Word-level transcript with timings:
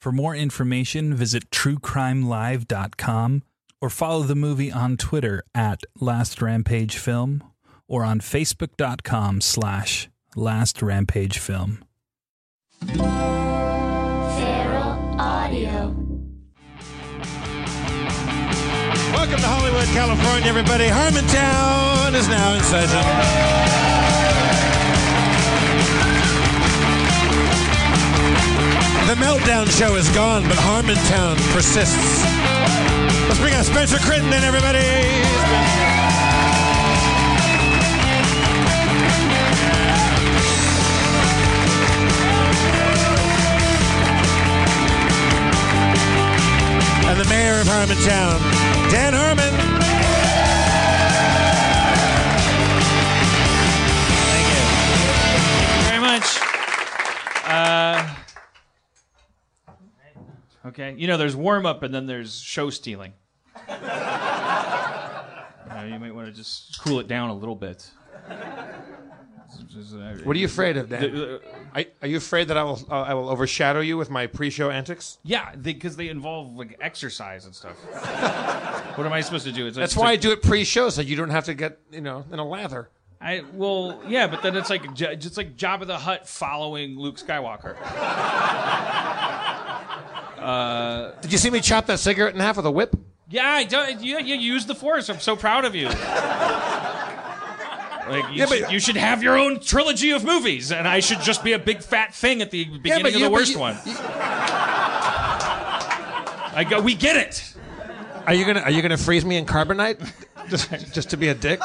For 0.00 0.12
more 0.12 0.36
information, 0.36 1.12
visit 1.12 1.50
truecrimelive.com 1.50 3.42
or 3.80 3.90
follow 3.90 4.22
the 4.22 4.36
movie 4.36 4.70
on 4.70 4.96
Twitter 4.96 5.42
at 5.54 5.82
Last 6.00 6.40
Rampage 6.40 6.96
Film 6.96 7.42
or 7.88 8.04
on 8.04 8.20
facebook.com 8.20 9.40
slash 9.40 10.08
Last 10.36 10.82
Rampage 10.82 11.38
Film. 11.38 11.84
Feral 12.86 13.10
Audio. 15.18 15.96
Welcome 19.12 19.40
to 19.40 19.48
Hollywood, 19.48 19.86
California, 19.88 20.48
everybody. 20.48 20.86
Harmontown 20.86 22.14
is 22.14 22.28
now 22.28 22.54
in 22.54 22.62
session. 22.62 23.77
The 29.18 29.24
meltdown 29.24 29.66
show 29.76 29.96
is 29.96 30.08
gone, 30.10 30.44
but 30.44 30.56
Harmontown 30.58 31.36
persists. 31.52 32.22
Let's 33.26 33.40
bring 33.40 33.52
out 33.52 33.64
Spencer 33.64 33.98
Crittenden, 33.98 34.44
everybody. 34.44 34.78
And 47.08 47.18
the 47.18 47.28
mayor 47.28 47.60
of 47.60 47.66
Harmontown, 47.66 48.38
Dan 48.92 49.14
Harmon. 49.14 49.52
Thank 54.30 54.46
you. 54.54 54.62
Very 55.88 56.00
much. 56.00 56.38
Uh, 57.44 58.07
okay, 60.68 60.94
you 60.96 61.06
know, 61.06 61.16
there's 61.16 61.36
warm 61.36 61.66
up 61.66 61.82
and 61.82 61.94
then 61.94 62.06
there's 62.06 62.40
show 62.40 62.70
stealing. 62.70 63.12
Uh, 65.70 65.84
you 65.84 65.98
might 65.98 66.14
want 66.14 66.26
to 66.26 66.32
just 66.32 66.80
cool 66.80 66.98
it 67.00 67.08
down 67.08 67.30
a 67.30 67.34
little 67.34 67.54
bit. 67.56 67.90
What 70.24 70.36
are 70.36 70.38
you 70.38 70.46
afraid 70.46 70.76
of, 70.76 70.88
Dan? 70.88 71.00
The- 71.02 71.36
uh, 71.36 71.38
Are, 71.74 71.84
are 72.02 72.08
you 72.08 72.16
afraid 72.16 72.48
that 72.48 72.56
I 72.56 72.62
will 72.62 72.80
uh, 72.90 73.02
I 73.02 73.14
will 73.14 73.28
overshadow 73.28 73.80
you 73.80 73.96
with 73.96 74.10
my 74.10 74.26
pre-show 74.26 74.70
antics? 74.70 75.18
yeah, 75.24 75.54
because 75.54 75.96
they, 75.96 76.08
involve 76.08 76.54
like 76.56 76.76
exercise 76.80 77.44
and 77.44 77.54
stuff. 77.54 77.76
what 78.96 79.06
am 79.06 79.12
I 79.12 79.20
supposed 79.20 79.44
to 79.46 79.52
do? 79.52 79.66
It's 79.66 79.76
like, 79.76 79.82
That's 79.82 79.96
why 79.96 80.10
I 80.10 80.16
do 80.16 80.32
it 80.32 80.42
pre-show, 80.42 80.90
so 80.90 81.00
you 81.02 81.16
don't 81.16 81.30
have 81.30 81.44
to 81.44 81.54
get 81.54 81.78
you 81.90 82.00
know 82.00 82.24
in 82.32 82.38
a 82.38 82.44
lather. 82.46 82.88
I 83.20 83.42
well, 83.52 84.00
yeah, 84.06 84.26
but 84.26 84.42
then 84.42 84.56
it's 84.56 84.70
like 84.70 84.82
it's 85.00 85.36
like 85.36 85.56
Jabba 85.56 85.86
the 85.86 85.98
Hutt 85.98 86.28
following 86.28 86.98
Luke 86.98 87.18
Skywalker. 87.18 87.76
Uh, 90.48 91.12
Did 91.20 91.30
you 91.32 91.38
see 91.38 91.50
me 91.50 91.60
chop 91.60 91.84
that 91.86 91.98
cigarette 91.98 92.32
in 92.34 92.40
half 92.40 92.56
with 92.56 92.64
a 92.64 92.70
whip? 92.70 92.96
Yeah, 93.28 93.46
I 93.46 93.64
don't, 93.64 94.00
you, 94.00 94.18
you 94.18 94.34
use 94.36 94.64
the 94.64 94.74
force. 94.74 95.10
I'm 95.10 95.20
so 95.20 95.36
proud 95.36 95.66
of 95.66 95.74
you. 95.74 95.88
Like 95.88 95.96
you, 98.30 98.36
Yeah, 98.36 98.46
but- 98.48 98.58
should, 98.58 98.70
you 98.72 98.80
should 98.80 98.96
have 98.96 99.22
your 99.22 99.36
own 99.36 99.60
trilogy 99.60 100.12
of 100.12 100.24
movies, 100.24 100.72
and 100.72 100.88
I 100.88 101.00
should 101.00 101.20
just 101.20 101.44
be 101.44 101.52
a 101.52 101.58
big 101.58 101.82
fat 101.82 102.14
thing 102.14 102.40
at 102.40 102.50
the 102.50 102.64
beginning 102.64 103.02
but 103.02 103.12
of 103.14 103.20
the 103.20 103.26
but 103.26 103.32
worst 103.32 103.52
you- 103.52 103.58
one. 103.58 103.76
I 106.54 106.64
go, 106.68 106.80
we 106.80 106.94
get 106.94 107.16
it. 107.16 107.54
Are 108.26 108.32
you 108.34 108.44
gonna 108.46 108.60
Are 108.60 108.70
you 108.70 108.80
gonna 108.82 108.96
freeze 108.96 109.24
me 109.26 109.36
in 109.36 109.44
carbonite? 109.46 110.00
just 110.48 110.70
just 110.94 111.10
to 111.10 111.16
be 111.18 111.28
a 111.28 111.34
dick? 111.34 111.60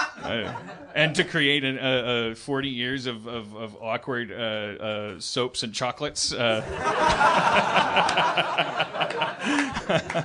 And 0.96 1.16
to 1.16 1.24
create 1.24 1.64
an, 1.64 1.78
uh, 1.80 2.32
uh, 2.32 2.36
40 2.36 2.70
years 2.70 3.06
of, 3.06 3.26
of, 3.28 3.56
of 3.56 3.76
awkward 3.82 4.32
uh, 4.32 4.36
uh, 4.36 5.20
soaps 5.20 5.64
and 5.64 5.74
chocolates. 5.74 6.32
Uh, 6.34 6.62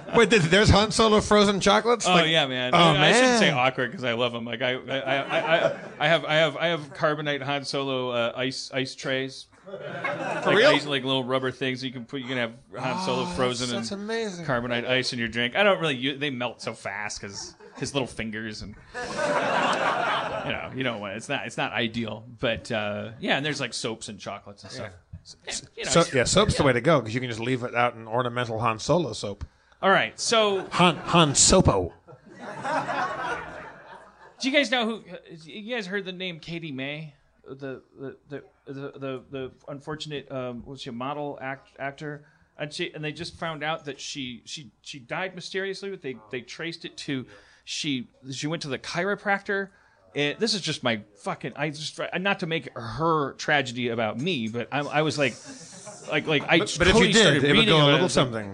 Wait, 0.17 0.31
there's 0.31 0.70
Han 0.70 0.91
Solo 0.91 1.20
frozen 1.20 1.61
chocolates. 1.61 2.06
oh 2.06 2.12
Like- 2.15 2.29
yeah, 2.31 2.47
man. 2.47 2.75
Oh 2.75 2.79
I, 2.79 2.93
man. 2.94 3.03
I 3.03 3.12
shouldn't 3.12 3.38
say 3.38 3.50
awkward 3.50 3.91
because 3.91 4.05
I 4.05 4.12
love 4.12 4.32
them. 4.32 4.44
Like 4.44 4.62
I, 4.62 4.73
I, 4.75 4.99
I, 4.99 5.17
I, 5.67 5.76
I 6.00 6.09
have, 6.09 6.25
I 6.25 6.35
have, 6.35 6.56
I 6.56 6.67
have 6.69 6.94
carbonite 6.94 7.43
Han 7.43 7.65
Solo 7.65 8.11
uh, 8.11 8.32
ice 8.37 8.70
ice 8.73 8.94
trays. 8.94 9.47
like 9.67 10.47
real? 10.56 10.70
ice- 10.70 10.87
like 10.87 11.05
little 11.05 11.25
rubber 11.25 11.50
things 11.50 11.85
you 11.85 11.93
can 11.93 12.05
put. 12.05 12.20
You 12.23 12.29
can 12.29 12.38
have 12.38 12.53
Han 12.79 13.05
Solo 13.05 13.25
frozen 13.26 13.69
that's 13.70 13.91
and 13.91 14.03
amazing. 14.03 14.44
carbonite 14.47 14.87
ice 14.88 15.12
in 15.12 15.19
your 15.19 15.29
drink. 15.29 15.56
I 15.56 15.62
don't 15.62 15.81
really. 15.81 15.97
Use, 15.97 16.19
they 16.20 16.31
melt 16.31 16.62
so 16.62 16.73
fast 16.73 17.20
because 17.20 17.55
his 17.78 17.94
little 17.94 18.06
fingers 18.06 18.62
and 18.62 18.75
you 18.94 20.52
know 20.52 20.70
you 20.75 20.82
know 20.84 20.98
what 20.98 21.12
it's 21.12 21.28
not 21.28 21.46
it's 21.46 21.56
not 21.56 21.72
ideal. 21.72 22.25
But 22.40 22.70
uh, 22.72 23.10
yeah, 23.20 23.36
and 23.36 23.46
there's 23.46 23.60
like 23.60 23.75
soaps 23.75 24.08
and 24.08 24.19
chocolates 24.19 24.62
and 24.62 24.72
stuff. 24.72 24.90
Yeah, 25.46 25.54
you 25.76 25.84
know, 25.84 25.90
So 25.90 26.04
yeah, 26.16 26.25
soap's 26.25 26.56
the 26.56 26.62
way 26.62 26.72
to 26.72 26.80
go 26.80 27.00
because 27.00 27.14
you 27.14 27.20
can 27.20 27.28
just 27.28 27.40
leave 27.40 27.62
it 27.62 27.75
out 27.75 27.94
in 27.94 28.06
ornamental 28.06 28.58
Han 28.60 28.78
Solo 28.78 29.12
soap. 29.12 29.44
All 29.82 29.90
right, 29.90 30.19
so 30.19 30.66
Han 30.72 30.96
Han 30.96 31.32
Sopo. 31.32 31.92
Do 34.40 34.48
you 34.48 34.54
guys 34.54 34.70
know 34.70 34.86
who? 34.86 35.02
You 35.44 35.74
guys 35.74 35.86
heard 35.86 36.04
the 36.04 36.12
name 36.12 36.38
Katie 36.38 36.72
May, 36.72 37.14
the 37.46 37.82
the 37.98 38.16
the 38.28 38.42
the, 38.66 38.72
the, 38.72 39.22
the 39.31 39.50
unfortunate 39.69 40.31
um, 40.31 40.62
was 40.64 40.82
she 40.82 40.90
a 40.90 40.92
model 40.92 41.38
act, 41.40 41.70
actor? 41.78 42.24
And 42.56 42.72
she 42.72 42.92
and 42.92 43.04
they 43.04 43.12
just 43.12 43.36
found 43.36 43.62
out 43.62 43.84
that 43.84 44.00
she 44.00 44.42
she 44.44 44.72
she 44.82 44.98
died 44.98 45.34
mysteriously, 45.34 45.90
but 45.90 46.02
they 46.02 46.16
they 46.31 46.40
traced 46.40 46.84
it 46.84 46.96
to 46.98 47.26
she 47.69 48.09
she 48.32 48.47
went 48.47 48.62
to 48.62 48.69
the 48.69 48.79
chiropractor. 48.79 49.69
And 50.17 50.38
this 50.38 50.55
is 50.55 50.62
just 50.62 50.82
my 50.82 51.03
fucking. 51.19 51.53
I 51.55 51.69
just 51.69 52.00
not 52.19 52.41
to 52.41 52.47
make 52.47 52.70
her 52.75 53.35
tragedy 53.35 53.88
about 53.88 54.19
me, 54.19 54.49
but 54.49 54.69
I, 54.73 54.79
I 54.79 55.03
was 55.03 55.19
like, 55.19 55.35
like 56.11 56.26
like 56.26 56.44
I. 56.44 56.61
But 56.61 56.70
if 56.70 56.79
totally 56.79 57.09
you 57.09 57.12
did, 57.12 57.44
it 57.44 57.55
would 57.55 57.67
go 57.67 57.85
a 57.85 57.93
little 57.93 58.09
something. 58.09 58.50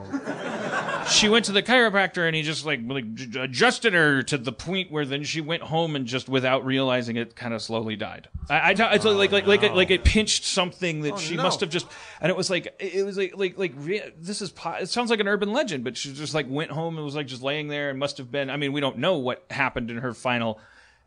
She 1.09 1.29
went 1.29 1.45
to 1.47 1.53
the 1.53 1.63
chiropractor 1.63 2.27
and 2.27 2.35
he 2.35 2.43
just 2.43 2.65
like 2.65 2.81
like 2.85 3.05
adjusted 3.37 3.95
her 3.95 4.23
to 4.23 4.39
the 4.39 4.53
point 4.53 4.91
where 4.91 5.05
then 5.05 5.23
she 5.25 5.41
went 5.41 5.63
home 5.63 5.97
and 5.97 6.07
just 6.07 6.29
without 6.29 6.65
realizing 6.65 7.17
it 7.17 7.37
kind 7.37 7.55
of 7.55 7.63
slowly 7.63 7.97
died. 7.97 8.29
I, 8.49 8.73
I, 8.73 8.83
I 8.83 8.97
like 8.97 9.33
like 9.33 9.47
like 9.47 9.63
it, 9.63 9.75
like 9.75 9.91
it 9.91 10.05
pinched 10.05 10.45
something 10.45 11.01
that 11.03 11.15
oh, 11.15 11.17
she 11.17 11.37
no. 11.37 11.43
must 11.43 11.61
have 11.61 11.71
just 11.71 11.87
and 12.21 12.31
it 12.31 12.37
was 12.37 12.51
like 12.51 12.75
it 12.79 13.05
was 13.05 13.17
like 13.17 13.37
like 13.37 13.59
like 13.59 13.73
re- 13.77 14.13
this 14.19 14.43
is 14.43 14.51
po- 14.51 14.73
it 14.81 14.89
sounds 14.89 15.11
like 15.11 15.21
an 15.21 15.29
urban 15.29 15.53
legend, 15.53 15.85
but 15.85 15.97
she 15.97 16.13
just 16.13 16.35
like 16.35 16.47
went 16.49 16.71
home 16.71 16.97
and 16.97 17.05
was 17.05 17.15
like 17.15 17.27
just 17.27 17.43
laying 17.43 17.69
there 17.69 17.91
and 17.91 17.99
must 17.99 18.19
have 18.19 18.31
been. 18.31 18.51
I 18.51 18.57
mean, 18.57 18.73
we 18.73 18.81
don't 18.81 18.99
know 18.99 19.19
what 19.19 19.45
happened 19.51 19.91
in 19.91 19.99
her 19.99 20.15
final. 20.15 20.61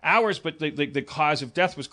Hours, 0.04 0.38
but 0.40 0.60
the, 0.60 0.70
the, 0.70 0.86
the 0.86 1.02
cause 1.02 1.42
of 1.42 1.54
death 1.54 1.76
was. 1.76 1.90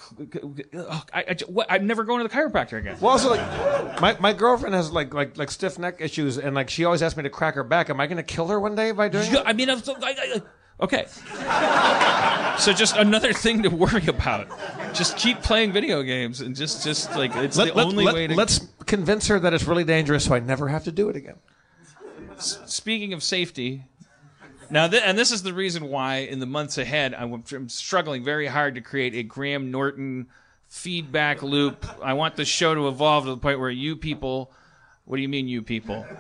I, 1.12 1.25
I, 1.31 1.37
I'm 1.71 1.87
never 1.87 2.05
going 2.05 2.23
to 2.23 2.29
the 2.29 2.35
chiropractor 2.35 2.79
again. 2.79 2.99
Well, 3.01 3.12
also 3.12 3.31
like 3.31 4.01
my, 4.01 4.17
my 4.21 4.33
girlfriend 4.33 4.75
has 4.75 4.93
like 4.93 5.15
like 5.15 5.39
like 5.39 5.51
stiff 5.51 5.79
neck 5.79 5.97
issues, 6.01 6.37
and 6.39 6.55
like 6.55 6.69
she 6.69 6.85
always 6.85 7.03
asks 7.03 7.17
me 7.17 7.23
to 7.23 7.31
crack 7.31 7.55
her 7.55 7.65
back. 7.65 7.89
Am 7.89 7.99
I 8.01 8.06
going 8.06 8.19
to 8.19 8.23
kill 8.23 8.49
her 8.49 8.61
one 8.61 8.75
day 8.75 8.93
by 8.93 9.09
doing 9.09 9.33
Yeah, 9.33 9.41
it? 9.41 9.45
I 9.47 9.53
mean, 9.55 9.71
I'm 9.71 9.81
so, 9.81 9.97
I, 10.03 10.15
I, 10.19 10.43
okay. 10.85 11.06
so 12.61 12.73
just 12.73 12.97
another 12.97 13.33
thing 13.33 13.62
to 13.62 13.71
worry 13.71 14.06
about. 14.06 14.49
Just 14.93 15.17
keep 15.17 15.41
playing 15.43 15.73
video 15.73 16.03
games 16.03 16.41
and 16.41 16.55
just, 16.55 16.85
just 16.85 17.17
like 17.17 17.35
it's 17.37 17.56
the 17.56 17.73
only 17.73 18.05
way 18.05 18.27
to. 18.27 18.41
us 18.41 18.69
convince 18.87 19.27
her 19.29 19.41
that 19.41 19.55
it's 19.55 19.65
really 19.65 19.85
dangerous, 19.85 20.27
so 20.27 20.35
I 20.35 20.41
never 20.41 20.69
have 20.69 20.85
to 20.85 20.93
do 20.93 21.09
it 21.09 21.17
again. 21.17 21.37
Speaking 22.37 23.12
of 23.12 23.23
safety, 23.23 23.85
now 24.71 24.89
th- 24.89 25.03
and 25.05 25.19
this 25.19 25.31
is 25.31 25.43
the 25.43 25.53
reason 25.53 25.89
why 25.89 26.17
in 26.17 26.39
the 26.41 26.47
months 26.47 26.79
ahead 26.79 27.15
I'm, 27.15 27.45
struggling 27.69 28.25
very 28.25 28.47
hard 28.47 28.75
to 28.77 28.81
create 28.81 29.15
a 29.15 29.23
Graham 29.23 29.71
Norton 29.71 30.27
feedback 30.69 31.43
loop. 31.43 31.87
I 32.03 32.15
want 32.15 32.37
the 32.37 32.45
show 32.45 32.75
to 32.75 32.89
evolve 32.89 33.25
to 33.25 33.31
the 33.31 33.37
point 33.37 33.61
where 33.61 33.71
you 33.71 33.97
people. 33.97 34.51
What 35.05 35.17
do 35.17 35.23
you 35.23 35.29
mean, 35.29 35.49
you 35.49 35.63
people? 35.63 36.07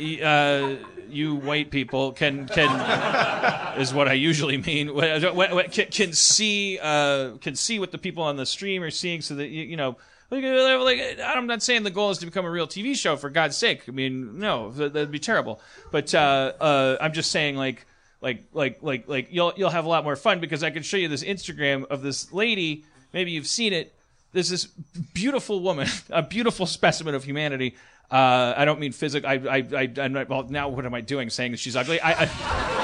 Uh, 0.00 0.76
you 1.10 1.34
white 1.34 1.70
people 1.70 2.12
can 2.12 2.46
can 2.46 3.78
is 3.78 3.92
what 3.92 4.08
I 4.08 4.14
usually 4.14 4.56
mean. 4.56 4.88
Can, 4.88 5.86
can 5.90 6.12
see 6.12 6.78
uh, 6.80 7.32
can 7.40 7.54
see 7.54 7.78
what 7.78 7.92
the 7.92 7.98
people 7.98 8.22
on 8.22 8.36
the 8.36 8.46
stream 8.46 8.82
are 8.82 8.90
seeing, 8.90 9.20
so 9.20 9.34
that 9.34 9.48
you, 9.48 9.64
you 9.64 9.76
know. 9.76 9.96
Like, 10.30 10.44
uh, 10.44 10.84
like, 10.84 11.18
I'm 11.24 11.46
not 11.46 11.62
saying 11.62 11.82
the 11.82 11.90
goal 11.90 12.10
is 12.10 12.18
to 12.18 12.26
become 12.26 12.44
a 12.44 12.50
real 12.50 12.68
TV 12.68 12.94
show 12.94 13.16
for 13.16 13.30
God's 13.30 13.56
sake. 13.56 13.82
I 13.88 13.90
mean, 13.90 14.38
no, 14.38 14.70
that, 14.72 14.92
that'd 14.92 15.10
be 15.10 15.18
terrible. 15.18 15.60
But 15.90 16.14
uh, 16.14 16.52
uh, 16.60 16.96
I'm 17.00 17.12
just 17.12 17.32
saying, 17.32 17.56
like, 17.56 17.84
like, 18.20 18.44
like, 18.52 18.78
like, 18.82 19.08
like, 19.08 19.28
you'll 19.30 19.52
you'll 19.56 19.70
have 19.70 19.86
a 19.86 19.88
lot 19.88 20.04
more 20.04 20.14
fun 20.14 20.40
because 20.40 20.62
I 20.62 20.70
can 20.70 20.82
show 20.84 20.96
you 20.96 21.08
this 21.08 21.24
Instagram 21.24 21.84
of 21.86 22.02
this 22.02 22.32
lady. 22.32 22.84
Maybe 23.12 23.32
you've 23.32 23.46
seen 23.48 23.72
it. 23.72 23.92
There's 24.32 24.48
this 24.48 24.66
beautiful 25.14 25.60
woman, 25.60 25.88
a 26.10 26.22
beautiful 26.22 26.66
specimen 26.66 27.16
of 27.16 27.24
humanity. 27.24 27.74
Uh, 28.08 28.54
I 28.56 28.64
don't 28.64 28.78
mean 28.78 28.92
physical. 28.92 29.28
I, 29.28 29.34
I, 29.34 29.66
I, 29.76 29.92
I'm 29.98 30.12
not, 30.12 30.28
well, 30.28 30.44
now 30.44 30.68
what 30.68 30.84
am 30.84 30.94
I 30.94 31.00
doing? 31.00 31.30
Saying 31.30 31.52
that 31.52 31.58
she's 31.58 31.76
ugly? 31.76 32.00
I, 32.00 32.24
I, 32.24 32.79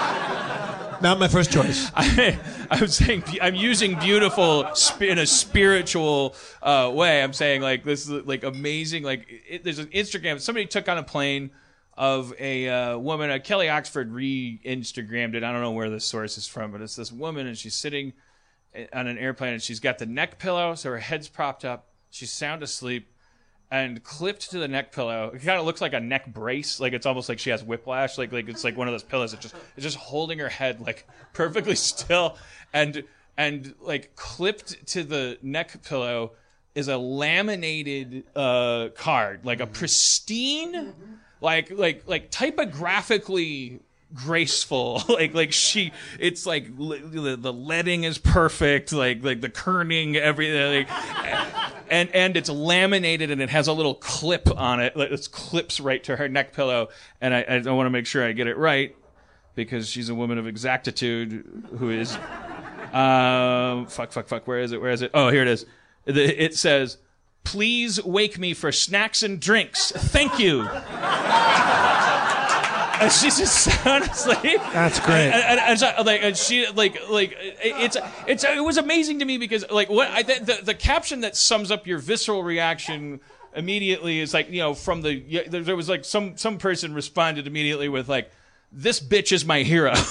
Not 1.01 1.19
my 1.19 1.29
first 1.29 1.53
choice. 1.53 1.91
I, 1.97 2.39
I'm 2.71 2.87
saying 2.89 3.25
I'm 3.41 3.55
using 3.55 3.99
beautiful 3.99 4.69
in 5.01 5.19
a 5.19 5.27
spiritual 5.27 6.35
uh, 6.63 6.91
way. 6.95 7.23
I'm 7.23 7.33
saying 7.33 7.63
like 7.63 7.85
this 7.85 8.09
is 8.09 8.27
like 8.27 8.45
amazing. 8.45 9.03
Like 9.03 9.27
it, 9.29 9.65
there's 9.65 9.79
an 9.79 9.89
Instagram. 9.89 10.41
Somebody 10.41 10.67
took 10.67 10.89
on 10.89 10.99
a 10.99 11.03
plane 11.03 11.51
of 11.95 12.35
a 12.39 12.69
uh, 12.69 12.99
woman. 12.99 13.31
Uh, 13.31 13.39
Kelly 13.43 13.69
Oxford 13.69 14.13
re-Instagrammed 14.13 15.35
it. 15.35 15.43
I 15.43 15.53
don't 15.53 15.63
know 15.63 15.71
where 15.71 15.91
the 15.91 16.01
source 16.01 16.37
is 16.37 16.47
from, 16.47 16.73
but 16.73 16.81
it's 16.81 16.97
this 16.97 17.11
woman 17.11 17.47
and 17.47 17.57
she's 17.57 17.75
sitting 17.75 18.13
on 18.93 19.07
an 19.07 19.19
airplane 19.19 19.55
and 19.55 19.63
she's 19.63 19.81
got 19.81 19.99
the 19.99 20.07
neck 20.07 20.39
pillow, 20.39 20.75
so 20.75 20.91
her 20.91 20.99
head's 20.99 21.29
propped 21.29 21.65
up. 21.65 21.89
She's 22.11 22.33
sound 22.33 22.63
asleep. 22.63 23.11
And 23.71 24.03
clipped 24.05 24.53
to 24.53 24.59
the 24.59 24.69
neck 24.69 24.93
pillow, 24.93 25.33
it 25.35 25.43
kind 25.43 25.59
of 25.59 25.67
looks 25.67 25.81
like 25.81 25.93
a 25.93 26.01
neck 26.01 26.33
brace. 26.33 26.79
Like 26.79 26.93
it's 26.93 27.05
almost 27.05 27.29
like 27.29 27.41
she 27.41 27.51
has 27.51 27.65
whiplash. 27.65 28.17
Like 28.17 28.33
like 28.33 28.49
it's 28.49 28.63
like 28.63 28.77
one 28.77 28.87
of 28.87 28.95
those 28.95 29.03
pillows 29.03 29.33
that 29.33 29.41
just 29.41 29.57
it's 29.77 29.83
just 29.83 29.97
holding 29.97 30.39
her 30.39 30.49
head 30.49 30.81
like 30.81 31.07
perfectly 31.33 31.75
still. 31.75 32.37
And 32.73 33.03
and 33.37 33.75
like 33.81 34.15
clipped 34.15 34.87
to 34.89 35.03
the 35.03 35.39
neck 35.43 35.83
pillow 35.83 36.33
is 36.77 36.89
a 36.89 36.97
laminated 36.97 38.25
uh, 38.37 38.89
card, 38.95 39.45
like 39.45 39.61
a 39.61 39.67
pristine, 39.67 40.95
like 41.41 41.71
like 41.71 42.05
like 42.07 42.31
typographically 42.31 43.81
graceful. 44.15 45.03
Like 45.17 45.35
like 45.35 45.53
she 45.53 45.93
it's 46.19 46.45
like 46.45 46.67
li- 46.77 47.01
the, 47.03 47.37
the 47.37 47.53
leading 47.53 48.05
is 48.05 48.19
perfect 48.19 48.93
like 48.93 49.25
like 49.25 49.41
the 49.41 49.49
kerning 49.49 50.15
everything 50.17 50.87
like, 50.87 51.83
and 51.91 52.11
and 52.11 52.37
it's 52.37 52.51
laminated 52.51 53.31
and 53.31 53.41
it 53.41 53.49
has 53.49 53.67
a 53.67 53.73
little 53.73 53.95
clip 53.95 54.51
on 54.59 54.81
it 54.81 54.95
like 54.95 55.11
it 55.11 55.29
clips 55.33 55.81
right 55.81 56.05
to 56.05 56.17
her 56.17 56.29
neck 56.29 56.53
pillow. 56.53 56.89
And 57.23 57.33
i, 57.33 57.41
I 57.41 57.71
want 57.71 57.87
to 57.87 57.91
make 57.91 58.05
sure 58.05 58.27
i 58.27 58.33
get 58.33 58.47
it 58.47 58.59
right 58.59 58.95
because 59.55 59.89
she's 59.89 60.11
a 60.11 60.15
woman 60.15 60.37
of 60.37 60.47
exactitude 60.47 61.65
who 61.79 61.89
is 61.89 62.15
um 62.93 63.87
fuck 63.87 64.13
fuck 64.13 64.29
fuck 64.29 64.47
where 64.47 64.59
is 64.59 64.73
it 64.73 64.81
where 64.83 64.91
is 64.91 65.01
it? 65.01 65.13
Oh 65.15 65.31
here 65.31 65.43
it 65.43 65.49
is. 65.49 65.65
It 66.05 66.55
says 66.57 66.99
please 67.43 68.05
wake 68.05 68.39
me 68.39 68.53
for 68.53 68.71
snacks 68.71 69.23
and 69.23 69.41
drinks. 69.41 69.93
Thank 69.93 70.39
you 70.39 70.69
and 73.01 73.13
she's 73.13 73.39
just 73.39 73.87
honestly. 73.87 74.57
That's 74.73 75.01
great. 75.01 75.31
And, 75.31 75.35
and, 75.35 75.61
and 75.61 75.79
so, 75.79 75.93
like, 76.05 76.23
and 76.23 76.37
she, 76.37 76.67
like, 76.69 77.09
like, 77.09 77.37
it's, 77.41 77.97
it's, 78.27 78.45
it 78.45 78.65
was 78.65 78.77
amazing 78.79 79.21
to 79.21 79.25
me 79.25 79.39
because, 79.39 79.65
like, 79.71 79.89
what 79.89 80.11
I, 80.11 80.23
the, 80.23 80.41
the, 80.41 80.65
the 80.65 80.75
caption 80.75 81.21
that 81.21 81.37
sums 81.37 81.71
up 81.71 81.87
your 81.87 81.99
visceral 81.99 82.43
reaction 82.43 83.21
immediately 83.55 84.21
is 84.21 84.35
like, 84.35 84.51
you 84.51 84.61
know, 84.61 84.75
from 84.75 85.03
the, 85.03 85.49
there 85.49 85.77
was 85.77 85.89
like 85.89 86.05
some, 86.05 86.37
some 86.37 86.59
person 86.59 86.95
responded 86.95 87.47
immediately 87.47 87.89
with 87.89 88.09
like, 88.09 88.31
this 88.73 89.01
bitch 89.01 89.33
is 89.33 89.45
my 89.45 89.63
hero. 89.63 89.95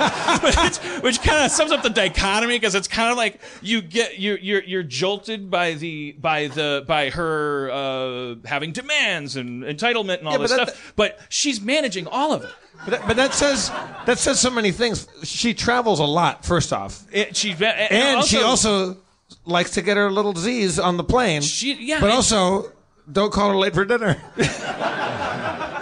which, 0.42 0.76
which 1.02 1.22
kind 1.22 1.44
of 1.44 1.50
sums 1.50 1.72
up 1.72 1.82
the 1.82 1.90
dichotomy 1.90 2.56
because 2.56 2.74
it's 2.74 2.88
kind 2.88 3.10
of 3.10 3.16
like 3.16 3.40
you 3.62 3.82
get 3.82 4.18
you're 4.18 4.38
you're 4.38 4.62
you're 4.62 4.82
jolted 4.82 5.50
by 5.50 5.74
the 5.74 6.12
by 6.18 6.48
the 6.48 6.84
by 6.86 7.10
her 7.10 7.70
uh, 7.70 8.34
having 8.46 8.72
demands 8.72 9.36
and 9.36 9.62
entitlement 9.64 10.18
and 10.18 10.28
all 10.28 10.32
Yeah, 10.34 10.38
this 10.38 10.56
but 10.56 10.68
stuff, 10.70 10.92
but 10.96 11.18
she's 11.28 11.60
managing 11.60 12.06
all 12.06 12.32
of 12.32 12.42
it. 12.44 12.50
But 12.84 12.90
that, 12.92 13.06
but 13.06 13.16
that 13.16 13.34
says 13.34 13.68
that 14.06 14.18
says 14.18 14.40
so 14.40 14.50
many 14.50 14.72
things. 14.72 15.06
She 15.22 15.52
travels 15.54 16.00
a 16.00 16.04
lot. 16.04 16.44
First 16.44 16.72
off, 16.72 17.04
It, 17.12 17.36
she 17.36 17.52
and, 17.52 17.62
and 17.62 18.24
she 18.24 18.38
also 18.40 18.96
likes 19.44 19.72
to 19.72 19.82
get 19.82 19.96
her 19.96 20.10
little 20.10 20.34
Z's 20.34 20.78
on 20.78 20.96
the 20.96 21.04
plane. 21.04 21.42
She- 21.42 21.74
yeah, 21.74 22.00
but 22.00 22.10
also 22.10 22.72
don't 23.12 23.32
call 23.32 23.50
her 23.50 23.56
late 23.56 23.74
for 23.74 23.84
dinner. 23.84 24.16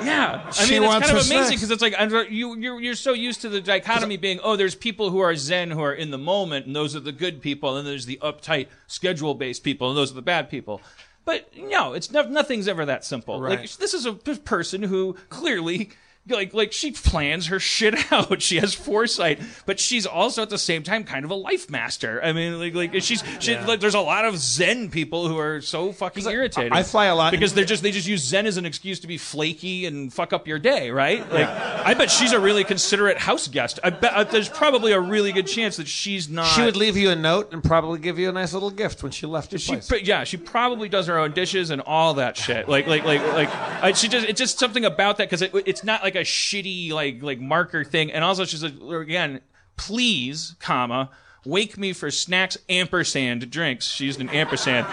Yeah, 0.01 0.45
I 0.47 0.51
She 0.53 0.75
mean, 0.75 0.85
it's 0.85 0.89
wants 0.93 1.09
kind 1.09 1.19
of 1.19 1.27
amazing 1.27 1.59
snacks. 1.59 1.61
because 1.69 1.71
it's 1.73 1.83
like 1.83 2.31
you 2.31 2.57
you're 2.57 2.81
you're 2.81 2.95
so 2.95 3.13
used 3.13 3.41
to 3.43 3.49
the 3.49 3.61
dichotomy 3.61 4.17
being 4.17 4.39
oh, 4.45 4.55
there's 4.57 4.75
people 4.77 5.11
who 5.11 5.19
are 5.19 5.35
zen 5.35 5.73
who 5.73 5.83
are 5.83 5.93
in 5.93 6.13
the 6.13 6.19
moment, 6.19 6.67
and 6.67 6.75
those 6.75 6.95
are 6.95 7.01
the 7.01 7.13
good 7.13 7.43
people, 7.43 7.77
and 7.77 7.79
then 7.85 7.93
there's 7.93 8.07
the 8.07 8.19
uptight 8.23 8.69
schedule 8.87 9.35
based 9.35 9.65
people, 9.65 9.89
and 9.89 9.99
those 9.99 10.13
are 10.13 10.15
the 10.15 10.23
bad 10.23 10.49
people. 10.49 10.81
But 11.25 11.51
no, 11.59 11.95
it's 11.95 12.11
no, 12.13 12.23
nothing's 12.23 12.69
ever 12.69 12.87
that 12.87 13.05
simple. 13.05 13.41
Like 13.41 13.69
this 13.73 13.93
is 13.93 14.07
a 14.07 14.13
p- 14.13 14.37
person 14.37 14.85
who 14.85 15.17
clearly. 15.31 15.91
Like, 16.29 16.55
like 16.55 16.73
she 16.73 16.93
plans 16.93 17.47
her 17.49 17.59
shit 17.61 17.95
out. 18.13 18.43
She 18.43 18.57
has 18.59 18.75
foresight, 18.75 19.41
but 19.67 19.81
she's 19.81 20.07
also 20.07 20.43
at 20.43 20.51
the 20.51 20.59
same 20.59 20.83
time 20.83 21.05
kind 21.05 21.25
of 21.25 21.31
a 21.31 21.35
life 21.35 21.71
master. 21.71 22.21
I 22.23 22.33
mean, 22.33 22.59
like, 22.59 22.75
like 22.75 23.03
she's, 23.03 23.23
she, 23.41 23.57
like, 23.59 23.81
there's 23.81 23.95
a 23.95 24.01
lot 24.01 24.25
of 24.25 24.37
Zen 24.39 24.91
people 24.91 25.29
who 25.29 25.39
are 25.39 25.61
so 25.61 25.93
fucking 25.93 26.27
irritating. 26.27 26.73
I 26.73 26.83
fly 26.83 27.07
a 27.07 27.15
lot 27.15 27.31
because 27.33 27.55
they're 27.55 27.65
just 27.65 27.83
they 27.83 27.91
just 27.91 28.07
use 28.09 28.23
Zen 28.25 28.47
as 28.47 28.57
an 28.57 28.67
excuse 28.67 29.01
to 29.01 29.07
be 29.07 29.19
flaky 29.19 29.87
and 29.87 30.13
fuck 30.13 30.33
up 30.33 30.47
your 30.47 30.59
day, 30.59 30.91
right? 30.91 31.21
Like, 31.33 31.49
I 31.49 31.95
bet 31.95 32.11
she's 32.11 32.33
a 32.33 32.41
really 32.41 32.65
considerate 32.65 33.19
house 33.19 33.49
guest. 33.49 33.79
I 33.83 33.91
bet 33.91 34.13
uh, 34.15 34.25
there's 34.25 34.49
probably 34.49 34.93
a 34.93 35.01
really 35.01 35.33
good 35.33 35.47
chance 35.47 35.77
that 35.77 35.89
she's 35.89 36.29
not. 36.29 36.47
She 36.47 36.63
would 36.63 36.77
leave 36.77 36.97
you 36.97 37.11
a 37.11 37.17
note 37.17 37.53
and 37.53 37.63
probably 37.63 37.99
give 37.99 38.19
you 38.19 38.29
a 38.29 38.33
nice 38.33 38.53
little 38.53 38.71
gift 38.71 39.03
when 39.03 39.13
she 39.13 39.27
left 39.27 39.53
your 39.53 39.59
She, 39.59 39.73
place. 39.73 39.89
pr- 39.89 39.97
yeah, 39.97 40.25
she 40.25 40.37
probably 40.37 40.89
does 40.89 41.07
her 41.07 41.19
own 41.19 41.33
dishes 41.33 41.71
and 41.71 41.81
all 41.83 42.15
that 42.15 42.37
shit. 42.37 42.69
Like, 42.69 42.87
like, 42.87 43.05
like, 43.05 43.23
like, 43.33 43.49
I, 43.83 43.93
she 43.93 44.09
just, 44.09 44.27
it's 44.29 44.39
just 44.39 44.59
something 44.59 44.85
about 44.85 45.17
that 45.19 45.25
because 45.29 45.43
it, 45.43 45.53
it's 45.67 45.85
not 45.85 46.03
like 46.03 46.17
a 46.19 46.25
shitty, 46.25 46.91
like, 46.91 47.23
like 47.23 47.41
marker 47.41 47.85
thing. 47.85 48.13
And 48.13 48.23
also, 48.25 48.45
she's 48.45 48.63
like, 48.63 48.75
again, 48.81 49.41
please, 49.77 50.55
comma, 50.61 51.11
wake 51.45 51.79
me 51.79 51.93
for 51.93 52.11
snacks, 52.11 52.59
ampersand 52.69 53.51
drinks. 53.51 53.87
She 53.87 54.05
used 54.05 54.21
an 54.21 54.29
ampersand, 54.29 54.87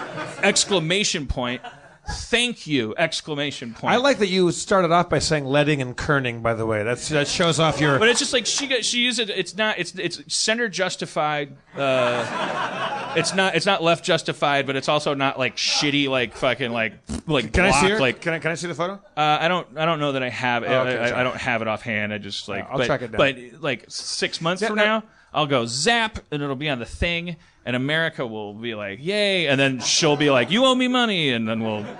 exclamation 0.43 1.27
point. 1.27 1.61
Thank 2.07 2.67
you! 2.67 2.93
Exclamation 2.97 3.73
point. 3.73 3.93
I 3.93 3.97
like 3.97 4.19
that 4.19 4.27
you 4.27 4.51
started 4.51 4.91
off 4.91 5.09
by 5.09 5.19
saying 5.19 5.45
leading 5.45 5.81
and 5.81 5.97
kerning. 5.97 6.43
By 6.43 6.53
the 6.53 6.65
way, 6.65 6.83
that's 6.83 7.09
that 7.09 7.27
shows 7.27 7.59
off 7.59 7.79
your. 7.79 7.97
But 7.97 8.09
it's 8.09 8.19
just 8.19 8.33
like 8.33 8.45
she 8.45 8.67
got, 8.67 8.85
she 8.85 8.99
used 8.99 9.19
it. 9.19 9.29
It's 9.29 9.55
not. 9.55 9.79
It's 9.79 9.95
it's 9.95 10.21
center 10.33 10.69
justified. 10.69 11.55
Uh, 11.75 13.13
it's 13.15 13.33
not. 13.33 13.55
It's 13.55 13.65
not 13.65 13.81
left 13.81 14.03
justified, 14.03 14.67
but 14.67 14.75
it's 14.75 14.89
also 14.89 15.13
not 15.13 15.39
like 15.39 15.55
shitty. 15.55 16.07
Like 16.07 16.35
fucking 16.35 16.71
like 16.71 16.93
like. 17.25 17.51
can 17.51 17.65
I 17.65 17.71
see 17.71 17.89
her? 17.89 17.99
Like 17.99 18.21
can 18.21 18.33
I 18.33 18.39
can 18.39 18.51
I 18.51 18.55
see 18.55 18.67
the 18.67 18.75
photo? 18.75 18.93
uh, 18.93 18.99
I 19.17 19.47
don't. 19.47 19.77
I 19.77 19.85
don't 19.85 19.99
know 19.99 20.11
that 20.11 20.23
I 20.23 20.29
have. 20.29 20.63
it. 20.63 20.67
Oh, 20.67 20.81
okay, 20.81 20.97
I, 20.97 21.07
sorry. 21.09 21.19
I 21.21 21.23
don't 21.23 21.37
have 21.37 21.61
it 21.61 21.67
offhand. 21.67 22.13
I 22.13 22.17
just 22.19 22.47
like. 22.47 22.69
I'll 22.69 22.77
but, 22.77 22.85
track 22.85 23.01
it 23.01 23.11
down. 23.11 23.17
But 23.17 23.61
like 23.61 23.85
six 23.87 24.41
months 24.41 24.61
Yeah, 24.61 24.69
from 24.69 24.77
no- 24.77 24.85
now, 24.85 25.03
I'll 25.35 25.47
go 25.47 25.65
zap, 25.65 26.19
and 26.31 26.41
it'll 26.41 26.55
be 26.55 26.69
on 26.69 26.79
the 26.79 26.85
thing, 26.85 27.35
and 27.65 27.75
America 27.75 28.25
will 28.25 28.53
be 28.53 28.73
like, 28.73 28.99
"Yay!" 29.03 29.47
And 29.47 29.59
then 29.59 29.81
she'll 29.81 30.15
be 30.15 30.29
like, 30.29 30.49
"You 30.49 30.63
owe 30.65 30.73
me 30.75 30.87
money," 30.87 31.31
and 31.31 31.47
then 31.47 31.61
we'll. 31.61 31.85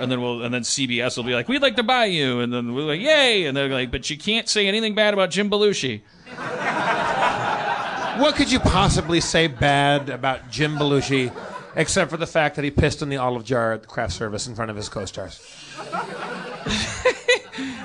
And 0.00 0.10
then 0.10 0.22
we'll, 0.22 0.42
and 0.42 0.54
then 0.54 0.62
CBS 0.62 1.18
will 1.18 1.24
be 1.24 1.34
like, 1.34 1.46
"We'd 1.46 1.60
like 1.60 1.76
to 1.76 1.82
buy 1.82 2.06
you," 2.06 2.40
and 2.40 2.50
then 2.50 2.74
we're 2.74 2.84
like, 2.84 3.02
"Yay!" 3.02 3.44
And 3.44 3.54
they're 3.54 3.68
like, 3.68 3.90
"But 3.90 4.08
you 4.08 4.16
can't 4.16 4.48
say 4.48 4.66
anything 4.66 4.94
bad 4.94 5.12
about 5.12 5.28
Jim 5.28 5.50
Belushi." 5.50 6.00
What 8.18 8.34
could 8.34 8.50
you 8.50 8.60
possibly 8.60 9.20
say 9.20 9.46
bad 9.46 10.08
about 10.08 10.50
Jim 10.50 10.76
Belushi, 10.76 11.30
except 11.74 12.10
for 12.10 12.16
the 12.16 12.26
fact 12.26 12.56
that 12.56 12.64
he 12.64 12.70
pissed 12.70 13.02
in 13.02 13.10
the 13.10 13.18
olive 13.18 13.44
jar 13.44 13.74
at 13.74 13.82
the 13.82 13.88
craft 13.88 14.14
service 14.14 14.46
in 14.46 14.54
front 14.54 14.70
of 14.70 14.76
his 14.76 14.88
co-stars? 14.88 15.38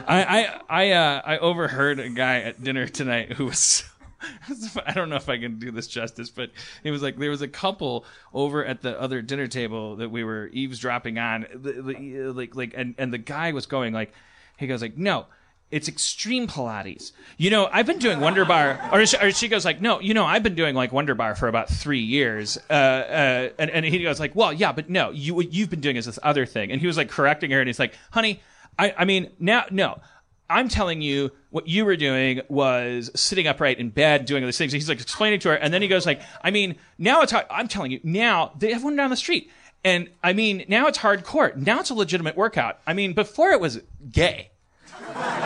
I 0.07 0.23
I 0.23 0.59
I, 0.69 0.91
uh, 0.91 1.21
I 1.25 1.37
overheard 1.39 1.99
a 1.99 2.09
guy 2.09 2.39
at 2.41 2.63
dinner 2.63 2.87
tonight 2.87 3.33
who 3.33 3.45
was. 3.47 3.83
I 4.85 4.93
don't 4.93 5.09
know 5.09 5.15
if 5.15 5.29
I 5.29 5.37
can 5.37 5.59
do 5.59 5.71
this 5.71 5.87
justice, 5.87 6.29
but 6.29 6.51
it 6.83 6.91
was 6.91 7.01
like 7.01 7.17
there 7.17 7.29
was 7.29 7.41
a 7.41 7.47
couple 7.47 8.05
over 8.33 8.65
at 8.65 8.81
the 8.81 8.99
other 8.99 9.21
dinner 9.21 9.47
table 9.47 9.97
that 9.97 10.09
we 10.09 10.23
were 10.23 10.49
eavesdropping 10.53 11.17
on, 11.17 11.45
like 11.63 12.55
like 12.55 12.73
and 12.75 12.95
and 12.97 13.13
the 13.13 13.17
guy 13.17 13.51
was 13.51 13.65
going 13.65 13.93
like, 13.93 14.13
he 14.57 14.67
goes 14.67 14.81
like, 14.81 14.97
no. 14.97 15.25
It's 15.71 15.87
extreme 15.87 16.47
Pilates. 16.47 17.11
You 17.37 17.49
know, 17.49 17.67
I've 17.69 17.87
been 17.87 17.97
doing 17.97 18.19
Wonder 18.19 18.45
Bar, 18.45 18.79
or 18.93 19.03
she, 19.05 19.17
or 19.17 19.31
she 19.31 19.47
goes 19.47 19.65
like, 19.65 19.81
no, 19.81 19.99
you 19.99 20.13
know, 20.13 20.23
I've 20.23 20.43
been 20.43 20.53
doing 20.53 20.75
like 20.75 20.91
Wonder 20.91 21.15
Bar 21.15 21.33
for 21.35 21.47
about 21.47 21.69
three 21.69 21.99
years. 21.99 22.59
Uh, 22.69 22.73
uh, 22.73 23.49
and, 23.57 23.71
and 23.71 23.83
he 23.83 24.03
goes 24.03 24.19
like, 24.19 24.35
well, 24.35 24.53
yeah, 24.53 24.71
but 24.71 24.91
no, 24.91 25.09
you 25.09 25.33
what 25.33 25.51
you've 25.51 25.71
been 25.71 25.81
doing 25.81 25.95
is 25.95 26.05
this 26.05 26.19
other 26.21 26.45
thing. 26.45 26.71
And 26.71 26.79
he 26.79 26.85
was 26.85 26.97
like 26.97 27.09
correcting 27.09 27.49
her, 27.49 27.59
and 27.59 27.67
he's 27.67 27.79
like, 27.79 27.95
honey, 28.11 28.41
I, 28.77 28.93
I 28.95 29.05
mean, 29.05 29.31
now, 29.39 29.65
no, 29.71 29.99
I'm 30.49 30.69
telling 30.69 31.01
you 31.01 31.31
what 31.49 31.67
you 31.67 31.85
were 31.85 31.95
doing 31.95 32.41
was 32.49 33.09
sitting 33.15 33.47
upright 33.47 33.79
in 33.79 33.89
bed 33.89 34.25
doing 34.25 34.43
all 34.43 34.47
these 34.47 34.57
things. 34.57 34.71
He's 34.73 34.89
like 34.89 35.01
explaining 35.01 35.39
to 35.41 35.49
her, 35.49 35.55
and 35.55 35.73
then 35.73 35.81
he 35.81 35.87
goes 35.87 36.05
like, 36.05 36.21
I 36.41 36.51
mean, 36.51 36.75
now 36.97 37.21
it's 37.21 37.31
hard. 37.31 37.45
I'm 37.49 37.67
telling 37.67 37.91
you, 37.91 37.99
now 38.03 38.53
they 38.57 38.71
have 38.73 38.83
one 38.83 38.95
down 38.95 39.09
the 39.09 39.15
street, 39.17 39.49
and 39.83 40.09
I 40.23 40.33
mean, 40.33 40.65
now 40.67 40.87
it's 40.87 40.97
hardcore. 40.97 41.55
Now 41.55 41.79
it's 41.79 41.89
a 41.89 41.95
legitimate 41.95 42.35
workout. 42.35 42.79
I 42.85 42.93
mean, 42.93 43.13
before 43.13 43.51
it 43.51 43.59
was 43.59 43.81
gay. 44.11 44.51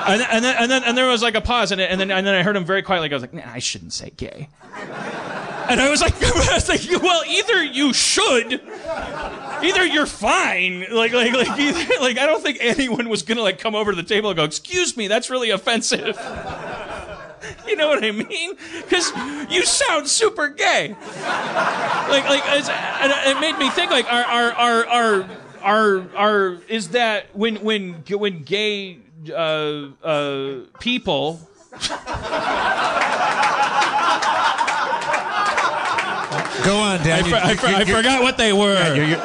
And 0.00 0.18
then, 0.20 0.28
and 0.32 0.44
then, 0.44 0.56
and 0.58 0.70
then, 0.70 0.82
and 0.84 0.98
there 0.98 1.06
was 1.06 1.22
like 1.22 1.34
a 1.34 1.40
pause, 1.42 1.70
and, 1.70 1.80
and 1.80 2.00
then, 2.00 2.10
and 2.10 2.26
then 2.26 2.34
I 2.34 2.42
heard 2.42 2.56
him 2.56 2.64
very 2.64 2.82
quietly. 2.82 3.10
I 3.10 3.14
was 3.14 3.22
like, 3.22 3.34
nah, 3.34 3.42
I 3.46 3.58
shouldn't 3.58 3.92
say 3.92 4.10
gay. 4.10 4.48
And 5.70 5.80
I 5.80 5.88
was 5.88 6.00
like, 6.00 6.14
I 6.22 6.54
was 6.54 6.68
like, 6.68 6.80
well, 7.00 7.22
either 7.28 7.62
you 7.62 7.92
should, 7.92 8.60
either 9.62 9.84
you're 9.84 10.06
fine. 10.06 10.86
Like, 10.90 11.12
like, 11.12 11.32
like, 11.32 11.58
either, 11.58 11.94
like, 12.00 12.18
I 12.18 12.26
don't 12.26 12.42
think 12.42 12.58
anyone 12.60 13.08
was 13.08 13.22
gonna 13.22 13.42
like 13.42 13.58
come 13.58 13.74
over 13.74 13.92
to 13.92 13.96
the 13.96 14.02
table 14.02 14.30
and 14.30 14.36
go, 14.36 14.44
"Excuse 14.44 14.96
me, 14.96 15.08
that's 15.08 15.30
really 15.30 15.50
offensive." 15.50 16.18
You 17.66 17.76
know 17.76 17.88
what 17.88 18.04
I 18.04 18.10
mean? 18.10 18.56
Because 18.82 19.10
you 19.50 19.64
sound 19.64 20.08
super 20.08 20.48
gay. 20.48 20.94
Like, 22.10 22.24
like, 22.28 22.42
it 22.44 23.40
made 23.40 23.56
me 23.58 23.70
think, 23.70 23.90
like, 23.90 24.10
our 24.12 24.22
are, 24.22 24.52
are, 24.52 24.86
are, 24.86 25.28
are, 25.62 26.16
are 26.16 26.58
is 26.68 26.88
that 26.90 27.34
when, 27.34 27.56
when, 27.56 28.04
when 28.08 28.42
gay 28.42 28.98
uh, 29.32 29.88
uh, 30.02 30.60
people 30.80 31.40
Go 36.64 36.76
on, 36.76 36.98
Dan. 37.02 37.12
I, 37.12 37.26
You- 37.26 37.30
for- 37.30 37.36
I, 37.36 37.54
for- 37.56 37.66
I 37.66 37.84
forgot 37.84 38.22
what 38.22 38.36
they 38.38 38.52
were. 38.52 38.94
You're, 38.94 39.04
you're, 39.06 39.18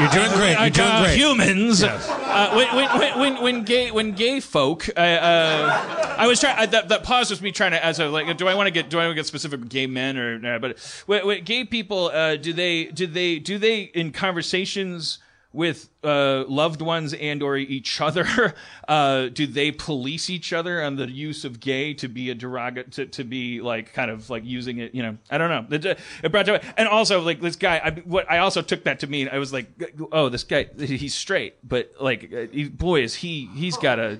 you're 0.00 0.10
doing 0.10 0.32
great. 0.32 0.58
You're 0.60 0.70
doing 0.70 0.88
uh, 0.88 1.02
great. 1.04 1.16
humans. 1.16 1.82
Uh, 1.82 2.52
when, 2.54 2.74
when, 2.76 3.18
when, 3.18 3.42
when, 3.42 3.64
gay 3.64 3.90
when 3.90 4.12
gay 4.12 4.40
folk, 4.40 4.88
uh, 4.96 5.00
uh, 5.00 6.14
I 6.18 6.26
was 6.26 6.40
trying. 6.40 6.70
That, 6.70 6.88
that 6.88 7.02
pause 7.04 7.30
was 7.30 7.40
me 7.40 7.52
trying 7.52 7.72
to 7.72 7.84
as 7.84 8.00
a 8.00 8.08
like. 8.08 8.36
Do 8.36 8.48
I 8.48 8.54
want 8.54 8.66
to 8.66 8.70
get 8.72 8.90
do 8.90 8.98
I 8.98 9.04
want 9.06 9.12
to 9.12 9.14
get 9.16 9.26
specific 9.26 9.60
with 9.60 9.68
gay 9.70 9.86
men 9.86 10.16
or? 10.18 10.54
Uh, 10.54 10.58
but 10.58 10.78
when, 11.06 11.26
when 11.26 11.44
gay 11.44 11.64
people, 11.64 12.06
uh, 12.06 12.36
do 12.36 12.52
they 12.52 12.86
do 12.86 13.06
they 13.06 13.38
do 13.38 13.58
they 13.58 13.82
in 13.82 14.10
conversations 14.10 15.18
with 15.54 15.88
uh, 16.02 16.44
loved 16.48 16.82
ones 16.82 17.14
and 17.14 17.42
or 17.42 17.56
each 17.56 18.00
other, 18.00 18.54
uh, 18.88 19.28
do 19.28 19.46
they 19.46 19.70
police 19.70 20.28
each 20.28 20.52
other 20.52 20.82
on 20.82 20.96
the 20.96 21.10
use 21.10 21.44
of 21.44 21.60
gay 21.60 21.94
to 21.94 22.08
be 22.08 22.28
a 22.28 22.34
derogatory 22.34 22.90
to, 22.90 23.06
to 23.06 23.24
be 23.24 23.60
like 23.62 23.92
kind 23.94 24.10
of 24.10 24.28
like 24.28 24.44
using 24.44 24.78
it? 24.78 24.94
You 24.94 25.02
know, 25.04 25.16
I 25.30 25.38
don't 25.38 25.48
know. 25.70 25.76
It, 25.76 25.98
it 26.22 26.32
brought 26.32 26.46
to 26.46 26.60
and 26.78 26.88
also 26.88 27.22
like 27.22 27.40
this 27.40 27.56
guy. 27.56 27.80
I, 27.82 27.90
what 28.00 28.30
I 28.30 28.38
also 28.38 28.60
took 28.60 28.84
that 28.84 29.00
to 29.00 29.06
mean 29.06 29.28
I 29.32 29.38
was 29.38 29.52
like, 29.52 29.66
oh, 30.12 30.28
this 30.28 30.44
guy 30.44 30.64
he's 30.76 31.14
straight, 31.14 31.54
but 31.66 31.92
like, 32.00 32.30
uh, 32.34 32.46
he, 32.52 32.68
boy, 32.68 33.02
is 33.02 33.14
he 33.14 33.48
he's 33.54 33.76
got 33.78 33.98
a. 33.98 34.18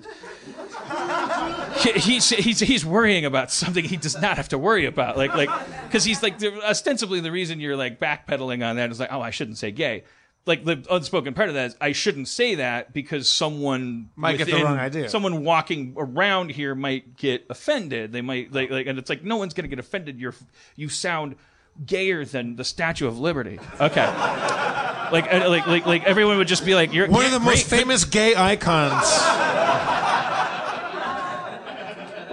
he- 1.78 1.92
He's, 2.04 2.28
he's 2.30 2.60
he's 2.60 2.84
worrying 2.84 3.24
about 3.24 3.50
something 3.50 3.84
he 3.84 3.96
does 3.96 4.20
not 4.20 4.36
have 4.36 4.48
to 4.50 4.58
worry 4.58 4.86
about, 4.86 5.16
like 5.16 5.34
like 5.34 5.48
because 5.86 6.04
he's 6.04 6.22
like 6.22 6.42
ostensibly 6.42 7.20
the 7.20 7.32
reason 7.32 7.60
you're 7.60 7.76
like 7.76 7.98
backpedaling 7.98 8.66
on 8.66 8.76
that 8.76 8.90
is 8.90 9.00
like 9.00 9.12
oh 9.12 9.20
I 9.20 9.30
shouldn't 9.30 9.58
say 9.58 9.70
gay, 9.70 10.04
like 10.46 10.64
the 10.64 10.84
unspoken 10.90 11.34
part 11.34 11.48
of 11.48 11.54
that 11.54 11.66
is 11.66 11.76
I 11.80 11.92
shouldn't 11.92 12.28
say 12.28 12.56
that 12.56 12.92
because 12.92 13.28
someone 13.28 14.10
Might 14.16 14.38
get 14.38 14.46
the 14.46 14.62
wrong 14.62 14.78
idea. 14.78 15.08
Someone 15.08 15.44
walking 15.44 15.94
around 15.96 16.50
here 16.50 16.74
might 16.74 17.16
get 17.16 17.46
offended. 17.48 18.12
They 18.12 18.20
might 18.20 18.52
like 18.52 18.70
like, 18.70 18.86
and 18.86 18.98
it's 18.98 19.08
like 19.08 19.24
no 19.24 19.36
one's 19.36 19.54
gonna 19.54 19.68
get 19.68 19.78
offended. 19.78 20.18
You're 20.18 20.34
you 20.76 20.88
sound 20.88 21.36
gayer 21.84 22.24
than 22.24 22.56
the 22.56 22.64
Statue 22.64 23.06
of 23.06 23.18
Liberty. 23.18 23.58
Okay, 23.80 24.06
like 25.12 25.32
uh, 25.32 25.48
like 25.48 25.66
like 25.66 25.86
like 25.86 26.04
everyone 26.04 26.36
would 26.38 26.48
just 26.48 26.64
be 26.64 26.74
like 26.74 26.92
you're 26.92 27.08
One 27.08 27.24
of 27.24 27.32
the 27.32 27.38
great, 27.38 27.46
most 27.46 27.66
famous 27.66 28.04
gay 28.04 28.34
icons. 28.34 29.02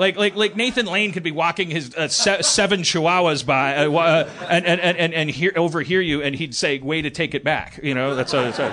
Like, 0.01 0.15
like, 0.17 0.35
like 0.35 0.55
Nathan 0.55 0.87
Lane 0.87 1.11
could 1.11 1.21
be 1.21 1.29
walking 1.29 1.69
his 1.69 1.93
uh, 1.93 2.07
se- 2.07 2.41
seven 2.41 2.81
chihuahuas 2.81 3.45
by 3.45 3.85
uh, 3.85 3.91
uh, 3.91 4.29
and 4.49 4.65
and 4.65 4.81
and 4.81 5.13
and, 5.13 5.29
hear, 5.29 5.53
overhear 5.55 6.01
you, 6.01 6.23
and 6.23 6.33
he'd 6.33 6.55
say, 6.55 6.79
"Way 6.79 7.03
to 7.03 7.11
take 7.11 7.35
it 7.35 7.43
back." 7.43 7.79
You 7.83 7.93
know, 7.93 8.15
that's 8.15 8.31
that's 8.31 8.57
a 8.57 8.67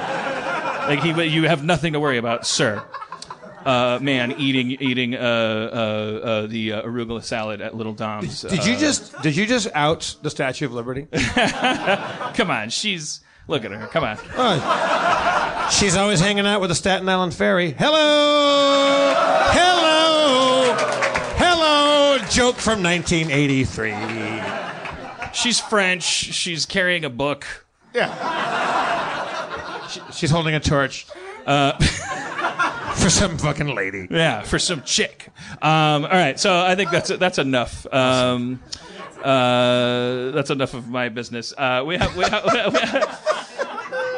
like 0.89 1.01
he. 1.01 1.11
You 1.27 1.47
have 1.47 1.63
nothing 1.63 1.93
to 1.93 2.01
worry 2.01 2.17
about, 2.17 2.47
sir. 2.47 2.83
Uh, 3.63 3.99
man, 4.01 4.33
eating 4.39 4.71
eating 4.71 5.17
uh, 5.17 5.19
uh, 5.19 6.27
uh, 6.27 6.47
the 6.47 6.73
uh, 6.73 6.83
arugula 6.83 7.23
salad 7.23 7.61
at 7.61 7.75
Little 7.77 7.93
Dom's. 7.93 8.41
Did 8.41 8.65
you 8.65 8.73
Uh, 8.73 8.79
just 8.79 9.21
did 9.21 9.37
you 9.37 9.45
just 9.45 9.69
out 9.75 10.17
the 10.23 10.31
Statue 10.31 10.65
of 10.65 10.73
Liberty? 10.73 11.09
come 11.13 12.51
on? 12.51 12.71
She's 12.71 13.21
look 13.49 13.67
at 13.67 13.71
her. 13.71 13.87
Come 13.89 14.05
on. 14.05 15.71
She's 15.73 15.95
always 15.95 16.21
hanging 16.21 16.47
out 16.47 16.63
with 16.63 16.71
the 16.71 16.75
Staten 16.75 17.07
Island 17.07 17.35
Ferry. 17.35 17.73
Hello, 17.73 19.08
Joke 22.39 22.59
from 22.59 22.85
1983. 22.85 23.93
She's 25.33 25.59
French. 25.59 26.05
She's 26.05 26.67
carrying 26.67 27.05
a 27.05 27.11
book. 27.11 27.45
Yeah. 27.93 28.15
She's 30.13 30.31
holding 30.31 30.55
a 30.55 30.61
torch. 30.61 31.09
Uh, 31.45 31.73
For 32.95 33.11
some 33.11 33.39
fucking 33.39 33.75
lady. 33.75 34.07
Yeah, 34.09 34.43
for 34.43 34.61
some 34.61 34.83
chick. 34.83 35.31
Um, 35.63 36.05
all 36.05 36.11
right, 36.11 36.39
so 36.39 36.65
I 36.65 36.77
think 36.77 36.93
that's 36.93 37.09
that's 37.09 37.39
enough. 37.39 37.93
Um, 37.93 38.61
uh, 39.23 40.31
that's 40.31 40.51
enough 40.51 40.75
of 40.75 40.89
my 40.89 41.09
business. 41.09 41.53
Uh, 41.59 41.83
we 41.85 41.97
have, 41.97 42.17
we 42.17 42.23
have, 42.25 42.45
we 42.45 42.79
have 42.79 43.48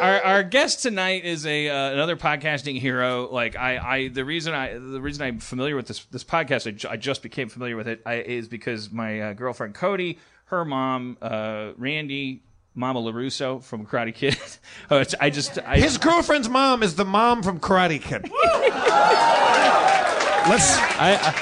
our, 0.00 0.23
our 0.23 0.42
guest 0.42 0.83
tonight 0.83 1.25
is 1.25 1.47
a 1.47 1.69
uh, 1.69 1.92
another 1.92 2.16
podcasting 2.16 2.78
hero. 2.80 3.28
Like 3.30 3.57
I, 3.57 3.78
I, 3.78 4.09
the 4.09 4.25
reason 4.25 4.54
I, 4.54 4.73
the 4.75 5.00
reason 5.00 5.23
I'm 5.23 5.38
familiar 5.38 5.76
with 5.76 5.87
this 5.87 6.04
this 6.07 6.25
podcast, 6.25 6.66
I, 6.66 6.71
ju- 6.73 6.88
I 6.90 6.97
just 6.97 7.23
became 7.23 7.49
familiar 7.49 7.76
with 7.76 7.87
it, 7.88 8.02
I, 8.07 8.16
is 8.16 8.49
because 8.49 8.90
my 8.90 9.21
uh, 9.21 9.33
girlfriend 9.35 9.75
Cody, 9.75 10.19
her 10.47 10.64
mom, 10.64 11.19
uh, 11.23 11.73
Randy. 11.76 12.42
Mama 12.73 13.00
Larusso 13.00 13.61
from 13.64 13.85
Karate 13.85 14.14
Kid. 14.14 14.38
Oh, 14.92 15.00
it's- 15.00 15.16
I 15.21 15.28
just 15.30 15.59
I, 15.59 15.78
His 15.78 15.99
girlfriend's 15.99 16.49
mom 16.49 16.85
is 16.85 16.95
the 16.95 17.04
mom 17.04 17.42
from 17.42 17.59
Karate 17.59 18.00
Kid. 18.00 18.30
Let's. 20.49 20.76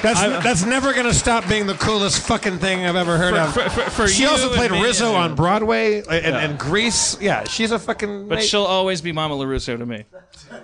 that's 0.01 0.21
that's 0.43 0.65
never 0.65 0.93
gonna 0.93 1.13
stop 1.13 1.47
being 1.47 1.67
the 1.67 1.73
coolest 1.75 2.25
fucking 2.27 2.59
thing 2.59 2.85
I've 2.85 2.95
ever 2.95 3.17
heard 3.17 3.33
of. 3.33 3.53
for- 3.53 3.69
for- 3.69 3.89
for 3.89 4.07
she 4.07 4.23
you 4.23 4.29
also 4.29 4.49
played 4.53 4.71
Rizzo 4.71 5.07
and- 5.09 5.15
on 5.17 5.35
Broadway 5.35 5.99
and, 5.99 6.35
and 6.35 6.59
Grease. 6.59 7.19
Yeah, 7.21 7.43
she's 7.45 7.71
a 7.71 7.79
fucking. 7.79 8.27
but 8.27 8.35
ma- 8.35 8.41
she'll 8.41 8.63
always 8.65 9.01
be 9.01 9.11
Mama 9.11 9.35
Larusso 9.35 9.77
to 9.77 9.85
me. 9.85 10.05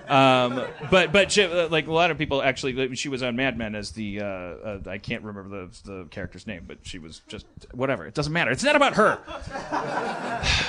Um, 0.07 0.63
but 0.89 1.11
but 1.11 1.31
she, 1.31 1.43
uh, 1.43 1.69
like 1.69 1.87
a 1.87 1.91
lot 1.93 2.11
of 2.11 2.17
people 2.17 2.41
actually, 2.41 2.95
she 2.95 3.09
was 3.09 3.21
on 3.23 3.35
Mad 3.35 3.57
Men 3.57 3.75
as 3.75 3.91
the 3.91 4.21
uh, 4.21 4.25
uh, 4.25 4.79
I 4.87 4.97
can't 4.97 5.23
remember 5.23 5.67
the 5.67 5.91
the 5.91 6.05
character's 6.09 6.45
name, 6.47 6.65
but 6.67 6.79
she 6.83 6.99
was 6.99 7.21
just 7.27 7.45
whatever. 7.71 8.05
It 8.05 8.13
doesn't 8.13 8.33
matter. 8.33 8.51
It's 8.51 8.63
not 8.63 8.75
about 8.75 8.95
her. 8.95 9.19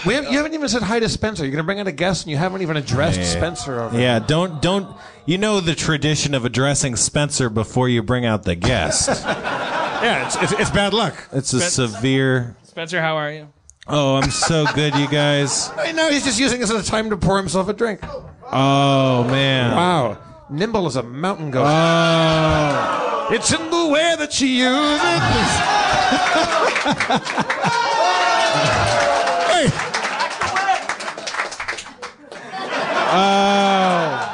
we 0.06 0.14
have, 0.14 0.24
you 0.30 0.36
haven't 0.36 0.54
even 0.54 0.68
said 0.68 0.82
hi 0.82 1.00
to 1.00 1.08
Spencer. 1.08 1.44
You're 1.44 1.52
gonna 1.52 1.64
bring 1.64 1.78
in 1.78 1.86
a 1.86 1.92
guest 1.92 2.24
and 2.24 2.30
you 2.30 2.36
haven't 2.36 2.62
even 2.62 2.76
addressed 2.76 3.32
Spencer. 3.32 3.80
Over 3.80 3.98
Yeah, 3.98 4.18
don't 4.18 4.60
don't. 4.62 4.96
You 5.26 5.38
know 5.38 5.58
the 5.58 5.74
tradition 5.74 6.34
of 6.34 6.44
addressing 6.44 6.94
Spencer 6.94 7.50
before 7.50 7.88
you 7.88 8.00
bring 8.02 8.24
out 8.24 8.44
the 8.44 8.54
guest. 8.54 9.24
Yeah, 9.96 10.26
it's, 10.26 10.36
it's, 10.36 10.52
it's 10.52 10.70
bad 10.70 10.92
luck. 10.92 11.14
It's 11.32 11.54
a 11.54 11.60
severe. 11.60 12.54
Spencer, 12.64 13.00
how 13.00 13.16
are 13.16 13.32
you? 13.32 13.48
Oh, 13.88 14.16
I'm 14.16 14.30
so 14.30 14.66
good, 14.74 14.94
you 14.94 15.08
guys. 15.08 15.70
I 15.76 15.90
know 15.92 16.10
he's 16.10 16.22
just 16.22 16.38
using 16.38 16.60
this 16.60 16.70
as 16.70 16.86
a 16.86 16.88
time 16.88 17.08
to 17.10 17.16
pour 17.16 17.38
himself 17.38 17.68
a 17.68 17.72
drink. 17.72 18.00
Oh 18.52 19.24
man. 19.24 19.74
Wow, 19.74 20.18
nimble 20.50 20.86
as 20.86 20.96
a 20.96 21.02
mountain 21.02 21.50
goat. 21.50 21.64
Oh. 21.66 23.28
It's 23.32 23.50
in 23.50 23.70
the 23.70 23.88
way 23.88 24.14
that 24.18 24.32
she 24.34 24.58
uses 24.58 24.68
hey, 29.50 29.70
Oh. 33.08 34.32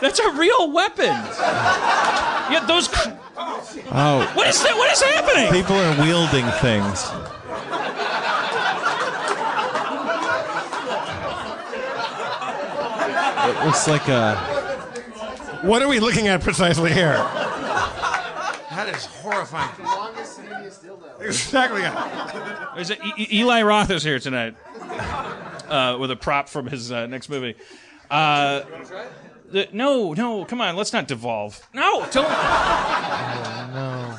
That's 0.00 0.18
a 0.18 0.23
that's 0.34 0.38
real 0.38 0.72
weapons. 0.72 1.38
Yeah, 2.50 2.64
those. 2.66 2.88
Oh. 3.90 4.30
What 4.34 4.48
is 4.48 4.62
that? 4.62 4.76
What 4.76 4.92
is 4.92 5.02
happening? 5.02 5.52
People 5.52 5.76
are 5.76 6.02
wielding 6.02 6.46
things. 6.60 7.10
It 13.46 13.64
looks 13.66 13.86
like 13.86 14.08
a. 14.08 14.36
what 15.62 15.82
are 15.82 15.88
we 15.88 16.00
looking 16.00 16.28
at 16.28 16.40
precisely 16.42 16.92
here? 16.92 17.12
That 18.70 18.88
is 18.94 19.04
horrifying. 19.06 19.70
Exactly. 21.20 21.82
Is 22.80 22.90
it, 22.90 22.98
E- 23.04 23.12
E- 23.18 23.38
Eli 23.40 23.62
Roth 23.62 23.90
is 23.90 24.02
here 24.02 24.18
tonight 24.18 24.56
uh, 25.68 25.96
with 26.00 26.10
a 26.10 26.16
prop 26.16 26.48
from 26.48 26.66
his 26.66 26.90
uh, 26.90 27.06
next 27.06 27.28
movie. 27.28 27.54
Uh, 28.10 28.62
the- 29.54 29.68
no, 29.72 30.12
no, 30.12 30.44
come 30.44 30.60
on, 30.60 30.76
let's 30.76 30.92
not 30.92 31.08
devolve. 31.08 31.66
No, 31.72 32.06
don't. 32.10 32.28
No. 33.74 34.18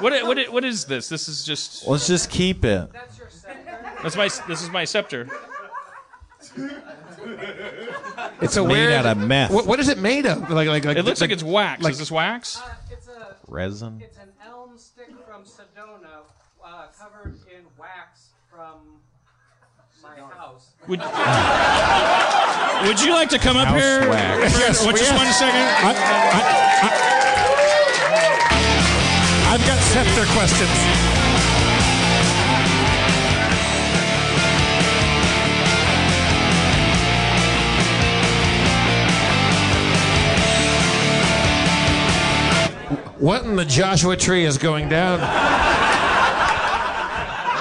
What, 0.00 0.12
what, 0.26 0.38
what 0.52 0.64
is 0.64 0.84
this? 0.84 1.08
This 1.08 1.28
is 1.28 1.44
just. 1.44 1.86
Let's 1.88 2.06
just 2.06 2.30
keep 2.30 2.64
it. 2.64 2.92
That's 2.92 3.18
your 3.18 3.28
scepter. 3.30 3.78
That's 4.02 4.16
my. 4.16 4.28
This 4.46 4.62
is 4.62 4.70
my 4.70 4.84
scepter. 4.84 5.28
It's 8.40 8.56
a 8.56 8.62
Made 8.62 8.70
weird. 8.70 8.92
out 8.92 9.06
of 9.06 9.18
meth. 9.18 9.50
What, 9.50 9.66
what 9.66 9.80
is 9.80 9.88
it 9.88 9.98
made 9.98 10.26
of? 10.26 10.48
Like, 10.50 10.68
like, 10.68 10.84
like 10.84 10.96
It 10.96 11.04
looks 11.04 11.20
like, 11.20 11.30
it's 11.30 11.42
wax. 11.42 11.82
like- 11.82 11.92
is 11.92 11.98
this 11.98 12.10
wax? 12.10 12.60
It's 12.90 13.08
a 13.08 13.34
Resin. 13.48 14.00
it's 14.02 14.18
an 14.18 14.28
elm 14.46 14.76
stick 14.78 15.08
from 15.26 15.42
Sedona, 15.44 16.22
uh, 16.64 16.86
covered 16.98 17.34
in 17.54 17.64
wax 17.78 18.28
from 18.50 19.00
my 20.02 20.07
house. 20.07 20.07
Would, 20.88 21.00
would 22.86 23.00
you 23.00 23.12
like 23.12 23.28
to 23.30 23.38
come 23.38 23.56
up 23.56 23.68
here? 23.76 24.08
wax. 24.08 24.52
for- 24.52 24.58
Yes, 24.58 24.84
what, 24.86 24.96
just 24.96 25.10
yes. 25.10 25.18
one 25.18 25.32
second. 25.32 25.60
I, 25.60 25.92
I, 25.92 26.40
I, 26.82 26.88
I've 29.54 29.64
got 29.66 29.78
scepter 29.80 30.24
questions. 30.32 30.78
What 43.18 43.44
in 43.44 43.56
the 43.56 43.64
Joshua 43.64 44.16
tree 44.16 44.44
is 44.44 44.58
going 44.58 44.88
down? 44.88 45.18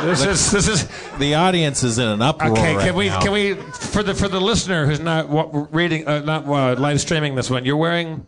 This 0.03 0.23
is 0.25 0.51
this 0.51 0.67
is 0.67 0.87
The 1.17 1.35
audience 1.35 1.83
is 1.83 1.97
in 1.97 2.07
an 2.07 2.21
uproar. 2.21 2.51
Okay, 2.51 2.75
right 2.75 2.85
can 2.85 2.95
we 2.95 3.07
now. 3.09 3.19
can 3.21 3.31
we 3.31 3.53
for 3.53 4.03
the 4.03 4.13
for 4.13 4.27
the 4.27 4.39
listener 4.39 4.85
who's 4.85 4.99
not 4.99 5.29
wa- 5.29 5.67
reading 5.71 6.07
uh, 6.07 6.19
not 6.19 6.45
uh, 6.45 6.75
live 6.79 7.01
streaming 7.01 7.35
this 7.35 7.49
one? 7.49 7.65
You're 7.65 7.77
wearing 7.77 8.25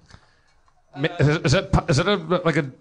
is 1.20 1.28
is 1.38 1.52
that 1.52 1.86
is 1.88 1.98
that 1.98 2.08
a, 2.08 2.16
like 2.16 2.58
a, 2.58 2.72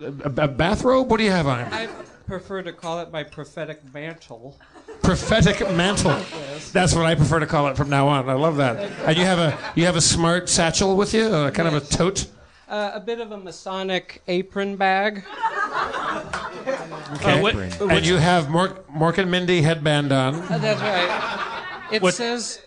a, 0.00 0.44
a 0.44 0.48
bathrobe? 0.48 1.10
What 1.10 1.18
do 1.18 1.24
you 1.24 1.30
have 1.30 1.46
on? 1.46 1.60
I 1.72 1.88
prefer 2.26 2.62
to 2.62 2.72
call 2.72 3.00
it 3.00 3.12
my 3.12 3.22
prophetic 3.22 3.80
mantle. 3.92 4.58
Prophetic 5.02 5.60
mantle. 5.72 6.18
That's 6.72 6.94
what 6.94 7.06
I 7.06 7.14
prefer 7.14 7.40
to 7.40 7.46
call 7.46 7.68
it 7.68 7.76
from 7.76 7.90
now 7.90 8.08
on. 8.08 8.28
I 8.28 8.34
love 8.34 8.56
that. 8.56 8.90
And 9.06 9.16
you 9.16 9.24
have 9.24 9.38
a 9.38 9.58
you 9.74 9.86
have 9.86 9.96
a 9.96 10.00
smart 10.00 10.48
satchel 10.48 10.96
with 10.96 11.14
you, 11.14 11.26
uh, 11.26 11.50
kind 11.50 11.68
of 11.68 11.74
a 11.74 11.80
tote. 11.80 12.26
Uh, 12.72 12.92
a 12.94 13.00
bit 13.00 13.20
of 13.20 13.32
a 13.32 13.36
Masonic 13.36 14.22
apron 14.28 14.76
bag. 14.76 15.22
Uh, 15.28 17.38
what, 17.40 17.54
And 17.54 18.06
you 18.06 18.16
have 18.16 18.46
Mork, 18.46 18.84
Mork 18.86 19.18
and 19.18 19.30
Mindy 19.30 19.60
headband 19.60 20.10
on. 20.10 20.36
Uh, 20.36 20.56
that's 20.56 20.80
right. 20.80 21.90
It 21.92 22.00
What- 22.00 22.14
says 22.14 22.60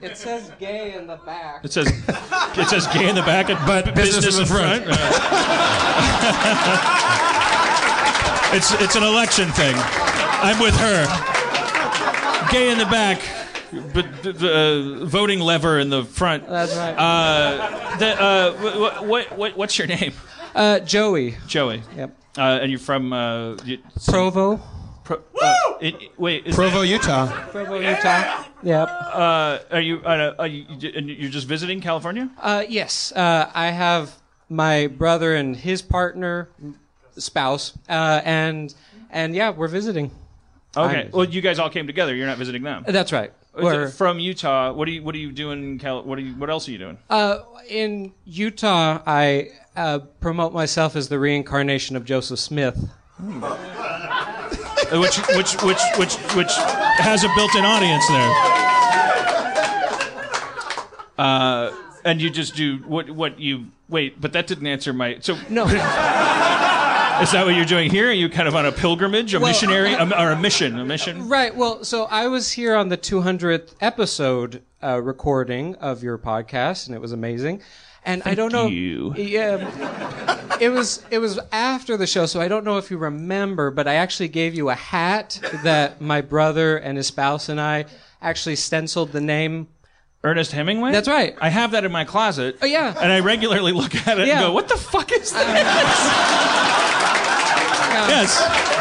it 0.00 0.16
says 0.16 0.50
gay 0.58 0.94
in 0.94 1.06
the 1.06 1.16
back. 1.26 1.62
it 1.66 1.70
says 1.70 1.86
it 1.86 2.66
says 2.68 2.86
gay 2.94 3.10
in 3.10 3.14
the 3.14 3.20
back 3.22 3.50
and 3.50 3.58
But 3.66 3.94
business 3.94 4.24
in 4.34 4.40
the 4.40 4.46
front. 4.46 4.84
it's 8.56 8.72
it's 8.80 8.96
an 8.96 9.02
election 9.02 9.52
thing. 9.52 9.74
I'm 9.76 10.58
with 10.60 10.74
her. 10.78 11.04
Gay 12.50 12.70
in 12.72 12.78
the 12.78 12.86
back, 12.86 13.20
but 13.94 14.26
uh, 14.42 15.04
voting 15.06 15.40
lever 15.40 15.78
in 15.78 15.90
the 15.90 16.04
front. 16.04 16.48
That's 16.48 16.74
right. 16.76 16.94
Uh, 16.96 17.96
the, 17.96 18.22
uh, 18.22 18.52
what, 18.78 19.06
what, 19.06 19.38
what, 19.38 19.56
what's 19.56 19.78
your 19.78 19.86
name? 19.88 20.12
Uh, 20.54 20.80
Joey. 20.80 21.36
Joey. 21.46 21.82
Yep. 21.96 22.16
Uh, 22.36 22.40
and 22.62 22.70
you're 22.70 22.78
from 22.78 23.12
uh, 23.12 23.56
you, 23.64 23.78
Provo. 24.06 24.60
Pro, 25.04 25.16
uh, 25.42 25.54
it, 25.80 25.94
it- 26.00 26.18
wait, 26.18 26.46
is 26.46 26.54
Provo, 26.54 26.82
Utah. 26.82 27.26
Provo, 27.50 27.78
Utah. 27.78 28.44
Yep. 28.62 28.88
uh, 28.88 29.58
are 29.70 29.80
you? 29.80 30.00
Uh, 30.04 30.34
are 30.38 30.46
you? 30.46 30.64
You're 30.78 31.30
just 31.30 31.46
visiting 31.48 31.80
California? 31.80 32.30
Uh, 32.38 32.64
yes. 32.68 33.12
Uh, 33.12 33.50
I 33.54 33.68
have 33.70 34.14
my 34.48 34.86
brother 34.86 35.34
and 35.34 35.56
his 35.56 35.82
partner, 35.82 36.48
spouse, 37.16 37.72
uh, 37.88 38.20
and 38.24 38.72
and 39.10 39.34
yeah, 39.34 39.50
we're 39.50 39.68
visiting. 39.68 40.10
Okay. 40.76 40.96
I'm- 40.96 41.10
well, 41.12 41.24
you 41.24 41.40
guys 41.40 41.58
all 41.58 41.70
came 41.70 41.86
together. 41.86 42.14
You're 42.14 42.26
not 42.28 42.38
visiting 42.38 42.62
them. 42.62 42.84
That's 42.86 43.12
right. 43.12 43.32
Is 43.56 43.62
We're 43.64 43.88
from 43.88 44.18
Utah. 44.18 44.72
What 44.72 44.86
do 44.86 44.92
you? 44.92 45.02
What 45.02 45.14
are 45.14 45.18
you 45.18 45.30
doing? 45.30 45.62
In 45.62 45.78
Cal- 45.78 46.02
what 46.04 46.18
are 46.18 46.22
you? 46.22 46.32
What 46.34 46.48
else 46.48 46.66
are 46.68 46.70
you 46.72 46.78
doing? 46.78 46.96
uh, 47.10 47.40
in 47.68 48.12
Utah. 48.24 49.02
I 49.06 49.50
uh, 49.76 49.98
promote 50.20 50.54
myself 50.54 50.96
as 50.96 51.08
the 51.08 51.18
reincarnation 51.18 51.94
of 51.94 52.04
Joseph 52.06 52.38
Smith. 52.38 52.88
Uh, 53.20 54.98
which 54.98 55.16
which 55.36 55.52
which 55.62 55.80
which 55.98 56.14
which 56.34 56.52
has 56.98 57.24
a 57.24 57.28
built-in 57.36 57.64
audience 57.64 58.06
there. 58.08 58.32
Uh, 61.18 61.72
and 62.04 62.20
you 62.22 62.30
just 62.30 62.54
do 62.56 62.78
what 62.78 63.10
what 63.10 63.38
you 63.38 63.66
wait, 63.88 64.18
but 64.20 64.32
that 64.32 64.46
didn't 64.46 64.66
answer 64.66 64.92
my. 64.94 65.18
So 65.20 65.36
No. 65.50 65.66
is 67.20 67.32
that 67.32 67.44
what 67.44 67.54
you're 67.54 67.64
doing 67.64 67.90
here? 67.90 68.08
Are 68.08 68.12
you 68.12 68.28
kind 68.28 68.48
of 68.48 68.54
on 68.54 68.66
a 68.66 68.72
pilgrimage, 68.72 69.34
a 69.34 69.40
Well, 69.40 69.48
missionary, 69.48 69.92
a, 69.92 70.04
or 70.20 70.30
a 70.30 70.38
mission, 70.38 70.78
a 70.78 70.84
mission? 70.84 71.28
Right. 71.28 71.54
Well, 71.54 71.84
so 71.84 72.04
I 72.04 72.26
was 72.28 72.52
here 72.52 72.74
on 72.74 72.88
the 72.88 72.96
200th 72.98 73.74
episode 73.80 74.62
uh, 74.82 75.00
recording 75.02 75.74
of 75.76 76.02
your 76.02 76.18
podcast, 76.18 76.86
and 76.86 76.94
it 76.94 77.00
was 77.00 77.12
amazing. 77.12 77.60
And 78.04 78.22
I 78.24 78.34
don't 78.34 78.52
know. 78.52 78.66
you. 78.66 79.14
Yeah, 79.16 80.56
it 80.60 80.70
was 80.70 81.04
it 81.10 81.20
was 81.20 81.38
after 81.52 81.96
the 81.96 82.06
show, 82.06 82.26
so 82.26 82.40
I 82.40 82.48
don't 82.48 82.64
know 82.64 82.76
if 82.78 82.90
you 82.90 82.98
remember, 82.98 83.70
but 83.70 83.86
I 83.86 83.94
actually 83.94 84.26
gave 84.28 84.54
you 84.56 84.70
a 84.70 84.74
hat 84.74 85.38
that 85.62 86.00
my 86.00 86.20
brother 86.20 86.76
and 86.76 86.96
his 86.96 87.06
spouse 87.06 87.48
and 87.48 87.60
I 87.60 87.84
actually 88.20 88.56
stenciled 88.56 89.12
the 89.12 89.20
name. 89.20 89.68
Ernest 90.24 90.52
Hemingway. 90.52 90.92
That's 90.92 91.08
right. 91.08 91.34
I 91.40 91.48
have 91.48 91.72
that 91.72 91.84
in 91.84 91.90
my 91.92 92.04
closet. 92.04 92.58
Oh, 92.62 92.66
yeah. 92.66 92.94
And 93.00 93.10
I 93.10 93.20
regularly 93.20 93.72
look 93.72 93.94
at 94.06 94.18
it 94.20 94.26
Yeah. 94.28 94.34
and 94.38 94.46
go, 94.48 94.52
"What 94.52 94.68
the 94.68 94.76
fuck 94.76 95.10
is 95.12 95.32
that?" 95.32 96.68
Yes, 98.08 98.36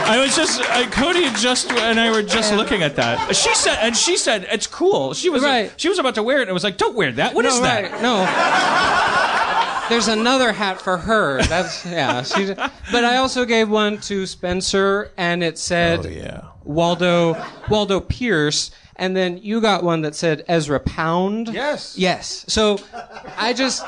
I 0.08 0.18
was 0.20 0.36
just 0.36 0.60
uh, 0.62 0.90
Cody 0.90 1.30
just 1.40 1.72
and 1.72 2.00
I 2.00 2.12
were 2.12 2.24
just 2.24 2.54
looking 2.54 2.82
at 2.84 2.96
that. 2.98 3.34
She 3.36 3.54
said, 3.56 3.78
and 3.82 3.96
she 3.96 4.18
said 4.18 4.46
it's 4.52 4.68
cool. 4.68 5.14
She 5.14 5.30
was 5.30 5.44
Right. 5.44 5.72
she 5.78 5.90
was 5.90 6.00
about 6.00 6.16
to 6.16 6.24
wear 6.24 6.38
it 6.40 6.42
and 6.44 6.50
it 6.50 6.54
was 6.54 6.64
like, 6.64 6.78
"Don't 6.78 6.96
wear 6.96 7.12
that. 7.14 7.34
What 7.34 7.44
no, 7.44 7.50
is 7.50 7.62
that?" 7.62 7.92
right, 7.92 8.02
No. 8.02 9.88
There's 9.90 10.08
another 10.08 10.52
hat 10.54 10.82
for 10.82 10.98
her. 10.98 11.42
That's 11.44 11.86
yeah. 11.86 12.24
She, 12.24 12.54
but 12.54 13.04
I 13.06 13.18
also 13.18 13.46
gave 13.46 13.70
one 13.70 14.00
to 14.02 14.26
Spencer, 14.26 15.12
and 15.18 15.44
it 15.44 15.58
said 15.58 16.06
Oh, 16.06 16.10
yeah. 16.10 16.42
Waldo 16.64 17.42
Waldo 17.70 18.00
Peirce, 18.00 18.72
and 19.02 19.18
then 19.18 19.40
you 19.40 19.60
got 19.62 19.84
one 19.84 20.04
that 20.04 20.14
said 20.14 20.46
Ezra 20.48 20.80
Pound. 20.80 21.48
Yes. 21.48 21.98
Yes. 21.98 22.46
So 22.48 22.78
I 23.36 23.52
just 23.52 23.84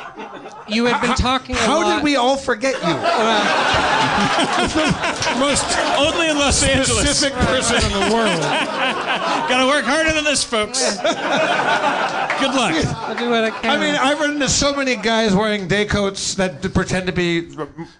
you 0.68 0.88
had 0.88 1.00
been 1.02 1.16
talking. 1.16 1.56
A 1.56 1.60
How 1.60 1.84
lot, 1.84 1.98
did 1.98 2.04
we 2.04 2.16
all 2.16 2.36
forget 2.36 2.74
you? 2.74 2.80
Most 5.40 5.78
only 6.00 6.30
in 6.30 6.40
Los 6.40 6.64
Angeles. 6.64 7.02
Specific 7.02 7.38
person 7.46 7.76
in 7.76 7.92
the 7.92 8.12
world. 8.14 8.42
Gotta 8.42 9.68
work 9.68 9.86
harder 9.86 10.14
than 10.14 10.24
this, 10.24 10.44
folks. 10.44 10.98
Good 10.98 12.56
luck. 12.56 12.74
I'll 12.74 13.16
do 13.16 13.30
what 13.30 13.44
I 13.44 13.52
can. 13.52 13.70
I 13.70 13.78
mean, 13.78 13.94
I've 13.94 14.20
run 14.20 14.32
into 14.32 14.50
so 14.50 14.76
many 14.76 14.96
guys 14.96 15.36
wearing 15.36 15.68
day 15.68 15.86
coats 15.86 16.34
that 16.36 16.74
pretend 16.74 17.06
to 17.06 17.14
be 17.14 17.52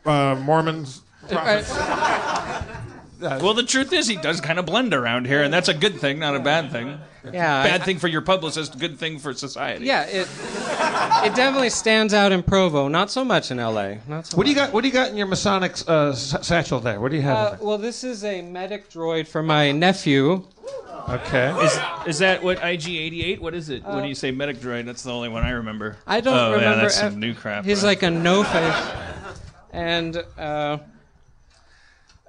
uh, 0.04 0.34
Mormons. 0.44 1.04
Right. 3.24 3.42
Well, 3.42 3.54
the 3.54 3.64
truth 3.64 3.94
is, 3.94 4.08
he 4.08 4.18
does 4.18 4.42
kind 4.42 4.60
of 4.60 4.66
blend 4.66 4.94
around 4.94 5.28
here, 5.28 5.44
and 5.44 5.54
that's 5.54 5.70
a 5.70 5.74
good 5.74 6.00
thing, 6.00 6.20
not 6.20 6.36
a 6.36 6.40
bad 6.40 6.72
thing. 6.72 7.00
yeah. 7.26 7.64
Bad 7.64 7.82
I- 7.82 7.86
thing 7.86 7.98
for 8.00 8.08
your 8.08 8.22
publicist, 8.22 8.78
good 8.80 9.00
thing 9.00 9.20
for 9.20 9.34
society. 9.34 9.86
Yeah. 9.86 10.04
It 10.04 10.28
it 11.26 11.36
definitely 11.36 11.70
stands 11.70 12.14
out 12.14 12.32
in 12.32 12.44
Provo. 12.44 12.88
Not 12.88 13.10
so 13.10 13.24
much 13.24 13.50
in 13.52 13.60
L.A. 13.60 14.00
Not 14.08 14.28
so 14.28 14.38
What 14.38 14.44
do 14.44 14.50
you 14.50 14.56
got? 14.56 14.74
What 14.74 14.82
do 14.82 14.88
you 14.88 14.94
got 14.94 15.10
in 15.10 15.18
your 15.18 15.28
Masonic 15.28 15.76
uh, 15.88 16.10
s- 16.10 16.36
satchel 16.46 16.80
there? 16.80 17.00
What 17.00 17.12
do 17.12 17.18
you 17.18 17.24
have? 17.24 17.54
Uh, 17.54 17.58
well, 17.62 17.78
this 17.78 18.04
is 18.04 18.24
a 18.26 18.42
medic 18.42 18.90
droid 18.90 19.28
for 19.28 19.42
my 19.42 19.72
nephew. 19.72 20.44
okay. 21.10 21.56
Is, 21.64 21.80
is 22.08 22.20
that 22.20 22.44
what 22.44 22.60
IG88? 22.60 23.40
What 23.40 23.54
is 23.54 23.70
it? 23.70 23.84
when 23.86 24.06
you 24.06 24.16
say 24.16 24.32
medic 24.32 24.58
droid, 24.58 24.86
that's 24.86 25.04
the 25.04 25.12
only 25.14 25.30
one 25.30 25.44
I 25.44 25.52
remember. 25.52 25.98
I 26.06 26.20
don't 26.22 26.38
oh, 26.38 26.52
remember. 26.54 26.76
Yeah, 26.76 26.82
that's 26.82 27.00
ev- 27.00 27.12
some 27.14 27.20
new 27.20 27.34
crap. 27.34 27.66
He's 27.66 27.84
right? 27.84 27.90
like 27.90 28.04
a 28.04 28.12
no 28.12 28.44
face, 28.44 28.92
and 29.72 30.18
uh, 30.38 30.78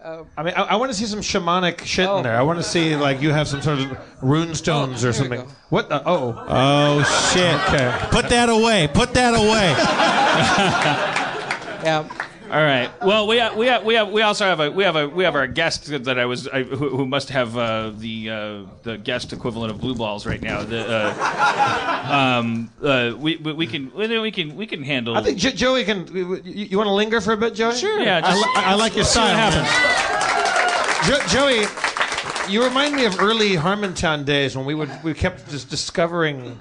I 0.04 0.42
mean, 0.42 0.52
I, 0.54 0.62
I 0.62 0.76
want 0.76 0.92
to 0.92 0.98
see 0.98 1.06
some 1.06 1.20
shamanic 1.20 1.80
shit 1.84 2.06
Oh. 2.06 2.18
in 2.18 2.24
there. 2.24 2.36
I 2.36 2.42
want 2.42 2.58
to 2.58 2.62
see 2.62 2.94
like 2.94 3.22
you 3.22 3.30
have 3.30 3.48
some 3.48 3.62
sort 3.62 3.78
of 3.78 3.98
rune 4.20 4.54
stones 4.54 5.02
Oh, 5.04 5.08
or 5.08 5.12
something. 5.14 5.40
What? 5.70 5.88
The, 5.88 6.02
oh. 6.06 6.44
Oh 6.46 7.30
shit! 7.32 7.54
Okay. 7.72 7.90
Put 8.10 8.28
that 8.28 8.50
away. 8.50 8.86
Put 8.92 9.14
that 9.14 9.32
away. 9.34 9.70
yeah. 11.84 12.08
All 12.50 12.60
right. 12.62 12.90
Well, 13.02 13.26
we 13.26 13.36
we 13.56 13.66
have, 13.66 13.84
we 13.84 13.94
have 13.94 14.10
we 14.10 14.22
also 14.22 14.44
have 14.44 14.60
a 14.60 14.70
we 14.70 14.84
have 14.84 14.96
a 14.96 15.08
we 15.08 15.24
have 15.24 15.34
our 15.34 15.46
guest 15.46 15.86
that 16.04 16.18
I 16.18 16.26
was 16.26 16.46
I, 16.46 16.62
who, 16.62 16.90
who 16.90 17.06
must 17.06 17.30
have 17.30 17.56
uh, 17.56 17.90
the 17.96 18.30
uh, 18.30 18.62
the 18.82 18.98
guest 18.98 19.32
equivalent 19.32 19.70
of 19.72 19.80
blue 19.80 19.94
balls 19.94 20.26
right 20.26 20.40
now. 20.42 20.62
The, 20.62 20.86
uh, 20.86 22.12
um, 22.12 22.70
uh, 22.82 23.14
we, 23.18 23.36
we 23.36 23.52
we 23.54 23.66
can 23.66 23.90
we 23.94 24.30
can 24.30 24.56
we 24.56 24.66
can 24.66 24.82
handle. 24.82 25.16
I 25.16 25.22
think 25.22 25.38
jo- 25.38 25.50
Joey 25.50 25.84
can. 25.84 26.06
You, 26.14 26.36
you 26.44 26.76
want 26.76 26.86
to 26.88 26.92
linger 26.92 27.20
for 27.22 27.32
a 27.32 27.36
bit, 27.36 27.54
Joey? 27.54 27.74
Sure. 27.76 27.98
Yeah, 27.98 28.18
I, 28.18 28.20
just- 28.20 28.36
li- 28.36 28.52
I 28.56 28.74
like 28.74 28.94
your 28.94 29.04
see 29.04 29.20
what 29.20 29.30
style. 29.30 29.50
man. 29.50 31.04
Jo- 31.04 31.26
Joey, 31.28 32.52
you 32.52 32.62
remind 32.62 32.94
me 32.94 33.06
of 33.06 33.20
early 33.20 33.52
Harmontown 33.56 34.24
days 34.24 34.54
when 34.56 34.66
we 34.66 34.74
would 34.74 34.90
we 35.02 35.14
kept 35.14 35.50
just 35.50 35.70
discovering. 35.70 36.60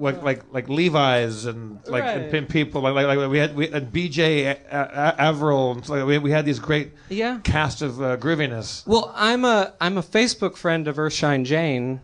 Like, 0.00 0.22
like 0.22 0.42
like 0.50 0.68
Levi's 0.68 1.44
and 1.44 1.78
like 1.86 2.02
and 2.04 2.22
Right. 2.22 2.30
pin 2.30 2.46
people 2.46 2.80
like, 2.80 2.94
like 2.94 3.06
like 3.18 3.30
we 3.30 3.38
had 3.38 3.54
we 3.54 3.68
and 3.70 3.92
BJ 3.92 4.46
A- 4.46 4.58
A- 4.70 5.14
Averill 5.28 5.72
and 5.72 5.88
like, 5.88 6.06
we, 6.06 6.18
we 6.18 6.30
had 6.30 6.44
these 6.46 6.58
great 6.58 6.92
Yeah. 7.10 7.38
cast 7.44 7.82
of 7.82 8.00
uh, 8.00 8.16
grooviness. 8.16 8.86
Well, 8.86 9.12
I'm 9.14 9.44
a 9.44 9.74
I'm 9.80 9.98
a 9.98 10.02
Facebook 10.02 10.56
friend 10.56 10.88
of 10.88 10.96
Earthshine 10.98 11.44
Jane. 11.44 12.00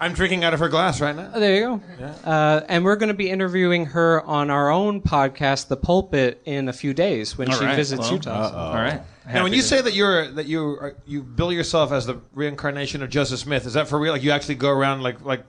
I'm 0.00 0.12
drinking 0.12 0.44
out 0.44 0.52
of 0.52 0.60
her 0.60 0.68
glass 0.68 1.00
right 1.00 1.14
now. 1.14 1.30
Oh, 1.32 1.40
there 1.40 1.54
you 1.54 1.80
go. 1.98 2.04
Uh, 2.28 2.60
and 2.68 2.84
we're 2.84 2.96
going 2.96 3.08
to 3.08 3.14
be 3.14 3.30
interviewing 3.30 3.86
her 3.86 4.22
on 4.22 4.50
our 4.50 4.68
own 4.70 5.00
podcast, 5.00 5.68
The 5.68 5.76
Pulpit, 5.76 6.42
in 6.44 6.68
a 6.68 6.72
few 6.72 6.92
days 6.92 7.38
when 7.38 7.48
All 7.48 7.58
she 7.58 7.64
right, 7.64 7.76
visits 7.76 8.00
well, 8.02 8.12
Utah. 8.14 8.70
All 8.70 8.74
right. 8.74 9.00
Now, 9.26 9.44
when 9.44 9.54
you 9.54 9.62
say 9.62 9.80
that 9.80 9.94
you're 9.94 10.30
that 10.32 10.44
you 10.46 10.62
are, 10.62 10.96
you 11.06 11.22
bill 11.22 11.50
yourself 11.52 11.92
as 11.92 12.04
the 12.04 12.20
reincarnation 12.34 13.02
of 13.02 13.08
Joseph 13.08 13.40
Smith, 13.40 13.64
is 13.66 13.72
that 13.72 13.88
for 13.88 13.98
real? 13.98 14.12
Like 14.12 14.22
you 14.22 14.32
actually 14.32 14.56
go 14.56 14.68
around 14.68 15.02
like 15.02 15.24
like 15.24 15.44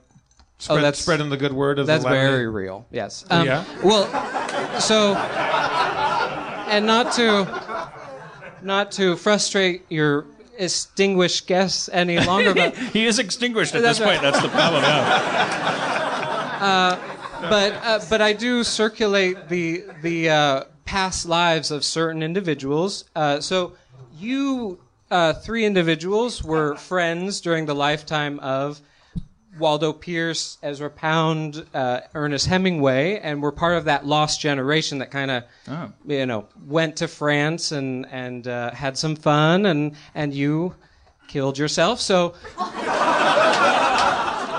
spread, 0.58 0.80
Oh, 0.80 0.82
that's- 0.82 1.00
spreading 1.00 1.30
the 1.30 1.38
good 1.38 1.54
word 1.54 1.80
of 1.80 1.88
That's 1.88 2.04
the 2.04 2.10
very 2.10 2.48
real. 2.48 2.86
Yes. 2.92 3.26
Um, 3.30 3.46
Yeah? 3.46 3.64
Well, 3.84 4.06
so, 4.80 5.16
and 5.16 6.86
not 6.86 7.14
to, 7.14 7.48
not 8.62 8.92
to 8.94 9.16
frustrate 9.16 9.86
your 9.90 10.26
extinguished 10.58 11.48
guests 11.48 11.90
any 11.92 12.20
longer, 12.20 12.54
but 12.54 12.78
he 12.94 13.06
is 13.06 13.20
extinguished 13.20 13.76
at 13.76 13.82
this 13.82 14.00
point. 14.00 14.22
That's 14.22 14.42
the 14.42 14.50
problem. 14.50 14.84
Yeah. 14.84 16.10
but 17.50 17.74
uh, 17.74 18.00
but 18.10 18.22
I 18.22 18.34
do 18.34 18.64
circulate 18.64 19.50
the 19.50 19.84
the 20.02 20.30
uh, 20.30 20.64
past 20.86 21.26
lives 21.28 21.72
of 21.72 21.84
certain 21.84 22.24
individuals. 22.24 23.06
Uh, 23.16 23.40
so 23.40 23.74
you 24.18 24.80
uh, 25.12 25.34
three 25.34 25.66
individuals 25.66 26.44
were 26.44 26.76
friends 26.76 27.42
during 27.42 27.66
the 27.66 27.76
lifetime 27.76 28.40
of 28.40 28.82
Waldo 29.58 29.94
Peirce, 29.94 30.58
Ezra 30.62 30.90
Pound, 30.90 31.66
uh, 31.74 32.02
Ernest 32.14 32.48
Hemingway, 32.48 33.20
and 33.20 33.42
were 33.42 33.52
part 33.52 33.78
of 33.78 33.86
that 33.86 34.06
lost 34.06 34.42
generation 34.42 35.00
that 35.00 35.12
kind 35.12 35.32
of 35.32 35.44
Oh. 35.70 35.92
you 36.06 36.26
know 36.26 36.48
went 36.68 36.98
to 36.98 37.08
France 37.08 37.72
and 37.72 38.06
and 38.12 38.48
uh, 38.48 38.72
had 38.72 38.98
some 38.98 39.16
fun, 39.16 39.66
and 39.66 39.96
and 40.14 40.34
you 40.34 40.76
killed 41.28 41.58
yourself. 41.58 42.00
So 42.02 42.34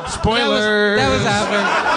Spoiler. 0.08 0.96
that 0.96 1.10
was, 1.10 1.24
that 1.24 1.52
was 1.52 1.56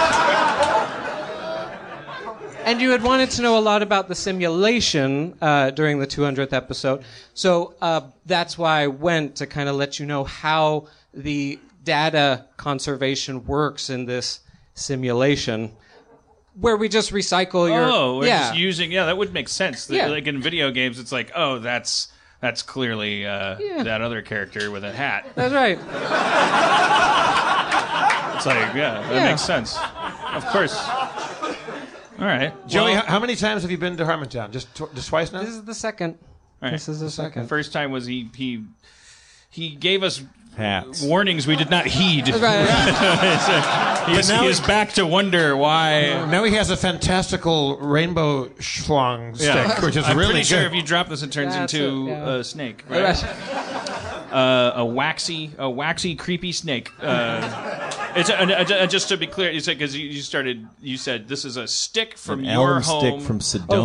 And 2.64 2.80
you 2.80 2.90
had 2.90 3.02
wanted 3.02 3.30
to 3.30 3.42
know 3.42 3.58
a 3.58 3.60
lot 3.60 3.82
about 3.82 4.06
the 4.08 4.14
simulation 4.14 5.36
uh, 5.40 5.70
during 5.70 5.98
the 5.98 6.06
200th 6.06 6.52
episode. 6.52 7.02
So 7.34 7.74
uh, 7.80 8.02
that's 8.26 8.56
why 8.58 8.82
I 8.82 8.86
went 8.88 9.36
to 9.36 9.46
kind 9.46 9.68
of 9.68 9.76
let 9.76 9.98
you 9.98 10.06
know 10.06 10.24
how 10.24 10.86
the 11.14 11.58
data 11.82 12.46
conservation 12.56 13.44
works 13.46 13.90
in 13.90 14.04
this 14.06 14.40
simulation, 14.74 15.72
where 16.58 16.76
we 16.76 16.88
just 16.88 17.12
recycle 17.12 17.68
your. 17.68 17.82
Oh, 17.84 18.18
we're 18.18 18.26
yeah. 18.26 18.38
just 18.48 18.56
using. 18.58 18.92
Yeah, 18.92 19.06
that 19.06 19.16
would 19.16 19.32
make 19.32 19.48
sense. 19.48 19.88
Yeah. 19.90 20.06
Like 20.06 20.26
in 20.26 20.40
video 20.42 20.70
games, 20.70 20.98
it's 20.98 21.12
like, 21.12 21.30
oh, 21.34 21.58
that's 21.58 22.12
that's 22.40 22.62
clearly 22.62 23.26
uh, 23.26 23.56
Yeah. 23.60 23.82
that 23.82 24.00
other 24.00 24.22
character 24.22 24.70
with 24.70 24.84
a 24.84 24.92
hat. 24.92 25.26
that's 25.34 25.52
right. 25.54 25.78
It's 28.36 28.46
like, 28.46 28.74
yeah, 28.74 29.02
that 29.02 29.14
Yeah. 29.14 29.30
makes 29.30 29.42
sense. 29.42 29.76
Of 30.34 30.46
course. 30.46 30.74
All 32.18 32.26
right, 32.26 32.52
Joey, 32.66 32.92
Well, 32.92 33.02
how, 33.02 33.12
how 33.12 33.18
many 33.18 33.34
times 33.36 33.62
have 33.62 33.70
you 33.70 33.78
been 33.78 33.96
to 33.98 34.04
Harmontown? 34.04 34.50
Just 34.50 34.74
tw- 34.74 34.94
just 34.94 35.08
twice 35.08 35.32
now. 35.32 35.40
This 35.40 35.50
is 35.50 35.64
the 35.64 35.74
second. 35.74 36.18
all 36.62 36.68
right. 36.68 36.72
This 36.72 36.88
is 36.88 37.00
the 37.00 37.10
second. 37.10 37.48
First 37.48 37.72
time 37.72 37.90
was 37.92 38.04
he 38.06 38.30
he 38.34 38.64
he 39.50 39.70
gave 39.74 40.02
us 40.02 40.22
Hats. 40.60 41.02
warnings 41.02 41.46
we 41.46 41.56
did 41.56 41.70
not 41.70 41.86
heed. 41.86 42.28
Right. 42.28 44.06
he, 44.08 44.12
is, 44.18 44.28
now 44.28 44.38
he 44.40 44.44
he- 44.46 44.50
is 44.50 44.60
back 44.60 44.92
to 44.94 45.06
wonder 45.06 45.56
why. 45.56 46.26
Now 46.30 46.44
he 46.44 46.54
has 46.54 46.70
a 46.70 46.76
fantastical 46.76 47.76
rainbow 47.78 48.46
schlong 48.60 49.34
stick, 49.36 49.46
Yeah. 49.48 49.80
which 49.84 49.96
is 49.96 50.04
I'm 50.04 50.16
really 50.16 50.32
pretty 50.32 50.44
sure 50.44 50.62
if 50.62 50.74
you 50.74 50.82
drop 50.82 51.08
this, 51.08 51.22
it 51.22 51.32
turns 51.32 51.54
That's 51.54 51.72
into 51.74 52.08
it, 52.08 52.10
yeah. 52.10 52.34
a 52.36 52.44
snake. 52.44 52.84
Right? 52.88 53.24
uh, 54.32 54.72
a 54.76 54.84
waxy, 54.84 55.50
a 55.58 55.68
waxy, 55.68 56.14
creepy 56.14 56.52
snake. 56.52 56.90
Uh, 57.00 57.89
it's 58.16 58.28
a, 58.30 58.34
a- 58.34 58.84
a- 58.84 58.86
just 58.86 59.08
to 59.08 59.16
be 59.16 59.26
clear, 59.26 59.50
you 59.50 59.60
said 59.60 59.78
because 59.78 59.96
you, 59.96 60.06
you 60.08 60.20
started, 60.22 60.66
you 60.80 60.96
said 60.96 61.28
this 61.28 61.44
is 61.44 61.56
a 61.56 61.66
stick 61.68 62.16
from 62.18 62.40
An 62.40 62.44
your 62.46 62.74
elm 62.74 62.82
home, 62.82 63.00
stick 63.20 63.26
from 63.26 63.36
Oh, 63.36 63.40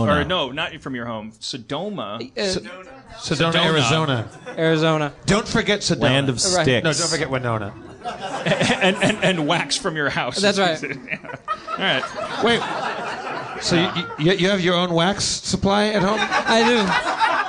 Sedona. 0.06 0.22
or 0.22 0.26
no, 0.26 0.52
not 0.52 0.76
from 0.82 0.96
your 0.96 1.06
home, 1.06 1.32
Sodoma. 1.34 2.16
Uh, 2.22 2.42
Sedona, 2.42 2.88
Sedona. 3.16 3.66
Arizona. 3.66 4.30
Arizona. 4.58 5.14
Don't 5.26 5.48
forget 5.48 5.80
Sedona. 5.82 6.02
Land 6.02 6.30
of 6.30 6.36
Right. 6.36 6.64
sticks. 6.64 6.84
No, 6.84 6.94
don't 6.94 7.10
forget 7.10 7.30
Winona. 7.30 7.74
and, 8.06 8.96
and 8.98 9.24
and 9.24 9.48
wax 9.48 9.78
from 9.78 9.96
your 9.96 10.10
house. 10.10 10.40
That's 10.40 10.60
right. 10.60 10.84
All 10.84 11.78
right. 11.78 12.44
Wait. 12.44 12.62
So 13.64 13.76
you, 14.20 14.26
you, 14.26 14.32
you 14.38 14.50
have 14.50 14.62
your 14.62 14.76
own 14.76 14.94
wax 14.94 15.24
supply 15.24 15.86
at 15.88 16.04
home? 16.04 16.20
I 16.20 16.64
do. 16.64 17.45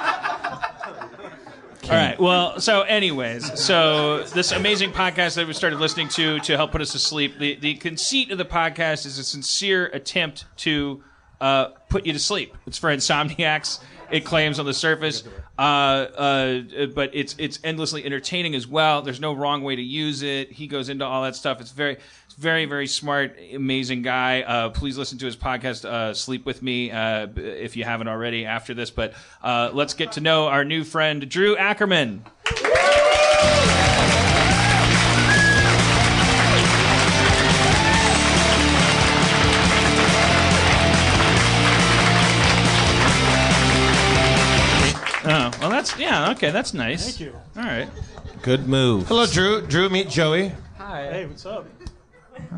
All 1.87 1.93
right. 1.93 2.19
Well, 2.19 2.59
so 2.59 2.83
anyways, 2.83 3.61
so 3.61 4.25
this 4.25 4.51
amazing 4.51 4.91
podcast 4.91 5.37
that 5.37 5.47
we 5.47 5.53
started 5.53 5.79
listening 5.79 6.09
to 6.09 6.41
to 6.41 6.57
help 6.57 6.73
put 6.73 6.81
us 6.81 6.91
to 6.93 6.99
sleep. 6.99 7.39
The 7.39 7.55
the 7.55 7.75
conceit 7.75 8.33
of 8.33 8.39
the 8.39 8.45
podcast 8.45 9.07
is 9.07 9.21
a 9.21 9.25
sincere 9.25 9.87
attempt 9.87 10.47
to 10.59 11.05
uh, 11.41 11.67
put 11.89 12.05
you 12.05 12.13
to 12.13 12.19
sleep. 12.19 12.57
It's 12.67 12.77
for 12.77 12.91
insomniacs. 12.91 13.79
It 14.11 14.25
claims 14.25 14.59
on 14.59 14.67
the 14.67 14.75
surface, 14.75 15.23
uh, 15.59 15.63
uh, 15.63 16.87
but 16.93 17.11
it's 17.13 17.37
it's 17.39 17.61
endlessly 17.63 18.05
entertaining 18.05 18.57
as 18.57 18.67
well. 18.67 19.03
There's 19.03 19.21
no 19.21 19.33
wrong 19.33 19.63
way 19.63 19.77
to 19.77 19.83
use 19.83 20.23
it. 20.23 20.51
He 20.51 20.67
goes 20.67 20.89
into 20.89 21.05
all 21.05 21.23
that 21.23 21.37
stuff. 21.37 21.61
It's 21.61 21.71
very 21.71 21.99
very 22.37 22.67
very 22.67 22.87
smart, 22.87 23.37
amazing 23.55 24.03
guy. 24.03 24.43
Uh, 24.43 24.71
please 24.71 24.99
listen 24.99 25.19
to 25.19 25.27
his 25.27 25.37
podcast, 25.37 25.85
uh, 25.85 26.15
Sleep 26.15 26.45
with 26.45 26.63
Me, 26.63 26.91
uh, 26.91 27.29
if 27.37 27.77
you 27.77 27.85
haven't 27.85 28.09
already. 28.09 28.45
After 28.47 28.75
this, 28.75 28.91
but 28.91 29.15
uh, 29.43 29.71
let's 29.73 29.95
get 29.95 30.13
to 30.13 30.21
know 30.21 30.47
our 30.49 30.65
new 30.65 30.85
friend 30.85 31.29
Drew 31.29 31.57
Ackerman. 31.57 32.25
Oh, 45.29 45.51
well, 45.61 45.71
that's 45.71 45.99
yeah, 45.99 46.31
okay, 46.33 46.53
that's 46.53 46.73
nice. 46.73 47.05
Thank 47.05 47.21
you. 47.21 47.35
All 47.57 47.65
right. 47.65 47.89
Good 48.43 48.69
move. 48.69 49.09
Hello, 49.09 49.27
Drew. 49.27 49.61
Drew, 49.61 49.89
meet 49.89 50.09
Joey. 50.09 50.53
Hi. 50.79 51.09
Hey, 51.11 51.27
what's 51.27 51.45
up? 51.45 51.67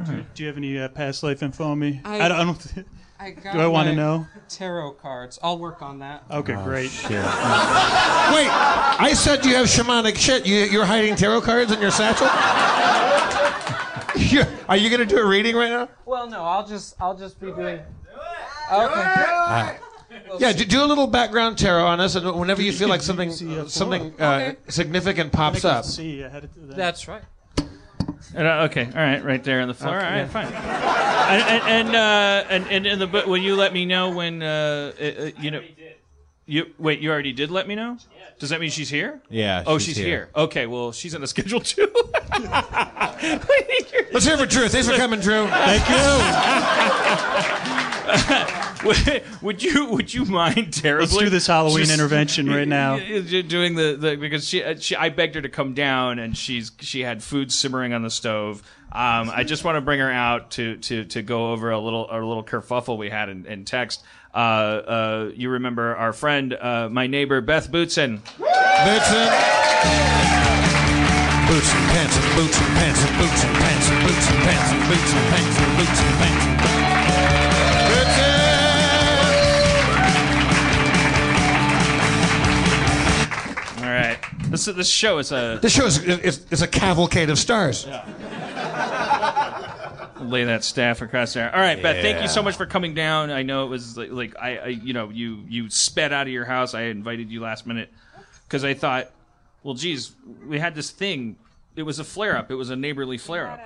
Do, 0.06 0.24
do 0.34 0.42
you 0.42 0.48
have 0.48 0.56
any 0.56 0.78
uh, 0.78 0.88
past 0.88 1.22
life 1.22 1.42
info 1.42 1.64
on 1.64 1.78
me? 1.78 2.00
I- 2.04 2.20
I, 2.20 2.28
don't. 2.28 2.38
I 2.38 2.44
don't 2.44 2.84
I 3.20 3.30
got 3.42 3.52
do 3.54 3.60
I 3.60 3.66
want 3.66 3.88
to 3.88 3.94
know? 3.96 4.26
Tarot 4.48 4.92
cards. 4.92 5.38
I'll 5.42 5.58
work 5.58 5.82
on 5.82 5.98
that. 6.00 6.22
Okay, 6.30 6.54
great. 6.62 6.90
Shit. 6.90 7.10
Wait, 7.10 7.20
I 7.24 9.12
said 9.14 9.44
you 9.44 9.54
have 9.56 9.66
shamanic 9.66 10.16
shit. 10.16 10.46
You, 10.46 10.56
you're 10.64 10.84
hiding 10.84 11.16
tarot 11.16 11.40
cards 11.42 11.72
in 11.72 11.80
your 11.80 11.90
satchel? 11.90 12.28
You're- 14.16 14.46
are 14.68 14.76
you 14.76 14.88
going 14.88 15.06
to 15.06 15.06
do 15.14 15.20
a 15.20 15.26
reading 15.26 15.56
right 15.56 15.70
now? 15.70 15.88
Well, 16.06 16.28
no, 16.28 16.42
I'll 16.42 16.66
just 16.66 16.94
I'll 17.00 17.16
just 17.16 17.40
be 17.40 17.48
doing. 17.48 17.80
Okay. 18.72 19.76
Yeah, 20.38 20.52
do, 20.52 20.64
do 20.64 20.82
a 20.82 20.86
little 20.86 21.06
background 21.06 21.58
tarot 21.58 21.86
on 21.86 22.00
us, 22.00 22.14
and 22.14 22.38
whenever 22.38 22.60
you 22.62 22.70
You 22.72 22.76
feel 22.78 22.88
like 22.88 23.02
something 23.02 23.28
can 23.30 23.36
see, 23.36 23.58
uh, 23.58 23.66
something 23.66 24.14
uh, 24.20 24.24
Okay. 24.50 24.56
significant 24.68 25.32
pops 25.32 25.64
up. 25.64 25.84
see. 25.84 26.22
I 26.24 26.28
had 26.28 26.44
it. 26.44 26.50
That. 26.68 26.76
That's 26.76 27.08
right. 27.08 27.22
And, 28.34 28.46
uh, 28.46 28.68
okay, 28.70 28.86
all 28.86 29.00
right, 29.00 29.24
right 29.24 29.42
there 29.42 29.60
on 29.60 29.68
the 29.68 29.74
floor. 29.74 29.96
Okay, 29.96 30.06
all 30.06 30.12
right, 30.12 30.18
yeah. 30.18 30.26
fine. 30.26 30.52
and 30.52 31.42
and 31.42 31.88
and, 31.88 31.96
uh, 31.96 32.44
and 32.50 32.66
and 32.68 32.86
in 32.86 32.98
the 32.98 33.06
book, 33.06 33.26
will 33.26 33.36
you 33.36 33.56
let 33.56 33.72
me 33.72 33.84
know 33.84 34.10
when 34.10 34.42
uh, 34.42 34.92
uh, 35.00 35.04
uh, 35.04 35.30
you 35.40 35.50
know? 35.50 35.62
You 36.46 36.66
wait. 36.78 37.00
You 37.00 37.10
already 37.10 37.32
did 37.32 37.50
let 37.50 37.68
me 37.68 37.74
know. 37.74 37.98
Does 38.38 38.50
that 38.50 38.60
mean 38.60 38.70
she's 38.70 38.88
here? 38.88 39.20
Yeah. 39.28 39.64
Oh, 39.66 39.78
she's 39.78 39.98
here. 39.98 40.30
Okay, 40.34 40.66
well, 40.66 40.92
she's 40.92 41.14
on 41.14 41.20
the 41.20 41.26
schedule 41.34 41.60
too. 41.60 41.92
Let's 44.12 44.24
hear 44.24 44.38
for 44.38 44.46
Drew. 44.46 44.68
Thanks 44.68 44.88
for 44.88 44.96
coming, 44.96 45.20
Drew. 45.20 45.46
Thank 45.48 45.88
you. 48.48 48.64
would, 48.84 49.22
would 49.42 49.62
you 49.62 49.86
would 49.86 50.12
you 50.12 50.24
mind 50.24 50.72
terribly? 50.72 51.06
Let's 51.06 51.18
do 51.18 51.30
this 51.30 51.46
Halloween 51.46 51.84
Just- 51.84 51.92
intervention 51.92 52.48
right 52.48 52.68
now. 52.68 52.98
Doing 52.98 53.74
the, 53.74 53.96
the 53.98 54.16
because 54.16 54.46
she, 54.46 54.62
uh, 54.62 54.76
she 54.78 54.96
I 54.96 55.08
begged 55.08 55.34
her 55.34 55.42
to 55.42 55.48
come 55.48 55.74
down 55.74 56.18
and 56.18 56.36
she's 56.36 56.72
she 56.80 57.00
had 57.00 57.22
food 57.22 57.52
simmering 57.52 57.92
on 57.92 58.02
the 58.02 58.10
stove. 58.10 58.62
Um, 58.90 59.30
I 59.30 59.44
just 59.44 59.64
want 59.64 59.76
to 59.76 59.80
bring 59.80 60.00
her 60.00 60.10
out 60.10 60.52
to 60.52 60.76
to 60.76 61.04
to 61.04 61.22
go 61.22 61.52
over 61.52 61.70
a 61.70 61.78
little 61.78 62.08
a 62.10 62.16
little 62.20 62.44
kerfuffle 62.44 62.96
we 62.96 63.10
had 63.10 63.28
in, 63.28 63.46
in 63.46 63.64
text. 63.64 64.02
Uh, 64.34 64.36
uh, 64.36 65.30
you 65.34 65.50
remember 65.50 65.96
our 65.96 66.12
friend, 66.12 66.54
uh, 66.54 66.88
my 66.90 67.06
neighbor 67.06 67.40
Beth 67.40 67.70
Bootson. 67.70 68.20
Boots 68.38 69.10
and 69.10 69.28
boots 71.48 71.72
and 71.74 71.88
pants 71.88 72.16
and 72.16 72.36
boots 72.36 72.60
and 72.60 72.74
pants 72.76 73.00
and 73.02 73.16
boots 73.18 73.44
and 73.44 73.56
pants 73.56 73.90
and 73.90 74.04
boots 74.04 74.30
and 74.30 74.38
pants 74.44 74.70
and 74.70 74.88
boots 74.88 75.12
and 75.12 75.24
pants 75.28 75.58
and 75.58 75.76
boots 75.78 76.00
and 76.00 76.18
pants. 76.18 76.57
This 84.50 84.64
this 84.66 84.88
show 84.88 85.18
is 85.18 85.32
a 85.32 85.58
This 85.60 85.72
show 85.72 85.86
is 85.86 85.98
it's, 85.98 86.40
it's 86.50 86.62
a 86.62 86.68
cavalcade 86.68 87.30
of 87.30 87.38
stars. 87.38 87.86
lay 90.20 90.44
that 90.44 90.64
staff 90.64 91.00
across 91.00 91.34
there. 91.34 91.54
All 91.54 91.60
right, 91.60 91.80
Beth, 91.82 92.02
thank 92.02 92.22
you 92.22 92.28
so 92.28 92.42
much 92.42 92.56
for 92.56 92.66
coming 92.66 92.94
down. 92.94 93.30
I 93.30 93.42
know 93.42 93.64
it 93.64 93.68
was 93.68 93.96
like, 93.96 94.10
like 94.10 94.34
I, 94.40 94.56
I, 94.56 94.66
you 94.68 94.92
know, 94.92 95.10
you 95.10 95.44
you 95.48 95.70
sped 95.70 96.12
out 96.12 96.26
of 96.26 96.32
your 96.32 96.44
house. 96.44 96.74
I 96.74 96.82
invited 96.82 97.30
you 97.30 97.40
last 97.40 97.66
minute 97.66 97.92
because 98.44 98.64
I 98.64 98.74
thought, 98.74 99.10
well, 99.62 99.74
geez, 99.74 100.12
we 100.46 100.58
had 100.58 100.74
this 100.74 100.90
thing. 100.90 101.36
It 101.76 101.82
was 101.82 101.98
a 102.00 102.04
flare 102.04 102.36
up. 102.36 102.50
It 102.50 102.56
was 102.56 102.70
a 102.70 102.76
neighborly 102.76 103.18
flare 103.18 103.48
up. 103.48 103.60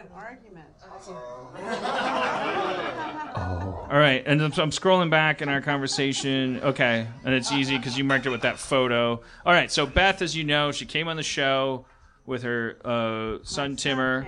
All 3.35 3.89
right, 3.99 4.23
and 4.27 4.41
then- 4.41 4.53
so 4.53 4.63
I'm 4.63 4.71
scrolling 4.71 5.11
back 5.11 5.43
in 5.43 5.49
our 5.49 5.61
conversation. 5.61 6.61
Okay, 6.63 7.07
and 7.25 7.35
it's 7.35 7.53
easy 7.53 7.77
because 7.79 7.97
you 7.97 8.05
marked 8.05 8.27
it 8.27 8.31
with 8.31 8.43
that 8.43 8.59
photo. 8.59 9.21
All 9.47 9.53
right, 9.53 9.71
so 9.71 9.87
Beth, 9.87 10.23
as 10.23 10.37
you 10.37 10.45
know, 10.45 10.73
she 10.73 10.87
came 10.87 11.09
on 11.09 11.17
the 11.17 11.23
show 11.23 11.87
with 12.27 12.43
her 12.43 12.77
uh, 12.85 13.39
son 13.45 13.77
Timmer, 13.77 14.27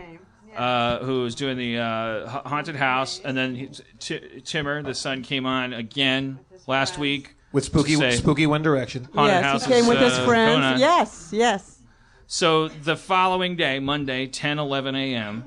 uh, 0.57 0.99
who 0.99 1.23
was 1.23 1.35
doing 1.35 1.57
the 1.57 1.79
uh, 1.79 2.29
ha- 2.29 2.43
haunted 2.47 2.77
house, 2.77 3.21
and 3.25 3.37
then 3.37 3.55
he, 3.55 3.71
T- 3.99 4.41
Timmer, 4.45 4.83
the 4.83 4.95
son, 4.95 5.23
came 5.23 5.47
on 5.47 5.73
again 5.73 6.39
last 6.67 6.99
week 6.99 7.37
With 7.53 7.65
spooky 7.65 7.95
Say- 7.97 8.17
spooky 8.17 8.47
One 8.47 8.63
Direction. 8.63 9.09
Haunted 9.15 9.35
yes, 9.35 9.45
house 9.45 9.65
he 9.65 9.73
came 9.73 9.83
is, 9.85 9.89
with 9.89 9.99
his 9.99 10.13
uh, 10.13 10.17
going 10.19 10.29
friends. 10.29 10.81
Yes, 10.81 11.29
yes. 11.33 11.83
So 12.27 12.69
the 12.69 12.97
following 12.97 13.55
day, 13.57 13.79
Monday, 13.81 14.27
10, 14.27 14.59
11 14.59 14.95
a.m., 14.95 15.45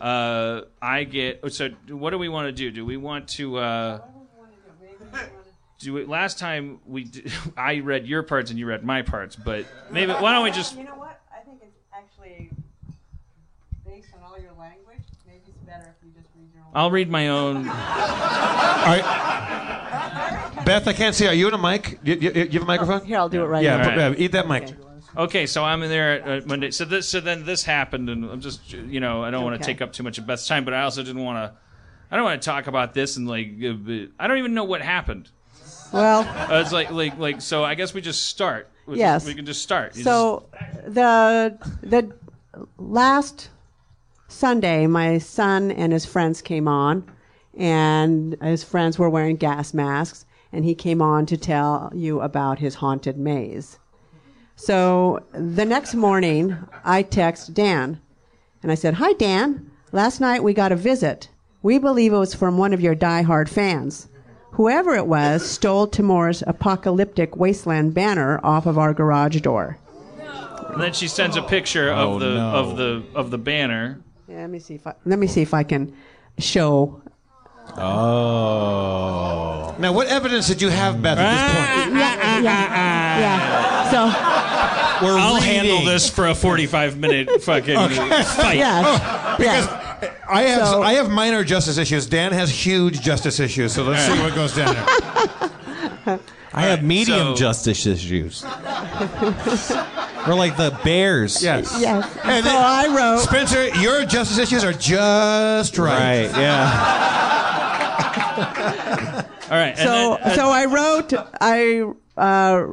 uh, 0.00 0.62
I 0.82 1.04
get. 1.04 1.52
So 1.52 1.70
what 1.88 2.10
do 2.10 2.18
we 2.18 2.28
want 2.28 2.46
to 2.46 2.52
do? 2.52 2.70
Do 2.70 2.84
we 2.84 2.96
want 2.96 3.28
to? 3.30 3.56
Uh, 3.58 4.00
do 5.78 5.96
it. 5.96 6.08
Last 6.08 6.38
time 6.38 6.80
we, 6.86 7.04
did, 7.04 7.32
I 7.56 7.78
read 7.78 8.06
your 8.06 8.22
parts 8.22 8.50
and 8.50 8.58
you 8.58 8.66
read 8.66 8.84
my 8.84 9.02
parts, 9.02 9.36
but 9.36 9.64
maybe 9.90 10.12
why 10.12 10.32
don't 10.32 10.44
we 10.44 10.50
just? 10.50 10.76
You 10.76 10.84
know 10.84 10.96
what? 10.96 11.20
I 11.32 11.40
think 11.44 11.60
it's 11.62 11.78
actually 11.94 12.50
based 13.86 14.08
on 14.14 14.22
all 14.28 14.38
your 14.38 14.52
language. 14.58 14.98
Maybe 15.26 15.40
it's 15.46 15.58
better 15.58 15.94
if 15.96 16.04
you 16.06 16.12
just 16.20 16.28
read 16.36 16.48
your 16.54 16.64
own. 16.64 16.70
I'll 16.74 16.90
read 16.90 17.08
my 17.08 17.28
own. 17.28 17.68
All 17.68 17.74
right. 18.94 19.04
Beth, 20.64 20.88
I 20.88 20.92
can't 20.92 21.14
see. 21.14 21.26
Are 21.26 21.34
you 21.34 21.48
in 21.48 21.54
a 21.54 21.58
mic? 21.58 21.98
You, 22.02 22.14
you, 22.16 22.30
you 22.32 22.50
have 22.50 22.62
a 22.62 22.66
microphone? 22.66 23.04
Here, 23.04 23.18
I'll 23.18 23.28
do 23.28 23.42
it 23.42 23.46
right 23.46 23.62
Yeah, 23.62 23.76
now. 23.78 23.88
put- 23.88 23.98
uh, 23.98 24.14
eat 24.18 24.32
that 24.32 24.48
mic. 24.48 24.64
Okay, 24.64 24.74
so 25.46 25.64
I'm 25.64 25.82
in 25.82 25.90
there 25.90 26.12
at 26.22 26.42
uh, 26.44 26.46
Monday. 26.46 26.70
So 26.70 26.84
this, 26.84 27.08
so 27.08 27.20
then 27.20 27.44
this 27.44 27.64
happened, 27.64 28.08
and 28.08 28.24
I'm 28.24 28.40
just, 28.40 28.72
you 28.72 29.00
know, 29.00 29.22
I 29.24 29.30
don't 29.30 29.42
want 29.44 29.54
to 29.56 29.60
Okay. 29.64 29.72
take 29.74 29.82
up 29.82 29.92
too 29.92 30.02
much 30.02 30.18
of 30.18 30.26
Beth's 30.26 30.46
time, 30.46 30.64
but 30.64 30.74
I 30.74 30.82
also 30.82 31.02
didn't 31.02 31.22
want 31.24 31.36
to. 31.38 31.58
I 32.10 32.16
don't 32.16 32.24
want 32.24 32.40
to 32.40 32.46
talk 32.46 32.66
about 32.68 32.94
this 32.94 33.16
and 33.16 33.26
like. 33.28 33.48
uh, 33.62 34.06
I 34.18 34.26
don't 34.26 34.38
even 34.38 34.54
know 34.54 34.64
what 34.64 34.80
happened. 34.80 35.28
Well, 35.92 36.20
Uh, 36.22 36.60
it's 36.62 36.72
like, 36.72 36.90
like, 36.90 37.18
like. 37.18 37.40
So 37.40 37.64
I 37.64 37.74
guess 37.74 37.92
we 37.94 38.00
just 38.00 38.26
start. 38.26 38.68
We 38.86 38.98
Yes. 38.98 39.22
just- 39.22 39.26
we 39.26 39.34
can 39.34 39.44
just 39.46 39.62
start. 39.62 39.96
You 39.96 40.04
so 40.04 40.46
the 40.86 41.58
the 41.82 42.12
last 42.78 43.50
Sunday, 44.28 44.86
my 44.86 45.18
son 45.18 45.70
and 45.72 45.92
his 45.92 46.04
friends 46.06 46.42
came 46.42 46.68
on, 46.68 47.04
and 47.56 48.36
his 48.42 48.62
friends 48.62 48.98
were 48.98 49.10
wearing 49.10 49.36
gas 49.36 49.74
masks, 49.74 50.24
and 50.52 50.64
he 50.64 50.74
came 50.74 51.02
on 51.02 51.26
to 51.26 51.36
tell 51.36 51.90
you 51.94 52.20
about 52.20 52.58
his 52.60 52.76
haunted 52.76 53.18
maze. 53.18 53.78
So 54.60 55.20
the 55.32 55.64
next 55.64 55.94
morning, 55.94 56.56
I 56.84 57.02
text 57.02 57.54
Dan, 57.54 58.00
and 58.60 58.72
I 58.72 58.74
said, 58.74 58.94
"Hi, 58.94 59.12
Dan. 59.12 59.70
Last 59.92 60.20
night 60.20 60.42
we 60.42 60.52
got 60.52 60.72
a 60.72 60.76
visit. 60.76 61.28
We 61.62 61.78
believe 61.78 62.12
it 62.12 62.18
was 62.18 62.34
from 62.34 62.58
one 62.58 62.72
of 62.74 62.80
your 62.80 62.96
diehard 62.96 63.48
fans." 63.48 64.08
Whoever 64.52 64.96
it 64.96 65.06
was 65.06 65.48
stole 65.48 65.86
Timur's 65.86 66.42
apocalyptic 66.44 67.36
wasteland 67.36 67.94
banner 67.94 68.40
off 68.42 68.66
of 68.66 68.76
our 68.78 68.92
garage 68.92 69.40
door. 69.42 69.78
and 70.72 70.82
then 70.82 70.92
she 70.92 71.06
sends 71.06 71.36
a 71.36 71.42
picture 71.42 71.90
Oh, 71.92 72.14
of 72.14 72.20
the 72.20 72.34
no. 72.34 72.48
of 72.50 72.76
the 72.76 73.02
of 73.14 73.30
the 73.30 73.38
banner. 73.38 74.00
Yeah, 74.28 74.40
let 74.40 74.50
me 74.50 74.58
see 74.58 74.74
if 74.74 74.86
I 74.88 74.94
let 75.06 75.20
me 75.20 75.28
see 75.28 75.42
if 75.42 75.54
I 75.54 75.62
can 75.62 75.92
show. 76.38 77.00
Oh. 77.76 79.74
Now, 79.78 79.92
what 79.92 80.08
evidence 80.08 80.48
did 80.48 80.60
you 80.60 80.70
have, 80.70 81.00
Beth, 81.00 81.18
at 81.18 81.30
this 81.30 81.84
point? 81.84 81.96
Yeah, 82.00 82.17
yeah, 82.42 83.18
yeah. 83.18 83.90
So 83.90 84.04
We're 85.06 85.18
I'll 85.18 85.34
reading. 85.36 85.48
handle 85.48 85.84
this 85.84 86.08
for 86.10 86.26
a 86.28 86.34
45 86.34 86.98
minute 86.98 87.42
fucking 87.42 87.76
fight. 87.76 88.56
yeah, 88.58 89.36
Because 89.38 89.66
I 90.28 90.42
have 90.42 90.66
So- 90.66 90.82
I 90.82 90.94
have 90.94 91.08
minor 91.10 91.44
justice 91.44 91.78
issues. 91.78 92.06
Dan 92.06 92.32
has 92.32 92.50
huge 92.50 93.00
justice 93.00 93.40
issues. 93.40 93.72
So 93.72 93.84
let's 93.84 94.02
see 94.12 94.18
what 94.22 94.34
goes 94.34 94.54
down 94.54 94.74
there. 94.74 96.18
I 96.54 96.62
have 96.62 96.82
medium 96.82 97.18
so- 97.18 97.34
justice 97.36 97.86
issues. 97.86 98.44
We're 100.26 100.34
like 100.34 100.56
the 100.56 100.78
bears. 100.84 101.42
Yes. 101.42 101.76
yes. 101.80 102.04
And 102.24 102.44
So 102.44 102.50
then- 102.50 102.62
I 102.62 102.86
wrote. 102.94 103.20
Spencer, 103.20 103.68
your 103.80 104.04
justice 104.04 104.38
issues 104.38 104.64
are 104.64 104.72
just 104.72 105.78
right. 105.78 106.26
Right. 106.26 106.36
Yeah. 106.38 107.24
All 109.50 109.56
right. 109.56 109.68
And 109.70 109.78
So 109.78 110.18
then, 110.22 110.32
uh, 110.32 110.34
so 110.34 110.50
I 110.50 110.64
wrote. 110.66 111.12
I 111.40 111.84
uh, 112.18 112.72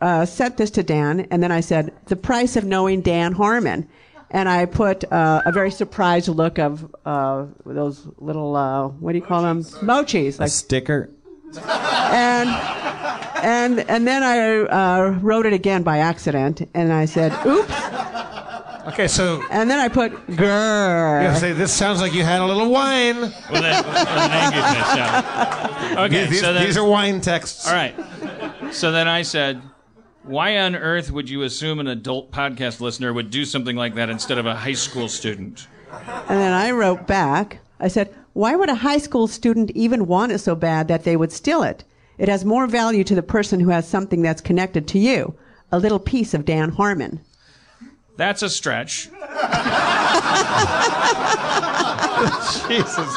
uh, 0.00 0.26
sent 0.26 0.56
this 0.56 0.70
to 0.72 0.82
Dan, 0.82 1.26
and 1.30 1.42
then 1.42 1.50
I 1.50 1.60
said, 1.60 1.92
"The 2.06 2.16
price 2.16 2.56
of 2.56 2.64
knowing 2.64 3.00
Dan 3.00 3.32
Harmon," 3.32 3.88
and 4.30 4.48
I 4.48 4.66
put 4.66 5.10
uh, 5.10 5.42
a 5.46 5.52
very 5.52 5.70
surprised 5.70 6.28
look 6.28 6.58
of 6.58 6.94
uh, 7.06 7.46
those 7.64 8.06
little 8.18 8.56
uh, 8.56 8.88
what 8.88 9.12
do 9.12 9.18
you 9.18 9.24
call 9.24 9.42
them? 9.42 9.62
Mochis, 9.82 10.38
like 10.38 10.50
sticker. 10.50 11.10
and 11.56 12.48
and 13.42 13.80
and 13.88 14.06
then 14.06 14.22
I 14.22 14.38
uh, 14.60 15.10
wrote 15.20 15.46
it 15.46 15.52
again 15.52 15.82
by 15.82 15.98
accident, 15.98 16.68
and 16.74 16.92
I 16.92 17.04
said, 17.04 17.32
"Oops," 17.46 17.70
Okay, 18.86 19.08
so 19.08 19.42
and 19.50 19.70
then 19.70 19.78
I 19.78 19.88
put 19.88 20.12
"grrr." 20.26 21.30
I 21.30 21.34
say 21.38 21.52
this 21.52 21.72
sounds 21.72 22.00
like 22.00 22.12
you 22.12 22.22
had 22.22 22.40
a 22.40 22.46
little 22.46 22.70
wine. 22.70 23.20
With, 23.20 23.32
a, 23.32 23.50
with 23.50 23.62
an 23.62 24.30
angeredness, 24.30 24.96
yeah. 24.96 25.94
Okay, 26.04 26.26
these, 26.26 26.40
so 26.40 26.52
then, 26.52 26.64
these 26.64 26.76
are 26.76 26.84
wine 26.84 27.20
texts. 27.20 27.66
all 27.68 27.74
right. 27.74 27.94
So 28.72 28.90
then 28.90 29.06
I 29.06 29.22
said, 29.22 29.62
why 30.24 30.58
on 30.58 30.74
earth 30.74 31.10
would 31.10 31.28
you 31.28 31.42
assume 31.42 31.78
an 31.78 31.86
adult 31.86 32.32
podcast 32.32 32.80
listener 32.80 33.12
would 33.12 33.30
do 33.30 33.44
something 33.44 33.76
like 33.76 33.94
that 33.94 34.08
instead 34.08 34.38
of 34.38 34.46
a 34.46 34.54
high 34.54 34.72
school 34.72 35.08
student? 35.08 35.68
And 35.90 36.40
then 36.40 36.52
I 36.52 36.70
wrote 36.70 37.06
back, 37.06 37.58
I 37.78 37.88
said, 37.88 38.12
Why 38.32 38.56
would 38.56 38.70
a 38.70 38.74
high 38.74 38.98
school 38.98 39.28
student 39.28 39.70
even 39.72 40.06
want 40.06 40.32
it 40.32 40.38
so 40.38 40.54
bad 40.54 40.88
that 40.88 41.04
they 41.04 41.16
would 41.16 41.30
steal 41.30 41.62
it? 41.62 41.84
It 42.16 42.28
has 42.28 42.44
more 42.44 42.66
value 42.66 43.04
to 43.04 43.14
the 43.14 43.22
person 43.22 43.60
who 43.60 43.70
has 43.70 43.86
something 43.86 44.22
that's 44.22 44.40
connected 44.40 44.88
to 44.88 44.98
you 44.98 45.34
a 45.70 45.78
little 45.78 45.98
piece 45.98 46.34
of 46.34 46.44
Dan 46.44 46.70
Harmon. 46.70 47.20
That's 48.16 48.42
a 48.42 48.48
stretch. 48.48 49.04
Jesus. 52.68 53.14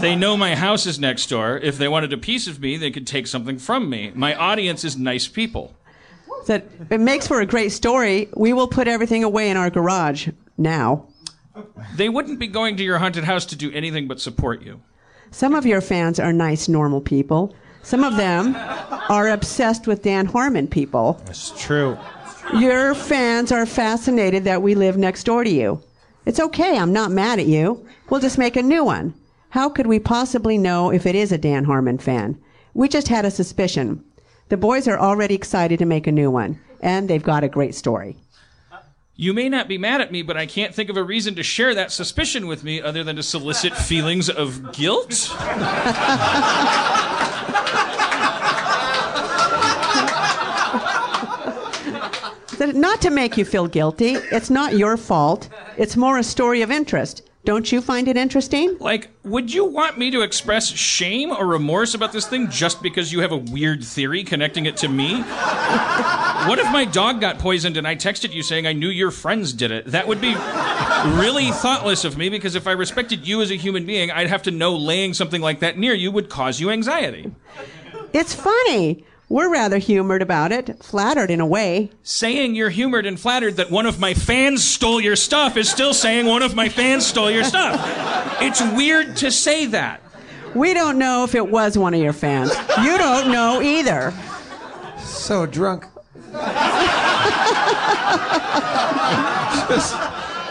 They 0.00 0.16
know 0.16 0.36
my 0.36 0.54
house 0.54 0.86
is 0.86 0.98
next 0.98 1.28
door. 1.28 1.58
If 1.58 1.78
they 1.78 1.88
wanted 1.88 2.12
a 2.12 2.18
piece 2.18 2.46
of 2.46 2.60
me, 2.60 2.76
they 2.76 2.90
could 2.90 3.06
take 3.06 3.26
something 3.26 3.58
from 3.58 3.88
me. 3.88 4.12
My 4.14 4.34
audience 4.34 4.84
is 4.84 4.96
nice 4.96 5.28
people. 5.28 5.74
That 6.46 6.64
It 6.90 7.00
makes 7.00 7.28
for 7.28 7.40
a 7.40 7.46
great 7.46 7.70
story. 7.70 8.28
We 8.34 8.52
will 8.52 8.68
put 8.68 8.88
everything 8.88 9.24
away 9.24 9.50
in 9.50 9.56
our 9.56 9.70
garage 9.70 10.28
now. 10.58 11.06
They 11.96 12.08
wouldn't 12.08 12.38
be 12.38 12.48
going 12.48 12.76
to 12.78 12.82
your 12.82 12.98
haunted 12.98 13.24
house 13.24 13.46
to 13.46 13.56
do 13.56 13.70
anything 13.72 14.08
but 14.08 14.20
support 14.20 14.62
you. 14.62 14.80
Some 15.30 15.54
of 15.54 15.66
your 15.66 15.80
fans 15.80 16.18
are 16.18 16.32
nice, 16.32 16.68
normal 16.68 17.00
people. 17.00 17.54
Some 17.82 18.02
of 18.02 18.16
them 18.16 18.56
are 19.08 19.28
obsessed 19.28 19.86
with 19.86 20.02
Dan 20.02 20.26
Harmon 20.26 20.68
people. 20.68 21.20
It's 21.28 21.52
true. 21.56 21.96
Your 22.52 22.94
fans 22.94 23.50
are 23.50 23.66
fascinated 23.66 24.44
that 24.44 24.62
we 24.62 24.74
live 24.74 24.96
next 24.96 25.24
door 25.24 25.42
to 25.42 25.50
you. 25.50 25.82
It's 26.26 26.38
okay, 26.38 26.78
I'm 26.78 26.92
not 26.92 27.10
mad 27.10 27.38
at 27.38 27.46
you. 27.46 27.86
We'll 28.08 28.20
just 28.20 28.38
make 28.38 28.56
a 28.56 28.62
new 28.62 28.84
one. 28.84 29.14
How 29.50 29.68
could 29.68 29.86
we 29.86 29.98
possibly 29.98 30.58
know 30.58 30.90
if 30.90 31.06
it 31.06 31.14
is 31.14 31.32
a 31.32 31.38
Dan 31.38 31.64
Harmon 31.64 31.98
fan? 31.98 32.38
We 32.72 32.88
just 32.88 33.08
had 33.08 33.24
a 33.24 33.30
suspicion. 33.30 34.04
The 34.50 34.56
boys 34.56 34.86
are 34.86 34.98
already 34.98 35.34
excited 35.34 35.78
to 35.78 35.84
make 35.84 36.06
a 36.06 36.12
new 36.12 36.30
one, 36.30 36.60
and 36.80 37.08
they've 37.08 37.22
got 37.22 37.44
a 37.44 37.48
great 37.48 37.74
story. 37.74 38.16
You 39.16 39.32
may 39.32 39.48
not 39.48 39.68
be 39.68 39.78
mad 39.78 40.00
at 40.00 40.12
me, 40.12 40.22
but 40.22 40.36
I 40.36 40.46
can't 40.46 40.74
think 40.74 40.90
of 40.90 40.96
a 40.96 41.02
reason 41.02 41.36
to 41.36 41.42
share 41.42 41.74
that 41.74 41.92
suspicion 41.92 42.46
with 42.46 42.64
me 42.64 42.82
other 42.82 43.04
than 43.04 43.16
to 43.16 43.22
solicit 43.22 43.76
feelings 43.76 44.28
of 44.28 44.72
guilt. 44.72 45.30
Not 52.72 53.00
to 53.02 53.10
make 53.10 53.36
you 53.36 53.44
feel 53.44 53.66
guilty. 53.66 54.14
It's 54.32 54.50
not 54.50 54.76
your 54.76 54.96
fault. 54.96 55.48
It's 55.76 55.96
more 55.96 56.18
a 56.18 56.24
story 56.24 56.62
of 56.62 56.70
interest. 56.70 57.22
Don't 57.44 57.70
you 57.70 57.82
find 57.82 58.08
it 58.08 58.16
interesting? 58.16 58.78
Like, 58.80 59.10
would 59.22 59.52
you 59.52 59.66
want 59.66 59.98
me 59.98 60.10
to 60.12 60.22
express 60.22 60.68
shame 60.68 61.30
or 61.30 61.44
remorse 61.44 61.92
about 61.92 62.10
this 62.10 62.26
thing 62.26 62.48
just 62.48 62.82
because 62.82 63.12
you 63.12 63.20
have 63.20 63.32
a 63.32 63.36
weird 63.36 63.84
theory 63.84 64.24
connecting 64.24 64.64
it 64.64 64.78
to 64.78 64.88
me? 64.88 65.20
what 66.48 66.58
if 66.58 66.64
my 66.72 66.86
dog 66.86 67.20
got 67.20 67.38
poisoned 67.38 67.76
and 67.76 67.86
I 67.86 67.96
texted 67.96 68.32
you 68.32 68.42
saying 68.42 68.66
I 68.66 68.72
knew 68.72 68.88
your 68.88 69.10
friends 69.10 69.52
did 69.52 69.70
it? 69.70 69.86
That 69.86 70.08
would 70.08 70.22
be 70.22 70.34
really 71.20 71.50
thoughtless 71.50 72.06
of 72.06 72.16
me 72.16 72.30
because 72.30 72.54
if 72.54 72.66
I 72.66 72.72
respected 72.72 73.28
you 73.28 73.42
as 73.42 73.50
a 73.50 73.56
human 73.56 73.84
being, 73.84 74.10
I'd 74.10 74.28
have 74.28 74.42
to 74.44 74.50
know 74.50 74.74
laying 74.74 75.12
something 75.12 75.42
like 75.42 75.60
that 75.60 75.76
near 75.76 75.92
you 75.92 76.10
would 76.10 76.30
cause 76.30 76.60
you 76.60 76.70
anxiety. 76.70 77.30
It's 78.14 78.34
funny. 78.34 79.04
We're 79.34 79.50
rather 79.50 79.78
humored 79.78 80.22
about 80.22 80.52
it, 80.52 80.80
flattered 80.80 81.28
in 81.28 81.40
a 81.40 81.46
way. 81.46 81.90
Saying 82.04 82.54
you're 82.54 82.70
humored 82.70 83.04
and 83.04 83.18
flattered 83.18 83.56
that 83.56 83.68
one 83.68 83.84
of 83.84 83.98
my 83.98 84.14
fans 84.14 84.62
stole 84.62 85.00
your 85.00 85.16
stuff 85.16 85.56
is 85.56 85.68
still 85.68 85.92
saying 85.92 86.26
one 86.26 86.44
of 86.44 86.54
my 86.54 86.68
fans 86.68 87.04
stole 87.04 87.32
your 87.32 87.42
stuff. 87.42 87.84
It's 88.40 88.62
weird 88.76 89.16
to 89.16 89.32
say 89.32 89.66
that. 89.66 90.00
We 90.54 90.72
don't 90.72 90.98
know 91.00 91.24
if 91.24 91.34
it 91.34 91.48
was 91.50 91.76
one 91.76 91.94
of 91.94 92.00
your 92.00 92.12
fans. 92.12 92.52
You 92.80 92.96
don't 92.96 93.32
know 93.32 93.60
either. 93.60 94.14
So 95.00 95.46
drunk. 95.46 95.84
Just- 99.68 99.96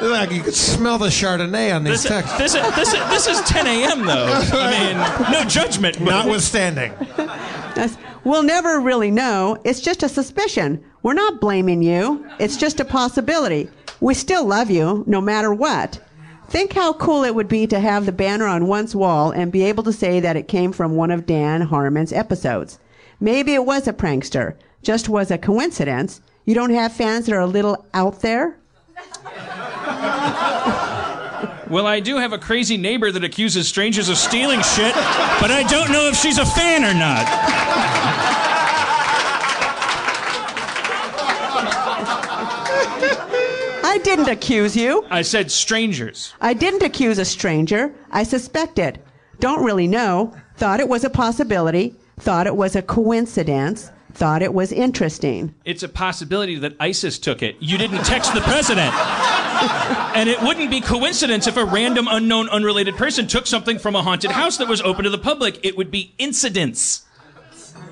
like 0.01 0.31
you 0.31 0.41
could 0.41 0.53
smell 0.55 0.97
the 0.97 1.07
Chardonnay 1.07 1.73
on 1.73 1.85
these 1.85 2.03
This, 2.03 2.11
texts. 2.11 2.37
this, 2.37 2.51
this, 2.75 2.91
this 2.91 3.27
is 3.27 3.39
10 3.43 3.65
a.m. 3.65 4.05
though. 4.05 4.25
I 4.51 5.23
mean, 5.23 5.31
no 5.31 5.45
judgment. 5.47 5.97
but- 5.99 6.03
Notwithstanding. 6.09 6.91
We'll 8.23 8.43
never 8.43 8.79
really 8.79 9.11
know. 9.11 9.57
It's 9.65 9.81
just 9.81 10.01
a 10.03 10.09
suspicion. 10.09 10.83
We're 11.01 11.13
not 11.13 11.41
blaming 11.41 11.83
you. 11.83 12.25
It's 12.39 12.55
just 12.55 12.79
a 12.79 12.85
possibility. 12.85 13.69
We 13.99 14.13
still 14.13 14.45
love 14.45 14.69
you, 14.69 15.03
no 15.07 15.19
matter 15.19 15.53
what. 15.53 15.99
Think 16.47 16.73
how 16.73 16.93
cool 16.93 17.23
it 17.23 17.35
would 17.35 17.47
be 17.47 17.67
to 17.67 17.79
have 17.79 18.05
the 18.05 18.11
banner 18.11 18.45
on 18.45 18.67
one's 18.67 18.95
wall 18.95 19.31
and 19.31 19.51
be 19.51 19.63
able 19.63 19.83
to 19.83 19.91
say 19.91 20.19
that 20.19 20.37
it 20.37 20.47
came 20.47 20.71
from 20.71 20.95
one 20.95 21.11
of 21.11 21.25
Dan 21.25 21.61
Harmon's 21.61 22.13
episodes. 22.13 22.79
Maybe 23.19 23.53
it 23.53 23.65
was 23.65 23.87
a 23.87 23.93
prankster, 23.93 24.55
just 24.81 25.09
was 25.09 25.31
a 25.31 25.37
coincidence. 25.37 26.21
You 26.45 26.53
don't 26.55 26.73
have 26.73 26.93
fans 26.93 27.25
that 27.25 27.35
are 27.35 27.41
a 27.41 27.47
little 27.47 27.85
out 27.93 28.21
there? 28.21 28.57
Well, 31.69 31.87
I 31.87 32.01
do 32.01 32.17
have 32.17 32.33
a 32.33 32.37
crazy 32.37 32.77
neighbor 32.77 33.11
that 33.11 33.23
accuses 33.23 33.67
strangers 33.67 34.07
of 34.09 34.17
stealing 34.17 34.61
shit, 34.61 34.93
but 34.93 35.49
I 35.49 35.65
don't 35.67 35.91
know 35.91 36.07
if 36.07 36.15
she's 36.15 36.37
a 36.37 36.45
fan 36.45 36.83
or 36.83 36.93
not. 36.93 37.25
Didn't 44.03 44.29
uh, 44.29 44.33
accuse 44.33 44.75
you. 44.75 45.05
I 45.09 45.21
said 45.21 45.51
strangers. 45.51 46.33
I 46.41 46.53
didn't 46.53 46.83
accuse 46.83 47.17
a 47.17 47.25
stranger. 47.25 47.93
I 48.11 48.23
suspected. 48.23 48.99
Don't 49.39 49.63
really 49.63 49.87
know. 49.87 50.35
Thought 50.57 50.79
it 50.79 50.87
was 50.87 51.03
a 51.03 51.09
possibility. 51.09 51.95
Thought 52.17 52.47
it 52.47 52.55
was 52.55 52.75
a 52.75 52.81
coincidence. 52.81 53.91
Thought 54.13 54.43
it 54.43 54.53
was 54.53 54.71
interesting. 54.71 55.55
It's 55.65 55.81
a 55.81 55.89
possibility 55.89 56.55
that 56.59 56.75
ISIS 56.79 57.17
took 57.17 57.41
it. 57.41 57.55
You 57.59 57.79
didn't 57.79 58.03
text 58.03 58.33
the 58.35 58.41
president. 58.41 58.93
and 60.15 60.29
it 60.29 60.39
wouldn't 60.43 60.69
be 60.69 60.81
coincidence 60.81 61.47
if 61.47 61.57
a 61.57 61.65
random, 61.65 62.07
unknown, 62.07 62.47
unrelated 62.49 62.95
person 62.95 63.25
took 63.25 63.47
something 63.47 63.79
from 63.79 63.95
a 63.95 64.03
haunted 64.03 64.29
house 64.29 64.57
that 64.57 64.67
was 64.67 64.81
open 64.81 65.03
to 65.05 65.09
the 65.09 65.17
public. 65.17 65.59
It 65.65 65.75
would 65.77 65.89
be 65.89 66.13
incidents. 66.19 67.05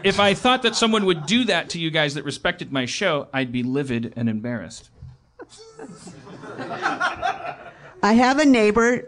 If 0.04 0.20
I 0.20 0.36
thought 0.36 0.62
that 0.62 0.76
someone 0.76 1.06
would 1.06 1.26
do 1.26 1.44
that 1.46 1.70
to 1.72 1.80
you 1.80 1.90
guys 1.90 2.14
that 2.14 2.24
respected 2.24 2.72
my 2.72 2.86
show, 2.86 3.28
I'd 3.34 3.52
be 3.52 3.64
livid 3.64 4.14
and 4.16 4.30
embarrassed. 4.30 4.91
I 8.04 8.14
have 8.14 8.40
a 8.40 8.46
neighbor 8.46 9.08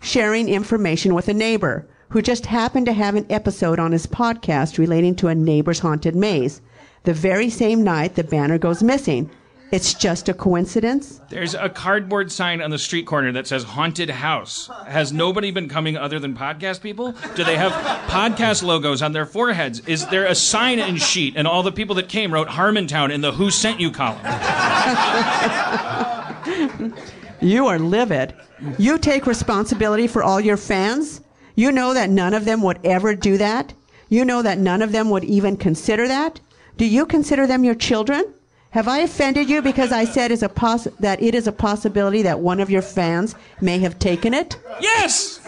sharing 0.00 0.48
information 0.48 1.14
with 1.14 1.28
a 1.28 1.34
neighbor 1.34 1.88
who 2.10 2.22
just 2.22 2.46
happened 2.46 2.86
to 2.86 2.92
have 2.92 3.14
an 3.14 3.26
episode 3.30 3.78
on 3.78 3.92
his 3.92 4.06
podcast 4.06 4.78
relating 4.78 5.14
to 5.16 5.28
a 5.28 5.34
neighbor's 5.34 5.80
haunted 5.80 6.16
maze. 6.16 6.60
The 7.04 7.12
very 7.14 7.50
same 7.50 7.82
night 7.82 8.14
the 8.14 8.24
banner 8.24 8.58
goes 8.58 8.82
missing. 8.82 9.30
It's 9.70 9.94
just 9.94 10.28
a 10.28 10.34
coincidence? 10.34 11.20
There's 11.28 11.54
a 11.54 11.68
cardboard 11.68 12.32
sign 12.32 12.62
on 12.62 12.70
the 12.70 12.78
street 12.78 13.06
corner 13.06 13.32
that 13.32 13.46
says 13.46 13.64
haunted 13.64 14.08
house. 14.08 14.70
Has 14.86 15.12
nobody 15.12 15.50
been 15.50 15.68
coming 15.68 15.96
other 15.96 16.18
than 16.18 16.34
podcast 16.34 16.80
people? 16.80 17.12
Do 17.34 17.44
they 17.44 17.56
have 17.56 17.72
podcast 18.08 18.62
logos 18.62 19.02
on 19.02 19.12
their 19.12 19.26
foreheads? 19.26 19.80
Is 19.80 20.06
there 20.06 20.24
a 20.24 20.34
sign 20.34 20.78
in 20.78 20.96
sheet 20.96 21.34
and 21.36 21.46
all 21.46 21.62
the 21.62 21.72
people 21.72 21.96
that 21.96 22.08
came 22.08 22.32
wrote 22.32 22.48
Harmontown 22.48 23.12
in 23.12 23.20
the 23.20 23.32
Who 23.32 23.50
Sent 23.50 23.78
You 23.78 23.90
column? 23.90 24.24
You 27.40 27.68
are 27.68 27.78
livid. 27.78 28.34
You 28.78 28.98
take 28.98 29.26
responsibility 29.26 30.08
for 30.08 30.24
all 30.24 30.40
your 30.40 30.56
fans? 30.56 31.20
You 31.54 31.70
know 31.70 31.94
that 31.94 32.10
none 32.10 32.34
of 32.34 32.44
them 32.44 32.62
would 32.62 32.80
ever 32.82 33.14
do 33.14 33.38
that? 33.38 33.74
You 34.08 34.24
know 34.24 34.42
that 34.42 34.58
none 34.58 34.82
of 34.82 34.90
them 34.90 35.08
would 35.10 35.24
even 35.24 35.56
consider 35.56 36.08
that? 36.08 36.40
Do 36.76 36.84
you 36.84 37.06
consider 37.06 37.46
them 37.46 37.62
your 37.62 37.76
children? 37.76 38.24
Have 38.70 38.86
I 38.86 38.98
offended 38.98 39.48
you 39.48 39.62
because 39.62 39.92
I 39.92 40.04
said 40.04 40.30
is 40.30 40.42
a 40.42 40.48
poss- 40.48 40.88
that 41.00 41.22
it 41.22 41.34
is 41.34 41.46
a 41.46 41.52
possibility 41.52 42.20
that 42.22 42.40
one 42.40 42.60
of 42.60 42.68
your 42.68 42.82
fans 42.82 43.34
may 43.62 43.78
have 43.78 43.98
taken 43.98 44.34
it? 44.34 44.58
Yes! 44.80 45.40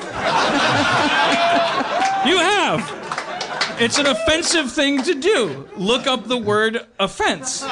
you 2.26 2.38
have. 2.38 2.96
It's 3.78 3.98
an 3.98 4.06
offensive 4.06 4.72
thing 4.72 5.02
to 5.02 5.14
do. 5.14 5.68
Look 5.76 6.06
up 6.06 6.28
the 6.28 6.38
word 6.38 6.86
offense. 6.98 7.62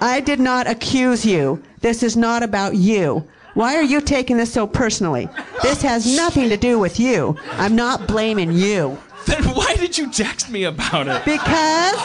I 0.00 0.20
did 0.24 0.40
not 0.40 0.66
accuse 0.66 1.24
you. 1.24 1.62
This 1.80 2.02
is 2.02 2.16
not 2.16 2.42
about 2.42 2.76
you. 2.76 3.26
Why 3.54 3.76
are 3.76 3.82
you 3.82 4.00
taking 4.00 4.36
this 4.36 4.52
so 4.52 4.66
personally? 4.66 5.28
This 5.62 5.80
has 5.82 6.16
nothing 6.16 6.48
to 6.50 6.56
do 6.56 6.78
with 6.78 7.00
you. 7.00 7.36
I'm 7.52 7.76
not 7.76 8.06
blaming 8.06 8.52
you. 8.52 8.98
Then 9.26 9.44
why 9.54 9.74
did 9.76 9.96
you 9.98 10.10
text 10.10 10.50
me 10.50 10.64
about 10.64 11.08
it? 11.08 11.24
Because 11.24 11.98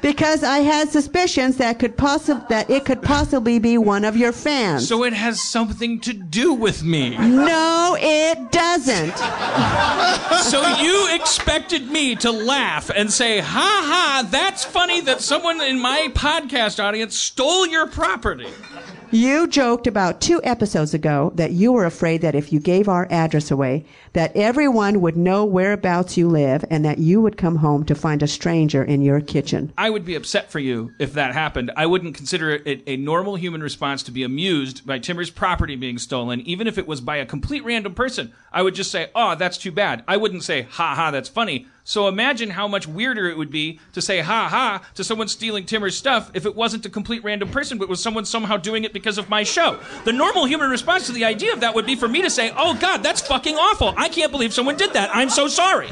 because 0.00 0.44
I 0.44 0.58
had 0.58 0.88
suspicions 0.90 1.56
that 1.56 1.78
could 1.80 1.96
possi- 1.96 2.46
that 2.48 2.70
it 2.70 2.84
could 2.84 3.02
possibly 3.02 3.58
be 3.58 3.78
one 3.78 4.04
of 4.04 4.16
your 4.16 4.30
fans. 4.32 4.86
So 4.86 5.02
it 5.04 5.12
has 5.12 5.42
something 5.42 5.98
to 6.00 6.12
do 6.12 6.54
with 6.54 6.84
me. 6.84 7.16
no, 7.18 7.96
it 7.98 8.52
doesn't. 8.52 9.14
So 10.48 10.66
you 10.80 11.14
expected 11.14 11.90
me 11.90 12.14
to 12.16 12.30
laugh 12.30 12.90
and 12.94 13.12
say, 13.12 13.40
ha 13.40 13.46
ha, 13.84 14.28
that's 14.30 14.64
funny 14.64 15.00
that 15.02 15.20
someone 15.20 15.60
in 15.60 15.78
my 15.80 16.08
podcast 16.14 16.82
audience 16.82 17.16
stole 17.16 17.66
your 17.66 17.86
property. 17.86 18.48
You 19.10 19.46
joked 19.46 19.86
about 19.86 20.20
two 20.20 20.38
episodes 20.44 20.92
ago 20.92 21.32
that 21.36 21.52
you 21.52 21.72
were 21.72 21.86
afraid 21.86 22.20
that 22.20 22.34
if 22.34 22.52
you 22.52 22.60
gave 22.60 22.90
our 22.90 23.08
address 23.10 23.50
away, 23.50 23.86
that 24.12 24.36
everyone 24.36 25.00
would 25.00 25.16
know 25.16 25.46
whereabouts 25.46 26.18
you 26.18 26.28
live 26.28 26.62
and 26.68 26.84
that 26.84 26.98
you 26.98 27.22
would 27.22 27.38
come 27.38 27.56
home 27.56 27.84
to 27.86 27.94
find 27.94 28.22
a 28.22 28.26
stranger 28.26 28.84
in 28.84 29.00
your 29.00 29.22
kitchen. 29.22 29.72
I 29.78 29.88
would 29.88 30.04
be 30.04 30.14
upset 30.14 30.52
for 30.52 30.58
you 30.58 30.92
if 30.98 31.14
that 31.14 31.32
happened. 31.32 31.70
I 31.74 31.86
wouldn't 31.86 32.16
consider 32.16 32.50
it 32.50 32.82
a 32.86 32.98
normal 32.98 33.36
human 33.36 33.62
response 33.62 34.02
to 34.02 34.10
be 34.10 34.24
amused 34.24 34.86
by 34.86 34.98
Timmer's 34.98 35.30
property 35.30 35.74
being 35.74 35.96
stolen, 35.96 36.42
even 36.42 36.66
if 36.66 36.76
it 36.76 36.86
was 36.86 37.00
by 37.00 37.16
a 37.16 37.24
complete 37.24 37.64
random 37.64 37.94
person. 37.94 38.34
I 38.52 38.60
would 38.60 38.74
just 38.74 38.90
say, 38.90 39.10
oh, 39.14 39.34
that's 39.34 39.56
too 39.56 39.72
bad. 39.72 40.04
I 40.06 40.18
wouldn't 40.18 40.44
say, 40.44 40.62
ha 40.62 40.94
ha, 40.94 41.10
that's 41.10 41.30
funny. 41.30 41.66
So 41.88 42.06
imagine 42.06 42.50
how 42.50 42.68
much 42.68 42.86
weirder 42.86 43.30
it 43.30 43.38
would 43.38 43.50
be 43.50 43.80
to 43.94 44.02
say 44.02 44.20
ha 44.20 44.46
ha 44.46 44.84
to 44.94 45.02
someone 45.02 45.26
stealing 45.26 45.64
Timmer's 45.64 45.96
stuff 45.96 46.30
if 46.34 46.44
it 46.44 46.54
wasn't 46.54 46.84
a 46.84 46.90
complete 46.90 47.24
random 47.24 47.48
person, 47.48 47.78
but 47.78 47.88
was 47.88 47.98
someone 47.98 48.26
somehow 48.26 48.58
doing 48.58 48.84
it 48.84 48.92
because 48.92 49.16
of 49.16 49.30
my 49.30 49.42
show. 49.42 49.80
The 50.04 50.12
normal 50.12 50.44
human 50.44 50.68
response 50.68 51.06
to 51.06 51.12
the 51.12 51.24
idea 51.24 51.50
of 51.54 51.60
that 51.60 51.74
would 51.74 51.86
be 51.86 51.96
for 51.96 52.06
me 52.06 52.20
to 52.20 52.28
say, 52.28 52.52
oh 52.58 52.74
God, 52.74 53.02
that's 53.02 53.22
fucking 53.22 53.54
awful. 53.54 53.94
I 53.96 54.10
can't 54.10 54.30
believe 54.30 54.52
someone 54.52 54.76
did 54.76 54.92
that. 54.92 55.08
I'm 55.14 55.30
so 55.30 55.48
sorry. 55.48 55.88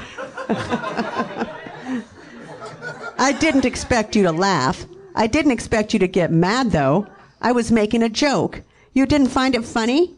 I 3.19 3.35
didn't 3.41 3.65
expect 3.65 4.15
you 4.15 4.23
to 4.25 4.33
laugh. 4.33 4.85
I 5.15 5.27
didn't 5.27 5.53
expect 5.53 5.95
you 5.95 5.99
to 6.01 6.09
get 6.09 6.31
mad, 6.31 6.73
though. 6.73 7.07
I 7.41 7.53
was 7.53 7.73
making 7.73 8.03
a 8.03 8.11
joke. 8.11 8.61
You 8.93 9.07
didn't 9.07 9.29
find 9.29 9.55
it 9.55 9.65
funny? 9.65 10.15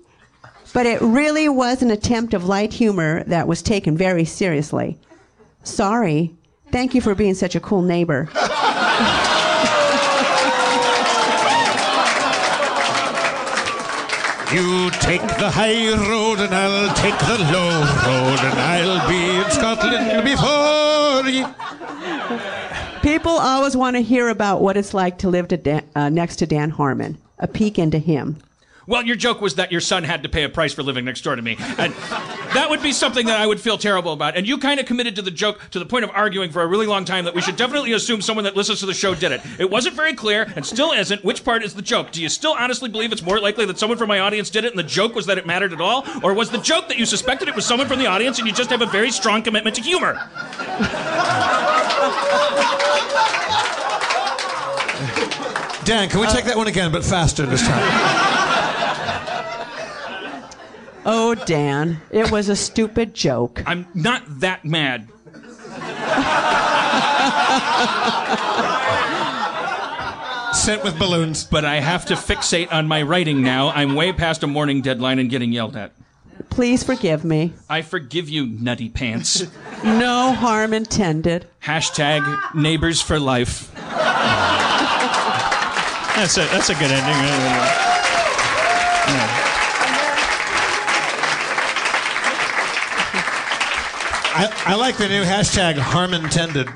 But 0.74 0.86
it 0.86 1.00
really 1.00 1.48
was 1.48 1.82
an 1.82 1.92
attempt 1.92 2.34
of 2.34 2.46
light 2.46 2.72
humor 2.72 3.22
that 3.28 3.46
was 3.46 3.62
taken 3.62 3.96
very 3.96 4.24
seriously. 4.24 4.98
Sorry. 5.68 6.34
Thank 6.72 6.94
you 6.94 7.00
for 7.00 7.14
being 7.14 7.34
such 7.34 7.54
a 7.54 7.60
cool 7.60 7.82
neighbor. 7.82 8.28
You 14.50 14.90
take 14.92 15.20
the 15.20 15.50
high 15.50 15.92
road 16.08 16.40
and 16.40 16.54
I'll 16.54 16.94
take 16.94 17.18
the 17.18 17.36
low 17.52 17.80
road 18.06 18.40
and 18.40 18.58
I'll 18.58 19.06
be 19.06 19.36
in 19.36 19.50
Scotland 19.50 20.24
before 20.24 21.28
you. 21.28 21.46
People 23.02 23.32
always 23.32 23.76
want 23.76 23.96
to 23.96 24.02
hear 24.02 24.30
about 24.30 24.62
what 24.62 24.78
it's 24.78 24.94
like 24.94 25.18
to 25.18 25.28
live 25.28 25.48
to 25.48 25.58
Dan, 25.58 25.86
uh, 25.94 26.08
next 26.08 26.36
to 26.36 26.46
Dan 26.46 26.70
Harmon, 26.70 27.18
a 27.38 27.46
peek 27.46 27.78
into 27.78 27.98
him. 27.98 28.38
Well, 28.88 29.04
your 29.04 29.16
joke 29.16 29.42
was 29.42 29.56
that 29.56 29.70
your 29.70 29.82
son 29.82 30.02
had 30.02 30.22
to 30.22 30.30
pay 30.30 30.44
a 30.44 30.48
price 30.48 30.72
for 30.72 30.82
living 30.82 31.04
next 31.04 31.20
door 31.20 31.36
to 31.36 31.42
me. 31.42 31.58
And 31.76 31.92
that 32.54 32.68
would 32.70 32.82
be 32.82 32.92
something 32.92 33.26
that 33.26 33.38
I 33.38 33.46
would 33.46 33.60
feel 33.60 33.76
terrible 33.76 34.14
about. 34.14 34.34
And 34.34 34.48
you 34.48 34.56
kind 34.56 34.80
of 34.80 34.86
committed 34.86 35.14
to 35.16 35.22
the 35.22 35.30
joke 35.30 35.60
to 35.72 35.78
the 35.78 35.84
point 35.84 36.04
of 36.04 36.10
arguing 36.14 36.50
for 36.50 36.62
a 36.62 36.66
really 36.66 36.86
long 36.86 37.04
time 37.04 37.26
that 37.26 37.34
we 37.34 37.42
should 37.42 37.56
definitely 37.56 37.92
assume 37.92 38.22
someone 38.22 38.44
that 38.44 38.56
listens 38.56 38.80
to 38.80 38.86
the 38.86 38.94
show 38.94 39.14
did 39.14 39.30
it. 39.30 39.42
It 39.58 39.70
wasn't 39.70 39.94
very 39.94 40.14
clear 40.14 40.50
and 40.56 40.64
still 40.64 40.92
isn't. 40.92 41.22
Which 41.22 41.44
part 41.44 41.62
is 41.62 41.74
the 41.74 41.82
joke? 41.82 42.12
Do 42.12 42.22
you 42.22 42.30
still 42.30 42.54
honestly 42.58 42.88
believe 42.88 43.12
it's 43.12 43.20
more 43.20 43.38
likely 43.38 43.66
that 43.66 43.78
someone 43.78 43.98
from 43.98 44.08
my 44.08 44.20
audience 44.20 44.48
did 44.48 44.64
it 44.64 44.72
and 44.72 44.78
the 44.78 44.82
joke 44.82 45.14
was 45.14 45.26
that 45.26 45.36
it 45.36 45.46
mattered 45.46 45.74
at 45.74 45.82
all? 45.82 46.06
Or 46.22 46.32
was 46.32 46.48
the 46.48 46.56
joke 46.56 46.88
that 46.88 46.96
you 46.96 47.04
suspected 47.04 47.46
it 47.48 47.54
was 47.54 47.66
someone 47.66 47.88
from 47.88 47.98
the 47.98 48.06
audience 48.06 48.38
and 48.38 48.48
you 48.48 48.54
just 48.54 48.70
have 48.70 48.80
a 48.80 48.86
very 48.86 49.10
strong 49.10 49.42
commitment 49.42 49.76
to 49.76 49.82
humor? 49.82 50.14
Dan, 55.84 56.08
can 56.08 56.20
we 56.20 56.26
take 56.28 56.46
that 56.46 56.56
one 56.56 56.68
again, 56.68 56.90
but 56.90 57.04
faster 57.04 57.44
this 57.44 57.66
time? 57.66 58.37
Oh, 61.10 61.34
Dan, 61.34 62.02
it 62.10 62.30
was 62.30 62.50
a 62.50 62.54
stupid 62.54 63.14
joke. 63.14 63.62
I'm 63.64 63.86
not 63.94 64.22
that 64.40 64.66
mad. 64.66 65.08
Sent 70.52 70.84
with 70.84 70.98
balloons. 70.98 71.44
But 71.44 71.64
I 71.64 71.76
have 71.80 72.04
to 72.06 72.14
fixate 72.14 72.70
on 72.70 72.86
my 72.88 73.00
writing 73.00 73.42
now. 73.42 73.70
I'm 73.70 73.94
way 73.94 74.12
past 74.12 74.42
a 74.42 74.46
morning 74.46 74.82
deadline 74.82 75.18
and 75.18 75.30
getting 75.30 75.50
yelled 75.50 75.76
at. 75.76 75.92
Please 76.50 76.84
forgive 76.84 77.24
me. 77.24 77.54
I 77.70 77.80
forgive 77.80 78.28
you, 78.28 78.44
nutty 78.44 78.90
pants. 78.90 79.46
No 79.82 80.34
harm 80.34 80.74
intended. 80.74 81.46
Hashtag 81.62 82.54
neighbors 82.54 83.00
for 83.00 83.18
life. 83.18 83.74
That's 86.16 86.36
a 86.36 86.40
that's 86.48 86.68
a 86.68 86.74
good 86.74 86.90
ending. 86.90 87.97
I, 94.40 94.52
I 94.66 94.74
like 94.76 94.96
the 94.96 95.08
new 95.08 95.24
hashtag 95.24 95.76
harm 95.76 96.14
intended. 96.14 96.68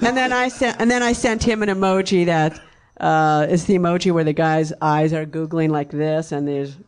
And 0.00 0.16
then 0.16 0.32
I 0.32 0.48
sent 0.48 0.80
and 0.80 0.88
then 0.88 1.02
I 1.02 1.12
sent 1.12 1.42
him 1.42 1.64
an 1.64 1.68
emoji 1.68 2.24
that 2.26 2.60
uh, 3.00 3.46
is 3.50 3.66
the 3.66 3.74
emoji 3.74 4.12
where 4.12 4.22
the 4.22 4.32
guy's 4.32 4.72
eyes 4.80 5.12
are 5.12 5.26
googling 5.26 5.70
like 5.70 5.90
this, 5.90 6.30
and 6.30 6.46
there's 6.46 6.76
the 6.76 6.82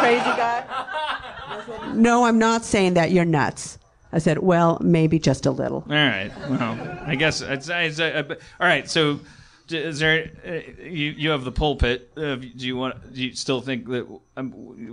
crazy 0.00 0.24
guy. 0.34 0.64
I 0.68 1.62
said, 1.66 1.96
no, 1.96 2.24
I'm 2.24 2.38
not 2.40 2.64
saying 2.64 2.94
that 2.94 3.12
you're 3.12 3.24
nuts. 3.24 3.78
I 4.12 4.18
said, 4.18 4.38
well, 4.38 4.78
maybe 4.80 5.18
just 5.20 5.46
a 5.46 5.50
little. 5.52 5.84
All 5.88 5.94
right. 5.94 6.30
Well, 6.50 6.98
I 7.06 7.14
guess 7.14 7.40
it's, 7.40 7.68
it's 7.68 8.00
uh, 8.00 8.24
uh, 8.28 8.34
all 8.60 8.66
right. 8.66 8.88
So, 8.88 9.14
d- 9.14 9.20
is 9.70 9.98
there? 9.98 10.30
Uh, 10.46 10.50
you 10.82 11.10
you 11.12 11.30
have 11.30 11.44
the 11.44 11.52
pulpit. 11.52 12.10
Uh, 12.16 12.36
do 12.36 12.50
you 12.54 12.76
want? 12.76 13.14
Do 13.14 13.24
you 13.24 13.34
still 13.34 13.60
think 13.60 13.86
that 13.88 14.06
um, 14.36 14.50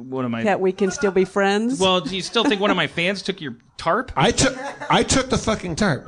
one 0.09 0.25
of 0.25 0.31
my? 0.31 0.43
That 0.43 0.59
we 0.59 0.71
can 0.71 0.91
still 0.91 1.11
be 1.11 1.25
friends. 1.25 1.79
Well, 1.79 2.01
do 2.01 2.15
you 2.15 2.21
still 2.21 2.43
think 2.43 2.61
one 2.61 2.71
of 2.71 2.77
my 2.77 2.87
fans 2.87 3.21
took 3.21 3.41
your 3.41 3.55
tarp? 3.77 4.11
I 4.15 4.31
took 4.31 4.57
I 4.89 5.03
took 5.03 5.29
the 5.29 5.37
fucking 5.37 5.75
tarp. 5.75 6.07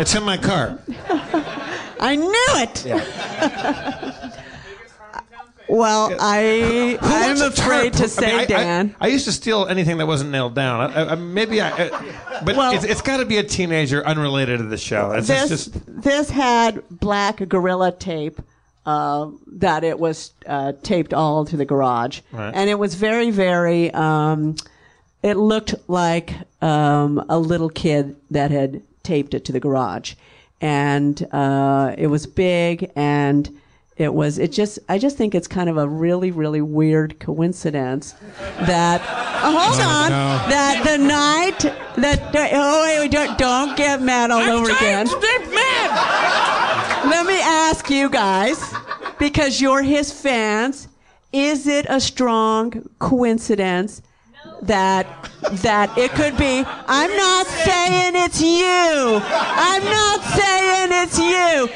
it's 0.00 0.14
in 0.14 0.22
my 0.24 0.36
car. 0.36 0.78
I 1.98 2.16
knew 2.16 2.32
it. 2.62 2.86
Well, 5.68 6.14
I 6.20 6.98
I'm 7.00 7.40
afraid 7.42 7.92
to 7.94 8.08
say, 8.08 8.26
I 8.26 8.30
mean, 8.30 8.38
I- 8.38 8.42
I- 8.42 8.46
Dan. 8.46 8.96
I, 9.00 9.06
used 9.08 9.24
to 9.26 9.32
steal 9.32 9.66
anything 9.66 9.98
that 9.98 10.06
wasn't 10.06 10.30
nailed 10.30 10.54
down. 10.54 10.90
I, 10.92 11.12
I, 11.12 11.14
maybe 11.14 11.60
I, 11.60 11.70
I 11.86 12.40
but 12.44 12.56
Well- 12.56 12.72
it's, 12.74 12.84
it's 12.84 13.02
got 13.02 13.18
to 13.18 13.24
be 13.26 13.38
a 13.38 13.42
teenager 13.42 14.04
unrelated 14.06 14.58
to 14.58 14.64
the 14.66 14.78
show. 14.78 15.12
It's, 15.12 15.28
it's 15.28 15.48
this 15.48 15.66
just 15.66 16.02
this 16.02 16.30
had 16.30 16.82
black 16.90 17.38
gorilla 17.48 17.92
tape 17.92 18.40
uh, 18.84 19.30
that 19.48 19.82
it 19.82 19.98
was 19.98 20.30
uh, 20.46 20.72
taped 20.82 21.12
all 21.12 21.44
to 21.46 21.56
the 21.56 21.64
garage, 21.64 22.20
Right. 22.32 22.52
and 22.54 22.70
it 22.70 22.78
was 22.78 22.94
very 22.94 23.30
very. 23.30 23.92
Um, 23.92 24.56
it 25.22 25.34
looked 25.36 25.74
like 25.88 26.32
um, 26.62 27.24
a 27.28 27.38
little 27.38 27.68
kid 27.68 28.14
that 28.30 28.52
had 28.52 28.82
taped 29.02 29.34
it 29.34 29.44
to 29.46 29.52
the 29.52 29.58
garage, 29.58 30.14
and 30.60 31.20
uh, 31.32 31.94
it 31.98 32.06
was 32.06 32.26
big 32.26 32.92
and. 32.94 33.50
It 33.96 34.12
was. 34.12 34.38
It 34.38 34.52
just. 34.52 34.78
I 34.88 34.98
just 34.98 35.16
think 35.16 35.34
it's 35.34 35.48
kind 35.48 35.70
of 35.70 35.78
a 35.78 35.88
really, 35.88 36.30
really 36.30 36.60
weird 36.60 37.18
coincidence 37.18 38.14
that. 38.60 39.00
Oh, 39.42 39.58
hold 39.58 39.80
on. 39.80 40.10
no. 40.10 40.48
That 40.50 40.84
the 40.84 40.98
night 41.02 41.60
that. 41.96 42.30
Oh 42.52 42.82
wait, 42.84 42.98
wait, 43.00 43.10
don't, 43.10 43.38
don't 43.38 43.76
get 43.76 44.02
mad 44.02 44.30
all 44.30 44.42
over 44.42 44.70
again. 44.70 45.06
Let 47.08 47.26
me 47.26 47.40
ask 47.40 47.88
you 47.88 48.10
guys, 48.10 48.60
because 49.18 49.60
you're 49.60 49.82
his 49.82 50.12
fans, 50.12 50.88
is 51.32 51.66
it 51.66 51.86
a 51.88 52.00
strong 52.00 52.90
coincidence 52.98 54.02
that 54.62 55.06
that 55.62 55.96
it 55.96 56.10
could 56.12 56.36
be? 56.36 56.64
I'm 56.66 57.14
not 57.16 57.46
saying 57.46 58.12
it's 58.16 58.40
you. 58.40 59.20
I'm 59.22 59.84
not 59.84 60.20
saying 60.22 60.88
it's 61.04 61.18
you. 61.18 61.68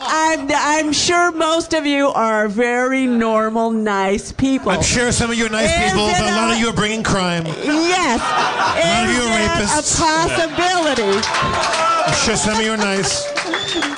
I'm 0.00 0.48
I'm 0.50 0.92
sure 0.92 1.30
most 1.32 1.74
of 1.74 1.84
you 1.84 2.08
are 2.08 2.48
very 2.48 3.06
normal, 3.06 3.70
nice 3.70 4.32
people. 4.32 4.70
I'm 4.70 4.82
sure 4.82 5.12
some 5.12 5.30
of 5.30 5.36
you 5.36 5.46
are 5.46 5.50
nice 5.50 5.70
Is 5.70 5.90
people, 5.92 6.06
but 6.08 6.20
a 6.20 6.36
lot 6.36 6.52
of 6.52 6.58
you 6.58 6.68
are 6.68 6.72
bringing 6.72 7.02
crime. 7.02 7.44
Yes. 7.46 8.20
A 8.20 8.86
lot 8.88 9.04
of 9.04 9.10
you 9.12 9.20
Is 9.20 9.28
are 9.28 9.40
it 9.40 9.50
rapists. 9.50 9.98
a 9.98 10.04
possibility? 10.04 11.28
I'm 12.08 12.14
sure 12.24 12.36
some 12.36 12.58
of 12.58 12.64
you 12.64 12.72
are 12.72 12.76
nice. 12.76 13.26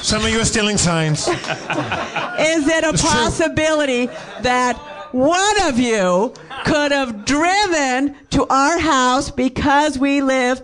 Some 0.03 0.24
of 0.24 0.31
you 0.31 0.41
are 0.41 0.45
stealing 0.45 0.78
signs. 0.78 1.28
Is 1.28 2.66
it 2.66 2.85
a 2.85 2.89
It's 2.91 3.01
true. 3.03 3.11
possibility 3.11 4.07
that 4.41 4.76
one 5.12 5.61
of 5.62 5.78
you 5.78 6.33
could 6.71 6.93
have 6.93 7.25
driven 7.25 8.14
to 8.31 8.47
our 8.49 8.79
house 8.79 9.31
because 9.31 9.99
we 9.99 10.21
live 10.23 10.62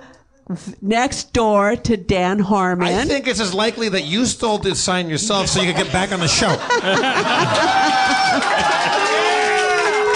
next 0.81 1.33
door 1.33 1.75
to 1.75 1.97
Dan 1.97 2.39
Harmon? 2.39 2.87
I 2.87 3.05
think 3.05 3.27
it's 3.27 3.41
as 3.41 3.53
likely 3.53 3.89
that 3.89 4.05
you 4.05 4.25
stole 4.27 4.59
this 4.59 4.81
sign 4.81 5.09
yourself 5.09 5.49
so 5.49 5.61
you 5.61 5.73
could 5.73 5.83
get 5.83 5.93
back 5.93 6.13
on 6.13 6.21
the 6.21 6.29
show. 6.29 6.47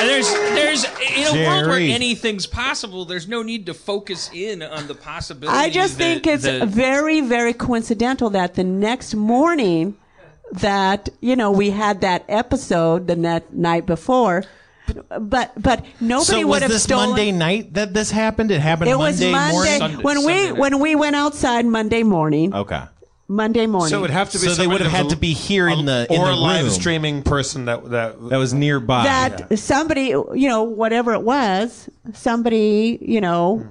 There's 0.01 0.32
there's 0.32 0.84
in 0.84 1.26
a 1.26 1.47
world 1.47 1.66
where 1.66 1.78
Jerry. 1.78 1.93
anything's 1.93 2.47
possible, 2.47 3.05
there's 3.05 3.28
no 3.28 3.43
need 3.43 3.66
to 3.66 3.74
focus 3.74 4.30
in 4.32 4.62
on 4.62 4.86
the 4.86 4.95
possibility. 4.95 5.57
I 5.59 5.68
just 5.68 5.99
that- 5.99 6.05
think 6.05 6.26
it's 6.26 6.45
that- 6.45 6.68
very, 6.68 7.20
very 7.20 7.53
coincidental 7.53 8.30
that 8.30 8.55
the 8.55 8.64
next 8.64 9.14
morning 9.14 9.97
that, 10.53 11.11
you 11.20 11.36
know, 11.36 11.51
we 11.51 11.70
had 11.70 12.01
that 12.01 12.24
episode 12.28 13.09
the 13.09 13.16
net, 13.16 13.53
night 13.53 13.84
before, 13.84 14.45
but, 15.20 15.53
but 15.61 15.84
nobody 16.01 16.24
so 16.24 16.38
would 16.38 16.47
was 16.47 16.62
have 16.62 16.70
this 16.70 16.82
stolen. 16.82 17.11
Monday 17.11 17.32
night 17.32 17.74
that 17.74 17.95
this 17.95 18.11
happened? 18.11 18.51
It 18.51 18.61
happened 18.61 18.91
it 18.91 18.99
was 18.99 19.20
Monday, 19.20 19.32
Monday 19.32 19.97
morning. 19.97 20.03
when 20.03 20.24
we 20.24 20.53
when 20.53 20.78
we 20.80 20.95
went 20.95 21.16
outside 21.16 21.66
Monday 21.66 22.03
morning. 22.03 22.55
Okay. 22.55 22.82
Monday 23.28 23.66
morning. 23.66 23.91
So 23.91 23.99
it 23.99 24.01
would 24.01 24.11
have 24.11 24.30
to 24.30 24.38
be. 24.41 24.47
So 24.49 24.55
they 24.55 24.66
would 24.66 24.80
have 24.80 24.91
had 24.91 25.05
was 25.05 25.14
to 25.14 25.18
be 25.20 25.32
here 25.32 25.68
in 25.68 25.84
the 25.84 26.05
in 26.11 26.20
or 26.20 26.26
the 26.26 26.32
a 26.32 26.34
live 26.34 26.64
room. 26.64 26.72
streaming 26.72 27.22
person 27.22 27.66
that 27.66 27.88
that 27.91 28.28
that 28.28 28.36
was 28.38 28.53
nearby. 28.53 29.05
that 29.05 29.57
somebody, 29.59 30.09
you 30.09 30.49
know, 30.49 30.64
whatever 30.64 31.14
it 31.14 31.22
was, 31.22 31.88
somebody, 32.12 32.99
you 33.01 33.20
know, 33.20 33.64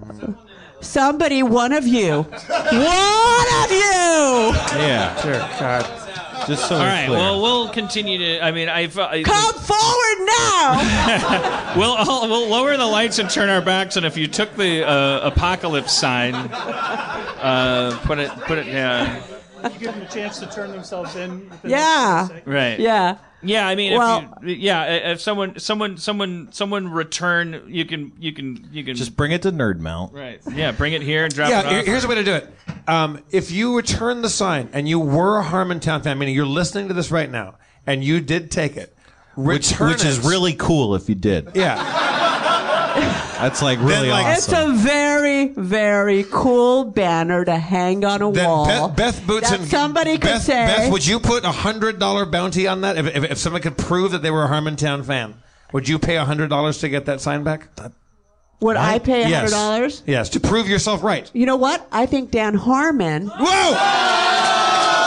somebody, 0.80 1.44
one 1.44 1.74
of 1.74 1.86
you, 1.86 2.22
one 2.24 3.48
of 3.64 3.72
you, 3.72 4.54
yeah. 4.80 5.22
Sure. 5.22 5.40
God. 5.60 5.99
Just 6.48 6.68
so 6.68 6.76
All 6.76 6.82
clear. 7.08 7.18
Well, 7.18 7.42
we'll 7.42 7.70
continue 7.70 8.18
to. 8.18 8.44
I 8.44 8.52
mean, 8.52 8.70
I've. 8.70 8.98
I, 8.98 9.24
come 9.24 9.54
forward 9.54 10.26
now. 10.26 11.74
we'll 11.78 11.94
I'll, 11.94 12.30
we'll 12.30 12.50
lower 12.50 12.76
the 12.78 12.86
lights 12.86 13.20
and 13.20 13.30
turn 13.30 13.50
our 13.50 13.62
backs, 13.62 13.98
and 13.98 14.06
if 14.06 14.18
you 14.18 14.28
took 14.28 14.56
the 14.56 14.88
uh, 14.88 15.28
apocalypse 15.28 15.94
sign, 15.94 16.34
uh, 16.36 18.00
put 18.04 18.20
it 18.20 18.30
put 18.42 18.58
it 18.58 18.72
down. 18.72 19.22
You 19.64 19.70
give 19.72 19.94
them 19.94 20.02
a 20.02 20.08
chance 20.08 20.40
to 20.40 20.48
turn 20.48 20.72
themselves 20.72 21.16
in. 21.16 21.50
Yeah. 21.64 22.28
a. 22.30 22.42
Right. 22.46 22.80
Yeah. 22.80 23.18
Yeah, 23.42 23.68
I 23.68 23.76
mean, 23.76 23.98
Well- 23.98 24.34
if 24.42 24.48
you, 24.48 24.56
yeah, 24.56 25.12
if 25.12 25.22
someone, 25.22 25.58
someone, 25.60 25.98
someone, 25.98 26.50
someone 26.52 26.90
return, 26.92 27.64
you 27.68 27.86
can, 27.86 28.12
you 28.20 28.34
can, 28.34 28.68
you 28.72 28.84
can 28.84 28.96
Just 28.96 29.16
bring 29.16 29.32
it 29.32 29.42
to 29.44 29.52
Nerd 29.52 29.80
Melt. 29.80 30.12
right. 30.14 30.42
Yeah, 30.54 30.72
bring 30.74 30.94
it 30.94 31.02
here 31.02 31.24
and 31.24 31.34
drop 31.34 31.50
yeah, 31.50 31.60
it 31.62 31.66
off. 31.66 31.72
here- 31.72 31.84
here's 31.86 32.04
a 32.04 32.08
way 32.08 32.16
to 32.16 32.24
do 32.24 32.34
it. 32.34 32.54
Um, 32.88 33.24
if 33.32 33.52
you 33.52 33.76
return 33.78 34.22
the 34.22 34.30
sign 34.30 34.70
and 34.74 34.90
you 34.90 35.00
were 35.00 35.40
a 35.40 35.44
Harmontown 35.44 36.04
fan, 36.04 36.18
meaning 36.18 36.36
you're 36.36 36.46
listening 36.46 36.88
to 36.90 36.94
this 36.94 37.12
right 37.12 37.30
now, 37.30 37.56
and 37.88 38.04
you 38.04 38.20
did 38.20 38.52
take 38.52 38.76
it, 38.78 38.96
Which 39.36 39.72
return 39.72 39.90
which 39.92 40.04
is 40.06 40.20
it. 40.26 40.28
really 40.30 40.54
cool 40.54 40.96
if 40.96 41.08
you 41.08 41.16
did. 41.16 41.52
yeah. 41.56 41.78
That's 43.40 43.62
like 43.62 43.80
really 43.80 44.10
like- 44.10 44.38
It's 44.38 44.52
awesome. 44.52 44.72
a 44.72 44.76
very, 44.76 45.48
very 45.50 46.26
cool 46.30 46.84
banner 46.86 47.46
to 47.46 47.56
hang 47.58 48.04
on 48.04 48.22
a 48.22 48.32
Then 48.32 48.46
wall. 48.46 48.66
Beth, 48.90 48.96
Beth 48.98 49.28
Boots 49.28 49.50
that 49.50 49.60
and 49.60 49.68
somebody 49.70 50.14
could 50.14 50.24
Beth, 50.24 50.42
say. 50.44 50.66
Beth, 50.66 50.92
would 50.92 51.06
you 51.08 51.20
put 51.20 51.44
a 51.46 51.52
hundred 51.52 52.00
dollar 52.00 52.26
bounty 52.26 52.68
on 52.68 52.82
that 52.82 52.98
if, 52.98 53.08
if 53.16 53.24
if 53.32 53.38
someone 53.38 53.62
could 53.62 53.78
prove 53.78 54.12
that 54.12 54.22
they 54.22 54.32
were 54.32 54.44
a 54.44 54.50
Harmontown 54.50 55.06
fan? 55.06 55.36
Would 55.72 55.88
you 55.88 56.00
pay 56.00 56.18
a 56.18 56.26
hundred 56.26 56.50
dollars 56.50 56.80
to 56.80 56.90
get 56.90 57.06
that 57.06 57.22
sign 57.22 57.44
back? 57.44 57.70
would 58.60 58.76
I 58.76 59.00
pay 59.00 59.22
a 59.24 59.36
hundred 59.36 59.52
dollars? 59.52 60.04
Yes, 60.06 60.28
to 60.30 60.40
prove 60.42 60.68
yourself 60.68 61.02
right. 61.04 61.30
You 61.34 61.46
know 61.46 61.56
what? 61.56 61.88
I 61.94 62.06
think 62.08 62.32
Dan 62.32 62.56
Harmon 62.56 63.28
Whoa! 63.28 63.78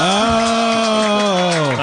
oh. 0.04 1.81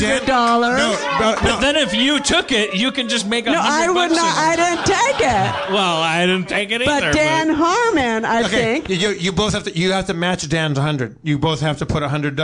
Would 0.00 0.02
pay 0.02 0.08
a 0.08 0.18
hundred 0.18 0.26
dollars. 0.26 0.78
No, 0.78 0.90
no, 1.20 1.36
But 1.42 1.60
then 1.60 1.76
if 1.76 1.94
you 1.94 2.20
took 2.20 2.52
it, 2.52 2.74
you 2.74 2.92
can 2.92 3.08
just 3.08 3.26
make 3.26 3.46
a 3.46 3.50
No, 3.52 3.60
I 3.62 3.88
would 3.88 4.10
not. 4.10 4.36
I 4.36 4.56
didn't 4.56 4.86
take 4.86 5.20
it. 5.20 5.72
well, 5.72 6.02
I 6.02 6.26
didn't 6.26 6.48
take 6.48 6.70
it 6.70 6.82
either. 6.82 7.06
But 7.06 7.14
Dan 7.14 7.50
Harmon, 7.50 8.24
I 8.24 8.44
Okay, 8.44 8.80
think. 8.80 9.00
you, 9.00 9.10
you 9.10 9.32
both 9.32 9.52
have 9.54 9.64
to 9.64 9.76
you 9.76 9.92
have 9.92 10.06
to 10.06 10.14
match 10.14 10.48
Dan's 10.48 10.78
hundred. 10.78 11.16
You 11.22 11.38
both 11.38 11.60
have 11.60 11.78
to 11.78 11.86
put 11.86 12.02
a 12.02 12.08
hundred 12.08 12.36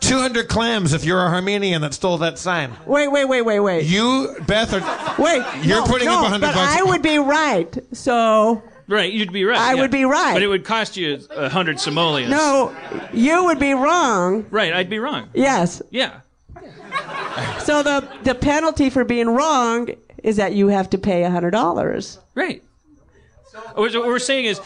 two 0.00 0.18
hundred 0.18 0.48
clams 0.48 0.92
if 0.92 1.04
you're 1.04 1.24
a 1.24 1.28
Harmenian 1.30 1.80
that 1.82 1.94
stole 1.94 2.18
that 2.18 2.38
sign. 2.38 2.72
Wait, 2.86 3.08
wait, 3.08 3.24
wait, 3.26 3.42
wait, 3.42 3.60
wait. 3.60 3.84
You, 3.86 4.34
Beth, 4.46 4.72
are 4.72 4.80
Wait, 5.22 5.42
You're 5.62 5.80
no, 5.80 5.86
putting 5.86 6.06
no, 6.08 6.16
up 6.16 6.22
100 6.22 6.40
but 6.46 6.54
bucks. 6.54 6.76
I 6.78 6.82
would 6.82 7.02
be 7.02 7.18
right. 7.18 7.76
So 7.92 8.62
right, 8.88 9.12
you'd 9.12 9.32
be 9.32 9.44
right. 9.44 9.58
I 9.58 9.74
yeah. 9.74 9.80
would 9.80 9.90
be 9.90 10.04
right. 10.04 10.34
but 10.34 10.42
it 10.42 10.46
would 10.48 10.64
cost 10.64 10.96
you 10.96 11.20
a 11.30 11.48
hundred 11.48 11.80
simoleons. 11.80 12.30
no, 12.30 12.74
you 13.12 13.44
would 13.44 13.58
be 13.58 13.72
wrong. 13.74 14.44
right, 14.50 14.72
I'd 14.72 14.90
be 14.90 14.98
wrong. 14.98 15.28
Yes. 15.34 15.80
Yeah, 15.90 16.20
So 17.60 17.82
the 17.82 18.08
the 18.22 18.34
penalty 18.34 18.90
for 18.90 19.04
being 19.04 19.28
wrong 19.28 19.88
is 20.22 20.36
that 20.36 20.54
you 20.54 20.68
have 20.68 20.88
to 20.90 20.98
pay 20.98 21.24
a 21.24 21.30
hundred 21.30 21.50
dollars. 21.50 22.18
right. 22.34 22.62
What 23.74 23.92
what 23.94 24.06
we're 24.06 24.18
saying 24.18 24.44
is, 24.46 24.60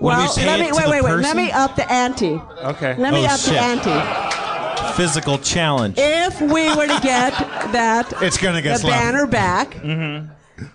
Well, 0.00 0.20
we 0.22 0.34
pay 0.42 0.46
let 0.46 0.60
it 0.60 0.62
me 0.64 0.68
to 0.70 0.74
wait, 0.76 0.84
the 0.84 0.90
wait, 0.90 1.04
wait. 1.04 1.14
Let 1.22 1.36
me 1.36 1.50
up 1.52 1.76
the 1.76 1.90
ante. 1.90 2.34
okay. 2.64 2.96
Let 2.96 3.12
me 3.12 3.22
Oh, 3.24 3.26
up 3.30 3.38
shit. 3.40 3.54
the 3.54 3.60
ante. 3.60 4.94
Physical 4.96 5.38
challenge. 5.38 5.94
If 5.96 6.40
we 6.40 6.68
were 6.74 6.86
to 6.88 7.00
get 7.02 7.32
that 7.72 8.12
It's 8.22 8.36
gonna 8.36 8.60
get 8.62 8.74
the 8.74 8.78
sloppy. 8.80 8.96
banner 8.96 9.26
back, 9.26 9.70
mm-hmm. 9.74 10.26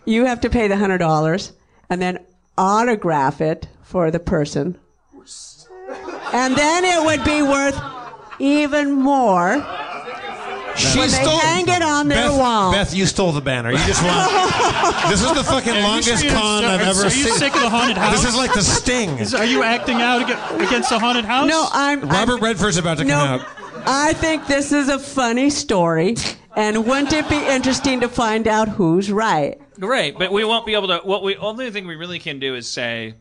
you 0.05 0.25
have 0.25 0.39
to 0.41 0.49
pay 0.49 0.67
the 0.67 0.77
hundred 0.77 0.99
dollars 0.99 1.51
and 1.89 2.01
then 2.01 2.19
autograph 2.57 3.41
it 3.41 3.67
for 3.83 4.09
the 4.11 4.19
person, 4.19 4.77
and 6.33 6.55
then 6.55 6.85
it 6.85 7.03
would 7.05 7.23
be 7.23 7.41
worth 7.41 7.79
even 8.39 8.91
more. 8.91 9.65
She 10.75 10.99
when 10.99 11.09
they 11.09 11.17
hang 11.25 11.67
it 11.67 11.81
on 11.81 12.07
their 12.07 12.29
Beth, 12.29 12.37
wall. 12.37 12.71
Beth, 12.71 12.93
you 12.93 13.07
stole 13.07 13.31
the 13.31 13.41
banner. 13.41 13.71
You 13.71 13.77
just 13.79 14.03
want. 14.03 14.29
this 15.09 15.23
is 15.23 15.33
the 15.33 15.43
fucking 15.43 15.73
longest 15.81 16.23
you- 16.23 16.29
con 16.29 16.63
I've 16.63 16.81
are- 16.81 16.83
ever 16.83 17.01
are 17.01 17.03
you 17.05 17.09
seen. 17.09 17.33
sick 17.33 17.55
of 17.55 17.61
the 17.61 17.69
haunted 17.69 17.97
house? 17.97 18.11
This 18.21 18.29
is 18.29 18.35
like 18.37 18.53
the 18.53 18.61
sting. 18.61 19.09
Is- 19.17 19.33
Are 19.33 19.43
you 19.45 19.63
acting 19.63 19.95
out 20.03 20.21
against 20.61 20.91
the 20.91 20.99
haunted 20.99 21.25
house? 21.25 21.49
No, 21.49 21.67
I'm 21.71 22.01
Robert 22.01 22.33
I'm- 22.33 22.43
Redford's 22.43 22.77
about 22.77 22.99
to 22.99 23.05
No, 23.05 23.15
come 23.15 23.27
out. 23.41 23.47
I 23.87 24.13
think 24.13 24.45
this 24.45 24.71
is 24.71 24.87
a 24.87 24.99
funny 24.99 25.49
story, 25.49 26.15
and 26.55 26.85
wouldn't 26.85 27.11
it 27.13 27.27
be 27.27 27.37
interesting 27.43 28.01
to 28.01 28.07
find 28.09 28.47
out 28.47 28.67
who's 28.69 29.11
right? 29.11 29.59
Great, 29.79 30.19
but 30.19 30.31
we 30.31 30.43
won't 30.43 30.67
be 30.67 30.75
able 30.75 30.89
to. 30.89 30.97
What 30.99 31.23
we 31.23 31.37
only 31.37 31.71
thing 31.71 31.87
we 31.87 31.95
really 31.95 32.19
can 32.19 32.37
do 32.39 32.53
is 32.53 32.71
say, 32.71 33.15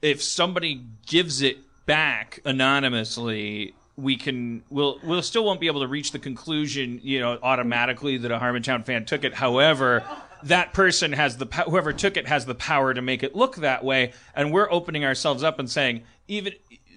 if 0.00 0.22
somebody 0.22 0.82
gives 1.06 1.42
it 1.42 1.58
back 1.86 2.40
anonymously, 2.44 3.74
we 3.96 4.16
can. 4.16 4.62
We'll 4.70 4.98
we'll 5.02 5.22
still 5.22 5.44
won't 5.44 5.60
be 5.60 5.66
able 5.66 5.80
to 5.80 5.88
reach 5.88 6.12
the 6.12 6.18
conclusion, 6.18 7.00
you 7.02 7.20
know, 7.20 7.38
automatically 7.42 8.16
that 8.18 8.30
a 8.30 8.38
Harmontown 8.38 8.84
fan 8.84 9.04
took 9.04 9.24
it. 9.24 9.34
However. 9.34 10.04
That 10.42 10.74
person 10.74 11.12
has 11.12 11.38
the 11.38 11.46
whoever 11.66 11.94
took 11.94 12.18
it 12.18 12.28
has 12.28 12.44
the 12.44 12.54
power 12.54 12.92
to 12.92 13.00
make 13.00 13.22
it 13.22 13.34
look 13.34 13.56
that 13.56 13.82
way, 13.82 14.12
and 14.36 14.52
we're 14.52 14.70
opening 14.70 15.02
ourselves 15.02 15.42
up 15.42 15.58
and 15.58 15.70
saying, 15.70 16.02
even 16.28 16.52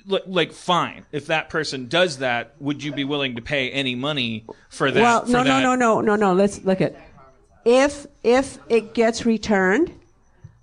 like, 0.08 0.24
like 0.26 0.52
fine, 0.54 1.06
if 1.12 1.28
that 1.28 1.50
person 1.50 1.88
does 1.88 2.18
that, 2.18 2.56
would 2.60 2.82
you 2.82 2.94
be 2.94 3.04
willing 3.04 3.36
to 3.36 3.42
pay 3.42 3.70
any 3.70 3.96
money 3.96 4.46
for 4.70 4.90
that? 4.90 5.02
well, 5.02 5.26
no, 5.28 5.44
no, 5.44 5.62
no, 5.62 5.76
no, 5.76 6.02
no, 6.02 6.16
no. 6.16 6.34
Let's 6.34 6.64
look 6.64 6.82
at 6.82 6.96
if 7.66 8.08
if 8.24 8.58
it 8.70 8.94
gets 8.94 9.26
returned, 9.26 9.92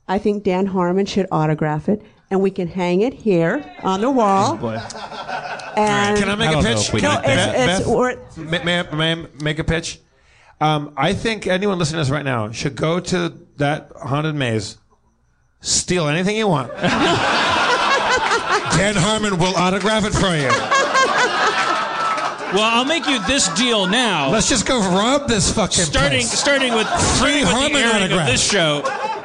I 0.08 0.18
think 0.18 0.42
Dan 0.42 0.66
Harmon 0.66 1.06
should 1.06 1.26
autograph 1.30 1.88
it, 1.88 2.02
and 2.30 2.40
we 2.40 2.50
can 2.50 2.68
hang 2.68 3.02
it 3.02 3.14
here 3.14 3.64
on 3.82 4.00
the 4.00 4.10
wall. 4.10 4.58
And 5.76 6.18
Can 6.18 6.28
I 6.30 6.34
make 6.36 6.50
I 6.50 6.60
a 6.60 6.62
pitch? 6.62 6.88
if 6.88 6.94
we 6.94 7.00
no, 7.00 7.14
need 7.14 7.18
it's, 7.18 7.26
that. 7.26 7.80
it's 7.80 7.88
worth. 7.88 8.38
May, 8.38 8.62
may, 8.62 8.80
I, 8.80 9.26
make 9.42 9.58
a 9.58 9.64
pitch? 9.64 9.98
Um, 10.60 10.92
I 10.96 11.12
think 11.14 11.46
anyone 11.46 11.78
listening 11.78 11.98
to 11.98 12.04
this 12.04 12.10
right 12.10 12.24
now 12.24 12.50
should 12.52 12.76
go 12.76 13.00
to 13.00 13.34
that 13.56 13.90
haunted 14.00 14.34
maze, 14.36 14.78
steal 15.60 16.06
anything 16.06 16.36
you 16.36 16.46
want. 16.48 16.72
Dan 18.76 18.94
Harmon 18.96 19.38
will 19.38 19.54
autograph 19.56 20.04
it 20.04 20.12
for 20.12 20.34
you. 20.36 20.48
Well, 22.54 22.62
I'll 22.62 22.84
make 22.84 23.06
you 23.08 23.18
this 23.26 23.48
deal 23.54 23.86
now. 23.88 24.30
Let's 24.30 24.48
just 24.48 24.64
go 24.64 24.78
rob 24.78 25.26
this 25.28 25.52
fucking 25.52 25.84
starting 25.84 26.20
place. 26.20 26.38
starting 26.38 26.72
with 26.72 26.86
starting 26.86 27.40
with 27.40 27.48
Harmon 27.48 27.72
the 27.72 27.78
airing 27.80 28.02
autograph. 28.04 28.28
this 28.28 28.48
show. 28.48 28.82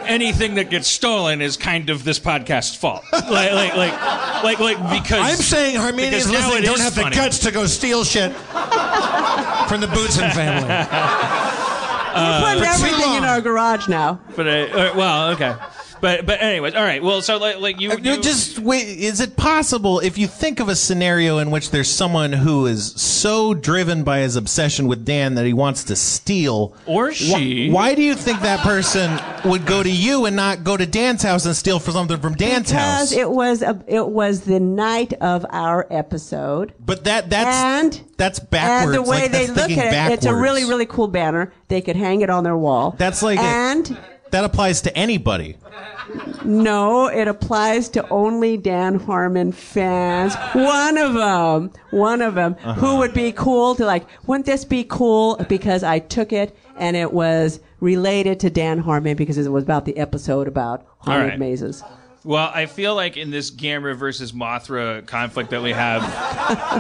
Anything 0.10 0.56
that 0.56 0.72
gets 0.72 0.88
stolen 0.88 1.40
is 1.40 1.56
kind 1.56 1.90
of 1.92 2.04
this 2.04 2.20
podcast's 2.20 2.76
fault. 2.76 3.04
like, 3.14 3.30
like, 3.30 3.76
like, 3.76 4.44
like, 4.44 4.60
like, 4.60 4.78
because 5.04 5.20
I'm 5.22 5.36
saying 5.38 5.76
Harmenians 5.76 6.10
because 6.10 6.32
now 6.32 6.48
listening 6.48 6.64
don't 6.64 6.80
have 6.80 6.96
funny. 6.96 7.16
the 7.16 7.22
guts 7.22 7.38
to 7.40 7.52
go 7.52 7.68
steal 7.68 8.04
shit 8.04 8.32
from 8.34 9.82
the 9.82 9.88
Bootson 9.88 10.34
family. 10.34 10.68
We're 12.16 12.42
putting 12.42 12.64
everything 12.64 13.14
in 13.14 13.24
our 13.24 13.40
garage 13.40 13.88
now. 13.88 14.20
But 14.36 14.48
uh, 14.48 14.52
uh, 14.52 14.94
well, 14.96 15.30
okay. 15.34 15.54
But 16.02 16.26
but 16.26 16.42
anyways, 16.42 16.76
all 16.76 16.84
right. 16.84 17.02
Well, 17.04 17.22
so 17.22 17.38
like, 17.38 17.60
like 17.60 17.80
you, 17.82 17.92
uh, 17.92 17.98
you 17.98 18.22
just 18.22 18.60
wait. 18.60 18.88
Is 18.88 19.20
it 19.20 19.36
possible 19.36 20.00
if 20.00 20.18
you 20.18 20.28
think 20.28 20.60
of 20.60 20.70
a 20.70 20.76
scenario 20.76 21.38
in 21.40 21.52
which 21.52 21.72
there's 21.72 21.90
someone 21.90 22.32
who 22.34 22.66
is 22.66 22.94
so 22.94 23.54
driven 23.54 24.04
by 24.04 24.20
his 24.20 24.36
obsession 24.36 24.88
with 24.88 25.04
Dan 25.06 25.36
that 25.36 25.46
he 25.46 25.54
wants 25.54 25.84
to 25.86 25.96
steal, 25.96 26.74
Or 26.86 27.10
wh- 27.12 27.14
she. 27.14 27.70
Why, 27.70 27.96
do 27.96 28.02
you 28.02 28.16
think 28.16 28.42
that 28.42 28.60
person 28.62 29.20
would 29.50 29.66
go 29.66 29.84
to 29.84 29.90
you 29.92 30.26
and 30.26 30.36
not 30.36 30.64
go 30.64 30.78
to 30.78 30.86
Dan's 30.86 31.24
house 31.24 31.46
and 31.46 31.56
steal 31.56 31.80
for 31.80 31.92
something 31.92 32.20
from 32.20 32.34
Dan's 32.36 32.70
Because 32.70 33.10
house? 33.10 33.12
it 33.12 33.30
was 33.30 33.62
a, 33.62 33.82
it 33.88 34.08
was 34.08 34.42
the 34.42 34.60
night 34.60 35.14
of 35.22 35.46
our 35.50 35.86
episode. 35.90 36.74
but 36.80 37.04
that 37.06 37.30
that's 37.30 37.58
and 37.58 38.02
that's 38.18 38.40
backwards. 38.40 38.96
And 38.98 39.06
the 39.06 39.10
way 39.10 39.22
like, 39.24 39.32
they 39.32 39.46
that's 39.46 39.50
look 39.58 39.68
thinking 39.68 39.80
at 39.80 40.12
it, 40.12 40.16
it's 40.16 40.26
a 40.26 40.36
really, 40.36 40.64
really 40.66 40.86
cool 40.86 41.08
banner. 41.08 41.52
They 41.68 41.82
could 41.82 41.96
hang 41.96 42.22
it 42.22 42.30
on 42.30 42.44
their 42.44 42.58
wall. 42.58 42.96
That's 42.98 43.22
like 43.24 43.40
a- 43.40 43.42
and 43.42 43.98
That 44.32 44.44
applies 44.44 44.82
to 44.82 44.96
anybody. 44.98 45.58
No, 46.44 47.08
it 47.08 47.28
applies 47.28 47.90
to 47.90 48.08
only 48.10 48.58
Dan 48.58 48.96
Harmon 49.00 49.52
fans. 49.52 50.36
One 50.54 50.98
of 50.98 51.14
them, 51.14 51.72
one 51.92 52.22
of 52.22 52.36
them, 52.36 52.54
who 52.56 52.70
uh-huh. 52.70 52.98
would 52.98 53.14
be 53.14 53.32
cool 53.32 53.76
to 53.76 53.86
like, 53.86 54.06
wouldn't 54.26 54.46
this 54.46 54.66
be 54.66 54.84
cool 54.84 55.36
because 55.50 55.84
I 55.84 56.00
took 56.00 56.34
it 56.34 56.58
and 56.78 56.96
it 56.96 57.14
was 57.14 57.60
related 57.80 58.40
to 58.42 58.50
Dan 58.50 58.80
Harmon 58.80 59.16
because 59.16 59.38
it 59.38 59.50
was 59.50 59.64
about 59.64 59.86
the 59.86 59.98
episode 59.98 60.48
about 60.48 60.86
haunted 61.00 61.32
right. 61.32 61.40
mazes. 61.40 61.84
Well, 62.26 62.52
I 62.54 62.66
feel 62.66 62.96
like 62.96 63.16
in 63.18 63.32
this 63.32 63.50
Gamera 63.50 63.96
versus 63.96 64.34
Mothra 64.34 65.06
conflict 65.08 65.52
that 65.52 65.62
we 65.64 65.72
have, 65.72 66.02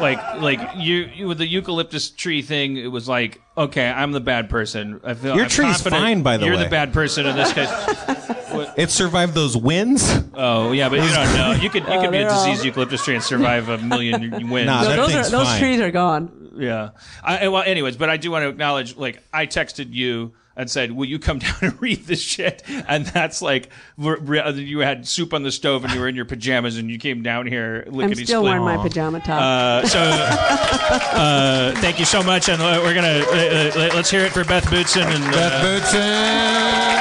like 0.01 0.41
like 0.41 0.59
you, 0.77 1.09
you 1.15 1.27
with 1.27 1.37
the 1.37 1.47
eucalyptus 1.47 2.09
tree 2.09 2.41
thing, 2.41 2.75
it 2.77 2.87
was 2.87 3.07
like, 3.07 3.41
okay, 3.57 3.87
I'm 3.89 4.11
the 4.11 4.19
bad 4.19 4.49
person. 4.49 4.99
I 5.03 5.13
feel 5.13 5.35
Your 5.35 5.45
I'm 5.45 5.49
tree's 5.49 5.77
confident 5.77 6.01
fine, 6.01 6.23
by 6.23 6.37
the 6.37 6.45
you're 6.45 6.55
way. 6.57 6.63
the 6.65 6.69
bad 6.69 6.91
person 6.93 7.25
in 7.25 7.35
this 7.35 7.53
case. 7.53 7.69
It 8.75 8.89
survived 8.89 9.35
those 9.35 9.55
winds. 9.55 10.11
Oh 10.33 10.71
yeah, 10.71 10.89
but 10.89 10.95
you 10.99 11.07
don't 11.07 11.33
know. 11.35 11.51
You 11.51 11.69
could 11.69 11.83
you 11.83 11.89
Oh, 11.89 12.01
could 12.01 12.11
be 12.11 12.17
a 12.17 12.21
they're 12.21 12.31
all- 12.31 12.45
diseased 12.45 12.65
eucalyptus 12.65 13.03
tree 13.05 13.13
and 13.15 13.23
survive 13.23 13.69
a 13.69 13.77
million 13.77 14.31
wins. 14.49 14.65
Nah, 14.65 14.81
No, 14.81 14.89
that 14.89 14.95
those 14.95 15.09
are, 15.09 15.13
thing's 15.13 15.31
those 15.31 15.47
fine. 15.47 15.59
trees 15.61 15.79
are 15.79 15.91
gone. 15.91 16.49
Yeah. 16.57 16.89
I, 17.23 17.47
well, 17.49 17.61
anyways, 17.63 17.95
but 17.95 18.09
I 18.09 18.17
do 18.17 18.31
want 18.31 18.43
to 18.43 18.49
acknowledge, 18.49 18.97
like, 18.97 19.21
I 19.31 19.45
texted 19.45 19.93
you 19.93 20.33
and 20.59 20.69
said, 20.69 20.91
"Will 20.91 21.07
you 21.07 21.17
come 21.19 21.39
down 21.45 21.55
and 21.61 21.81
read 21.81 22.05
this 22.05 22.21
shit?" 22.21 22.61
And 22.87 23.05
that's 23.07 23.41
like, 23.41 23.69
we're- 23.97 24.19
we're- 24.19 24.51
you 24.61 24.79
had 24.79 25.07
soup 25.07 25.33
on 25.33 25.41
the 25.43 25.51
stove 25.51 25.83
and 25.85 25.93
you 25.93 25.99
were 26.01 26.07
in 26.07 26.15
your 26.15 26.25
pajamas 26.25 26.77
and 26.77 26.89
you 26.91 26.99
came 26.99 27.23
down 27.23 27.47
here. 27.47 27.83
I'm 27.87 27.93
lickety 27.93 28.25
still 28.25 28.43
wearing 28.43 28.63
my 28.63 28.77
pajama 28.77 29.19
top. 29.21 29.41
Uh, 29.41 29.87
so, 29.87 29.99
uh, 30.01 31.71
thank 31.81 31.97
you 31.99 32.05
so 32.05 32.21
much, 32.21 32.47
and 32.49 32.61
uh, 32.61 32.79
we're 32.83 32.93
gonna 32.93 33.23
uh, 33.25 33.71
uh, 33.73 33.89
let's 33.95 34.11
hear 34.11 34.23
it 34.25 34.31
for 34.31 34.43
Beth 34.43 34.65
Bootson 34.65 35.05
and 35.05 35.23
Beth 35.31 35.53
uh, 35.53 35.63
Bootson. 35.63 36.99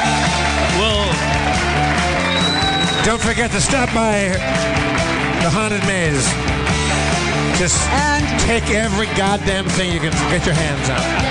Will. 0.78 1.04
Don't 3.04 3.20
forget 3.20 3.50
to 3.52 3.60
stop 3.60 3.92
by 3.94 4.28
the 5.42 5.50
haunted 5.50 5.82
maze. 5.86 6.26
Just 7.58 7.88
and 7.90 8.24
take 8.42 8.70
every 8.70 9.06
goddamn 9.16 9.66
thing 9.70 9.92
you 9.92 9.98
can 9.98 10.12
get 10.30 10.46
your 10.46 10.54
hands 10.54 10.88
on. 10.90 11.27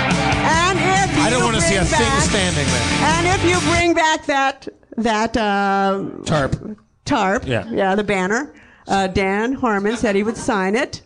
And 1.28 1.34
if 1.34 1.40
I 1.40 1.40
don't 1.40 1.44
want 1.44 1.56
to 1.56 1.62
see 1.62 1.76
a 1.76 1.80
bring 1.80 1.90
thing 1.90 2.20
standing 2.20 2.66
there. 2.66 2.82
And 3.02 3.26
if 3.26 3.44
you 3.44 3.60
bring 3.70 3.94
back 3.94 4.26
that 4.26 4.68
that 4.96 5.36
uh, 5.36 6.04
Tarp. 6.24 6.76
tarp, 7.04 7.46
Yeah. 7.46 7.68
yeah, 7.70 7.94
the 7.94 8.04
banner. 8.04 8.52
Uh, 8.88 9.06
Dan 9.06 9.52
Harmon 9.52 9.96
said 9.96 10.14
he 10.16 10.22
would 10.22 10.36
sign 10.38 10.74
it 10.74 11.02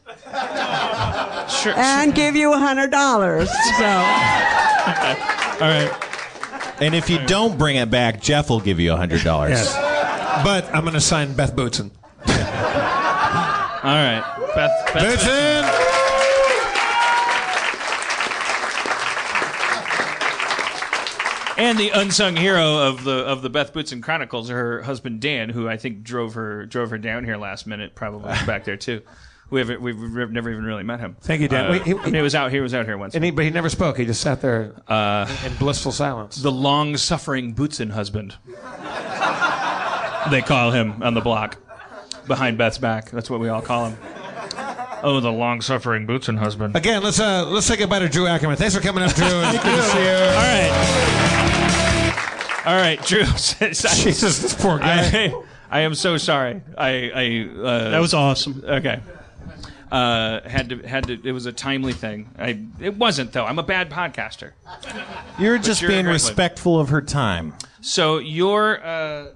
Sure. 1.48 1.74
and 1.76 2.14
give 2.14 2.36
you 2.36 2.52
a 2.52 2.58
hundred 2.58 2.90
dollars. 2.92 3.50
So 3.50 3.84
All 3.84 5.68
right. 5.68 5.90
And 6.80 6.94
if 6.94 7.10
you 7.10 7.18
don't 7.26 7.58
bring 7.58 7.76
it 7.76 7.90
back, 7.90 8.20
Jeff 8.20 8.50
will 8.50 8.60
give 8.60 8.78
you 8.80 8.92
a 8.92 8.96
hundred 8.96 9.22
dollars. 9.24 9.50
Yes. 9.50 9.74
But 10.44 10.64
I'm 10.74 10.82
going 10.82 10.94
to 10.94 11.00
sign 11.00 11.32
Beth 11.34 11.54
Bootson. 11.54 11.90
All 13.84 13.90
right. 13.92 14.22
Beth. 14.54 14.70
Beth 14.94 15.20
Bootson! 15.20 15.61
And 21.62 21.78
the 21.78 21.90
unsung 21.90 22.34
hero 22.36 22.88
of 22.88 23.04
the 23.04 23.24
of 23.24 23.42
the 23.42 23.48
Beth 23.50 23.72
Bootson 23.72 24.02
Chronicles, 24.02 24.48
her 24.48 24.82
husband 24.82 25.20
Dan, 25.20 25.48
who 25.48 25.68
I 25.68 25.76
think 25.76 26.02
drove 26.02 26.34
her 26.34 26.66
drove 26.66 26.90
her 26.90 26.98
down 26.98 27.24
here 27.24 27.36
last 27.36 27.66
minute, 27.66 27.94
probably 27.94 28.28
was 28.28 28.42
back 28.46 28.64
there 28.64 28.76
too. 28.76 29.02
We 29.50 29.60
haven't 29.60 29.82
we've, 29.82 29.98
never 30.30 30.50
even 30.50 30.64
really 30.64 30.82
met 30.82 30.98
him. 30.98 31.16
Thank 31.20 31.42
you, 31.42 31.48
Dan. 31.48 31.66
Uh, 31.66 31.70
Wait, 31.72 31.82
he- 31.82 31.94
mean, 31.94 32.14
he 32.14 32.22
was 32.22 32.34
out 32.34 32.50
he 32.50 32.60
was 32.60 32.74
out 32.74 32.86
here 32.86 32.96
once. 32.98 33.14
And 33.14 33.22
he, 33.22 33.30
but 33.30 33.44
he 33.44 33.50
never 33.50 33.68
spoke. 33.68 33.98
He 33.98 34.06
just 34.06 34.22
sat 34.22 34.40
there 34.40 34.72
in 35.46 35.56
blissful 35.58 35.92
silence. 35.92 36.36
the 36.42 36.50
long 36.50 36.96
suffering 36.96 37.54
Bootson 37.54 37.90
husband. 37.90 38.36
they 40.30 40.40
call 40.42 40.70
him 40.70 41.02
on 41.02 41.14
the 41.14 41.20
block 41.20 41.58
behind 42.26 42.58
Beth's 42.58 42.78
back. 42.78 43.10
That's 43.10 43.28
what 43.28 43.40
we 43.40 43.48
all 43.48 43.62
call 43.62 43.90
him. 43.90 44.21
Oh, 45.04 45.18
the 45.20 45.32
long 45.32 45.60
suffering 45.60 46.06
Bootson 46.06 46.38
husband. 46.38 46.76
Again, 46.76 47.02
let's 47.02 47.18
uh, 47.18 47.44
let's 47.48 47.66
say 47.66 47.76
goodbye 47.76 47.98
to 47.98 48.08
Drew 48.08 48.28
Ackerman. 48.28 48.56
Thanks 48.56 48.72
for 48.74 48.80
coming 48.80 49.02
up, 49.02 49.12
Drew. 49.14 49.26
Good 49.52 49.60
to 49.62 49.82
see 49.82 50.04
you. 50.04 50.10
All 50.10 50.36
right. 50.36 50.72
All 52.64 52.76
right, 52.76 53.04
Drew. 53.04 53.24
Jesus, 53.72 54.38
this 54.38 54.54
poor 54.54 54.78
guy. 54.78 55.00
I, 55.02 55.42
I 55.70 55.80
am 55.80 55.96
so 55.96 56.16
sorry. 56.18 56.62
I, 56.78 57.10
I 57.12 57.48
uh, 57.60 57.90
That 57.90 57.98
was 57.98 58.14
awesome. 58.14 58.62
okay. 58.64 59.00
Uh, 59.90 60.48
had 60.48 60.68
to 60.68 60.76
had 60.86 61.08
to. 61.08 61.14
It 61.22 61.32
was 61.32 61.46
a 61.46 61.52
timely 61.52 61.92
thing. 61.92 62.30
I 62.38 62.60
it 62.80 62.96
wasn't 62.96 63.32
though. 63.32 63.44
I'm 63.44 63.58
a 63.58 63.62
bad 63.64 63.90
podcaster. 63.90 64.52
You're 65.38 65.58
just 65.58 65.82
you're 65.82 65.90
being 65.90 66.04
great 66.04 66.10
one. 66.10 66.14
respectful 66.14 66.78
of 66.80 66.88
her 66.90 67.02
time. 67.02 67.54
So 67.80 68.18
your 68.18 68.80
uh, 68.82 68.86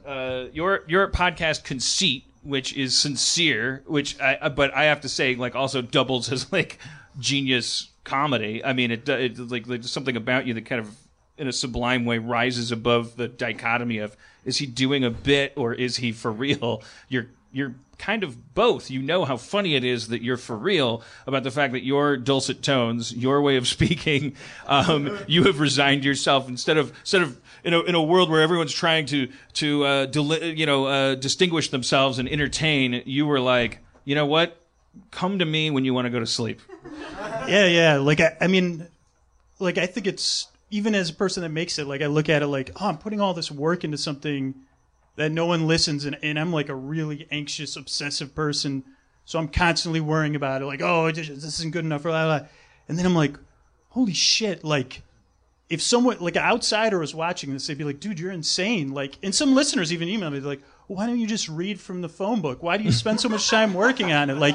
uh, 0.07 0.47
your 0.53 0.85
your 0.87 1.11
podcast 1.11 1.65
conceit, 1.65 2.25
which 2.47 2.75
is 2.75 2.97
sincere, 2.97 3.83
which 3.87 4.21
I 4.21 4.49
but 4.49 4.75
I 4.75 4.85
have 4.85 5.01
to 5.03 5.09
say, 5.09 5.35
like 5.35 5.55
also 5.55 5.83
doubles 5.83 6.31
as 6.33 6.51
like 6.53 6.79
genius 7.19 7.91
comedy. 8.05 8.65
I 8.65 8.73
mean, 8.73 8.91
it 8.91 9.09
it 9.09 9.39
like 9.39 9.67
there's 9.67 9.91
something 9.91 10.17
about 10.17 10.47
you 10.47 10.55
that 10.55 10.67
kind 10.67 10.81
of 10.81 10.97
in 11.39 11.49
a 11.49 11.53
sublime 11.53 12.05
way 12.05 12.19
rises 12.19 12.73
above 12.73 13.17
the 13.17 13.29
dichotomy 13.29 13.99
of 13.99 14.17
is 14.45 14.59
he 14.59 14.67
doing 14.67 15.05
a 15.05 15.11
bit 15.11 15.53
or 15.57 15.75
is 15.75 15.97
he 15.97 16.13
for 16.13 16.33
real? 16.33 16.83
You're 17.09 17.27
you're 17.53 17.75
kind 17.99 18.23
of 18.23 18.55
both. 18.55 18.91
You 18.91 19.03
know 19.03 19.25
how 19.25 19.37
funny 19.37 19.75
it 19.75 19.85
is 19.85 20.09
that 20.09 20.23
you're 20.23 20.37
for 20.37 20.57
real 20.57 21.03
about 21.27 21.43
the 21.43 21.51
fact 21.51 21.73
that 21.73 21.85
your 21.85 22.17
dulcet 22.17 22.63
tones, 22.63 23.15
your 23.15 23.41
way 23.41 23.57
of 23.57 23.67
speaking, 23.77 24.37
um, 24.67 25.19
you 25.27 25.45
have 25.45 25.61
resigned 25.61 26.05
yourself 26.05 26.49
instead 26.49 26.77
of 26.77 26.91
instead 27.01 27.23
of 27.23 27.41
in 27.67 27.75
a, 27.75 27.81
in 27.83 27.95
a 27.97 28.03
world 28.03 28.31
where 28.31 28.41
everyone's 28.41 28.73
trying 28.73 29.05
to 29.07 29.29
to 29.55 29.85
uh, 29.85 30.07
deli- 30.07 30.55
you 30.55 30.65
know 30.65 30.87
uh, 30.87 31.15
distinguish 31.17 31.71
themselves 31.71 32.19
and 32.19 32.29
entertain. 32.29 33.03
You 33.05 33.27
were 33.27 33.41
like, 33.41 33.81
you 34.05 34.15
know 34.15 34.25
what? 34.25 34.63
Come 35.11 35.41
to 35.41 35.45
me 35.45 35.71
when 35.71 35.85
you 35.85 35.93
want 35.93 36.07
to 36.07 36.11
go 36.11 36.21
to 36.21 36.27
sleep. 36.27 36.61
Yeah, 37.49 37.67
yeah. 37.67 37.99
Like 37.99 38.19
I, 38.19 38.37
I 38.41 38.49
mean, 38.49 38.89
like 39.61 39.79
I 39.79 39.87
think 39.87 40.09
it's 40.09 40.49
even 40.71 40.97
as 40.97 41.11
a 41.11 41.15
person 41.15 41.45
that 41.45 41.51
makes 41.51 41.79
it. 41.79 41.87
Like 41.87 42.03
I 42.03 42.07
look 42.07 42.29
at 42.29 42.43
it 42.43 42.49
like, 42.49 42.73
oh, 42.81 42.89
I'm 42.89 42.99
putting 42.99 43.21
all 43.21 43.35
this 43.35 43.53
work 43.53 43.85
into 43.85 43.97
something 43.97 44.55
that 45.15 45.31
no 45.31 45.47
one 45.47 45.69
listens, 45.69 46.07
and, 46.07 46.19
and 46.25 46.41
I'm 46.41 46.53
like 46.53 46.69
a 46.69 46.75
really 46.75 47.29
anxious, 47.31 47.77
obsessive 47.77 48.35
person. 48.35 48.83
So 49.27 49.39
I'm 49.39 49.47
constantly 49.47 50.01
worrying 50.01 50.35
about 50.35 50.61
it. 50.61 50.67
Like, 50.67 50.83
oh, 50.83 51.13
this 51.13 51.29
isn't 51.29 51.71
good 51.71 51.85
enough. 51.85 52.03
Blah, 52.03 52.39
blah. 52.39 52.49
And 52.89 52.99
then 52.99 53.07
I'm 53.07 53.15
like, 53.15 53.39
holy 53.91 54.13
shit! 54.13 54.65
Like, 54.65 55.03
if 55.69 55.83
someone 55.83 56.19
like 56.21 56.37
an 56.37 56.43
outsider 56.43 56.99
was 56.99 57.15
watching 57.15 57.53
this, 57.53 57.67
they'd 57.67 57.77
be 57.79 57.85
like, 57.85 58.01
dude, 58.01 58.21
you're 58.21 58.31
insane. 58.31 58.93
Like, 58.93 59.19
and 59.23 59.35
some 59.35 59.55
listeners 59.55 59.93
even 59.93 60.09
email 60.09 60.31
me, 60.31 60.41
like, 60.41 60.63
why 60.87 61.07
don't 61.07 61.19
you 61.19 61.27
just 61.27 61.49
read 61.49 61.81
from 61.81 62.03
the 62.03 62.09
phone 62.09 62.41
book? 62.41 62.63
Why 62.63 62.77
do 62.77 62.85
you 62.85 62.93
spend 62.93 63.21
so 63.21 63.29
much 63.29 63.49
time 63.51 63.75
working 63.75 64.13
on 64.13 64.31
it? 64.31 64.35
Like, 64.37 64.55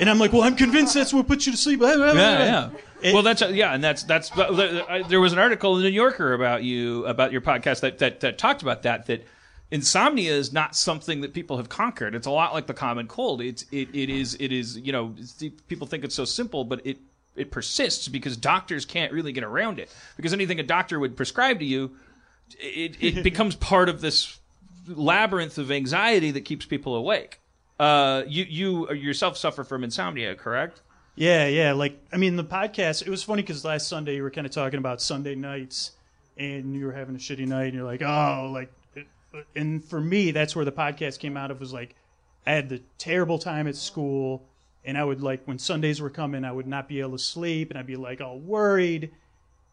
and 0.00 0.10
I'm 0.10 0.18
like, 0.18 0.32
well, 0.32 0.42
I'm 0.42 0.56
convinced 0.56 0.94
that's 0.94 1.14
what 1.14 1.28
puts 1.28 1.46
you 1.46 1.52
to 1.52 1.58
sleep. 1.58 1.78
Blah, 1.78 1.94
blah, 1.94 2.12
blah, 2.12 2.20
Yeah, 2.22 2.38
yeah. 2.44 2.70
It- 3.02 3.14
well, 3.14 3.22
that's 3.22 3.42
yeah, 3.42 3.74
and 3.74 3.84
that's 3.84 4.02
that's. 4.04 4.30
there- 4.30 5.20
was 5.20 5.32
an 5.32 5.38
article 5.38 5.76
in 5.76 5.82
the 5.82 5.90
New 5.90 5.94
Yorker 5.94 6.32
about 6.32 6.62
you 6.64 7.04
about 7.06 7.32
your 7.32 7.42
podcast 7.42 7.80
that 7.80 7.98
that, 7.98 8.20
that 8.20 8.38
talked 8.38 8.62
about 8.62 8.82
that 8.82 9.06
that 9.06 9.24
insomnia 9.70 10.32
is 10.32 10.52
not 10.52 10.74
something 10.74 11.20
that 11.20 11.34
people 11.34 11.58
have 11.58 11.68
conquered. 11.68 12.14
It's 12.14 12.26
a 12.26 12.30
lot 12.30 12.54
like 12.54 12.66
the 12.66 12.74
common 12.74 13.06
cold. 13.06 13.40
It's 13.42 13.64
it, 13.70 13.88
it 13.94 14.08
is 14.10 14.36
it 14.40 14.52
is 14.52 14.78
you 14.78 14.90
know 14.92 15.14
people 15.68 15.86
think 15.86 16.02
it's 16.04 16.14
so 16.14 16.24
simple, 16.24 16.64
but 16.64 16.84
it 16.86 16.98
it 17.36 17.50
persists 17.50 18.08
because 18.08 18.36
doctors 18.36 18.84
can't 18.84 19.12
really 19.12 19.32
get 19.32 19.44
around 19.44 19.78
it 19.78 19.94
because 20.16 20.32
anything 20.32 20.60
a 20.60 20.62
doctor 20.62 20.98
would 21.00 21.16
prescribe 21.16 21.58
to 21.58 21.64
you, 21.64 21.96
it 22.58 22.96
it 23.00 23.22
becomes 23.24 23.54
part 23.56 23.88
of 23.88 24.00
this 24.00 24.38
labyrinth 24.86 25.58
of 25.58 25.70
anxiety 25.70 26.30
that 26.30 26.42
keeps 26.42 26.66
people 26.66 26.94
awake. 26.94 27.40
Uh, 27.78 28.22
you 28.26 28.44
you 28.44 28.92
yourself 28.92 29.36
suffer 29.36 29.64
from 29.64 29.82
insomnia, 29.84 30.34
correct? 30.34 30.80
Yeah, 31.16 31.46
yeah. 31.46 31.72
Like, 31.72 31.98
I 32.12 32.16
mean, 32.16 32.36
the 32.36 32.44
podcast, 32.44 33.06
it 33.06 33.08
was 33.08 33.22
funny 33.22 33.42
because 33.42 33.64
last 33.64 33.88
Sunday 33.88 34.16
you 34.16 34.22
were 34.22 34.30
kind 34.30 34.46
of 34.46 34.52
talking 34.52 34.78
about 34.78 35.00
Sunday 35.00 35.34
nights 35.34 35.92
and 36.36 36.74
you 36.74 36.86
were 36.86 36.92
having 36.92 37.14
a 37.14 37.18
shitty 37.18 37.46
night 37.46 37.66
and 37.66 37.74
you're 37.74 37.84
like, 37.84 38.02
oh, 38.02 38.50
like, 38.52 38.72
and 39.54 39.84
for 39.84 40.00
me, 40.00 40.30
that's 40.32 40.54
where 40.56 40.64
the 40.64 40.72
podcast 40.72 41.18
came 41.18 41.36
out 41.36 41.50
of 41.50 41.60
was 41.60 41.72
like, 41.72 41.94
I 42.46 42.52
had 42.52 42.68
the 42.68 42.80
terrible 42.98 43.38
time 43.38 43.66
at 43.66 43.76
school 43.76 44.44
and 44.84 44.98
I 44.98 45.04
would 45.04 45.22
like, 45.22 45.46
when 45.46 45.58
Sundays 45.58 46.00
were 46.00 46.10
coming, 46.10 46.44
I 46.44 46.52
would 46.52 46.66
not 46.66 46.88
be 46.88 47.00
able 47.00 47.12
to 47.12 47.18
sleep 47.18 47.70
and 47.70 47.78
I'd 47.78 47.86
be 47.86 47.96
like 47.96 48.20
all 48.20 48.38
worried. 48.38 49.12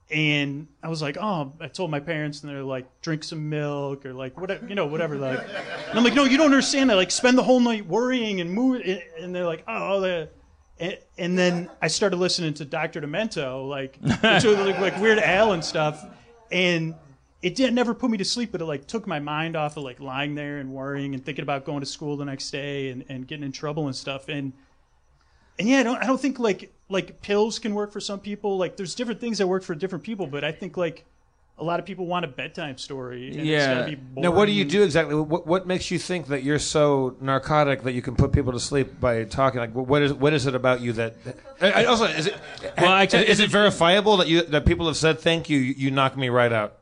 And 0.10 0.68
I 0.84 0.90
was 0.90 1.02
like, 1.02 1.18
oh, 1.20 1.54
I 1.62 1.70
told 1.70 1.90
my 1.90 2.02
parents, 2.02 2.42
and 2.42 2.52
they're 2.52 2.64
like, 2.64 2.86
drink 3.02 3.24
some 3.24 3.48
milk 3.50 4.06
or 4.06 4.14
like 4.14 4.38
whatever, 4.38 4.68
you 4.68 4.76
know, 4.76 4.86
whatever. 4.86 5.16
Like, 5.16 5.40
and 5.40 5.98
I'm 5.98 6.04
like, 6.04 6.16
no, 6.16 6.26
you 6.26 6.38
don't 6.38 6.48
understand. 6.48 6.92
I 6.92 6.96
like 6.96 7.12
spend 7.12 7.38
the 7.38 7.44
whole 7.44 7.62
night 7.62 7.88
worrying 7.88 8.42
and 8.42 8.52
moving, 8.52 9.02
and 9.18 9.34
they're 9.34 9.46
like, 9.46 9.64
oh, 9.70 10.02
the, 10.02 10.30
and, 10.80 10.98
and 11.18 11.38
then 11.38 11.70
I 11.82 11.88
started 11.88 12.18
listening 12.18 12.54
to 12.56 12.66
Dr. 12.66 13.00
Demento, 13.00 13.70
like, 13.70 13.98
like, 14.22 14.80
like 14.80 15.00
Weird 15.00 15.20
Al 15.20 15.54
and 15.54 15.64
stuff, 15.64 16.06
and 16.52 16.94
it 17.42 17.56
didn't 17.56 17.76
never 17.76 17.94
put 17.94 18.12
me 18.12 18.18
to 18.18 18.26
sleep, 18.26 18.52
but 18.52 18.62
it 18.62 18.66
like 18.66 18.88
took 18.88 19.08
my 19.08 19.20
mind 19.20 19.56
off 19.56 19.78
of 19.78 19.84
like 19.84 20.00
lying 20.00 20.36
there 20.36 20.58
and 20.58 20.72
worrying 20.72 21.14
and 21.14 21.26
thinking 21.26 21.44
about 21.44 21.66
going 21.66 21.80
to 21.80 21.86
school 21.86 22.18
the 22.18 22.26
next 22.26 22.52
day 22.52 22.90
and, 22.90 23.06
and 23.10 23.28
getting 23.28 23.46
in 23.46 23.52
trouble 23.52 23.88
and 23.88 23.96
stuff. 23.96 24.28
And 24.28 24.54
and 25.60 25.68
yeah, 25.68 25.80
I 25.80 25.84
don't 25.84 26.04
I 26.04 26.06
don't 26.08 26.22
think 26.22 26.40
like 26.40 26.74
like 26.90 27.22
pills 27.22 27.60
can 27.60 27.74
work 27.74 27.92
for 27.92 28.00
some 28.00 28.20
people. 28.20 28.58
Like 28.58 28.78
there's 28.78 28.96
different 28.96 29.20
things 29.20 29.38
that 29.38 29.48
work 29.48 29.64
for 29.64 29.76
different 29.76 30.04
people, 30.04 30.28
but 30.28 30.44
I 30.44 30.52
think 30.52 30.78
like 30.78 31.06
a 31.58 31.64
lot 31.64 31.80
of 31.80 31.86
people 31.86 32.08
want 32.08 32.26
a 32.26 32.28
bedtime 32.28 32.78
story. 32.78 33.28
And 33.28 33.36
It's 33.36 33.46
Yeah. 33.46 33.82
gotta 33.82 33.92
be 33.96 34.22
Now, 34.22 34.32
what 34.32 34.48
do 34.48 34.52
you 34.52 34.66
do 34.66 34.82
exactly? 34.84 35.14
What, 35.16 35.46
what 35.46 35.68
makes 35.68 35.92
you 35.92 36.00
think 36.00 36.28
that 36.28 36.44
you're 36.44 36.58
so 36.58 37.16
narcotic 37.22 37.84
that 37.84 37.94
you 37.94 38.02
can 38.02 38.16
put 38.16 38.32
people 38.32 38.52
to 38.54 38.60
sleep 38.60 39.00
by 39.00 39.24
talking? 39.26 39.60
Like, 39.60 39.74
what 39.74 40.02
is 40.02 40.14
what 40.14 40.34
is 40.34 40.48
it 40.48 40.56
about 40.56 40.82
you 40.82 40.94
that? 40.94 41.16
I, 41.62 41.72
I 41.72 41.86
also, 41.86 42.06
is 42.06 42.28
it 42.28 42.36
Well, 42.78 42.92
I 42.92 43.04
is, 43.04 43.14
is 43.14 43.40
it 43.40 43.50
verifiable 43.52 44.18
that 44.18 44.28
you 44.28 44.42
that 44.42 44.66
people 44.66 44.88
have 44.88 44.98
said 44.98 45.20
thank 45.20 45.50
you? 45.50 45.60
You 45.60 45.92
knock 45.92 46.18
me 46.18 46.30
right 46.30 46.52
out. 46.52 46.78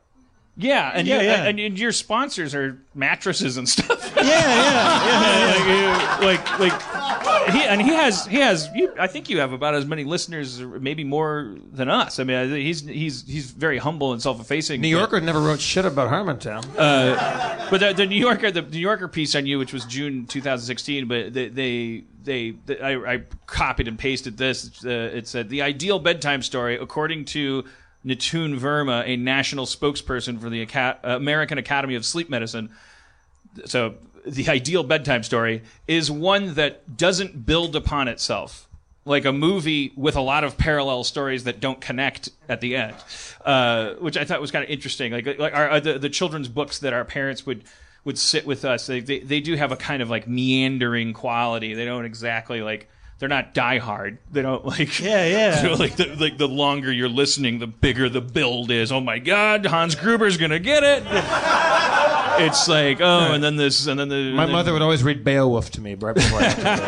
Yeah, 0.56 0.90
and 0.94 1.06
Yeah, 1.06 1.20
you, 1.20 1.26
yeah. 1.26 1.44
And, 1.44 1.58
and 1.60 1.78
your 1.78 1.92
sponsors 1.92 2.54
are 2.54 2.78
mattresses 2.94 3.56
and 3.56 3.68
stuff. 3.68 3.98
Yeah, 4.20 4.26
yeah, 4.26 5.66
yeah. 5.66 6.18
like, 6.22 6.58
like, 6.60 6.60
like 6.70 7.50
he 7.50 7.62
and 7.62 7.80
he 7.80 7.88
has 7.88 8.26
he 8.26 8.36
has. 8.36 8.68
You, 8.74 8.92
I 8.98 9.06
think 9.06 9.30
you 9.30 9.38
have 9.38 9.52
about 9.52 9.74
as 9.74 9.86
many 9.86 10.04
listeners, 10.04 10.60
maybe 10.60 11.04
more 11.04 11.56
than 11.72 11.88
us. 11.88 12.18
I 12.18 12.24
mean, 12.24 12.50
he's 12.54 12.82
he's 12.82 13.26
he's 13.26 13.50
very 13.50 13.78
humble 13.78 14.12
and 14.12 14.20
self-effacing. 14.20 14.80
New 14.80 14.88
Yorker 14.88 15.20
never 15.20 15.40
wrote 15.40 15.60
shit 15.60 15.84
about 15.84 16.10
Harmontown. 16.10 16.66
but 17.70 17.78
the, 17.78 17.92
the 17.94 18.06
New 18.06 18.16
Yorker, 18.16 18.50
the 18.50 18.62
New 18.62 18.78
Yorker 18.78 19.08
piece 19.08 19.34
on 19.34 19.46
you, 19.46 19.58
which 19.58 19.72
was 19.72 19.84
June 19.86 20.26
2016, 20.26 21.08
but 21.08 21.32
they 21.32 21.48
they, 21.48 22.04
they, 22.22 22.50
they 22.66 22.80
I, 22.80 23.14
I 23.14 23.22
copied 23.46 23.88
and 23.88 23.98
pasted 23.98 24.36
this. 24.36 24.84
Uh, 24.84 24.90
it 24.90 25.26
said 25.26 25.48
the 25.48 25.62
ideal 25.62 25.98
bedtime 25.98 26.42
story, 26.42 26.76
according 26.76 27.24
to 27.26 27.64
Nitun 28.04 28.58
Verma, 28.58 29.06
a 29.06 29.16
national 29.16 29.66
spokesperson 29.66 30.40
for 30.40 30.48
the 30.48 30.62
Aca- 30.62 30.98
American 31.02 31.58
Academy 31.58 31.94
of 31.94 32.04
Sleep 32.04 32.30
Medicine. 32.30 32.70
So 33.66 33.94
the 34.26 34.48
ideal 34.48 34.82
bedtime 34.82 35.22
story 35.22 35.62
is 35.86 36.10
one 36.10 36.54
that 36.54 36.96
doesn't 36.96 37.46
build 37.46 37.76
upon 37.76 38.08
itself. 38.08 38.66
Like 39.06 39.24
a 39.24 39.32
movie 39.32 39.92
with 39.96 40.14
a 40.14 40.20
lot 40.20 40.44
of 40.44 40.58
parallel 40.58 41.04
stories 41.04 41.44
that 41.44 41.58
don't 41.58 41.80
connect 41.80 42.28
at 42.50 42.60
the 42.60 42.76
end, 42.76 42.94
uh, 43.44 43.94
which 43.94 44.16
I 44.16 44.24
thought 44.24 44.40
was 44.42 44.50
kind 44.50 44.62
of 44.62 44.70
interesting. 44.70 45.10
Like, 45.12 45.38
like 45.38 45.54
our, 45.54 45.80
the, 45.80 45.98
the 45.98 46.10
children's 46.10 46.48
books 46.48 46.78
that 46.80 46.92
our 46.92 47.04
parents 47.04 47.46
would 47.46 47.64
would 48.04 48.18
sit 48.18 48.46
with 48.46 48.64
us. 48.64 48.86
They, 48.86 49.00
they 49.00 49.20
they 49.20 49.40
do 49.40 49.56
have 49.56 49.72
a 49.72 49.76
kind 49.76 50.02
of 50.02 50.10
like 50.10 50.28
meandering 50.28 51.14
quality. 51.14 51.72
They 51.72 51.86
don't 51.86 52.04
exactly 52.04 52.60
like 52.60 52.88
they're 53.20 53.28
not 53.28 53.54
die 53.54 53.78
hard. 53.78 54.18
They 54.32 54.42
don't 54.42 54.66
like 54.66 54.98
Yeah, 54.98 55.24
yeah. 55.26 55.62
you 55.62 55.68
know, 55.68 55.74
like 55.74 55.94
the, 55.94 56.06
like 56.16 56.38
the 56.38 56.48
longer 56.48 56.90
you're 56.92 57.08
listening, 57.08 57.60
the 57.60 57.68
bigger 57.68 58.08
the 58.08 58.20
build 58.20 58.72
is. 58.72 58.90
Oh 58.90 59.00
my 59.00 59.20
God, 59.20 59.64
Hans 59.66 59.94
Gruber's 59.94 60.36
gonna 60.36 60.58
get 60.58 60.82
it. 60.82 61.04
It's 62.42 62.68
like 62.68 63.02
oh, 63.02 63.32
and 63.32 63.44
then 63.44 63.56
this, 63.56 63.86
and 63.86 64.00
then 64.00 64.08
the 64.08 64.32
My 64.32 64.46
the- 64.46 64.52
mother 64.52 64.72
would 64.72 64.80
always 64.80 65.02
read 65.02 65.24
Beowulf 65.24 65.72
to 65.72 65.80
me 65.82 65.94
right 65.94 66.14
before. 66.14 66.38
I 66.40 66.44
had 66.44 66.56
to 66.56 66.62
bed. 66.62 66.78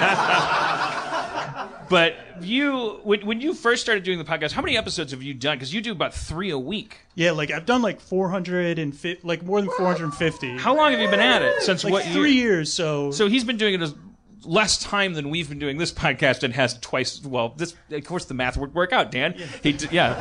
But 1.90 2.14
you, 2.40 3.00
when, 3.02 3.26
when 3.26 3.40
you 3.42 3.52
first 3.52 3.82
started 3.82 4.02
doing 4.02 4.16
the 4.18 4.24
podcast, 4.24 4.52
how 4.52 4.62
many 4.62 4.78
episodes 4.78 5.12
have 5.12 5.22
you 5.22 5.34
done? 5.34 5.56
Because 5.58 5.74
you 5.74 5.82
do 5.82 5.92
about 5.92 6.14
three 6.14 6.48
a 6.50 6.58
week. 6.58 7.00
Yeah, 7.16 7.32
like 7.32 7.50
I've 7.50 7.66
done 7.66 7.82
like 7.82 8.00
450, 8.00 9.18
like 9.24 9.42
more 9.42 9.60
than 9.60 9.68
450. 9.76 10.56
How 10.56 10.74
long 10.74 10.92
have 10.92 11.00
you 11.02 11.10
been 11.10 11.20
at 11.20 11.42
it? 11.42 11.60
Since 11.62 11.84
like 11.84 11.92
what 11.92 12.04
three 12.04 12.32
year? 12.32 12.52
years. 12.54 12.72
So 12.72 13.10
So 13.10 13.28
he's 13.28 13.44
been 13.44 13.58
doing 13.58 13.74
it 13.74 13.82
as 13.82 13.94
less 14.44 14.78
time 14.78 15.14
than 15.14 15.30
we've 15.30 15.48
been 15.48 15.58
doing 15.58 15.78
this 15.78 15.92
podcast, 15.92 16.42
and 16.42 16.54
has 16.54 16.78
twice. 16.80 17.22
Well, 17.24 17.54
this 17.56 17.74
of 17.90 18.04
course 18.04 18.24
the 18.26 18.34
math 18.34 18.56
would 18.56 18.74
work 18.74 18.92
out, 18.92 19.10
Dan. 19.10 19.34
He 19.62 19.72
d- 19.72 19.88
yeah. 19.90 20.16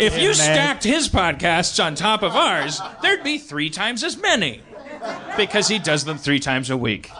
if 0.00 0.18
you 0.20 0.34
stacked 0.34 0.84
his 0.84 1.08
podcasts 1.08 1.82
on 1.84 1.94
top 1.94 2.22
of 2.22 2.34
ours, 2.34 2.80
there'd 3.02 3.22
be 3.24 3.38
three 3.38 3.70
times 3.70 4.02
as 4.04 4.16
many 4.16 4.62
because 5.36 5.68
he 5.68 5.78
does 5.78 6.04
them 6.04 6.18
three 6.18 6.40
times 6.40 6.70
a 6.70 6.76
week. 6.76 7.10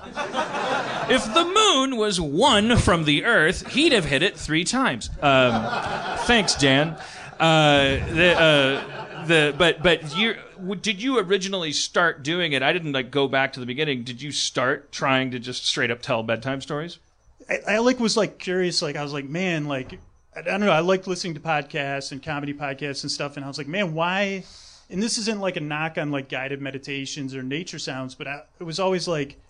If 1.08 1.24
the 1.34 1.44
moon 1.44 1.96
was 1.96 2.20
one 2.20 2.76
from 2.78 3.04
the 3.04 3.24
Earth, 3.24 3.68
he'd 3.72 3.92
have 3.92 4.06
hit 4.06 4.22
it 4.22 4.36
three 4.36 4.64
times. 4.64 5.08
Um, 5.22 6.16
thanks, 6.20 6.54
Dan. 6.56 6.96
Uh, 7.38 7.98
the, 8.12 8.34
uh, 8.38 9.26
the 9.26 9.54
but 9.56 9.82
but 9.82 10.16
you 10.16 10.34
did 10.80 11.02
you 11.02 11.18
originally 11.18 11.72
start 11.72 12.22
doing 12.22 12.52
it? 12.52 12.62
I 12.62 12.72
didn't 12.72 12.92
like 12.92 13.10
go 13.10 13.28
back 13.28 13.52
to 13.54 13.60
the 13.60 13.66
beginning. 13.66 14.04
Did 14.04 14.22
you 14.22 14.32
start 14.32 14.92
trying 14.92 15.30
to 15.32 15.38
just 15.38 15.66
straight 15.66 15.90
up 15.90 16.02
tell 16.02 16.22
bedtime 16.22 16.60
stories? 16.60 16.98
I, 17.48 17.60
I 17.68 17.78
like 17.78 18.00
was 18.00 18.16
like 18.16 18.38
curious. 18.38 18.82
Like 18.82 18.96
I 18.96 19.02
was 19.02 19.12
like, 19.12 19.28
man, 19.28 19.66
like 19.66 19.98
I, 20.36 20.42
don't 20.42 20.60
know. 20.60 20.70
I 20.70 20.80
liked 20.80 21.06
listening 21.06 21.34
to 21.34 21.40
podcasts 21.40 22.12
and 22.12 22.22
comedy 22.22 22.52
podcasts 22.52 23.02
and 23.02 23.10
stuff. 23.10 23.36
And 23.36 23.44
I 23.44 23.48
was 23.48 23.58
like, 23.58 23.68
man, 23.68 23.94
why? 23.94 24.44
And 24.90 25.02
this 25.02 25.18
isn't 25.18 25.40
like 25.40 25.56
a 25.56 25.60
knock 25.60 25.98
on 25.98 26.10
like 26.10 26.28
guided 26.28 26.60
meditations 26.60 27.34
or 27.34 27.42
nature 27.42 27.78
sounds, 27.78 28.14
but 28.14 28.28
I, 28.28 28.42
it 28.60 28.64
was 28.64 28.78
always 28.78 29.08
like 29.08 29.40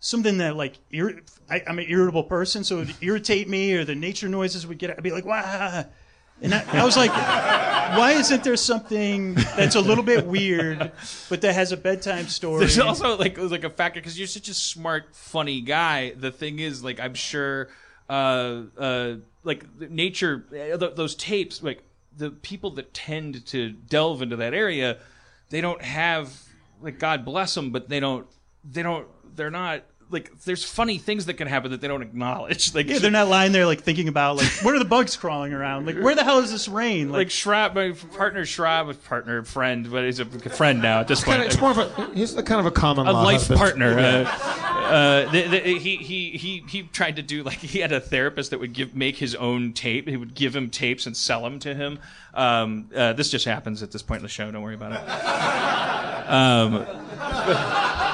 something 0.00 0.38
that 0.38 0.56
like 0.56 0.74
ir- 0.90 1.22
I, 1.48 1.62
I'm 1.66 1.78
an 1.78 1.86
irritable 1.88 2.24
person, 2.24 2.64
so 2.64 2.80
it 2.80 2.86
would 2.86 2.96
irritate 3.00 3.48
me, 3.48 3.72
or 3.74 3.84
the 3.84 3.94
nature 3.94 4.28
noises 4.28 4.66
would 4.66 4.78
get. 4.78 4.90
I'd 4.90 5.02
be 5.02 5.12
like, 5.12 5.24
wow. 5.24 5.86
And 6.42 6.54
I, 6.54 6.64
I 6.72 6.84
was 6.84 6.96
like, 6.96 7.12
why 7.12 8.12
isn't 8.12 8.42
there 8.42 8.56
something 8.56 9.34
that's 9.34 9.76
a 9.76 9.80
little 9.80 10.04
bit 10.04 10.26
weird, 10.26 10.90
but 11.28 11.40
that 11.42 11.54
has 11.54 11.72
a 11.72 11.76
bedtime 11.76 12.26
story? 12.26 12.60
There's 12.60 12.78
also 12.78 13.16
like 13.16 13.38
like 13.38 13.64
a 13.64 13.70
factor 13.70 14.00
because 14.00 14.18
you're 14.18 14.26
such 14.26 14.48
a 14.48 14.54
smart, 14.54 15.14
funny 15.14 15.60
guy. 15.60 16.10
The 16.10 16.32
thing 16.32 16.58
is, 16.58 16.82
like, 16.82 16.98
I'm 16.98 17.14
sure, 17.14 17.68
uh, 18.10 18.62
uh, 18.76 19.14
like 19.44 19.64
nature, 19.80 20.44
uh, 20.50 20.76
th- 20.76 20.96
those 20.96 21.14
tapes, 21.14 21.62
like 21.62 21.82
the 22.16 22.30
people 22.30 22.70
that 22.72 22.92
tend 22.92 23.46
to 23.46 23.70
delve 23.70 24.20
into 24.20 24.36
that 24.36 24.52
area, 24.52 24.98
they 25.50 25.60
don't 25.60 25.82
have 25.82 26.32
like 26.80 26.98
God 26.98 27.24
bless 27.24 27.54
them, 27.54 27.70
but 27.70 27.88
they 27.88 28.00
don't, 28.00 28.26
they 28.64 28.82
don't, 28.82 29.06
they're 29.36 29.50
not 29.50 29.82
like. 30.12 30.30
There's 30.42 30.64
funny 30.64 30.98
things 30.98 31.26
that 31.26 31.34
can 31.34 31.48
happen 31.48 31.70
that 31.72 31.80
they 31.80 31.88
don't 31.88 32.02
acknowledge. 32.02 32.74
Like 32.74 32.86
Yeah, 32.88 32.98
they're 32.98 33.10
not 33.10 33.28
lying 33.28 33.52
there 33.52 33.66
like 33.66 33.82
thinking 33.82 34.08
about 34.08 34.36
like 34.36 34.48
where 34.62 34.74
are 34.74 34.78
the 34.78 34.84
bugs 34.84 35.16
crawling 35.16 35.52
around? 35.52 35.86
Like 35.86 35.98
where 35.98 36.14
the 36.14 36.24
hell 36.24 36.38
is 36.38 36.50
this 36.50 36.68
rain? 36.68 37.10
Like 37.10 37.28
Schrab, 37.30 37.74
my 37.74 37.92
partner 38.16 38.44
Schrab, 38.46 38.94
partner, 39.04 39.42
friend, 39.42 39.90
but 39.90 40.04
he's 40.04 40.20
a 40.20 40.24
friend 40.24 40.80
now 40.80 41.00
at 41.00 41.08
this 41.08 41.22
point. 41.24 41.38
Kinda- 41.38 41.46
it's 41.46 41.60
more 41.60 41.70
of 41.72 41.78
a 41.78 42.10
he's 42.14 42.34
the 42.34 42.42
kind 42.42 42.60
of 42.60 42.66
a 42.66 42.70
common 42.70 43.06
a 43.06 43.12
life 43.12 43.38
husband. 43.48 43.58
partner. 43.60 43.98
Yeah. 43.98 44.38
Uh, 44.40 44.82
uh, 44.82 45.30
the, 45.30 45.42
the, 45.48 45.58
he, 45.78 45.96
he 45.96 46.30
he 46.30 46.64
he 46.68 46.82
tried 46.82 47.16
to 47.16 47.22
do 47.22 47.42
like 47.42 47.58
he 47.58 47.78
had 47.80 47.92
a 47.92 48.00
therapist 48.00 48.50
that 48.50 48.60
would 48.60 48.72
give 48.72 48.94
make 48.94 49.16
his 49.16 49.34
own 49.34 49.72
tape. 49.72 50.08
He 50.08 50.16
would 50.16 50.34
give 50.34 50.54
him 50.54 50.70
tapes 50.70 51.06
and 51.06 51.16
sell 51.16 51.42
them 51.42 51.58
to 51.60 51.74
him. 51.74 51.98
Um, 52.34 52.88
uh, 52.94 53.12
this 53.12 53.28
just 53.30 53.44
happens 53.44 53.82
at 53.82 53.90
this 53.92 54.02
point 54.02 54.18
in 54.20 54.22
the 54.22 54.28
show. 54.28 54.50
Don't 54.50 54.62
worry 54.62 54.74
about 54.74 54.92
it. 54.92 56.02
Um, 56.22 56.72
but, 56.72 58.11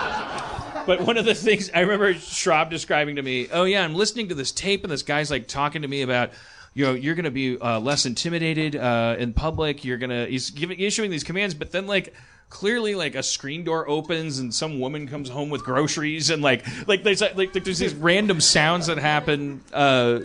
but 0.88 1.02
one 1.02 1.18
of 1.18 1.26
the 1.26 1.34
things 1.34 1.70
I 1.74 1.80
remember 1.80 2.14
Schrab 2.14 2.70
describing 2.70 3.16
to 3.16 3.22
me, 3.22 3.46
oh 3.52 3.64
yeah, 3.64 3.84
I'm 3.84 3.94
listening 3.94 4.30
to 4.30 4.34
this 4.34 4.52
tape 4.52 4.84
and 4.84 4.90
this 4.90 5.02
guy's 5.02 5.30
like 5.30 5.46
talking 5.46 5.82
to 5.82 5.88
me 5.88 6.00
about 6.00 6.30
you 6.72 6.86
know, 6.86 6.94
you're 6.94 7.14
going 7.14 7.26
to 7.26 7.30
be 7.30 7.58
uh, 7.58 7.78
less 7.78 8.06
intimidated 8.06 8.74
uh, 8.74 9.16
in 9.18 9.34
public. 9.34 9.84
You're 9.84 9.98
going 9.98 10.08
to 10.08 10.24
he's 10.24 10.48
giving 10.48 10.80
issuing 10.80 11.10
these 11.10 11.24
commands, 11.24 11.54
but 11.54 11.72
then 11.72 11.86
like 11.86 12.14
clearly 12.48 12.94
like 12.94 13.16
a 13.16 13.22
screen 13.22 13.64
door 13.64 13.86
opens 13.86 14.38
and 14.38 14.54
some 14.54 14.80
woman 14.80 15.06
comes 15.06 15.28
home 15.28 15.50
with 15.50 15.62
groceries 15.62 16.30
and 16.30 16.40
like 16.40 16.64
like 16.88 17.02
there's 17.02 17.20
like, 17.20 17.52
there's 17.52 17.80
these 17.80 17.94
random 17.94 18.40
sounds 18.40 18.86
that 18.86 18.96
happen. 18.96 19.60
Uh, 19.74 20.20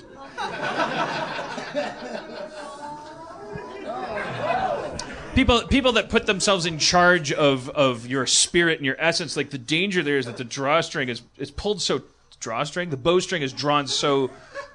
people 5.35 5.61
people 5.67 5.91
that 5.93 6.09
put 6.09 6.25
themselves 6.25 6.65
in 6.65 6.77
charge 6.79 7.31
of 7.31 7.69
of 7.69 8.07
your 8.07 8.25
spirit 8.25 8.79
and 8.79 8.85
your 8.85 8.95
essence 8.99 9.35
like 9.35 9.49
the 9.49 9.57
danger 9.57 10.03
there 10.03 10.17
is 10.17 10.25
that 10.25 10.37
the 10.37 10.43
drawstring 10.43 11.09
is 11.09 11.21
is 11.37 11.51
pulled 11.51 11.81
so 11.81 12.01
drawstring 12.39 12.89
the 12.89 12.97
bowstring 12.97 13.41
is 13.41 13.53
drawn 13.53 13.87
so 13.87 14.29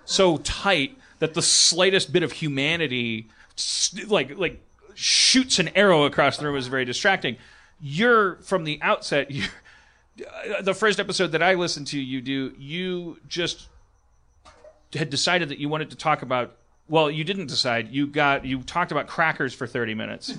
so 0.04 0.38
tight 0.38 0.96
that 1.18 1.34
the 1.34 1.42
slightest 1.42 2.12
bit 2.12 2.22
of 2.22 2.32
humanity 2.32 3.28
like 4.06 4.36
like 4.38 4.60
shoots 4.94 5.58
an 5.58 5.68
arrow 5.76 6.04
across 6.04 6.38
the 6.38 6.46
room 6.46 6.56
is 6.56 6.66
very 6.66 6.84
distracting 6.84 7.36
you're 7.80 8.36
from 8.36 8.64
the 8.64 8.78
outset 8.82 9.30
you're 9.30 9.48
uh, 10.20 10.62
the 10.62 10.74
first 10.74 10.98
episode 10.98 11.32
that 11.32 11.42
I 11.42 11.54
listened 11.54 11.86
to 11.88 12.00
you 12.00 12.20
do, 12.20 12.54
you 12.58 13.18
just 13.28 13.68
had 14.94 15.10
decided 15.10 15.48
that 15.50 15.58
you 15.58 15.68
wanted 15.68 15.90
to 15.90 15.96
talk 15.96 16.22
about. 16.22 16.56
Well, 16.88 17.10
you 17.10 17.24
didn't 17.24 17.46
decide. 17.46 17.90
You 17.90 18.06
got 18.06 18.44
you 18.44 18.62
talked 18.62 18.92
about 18.92 19.06
crackers 19.06 19.52
for 19.54 19.66
thirty 19.66 19.94
minutes. 19.94 20.32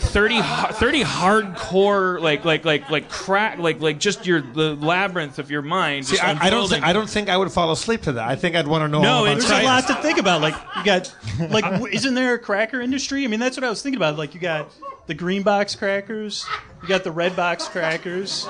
30, 0.00 0.40
30 0.42 1.04
hardcore 1.04 2.20
like 2.20 2.44
like 2.44 2.64
like 2.64 2.90
like 2.90 3.08
crack 3.08 3.58
like 3.58 3.80
like 3.80 4.00
just 4.00 4.26
your 4.26 4.40
the 4.40 4.74
labyrinth 4.74 5.38
of 5.38 5.50
your 5.50 5.62
mind. 5.62 6.06
See, 6.06 6.18
I, 6.18 6.30
I 6.30 6.32
don't. 6.32 6.42
unfolding. 6.42 6.68
Think, 6.68 6.84
I 6.84 6.92
don't 6.92 7.08
think 7.08 7.28
I 7.28 7.36
would 7.36 7.52
fall 7.52 7.70
asleep 7.70 8.02
to 8.02 8.12
that. 8.12 8.26
I 8.26 8.34
think 8.34 8.56
I'd 8.56 8.66
want 8.66 8.82
to 8.82 8.88
know. 8.88 9.02
No, 9.02 9.10
all 9.10 9.24
about 9.24 9.36
it's 9.36 9.48
There's 9.48 9.62
a 9.62 9.64
lot 9.64 9.86
to 9.86 9.94
think 9.96 10.18
about. 10.18 10.40
Like 10.40 10.54
you 10.76 10.84
got, 10.84 11.14
like, 11.50 11.92
isn't 11.92 12.14
there 12.14 12.34
a 12.34 12.38
cracker 12.38 12.80
industry? 12.80 13.24
I 13.24 13.28
mean, 13.28 13.38
that's 13.38 13.56
what 13.56 13.64
I 13.64 13.70
was 13.70 13.82
thinking 13.82 13.98
about. 13.98 14.16
Like 14.16 14.34
you 14.34 14.40
got 14.40 14.72
the 15.06 15.14
green 15.14 15.42
box 15.42 15.76
crackers, 15.76 16.46
you 16.82 16.88
got 16.88 17.04
the 17.04 17.12
red 17.12 17.36
box 17.36 17.68
crackers. 17.68 18.46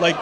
Like, 0.00 0.16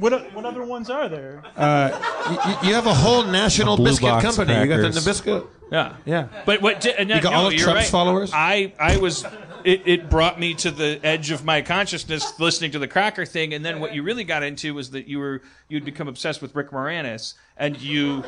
what 0.00 0.32
what 0.34 0.44
other 0.44 0.64
ones 0.64 0.90
are 0.90 1.08
there? 1.08 1.42
Uh, 1.56 2.58
you, 2.62 2.68
you 2.68 2.74
have 2.74 2.86
a 2.86 2.94
whole 2.94 3.24
national 3.24 3.76
Blue 3.76 3.86
biscuit 3.86 4.08
box 4.08 4.24
company. 4.24 4.58
You 4.60 4.66
got 4.66 4.82
the 4.82 4.88
Nabisco. 5.00 5.46
Yeah, 5.70 5.96
Yeah. 6.06 6.28
But 6.46 6.62
what? 6.62 6.80
di- 6.80 6.94
And 6.98 7.10
You 7.10 7.20
got 7.20 7.32
no, 7.32 7.38
all 7.38 7.46
of 7.48 7.54
Trump's 7.54 7.66
right. 7.82 7.86
followers? 7.86 8.30
I 8.34 8.72
I 8.78 8.96
was 8.96 9.24
it, 9.64 9.82
it 9.86 10.08
brought 10.10 10.38
me 10.40 10.54
to 10.54 10.70
the 10.70 10.98
edge 11.02 11.30
of 11.30 11.44
my 11.44 11.60
consciousness 11.62 12.38
listening 12.40 12.70
to 12.70 12.78
the 12.78 12.88
cracker 12.88 13.26
thing, 13.26 13.52
and 13.52 13.64
then 13.64 13.80
what 13.80 13.94
you 13.94 14.02
really 14.02 14.24
got 14.24 14.42
into 14.42 14.72
was 14.72 14.92
that 14.92 15.08
you 15.08 15.18
were 15.18 15.42
you'd 15.68 15.84
become 15.84 16.08
obsessed 16.08 16.40
with 16.40 16.54
Rick 16.54 16.70
Moranis, 16.70 17.34
and 17.56 17.78
you 17.80 18.24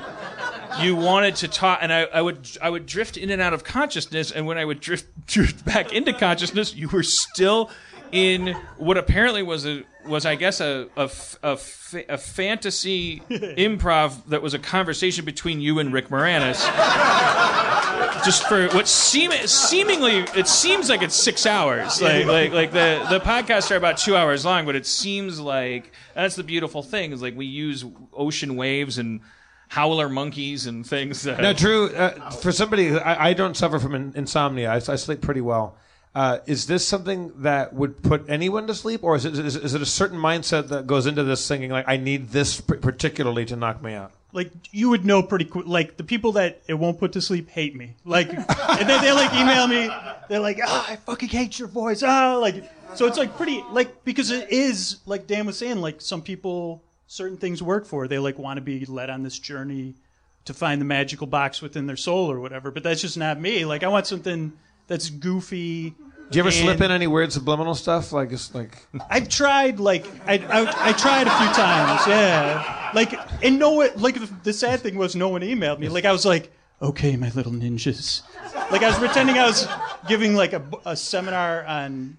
you 0.80 0.96
wanted 0.96 1.36
to 1.36 1.48
talk, 1.48 1.78
and 1.80 1.92
I, 1.92 2.02
I 2.12 2.20
would 2.20 2.46
I 2.60 2.68
would 2.68 2.84
drift 2.84 3.16
in 3.16 3.30
and 3.30 3.40
out 3.40 3.54
of 3.54 3.64
consciousness, 3.64 4.30
and 4.30 4.46
when 4.46 4.58
I 4.58 4.64
would 4.64 4.80
drift 4.80 5.06
drift 5.26 5.64
back 5.64 5.92
into 5.92 6.12
consciousness, 6.12 6.74
you 6.74 6.88
were 6.88 7.02
still 7.04 7.70
in 8.12 8.56
what 8.76 8.98
apparently 8.98 9.42
was 9.42 9.64
a 9.66 9.84
was 10.10 10.26
I 10.26 10.34
guess 10.34 10.60
a 10.60 10.88
a, 10.96 11.04
f- 11.04 11.38
a 11.42 11.56
fa- 11.56 12.12
a 12.12 12.18
fantasy 12.18 13.20
improv 13.30 14.26
that 14.26 14.42
was 14.42 14.52
a 14.54 14.58
conversation 14.58 15.24
between 15.24 15.60
you 15.60 15.78
and 15.78 15.92
Rick 15.92 16.08
Moranis 16.08 16.60
just 18.24 18.46
for 18.48 18.68
what 18.68 18.86
seem 18.86 19.30
seemingly 19.46 20.18
it 20.36 20.46
seems 20.46 20.88
like 20.88 21.02
it's 21.02 21.14
six 21.14 21.46
hours. 21.46 22.00
Like 22.02 22.26
like 22.26 22.52
like 22.52 22.72
the 22.72 23.06
the 23.08 23.20
podcasts 23.20 23.70
are 23.70 23.76
about 23.76 23.96
two 23.98 24.16
hours 24.16 24.44
long, 24.44 24.66
but 24.66 24.76
it 24.76 24.86
seems 24.86 25.40
like 25.40 25.92
that's 26.14 26.36
the 26.36 26.44
beautiful 26.44 26.82
thing 26.82 27.12
is 27.12 27.22
like 27.22 27.36
we 27.36 27.46
use 27.46 27.84
ocean 28.12 28.56
waves 28.56 28.98
and 28.98 29.20
howler 29.68 30.08
monkeys 30.08 30.66
and 30.66 30.86
things. 30.86 31.22
That, 31.22 31.40
Now, 31.40 31.52
Drew, 31.52 31.90
uh, 31.90 32.30
for 32.30 32.50
somebody, 32.50 32.90
I, 32.98 33.28
I 33.28 33.32
don't 33.34 33.56
suffer 33.56 33.78
from 33.78 33.94
in, 33.94 34.12
insomnia. 34.16 34.68
I, 34.68 34.76
I 34.76 34.96
sleep 34.96 35.20
pretty 35.20 35.40
well. 35.40 35.76
Uh, 36.14 36.38
is 36.46 36.66
this 36.66 36.86
something 36.86 37.32
that 37.42 37.72
would 37.72 38.02
put 38.02 38.28
anyone 38.28 38.66
to 38.66 38.74
sleep, 38.74 39.04
or 39.04 39.14
is 39.14 39.24
it, 39.24 39.38
is, 39.38 39.54
is 39.54 39.74
it 39.74 39.82
a 39.82 39.86
certain 39.86 40.18
mindset 40.18 40.68
that 40.68 40.86
goes 40.86 41.06
into 41.06 41.22
this 41.22 41.46
thinking 41.46 41.70
like 41.70 41.88
I 41.88 41.96
need 41.96 42.30
this 42.30 42.60
particularly 42.60 43.44
to 43.46 43.56
knock 43.56 43.80
me 43.82 43.94
out? 43.94 44.12
like 44.32 44.50
you 44.70 44.90
would 44.90 45.04
know 45.04 45.22
pretty 45.22 45.44
quick. 45.44 45.66
Like 45.66 45.96
the 45.96 46.04
people 46.04 46.32
that 46.32 46.62
it 46.66 46.74
won't 46.74 46.98
put 46.98 47.12
to 47.12 47.20
sleep 47.20 47.48
hate 47.48 47.74
me. 47.74 47.94
Like, 48.04 48.28
and 48.32 48.88
then 48.88 49.02
they 49.02 49.12
like 49.12 49.32
email 49.34 49.66
me. 49.66 49.90
They're 50.28 50.40
like, 50.40 50.58
"Ah, 50.64 50.86
I 50.90 50.96
fucking 50.96 51.28
hate 51.28 51.58
your 51.58 51.68
voice." 51.68 52.02
Ah, 52.02 52.36
like 52.36 52.70
so 52.94 53.06
it's 53.06 53.18
like 53.18 53.36
pretty 53.36 53.64
like 53.70 54.04
because 54.04 54.30
it 54.30 54.50
is 54.50 54.98
like 55.06 55.26
Dan 55.26 55.46
was 55.46 55.58
saying. 55.58 55.80
Like 55.80 56.00
some 56.00 56.22
people, 56.22 56.82
certain 57.06 57.36
things 57.36 57.62
work 57.62 57.86
for. 57.86 58.06
They 58.08 58.18
like 58.18 58.38
want 58.38 58.58
to 58.58 58.62
be 58.62 58.84
led 58.86 59.10
on 59.10 59.22
this 59.22 59.38
journey 59.38 59.94
to 60.44 60.54
find 60.54 60.80
the 60.80 60.86
magical 60.86 61.26
box 61.26 61.60
within 61.60 61.86
their 61.86 61.96
soul 61.96 62.30
or 62.30 62.40
whatever. 62.40 62.70
But 62.70 62.82
that's 62.82 63.00
just 63.00 63.16
not 63.16 63.40
me. 63.40 63.64
Like 63.64 63.82
I 63.82 63.88
want 63.88 64.06
something 64.06 64.52
that's 64.90 65.08
goofy. 65.08 65.94
Do 66.30 66.36
you 66.36 66.40
ever 66.40 66.50
slip 66.50 66.80
in 66.80 66.90
any 66.90 67.06
weird 67.06 67.32
subliminal 67.32 67.76
stuff? 67.76 68.12
Like, 68.12 68.32
it's 68.32 68.52
like 68.54 68.86
I've 69.08 69.28
tried 69.28 69.78
like 69.78 70.04
I, 70.26 70.34
I 70.34 70.90
I 70.90 70.92
tried 70.92 71.28
a 71.28 71.38
few 71.38 71.48
times, 71.54 72.06
yeah. 72.08 72.90
Like 72.92 73.14
and 73.44 73.58
no 73.58 73.70
one 73.70 73.90
like 73.96 74.16
the, 74.16 74.28
the 74.42 74.52
sad 74.52 74.80
thing 74.80 74.96
was 74.96 75.14
no 75.14 75.28
one 75.28 75.42
emailed 75.42 75.78
me. 75.78 75.88
Like 75.88 76.04
I 76.04 76.12
was 76.12 76.26
like, 76.26 76.52
okay, 76.82 77.16
my 77.16 77.30
little 77.30 77.52
ninjas. 77.52 78.22
Like 78.72 78.82
I 78.82 78.88
was 78.88 78.98
pretending 78.98 79.38
I 79.38 79.46
was 79.46 79.68
giving 80.08 80.34
like 80.34 80.52
a, 80.52 80.62
a 80.84 80.96
seminar 80.96 81.64
on 81.64 82.18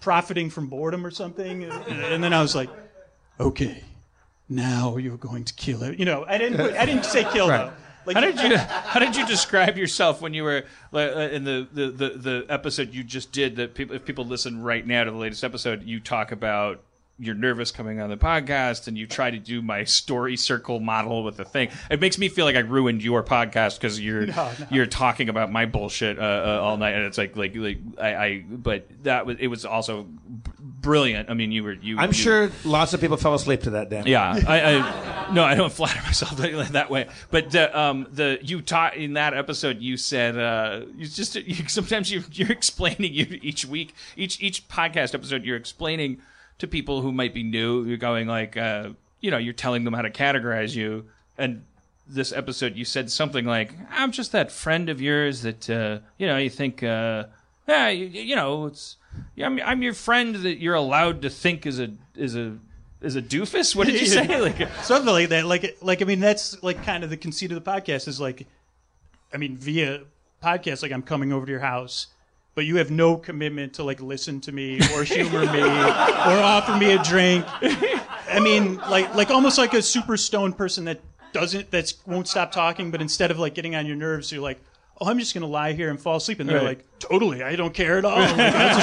profiting 0.00 0.50
from 0.50 0.66
boredom 0.68 1.04
or 1.04 1.10
something, 1.10 1.64
and, 1.64 1.72
and 2.04 2.22
then 2.22 2.34
I 2.34 2.42
was 2.42 2.54
like, 2.54 2.68
okay, 3.40 3.82
now 4.50 4.98
you're 4.98 5.16
going 5.16 5.44
to 5.44 5.54
kill 5.54 5.82
it. 5.82 5.98
You 5.98 6.04
know, 6.04 6.26
I 6.28 6.36
didn't 6.36 6.60
I 6.60 6.84
didn't 6.84 7.06
say 7.06 7.24
kill 7.24 7.48
though. 7.48 7.72
Like 8.06 8.14
how 8.14 8.20
did 8.20 8.40
you 8.40 8.56
how 8.56 9.00
did 9.00 9.16
you 9.16 9.26
describe 9.26 9.76
yourself 9.76 10.20
when 10.20 10.32
you 10.32 10.44
were 10.44 10.64
uh, 10.94 10.98
in 10.98 11.44
the, 11.44 11.66
the, 11.72 11.90
the, 11.90 12.08
the 12.10 12.46
episode 12.48 12.94
you 12.94 13.02
just 13.02 13.32
did? 13.32 13.56
That 13.56 13.74
people 13.74 13.96
if 13.96 14.04
people 14.04 14.24
listen 14.24 14.62
right 14.62 14.86
now 14.86 15.04
to 15.04 15.10
the 15.10 15.16
latest 15.16 15.42
episode, 15.42 15.82
you 15.82 15.98
talk 16.00 16.30
about 16.30 16.82
you're 17.18 17.34
nervous 17.34 17.70
coming 17.70 18.00
on 18.00 18.10
the 18.10 18.16
podcast, 18.16 18.88
and 18.88 18.98
you 18.98 19.06
try 19.06 19.30
to 19.30 19.38
do 19.38 19.62
my 19.62 19.84
story 19.84 20.36
circle 20.36 20.80
model 20.80 21.24
with 21.24 21.36
the 21.38 21.44
thing. 21.46 21.70
It 21.90 22.00
makes 22.00 22.18
me 22.18 22.28
feel 22.28 22.44
like 22.44 22.56
I 22.56 22.60
ruined 22.60 23.02
your 23.02 23.22
podcast 23.22 23.78
because 23.80 23.98
you're 23.98 24.26
No, 24.26 24.34
no. 24.58 24.66
you're 24.70 24.86
talking 24.86 25.28
about 25.30 25.50
my 25.50 25.64
bullshit 25.66 26.18
uh, 26.18 26.22
uh, 26.22 26.60
all 26.62 26.76
night, 26.76 26.94
and 26.94 27.04
it's 27.06 27.16
like 27.16 27.34
like 27.36 27.56
like 27.56 27.78
I, 27.98 28.14
I 28.16 28.44
but 28.48 28.86
that 29.04 29.24
was 29.24 29.38
it 29.40 29.46
was 29.46 29.64
also 29.64 30.06
brilliant. 30.60 31.30
I 31.30 31.34
mean, 31.34 31.52
you 31.52 31.64
were 31.64 31.72
you. 31.72 31.98
I'm 31.98 32.08
you- 32.10 32.14
sure 32.14 32.50
lots 32.64 32.92
of 32.92 33.00
people 33.00 33.16
fell 33.16 33.34
asleep 33.34 33.62
to 33.62 33.70
that. 33.70 33.88
Dan. 33.88 34.06
yeah, 34.06 34.22
I, 34.46 34.60
I 34.74 35.32
no, 35.32 35.42
I 35.44 35.54
don't 35.54 35.72
flatter 35.72 36.02
myself 36.02 36.36
that, 36.36 36.72
that 36.72 36.90
way. 36.90 37.08
But 37.30 37.50
the, 37.50 37.78
um, 37.78 38.06
the 38.12 38.38
you 38.42 38.60
taught 38.62 38.96
in 38.96 39.14
that 39.14 39.32
episode, 39.34 39.80
you 39.80 39.96
said 39.96 40.36
uh, 40.38 40.82
you 40.96 41.06
just 41.06 41.34
you, 41.34 41.66
sometimes 41.68 42.10
you, 42.10 42.22
you're 42.32 42.52
explaining 42.52 43.12
you 43.14 43.38
each 43.42 43.64
week, 43.64 43.94
each 44.16 44.40
each 44.42 44.68
podcast 44.68 45.14
episode, 45.14 45.44
you're 45.44 45.56
explaining 45.56 46.20
to 46.58 46.66
people 46.66 47.02
who 47.02 47.12
might 47.12 47.34
be 47.34 47.42
new. 47.42 47.84
You're 47.84 47.96
going 47.96 48.26
like, 48.26 48.56
uh, 48.56 48.90
you 49.20 49.30
know, 49.30 49.38
you're 49.38 49.54
telling 49.54 49.84
them 49.84 49.94
how 49.94 50.02
to 50.02 50.10
categorize 50.10 50.74
you. 50.74 51.06
And 51.38 51.64
this 52.06 52.32
episode, 52.32 52.76
you 52.76 52.84
said 52.84 53.10
something 53.10 53.44
like, 53.44 53.72
"I'm 53.90 54.12
just 54.12 54.32
that 54.32 54.52
friend 54.52 54.88
of 54.88 55.00
yours 55.00 55.42
that 55.42 55.68
uh, 55.68 55.98
you 56.18 56.26
know 56.26 56.38
you 56.38 56.50
think, 56.50 56.82
uh, 56.82 57.24
yeah, 57.66 57.88
you, 57.88 58.06
you 58.06 58.36
know, 58.36 58.66
it's." 58.66 58.96
Yeah, 59.34 59.46
I'm, 59.46 59.58
I'm 59.62 59.82
your 59.82 59.94
friend 59.94 60.34
that 60.36 60.60
you're 60.60 60.74
allowed 60.74 61.22
to 61.22 61.30
think 61.30 61.64
is 61.64 61.80
a 61.80 61.90
is 62.14 62.36
a 62.36 62.58
is 63.00 63.16
a 63.16 63.22
doofus. 63.22 63.74
What 63.74 63.86
did 63.86 64.00
you 64.00 64.06
say? 64.06 64.26
Like, 64.40 64.68
something 64.82 65.12
like 65.12 65.30
that. 65.30 65.46
Like, 65.46 65.78
like 65.80 66.02
I 66.02 66.04
mean, 66.04 66.20
that's 66.20 66.62
like 66.62 66.82
kind 66.84 67.02
of 67.04 67.10
the 67.10 67.16
conceit 67.16 67.50
of 67.52 67.62
the 67.62 67.70
podcast 67.70 68.08
is 68.08 68.20
like, 68.20 68.46
I 69.32 69.38
mean, 69.38 69.56
via 69.56 70.02
podcast, 70.42 70.82
like 70.82 70.92
I'm 70.92 71.02
coming 71.02 71.32
over 71.32 71.46
to 71.46 71.50
your 71.52 71.60
house, 71.60 72.08
but 72.56 72.64
you 72.64 72.76
have 72.78 72.90
no 72.90 73.16
commitment 73.16 73.74
to 73.74 73.84
like 73.84 74.00
listen 74.00 74.40
to 74.40 74.50
me 74.50 74.80
or 74.94 75.04
humor 75.04 75.40
me 75.52 75.60
or 75.62 76.40
offer 76.42 76.74
me 76.76 76.90
a 76.92 77.02
drink. 77.04 77.44
I 78.28 78.40
mean, 78.42 78.78
like, 78.78 79.14
like 79.14 79.30
almost 79.30 79.58
like 79.58 79.72
a 79.74 79.82
super 79.82 80.16
stoned 80.16 80.56
person 80.56 80.86
that 80.86 81.00
doesn't 81.32 81.70
that 81.70 81.92
won't 82.06 82.26
stop 82.26 82.50
talking, 82.50 82.90
but 82.90 83.00
instead 83.00 83.30
of 83.30 83.38
like 83.38 83.54
getting 83.54 83.76
on 83.76 83.86
your 83.86 83.96
nerves, 83.96 84.32
you're 84.32 84.42
like. 84.42 84.58
Oh, 84.98 85.10
I'm 85.10 85.18
just 85.18 85.34
gonna 85.34 85.44
lie 85.46 85.74
here 85.74 85.90
and 85.90 86.00
fall 86.00 86.16
asleep, 86.16 86.40
and 86.40 86.48
they're 86.48 86.56
Right. 86.56 86.78
like, 86.78 86.98
"Totally, 87.00 87.42
I 87.42 87.54
don't 87.54 87.74
care 87.74 87.98
at 87.98 88.06
all." 88.06 88.16
Like, 88.18 88.34
that's 88.34 88.78
a 88.78 88.80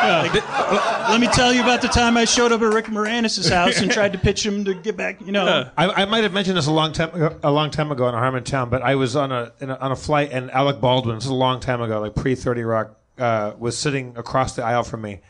side 0.00 0.32
talk. 0.32 0.34
Like, 0.34 0.44
"Uh, 0.48 1.06
let 1.10 1.20
me 1.20 1.26
tell 1.28 1.52
you 1.52 1.62
about 1.62 1.82
the 1.82 1.88
time 1.88 2.16
I 2.16 2.24
showed 2.24 2.52
up 2.52 2.60
at 2.62 2.72
Rick 2.72 2.86
Moranis' 2.86 3.50
house 3.50 3.80
and 3.80 3.90
tried 3.90 4.12
to 4.12 4.18
pitch 4.18 4.44
him 4.44 4.64
to 4.64 4.74
get 4.74 4.96
back. 4.96 5.20
You 5.20 5.32
know, 5.32 5.70
I, 5.76 6.02
I 6.02 6.04
might 6.04 6.22
have 6.24 6.32
mentioned 6.32 6.56
this 6.56 6.66
a 6.66 6.72
long 6.72 6.92
time 6.92 7.14
ago, 7.14 7.38
a 7.42 7.50
long 7.50 7.70
time 7.70 7.90
ago 7.92 8.08
in 8.08 8.14
Harmontown, 8.14 8.70
but 8.70 8.82
I 8.82 8.94
was 8.94 9.16
on 9.16 9.32
a, 9.32 9.52
in 9.60 9.70
a 9.70 9.76
on 9.76 9.92
a 9.92 9.96
flight 9.96 10.30
and 10.32 10.50
Alec 10.50 10.80
Baldwin. 10.80 11.16
This 11.16 11.24
is 11.24 11.30
a 11.30 11.34
long 11.34 11.60
time 11.60 11.80
ago, 11.80 12.00
like 12.00 12.14
pre 12.14 12.34
Thirty 12.34 12.62
Rock, 12.62 12.96
uh, 13.18 13.52
was 13.58 13.76
sitting 13.76 14.16
across 14.16 14.54
the 14.56 14.64
aisle 14.64 14.82
from 14.84 15.02
me, 15.02 15.20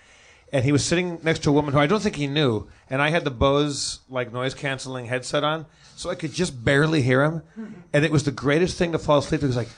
and 0.53 0.65
he 0.65 0.73
was 0.73 0.85
sitting 0.85 1.19
next 1.23 1.43
to 1.45 1.51
a 1.51 1.53
woman 1.53 1.73
who 1.73 1.79
I 1.81 1.87
don't 1.87 2.03
think 2.03 2.17
he 2.17 2.27
knew, 2.27 2.67
and 2.91 3.01
I 3.03 3.11
had 3.11 3.25
the 3.25 3.31
Bose 3.31 4.01
like 4.09 4.33
noise 4.33 4.55
canceling 4.55 5.07
headset 5.07 5.45
on, 5.45 5.67
so 5.97 6.11
I 6.11 6.15
could 6.15 6.33
just 6.33 6.65
barely 6.65 7.03
hear 7.03 7.23
him, 7.25 7.43
and 7.93 8.05
it 8.05 8.11
was 8.11 8.25
the 8.25 8.33
greatest 8.33 8.77
thing 8.79 8.93
to 8.93 8.99
fall 8.99 9.19
asleep. 9.19 9.41
to. 9.41 9.47
It 9.47 9.49
was 9.49 9.57
like, 9.57 9.69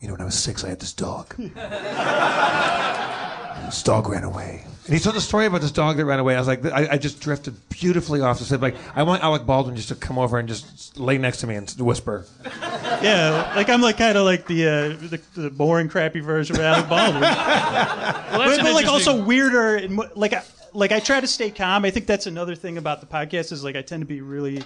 you 0.00 0.08
know, 0.08 0.14
when 0.14 0.20
I 0.20 0.24
was 0.24 0.38
six, 0.38 0.64
I 0.64 0.68
had 0.70 0.80
this 0.80 0.92
dog. 0.92 1.34
this 3.66 3.82
dog 3.82 4.08
ran 4.08 4.24
away. 4.24 4.64
And 4.86 4.94
he 4.94 5.00
told 5.00 5.14
the 5.14 5.20
story 5.20 5.46
about 5.46 5.60
this 5.60 5.70
dog 5.70 5.96
that 5.96 6.04
ran 6.04 6.18
away. 6.18 6.34
I 6.34 6.38
was 6.40 6.48
like, 6.48 6.64
I, 6.66 6.88
I 6.92 6.98
just 6.98 7.20
drifted 7.20 7.54
beautifully 7.68 8.20
off 8.20 8.38
to 8.38 8.44
sleep. 8.44 8.60
Like, 8.60 8.74
I 8.96 9.04
want 9.04 9.22
Alec 9.22 9.46
Baldwin 9.46 9.76
just 9.76 9.88
to 9.90 9.94
come 9.94 10.18
over 10.18 10.40
and 10.40 10.48
just 10.48 10.98
lay 10.98 11.18
next 11.18 11.38
to 11.38 11.46
me 11.46 11.54
and 11.54 11.70
whisper. 11.78 12.26
yeah, 12.44 13.52
like 13.54 13.68
I'm 13.68 13.80
like 13.80 13.96
kind 13.96 14.18
of 14.18 14.24
like 14.24 14.48
the, 14.48 14.66
uh, 14.66 14.88
the 15.08 15.20
the 15.36 15.50
boring, 15.50 15.88
crappy 15.88 16.18
version 16.18 16.56
of 16.56 16.62
Alec 16.62 16.88
Baldwin. 16.88 17.20
well, 17.22 17.30
that's 17.30 18.32
but, 18.32 18.58
an 18.58 18.64
but 18.64 18.74
like 18.74 18.86
also 18.86 19.22
weirder 19.22 19.76
and 19.76 19.94
mo- 19.94 20.10
like 20.16 20.32
I, 20.32 20.42
like 20.72 20.90
I 20.90 20.98
try 20.98 21.20
to 21.20 21.28
stay 21.28 21.50
calm. 21.50 21.84
I 21.84 21.90
think 21.90 22.06
that's 22.06 22.26
another 22.26 22.56
thing 22.56 22.76
about 22.76 23.00
the 23.00 23.06
podcast 23.06 23.52
is 23.52 23.62
like 23.62 23.76
I 23.76 23.82
tend 23.82 24.00
to 24.00 24.06
be 24.06 24.20
really 24.20 24.64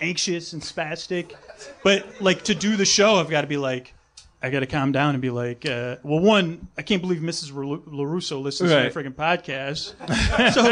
anxious 0.00 0.54
and 0.54 0.62
spastic, 0.62 1.34
but 1.84 2.06
like 2.22 2.42
to 2.44 2.54
do 2.54 2.76
the 2.76 2.86
show, 2.86 3.16
I've 3.16 3.30
got 3.30 3.42
to 3.42 3.46
be 3.46 3.58
like. 3.58 3.92
I 4.42 4.50
got 4.50 4.60
to 4.60 4.66
calm 4.66 4.92
down 4.92 5.14
and 5.14 5.20
be 5.22 5.30
like, 5.30 5.66
uh, 5.66 5.96
well, 6.04 6.20
one, 6.20 6.68
I 6.78 6.82
can't 6.82 7.02
believe 7.02 7.20
Mrs. 7.20 7.52
Ru- 7.52 7.82
Larusso 7.82 8.40
listens 8.40 8.70
Right. 8.72 8.92
to 8.92 9.02
my 9.02 9.08
freaking 9.08 9.14
podcast. 9.14 9.94
so, 10.54 10.62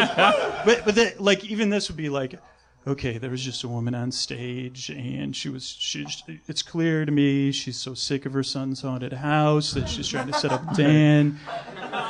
but 0.64 0.84
but 0.84 1.20
like 1.20 1.44
even 1.44 1.68
this 1.70 1.88
would 1.88 1.96
be 1.96 2.08
like, 2.08 2.38
okay, 2.86 3.18
there 3.18 3.30
was 3.30 3.42
just 3.42 3.64
a 3.64 3.68
woman 3.68 3.94
on 3.94 4.12
stage, 4.12 4.90
and 4.90 5.34
she 5.34 5.48
was 5.48 5.64
she. 5.66 6.06
It's 6.46 6.62
clear 6.62 7.04
to 7.04 7.12
me 7.12 7.52
she's 7.52 7.76
so 7.76 7.94
sick 7.94 8.26
of 8.26 8.32
her 8.32 8.42
son's 8.42 8.82
haunted 8.82 9.12
house 9.12 9.72
that 9.72 9.88
she's 9.88 10.08
trying 10.08 10.28
to 10.28 10.38
set 10.38 10.52
up 10.52 10.74
Dan. 10.76 11.38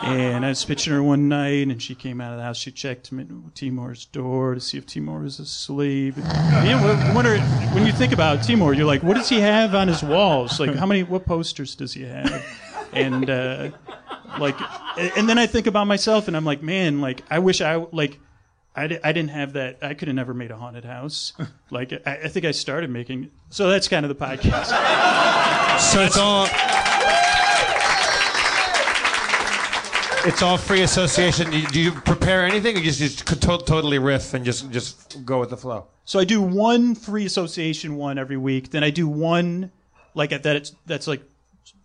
And 0.02 0.44
I 0.44 0.50
was 0.50 0.64
pitching 0.64 0.92
her 0.92 1.02
one 1.02 1.28
night, 1.28 1.68
and 1.68 1.80
she 1.80 1.94
came 1.94 2.20
out 2.20 2.32
of 2.32 2.38
the 2.38 2.44
house. 2.44 2.58
She 2.58 2.70
checked 2.70 3.10
Timor's 3.54 4.04
door 4.06 4.54
to 4.54 4.60
see 4.60 4.76
if 4.78 4.86
Timor 4.86 5.20
was 5.20 5.38
asleep. 5.38 6.14
And, 6.16 6.68
you 6.68 6.76
know, 6.76 7.12
wonder 7.14 7.38
when 7.72 7.86
you 7.86 7.92
think 7.92 8.12
about 8.12 8.42
Timor, 8.42 8.74
you're 8.74 8.86
like, 8.86 9.02
what 9.02 9.14
does 9.16 9.28
he 9.28 9.40
have 9.40 9.74
on 9.74 9.88
his 9.88 10.02
walls? 10.02 10.60
Like, 10.60 10.74
how 10.74 10.86
many, 10.86 11.02
what 11.02 11.24
posters 11.24 11.74
does 11.74 11.94
he 11.94 12.02
have? 12.02 12.44
And 12.92 13.28
uh, 13.28 13.70
like, 14.38 14.56
and 15.16 15.28
then 15.28 15.38
I 15.38 15.46
think 15.46 15.66
about 15.66 15.86
myself, 15.86 16.28
and 16.28 16.36
I'm 16.36 16.44
like, 16.44 16.62
man, 16.62 17.00
like, 17.00 17.22
I 17.30 17.38
wish 17.38 17.60
I 17.60 17.76
like. 17.92 18.18
I, 18.76 18.86
di- 18.88 18.98
I 19.02 19.12
didn't 19.12 19.30
have 19.30 19.54
that. 19.54 19.78
I 19.82 19.94
could 19.94 20.08
have 20.08 20.14
never 20.14 20.34
made 20.34 20.50
a 20.50 20.56
haunted 20.56 20.84
house. 20.84 21.32
Like 21.70 21.92
I, 22.06 22.12
I 22.24 22.28
think 22.28 22.46
I 22.46 22.52
started 22.52 22.90
making. 22.90 23.30
So 23.50 23.68
that's 23.68 23.88
kind 23.88 24.06
of 24.06 24.08
the 24.08 24.14
podcast. 24.24 24.70
So 25.92 26.00
it's 26.02 26.16
all. 26.16 26.46
It's 30.28 30.42
all 30.42 30.58
free 30.58 30.82
association. 30.82 31.50
Do 31.52 31.58
you, 31.58 31.66
do 31.68 31.80
you 31.80 31.92
prepare 31.92 32.44
anything, 32.44 32.74
or 32.74 32.78
you 32.80 32.86
just, 32.86 32.98
just 32.98 33.26
to- 33.26 33.58
totally 33.64 33.98
riff 34.00 34.34
and 34.34 34.44
just 34.44 34.70
just 34.72 35.24
go 35.24 35.38
with 35.38 35.50
the 35.50 35.56
flow? 35.56 35.86
So 36.04 36.18
I 36.18 36.24
do 36.24 36.42
one 36.42 36.96
free 36.96 37.26
association 37.26 37.96
one 37.96 38.18
every 38.18 38.36
week. 38.36 38.70
Then 38.70 38.82
I 38.82 38.90
do 38.90 39.06
one 39.06 39.70
like 40.14 40.30
that. 40.30 40.44
It's 40.56 40.74
that's 40.86 41.06
like 41.06 41.22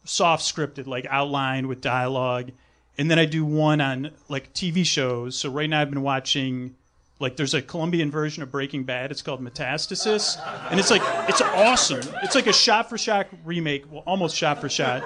soft 0.05 0.43
scripted, 0.43 0.87
like 0.87 1.05
outlined 1.09 1.67
with 1.67 1.81
dialogue. 1.81 2.51
and 2.97 3.11
then 3.11 3.19
I 3.19 3.25
do 3.25 3.45
one 3.45 3.79
on 3.79 4.09
like 4.27 4.53
TV 4.53 4.83
shows. 4.85 5.35
So 5.37 5.49
right 5.51 5.69
now 5.69 5.81
I've 5.81 5.91
been 5.91 6.01
watching 6.01 6.75
like 7.21 7.37
there's 7.37 7.53
a 7.53 7.61
Colombian 7.61 8.11
version 8.11 8.43
of 8.43 8.51
Breaking 8.51 8.83
Bad. 8.83 9.11
It's 9.11 9.21
called 9.21 9.41
Metastasis, 9.41 10.37
and 10.69 10.79
it's 10.79 10.91
like 10.91 11.01
it's 11.29 11.41
awesome. 11.41 12.01
It's 12.23 12.35
like 12.35 12.47
a 12.47 12.53
shot 12.53 12.89
for 12.89 12.97
shot 12.97 13.27
remake, 13.45 13.85
well, 13.91 14.03
almost 14.05 14.35
shot 14.35 14.59
for 14.59 14.67
shot. 14.69 15.03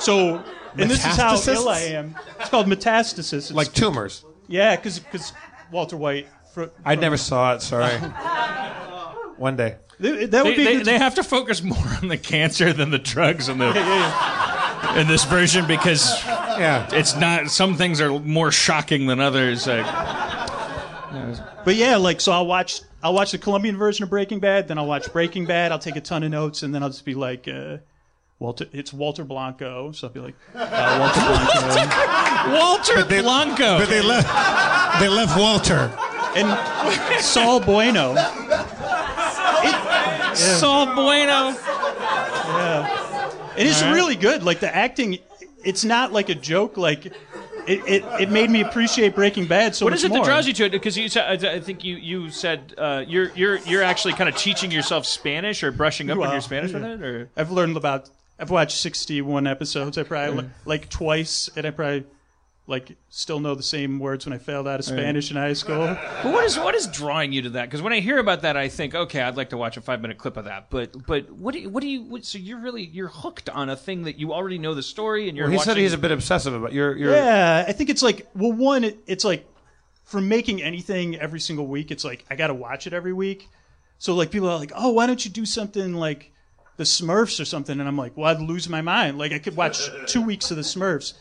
So, 0.00 0.44
and 0.76 0.90
this 0.90 0.98
is 1.04 1.16
how 1.16 1.40
ill 1.48 1.68
I 1.68 1.80
am. 1.80 2.14
It's 2.38 2.48
called 2.50 2.66
Metastasis. 2.66 3.32
It's, 3.34 3.50
Like 3.52 3.72
tumors. 3.72 4.24
yeah, 4.46 4.76
because 4.76 5.00
Walter 5.72 5.96
White. 5.96 6.28
fr- 6.52 6.64
I 6.84 6.94
never 6.94 7.16
saw 7.16 7.54
it. 7.54 7.62
Sorry. 7.62 7.96
One 9.36 9.56
day. 9.56 9.76
Th- 10.00 10.30
That 10.30 10.44
would 10.44 10.52
They, 10.54 10.56
be 10.56 10.64
they, 10.78 10.82
they 10.82 10.98
have 10.98 11.14
to 11.16 11.22
focus 11.24 11.62
more 11.62 11.78
on 12.02 12.08
the 12.08 12.16
cancer 12.18 12.72
than 12.72 12.90
the 12.90 12.98
drugs 12.98 13.48
in 13.48 13.58
the 13.58 13.68
in 14.96 15.06
this 15.08 15.24
version 15.24 15.66
because 15.66 16.24
Yeah. 16.24 16.88
it's 16.92 17.16
not. 17.16 17.48
Some 17.50 17.76
things 17.76 18.00
are 18.00 18.18
more 18.20 18.50
shocking 18.52 19.06
than 19.06 19.20
others. 19.20 19.66
Like, 19.66 19.86
But 21.64 21.76
yeah, 21.76 21.96
like 21.96 22.20
so 22.20 22.32
I'll 22.32 22.46
watch 22.46 22.82
I'll 23.02 23.14
watch 23.14 23.32
the 23.32 23.38
Colombian 23.38 23.76
version 23.76 24.02
of 24.04 24.10
Breaking 24.10 24.40
Bad, 24.40 24.68
then 24.68 24.78
I'll 24.78 24.86
watch 24.86 25.12
Breaking 25.12 25.46
Bad, 25.46 25.72
I'll 25.72 25.78
take 25.78 25.96
a 25.96 26.00
ton 26.00 26.22
of 26.22 26.30
notes, 26.30 26.62
and 26.62 26.74
then 26.74 26.82
I'll 26.82 26.90
just 26.90 27.04
be 27.04 27.14
like, 27.14 27.48
uh, 27.48 27.78
Walter 28.38 28.66
it's 28.72 28.92
Walter 28.92 29.24
Blanco. 29.24 29.92
So 29.92 30.06
I'll 30.08 30.12
be 30.12 30.20
like, 30.20 30.34
uh, 30.54 30.98
Walter 32.54 33.04
Blanco. 33.04 33.16
Walter 33.16 33.22
Blanco. 33.22 33.78
But 33.78 33.88
they 33.88 34.02
left. 34.02 35.00
They 35.00 35.08
left 35.08 35.38
Walter. 35.38 35.92
and 36.36 37.20
Saul 37.20 37.60
Bueno. 37.60 38.14
Saul 40.34 40.94
Bueno. 40.94 41.56
Yeah. 42.48 43.30
It 43.56 43.66
is 43.66 43.82
All 43.82 43.88
right. 43.88 43.94
really 43.94 44.14
good. 44.16 44.42
Like 44.44 44.60
the 44.60 44.74
acting 44.74 45.18
it's 45.64 45.84
not 45.84 46.12
like 46.12 46.28
a 46.28 46.34
joke, 46.34 46.76
like 46.76 47.12
it, 47.68 47.80
it, 47.86 48.04
it 48.22 48.30
made 48.30 48.50
me 48.50 48.60
appreciate 48.62 49.14
Breaking 49.14 49.46
Bad 49.46 49.74
so 49.74 49.84
What 49.84 49.90
much 49.90 49.98
What 49.98 49.98
is 49.98 50.04
it 50.04 50.08
more. 50.10 50.18
that 50.18 50.24
draws 50.30 50.46
you 50.46 50.52
to 50.54 50.64
it? 50.64 50.72
Because 50.72 50.96
you, 50.96 51.08
said- 51.08 51.44
I 51.44 51.60
think 51.60 51.84
you 51.84 51.96
you 51.96 52.30
said 52.30 52.74
uh, 52.78 53.04
you're 53.06 53.30
you're 53.34 53.58
you're 53.58 53.82
actually 53.82 54.14
kind 54.14 54.28
of 54.28 54.36
teaching 54.36 54.70
yourself 54.70 55.06
Spanish 55.06 55.62
or 55.62 55.70
brushing 55.70 56.10
up 56.10 56.18
on 56.18 56.32
your 56.32 56.40
Spanish 56.40 56.72
with 56.72 56.84
it, 56.84 57.02
or 57.02 57.28
I've 57.36 57.50
learned 57.50 57.76
about. 57.76 58.08
I've 58.40 58.50
watched 58.50 58.76
sixty-one 58.78 59.46
episodes. 59.48 59.98
I 59.98 60.04
probably 60.04 60.42
li- 60.44 60.50
like 60.64 60.88
twice, 60.88 61.50
and 61.56 61.66
I 61.66 61.70
probably 61.70 62.04
like 62.68 62.96
still 63.08 63.40
know 63.40 63.54
the 63.54 63.62
same 63.62 63.98
words 63.98 64.26
when 64.26 64.34
I 64.34 64.38
failed 64.38 64.68
out 64.68 64.78
of 64.78 64.84
Spanish 64.84 65.30
in 65.30 65.36
high 65.38 65.54
school. 65.54 65.96
But 66.22 66.32
what 66.32 66.44
is 66.44 66.58
what 66.58 66.74
is 66.74 66.86
drawing 66.86 67.32
you 67.32 67.42
to 67.42 67.50
that? 67.50 67.64
Because 67.64 67.80
when 67.80 67.92
I 67.92 68.00
hear 68.00 68.18
about 68.18 68.42
that, 68.42 68.56
I 68.56 68.68
think, 68.68 68.94
okay, 68.94 69.22
I'd 69.22 69.36
like 69.36 69.50
to 69.50 69.56
watch 69.56 69.76
a 69.76 69.80
five 69.80 70.00
minute 70.00 70.18
clip 70.18 70.36
of 70.36 70.44
that. 70.44 70.68
But 70.68 71.06
but 71.06 71.30
what 71.30 71.54
do 71.54 71.60
you, 71.60 71.68
what 71.70 71.80
do 71.80 71.88
you? 71.88 72.02
What, 72.02 72.24
so 72.24 72.38
you're 72.38 72.58
really 72.58 72.84
you're 72.84 73.08
hooked 73.08 73.48
on 73.48 73.70
a 73.70 73.76
thing 73.76 74.02
that 74.02 74.18
you 74.18 74.32
already 74.32 74.58
know 74.58 74.74
the 74.74 74.82
story 74.82 75.28
and 75.28 75.36
you're. 75.36 75.46
Well, 75.46 75.52
he 75.52 75.56
watching, 75.56 75.70
said 75.70 75.76
he's 75.78 75.92
a 75.92 75.98
bit 75.98 76.10
obsessive 76.10 76.54
about 76.54 76.72
you're. 76.72 76.96
you're 76.96 77.12
Yeah, 77.12 77.64
I 77.66 77.72
think 77.72 77.88
it's 77.88 78.02
like 78.02 78.28
well, 78.34 78.52
one, 78.52 78.84
it, 78.84 78.98
it's 79.06 79.24
like 79.24 79.46
for 80.04 80.20
making 80.20 80.62
anything 80.62 81.16
every 81.16 81.40
single 81.40 81.66
week, 81.66 81.90
it's 81.90 82.04
like 82.04 82.24
I 82.30 82.36
got 82.36 82.48
to 82.48 82.54
watch 82.54 82.86
it 82.86 82.92
every 82.92 83.12
week. 83.12 83.48
So 83.98 84.14
like 84.14 84.30
people 84.30 84.48
are 84.48 84.58
like, 84.58 84.72
oh, 84.74 84.90
why 84.90 85.06
don't 85.06 85.24
you 85.24 85.30
do 85.30 85.46
something 85.46 85.94
like 85.94 86.32
the 86.76 86.84
Smurfs 86.84 87.40
or 87.40 87.44
something? 87.44 87.78
And 87.78 87.88
I'm 87.88 87.96
like, 87.96 88.16
well, 88.16 88.26
I'd 88.26 88.40
lose 88.40 88.68
my 88.68 88.80
mind. 88.80 89.18
Like 89.18 89.32
I 89.32 89.38
could 89.38 89.56
watch 89.56 89.90
two 90.06 90.22
weeks 90.22 90.50
of 90.50 90.56
the 90.56 90.62
Smurfs, 90.62 91.12
but 91.12 91.18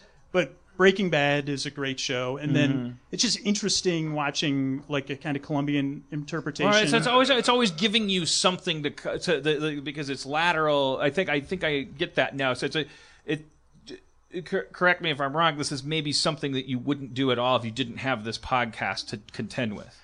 Breaking 0.78 1.10
Bad 1.10 1.50
is 1.50 1.66
a 1.66 1.72
great 1.72 2.00
show, 2.00 2.38
and 2.38 2.56
then 2.56 2.74
mm-hmm. 2.74 2.92
it's 3.12 3.24
just 3.24 3.40
interesting 3.44 4.14
watching 4.14 4.84
like 4.88 5.10
a 5.10 5.16
kind 5.16 5.36
of 5.36 5.42
Colombian 5.42 6.04
interpretation. 6.12 6.72
All 6.72 6.80
right, 6.80 6.88
so 6.88 6.98
it's 6.98 7.08
always 7.08 7.32
it's 7.32 7.50
always 7.50 7.72
giving 7.72 8.10
you 8.10 8.28
something 8.28 8.84
to, 8.84 8.90
to 8.92 9.42
the, 9.42 9.54
the, 9.56 9.80
because 9.82 10.12
it's 10.12 10.26
lateral. 10.26 11.00
I 11.02 11.10
think 11.10 11.30
I 11.30 11.42
think 11.42 11.64
I 11.64 11.82
get 11.82 12.16
that 12.16 12.36
now. 12.36 12.54
So 12.54 12.68
it's 12.68 12.76
a 12.76 12.86
it. 13.26 13.46
it- 13.90 14.46
Correct 14.46 15.02
me 15.02 15.10
if 15.10 15.22
I'm 15.22 15.36
wrong. 15.36 15.58
This 15.58 15.72
is 15.72 15.84
maybe 15.84 16.12
something 16.12 16.52
that 16.52 16.68
you 16.68 16.78
wouldn't 16.78 17.14
do 17.14 17.32
at 17.32 17.40
all 17.40 17.56
if 17.56 17.64
you 17.64 17.72
didn't 17.72 17.98
have 17.98 18.26
this 18.26 18.38
podcast 18.38 19.08
to 19.08 19.20
contend 19.32 19.76
with. 19.76 19.98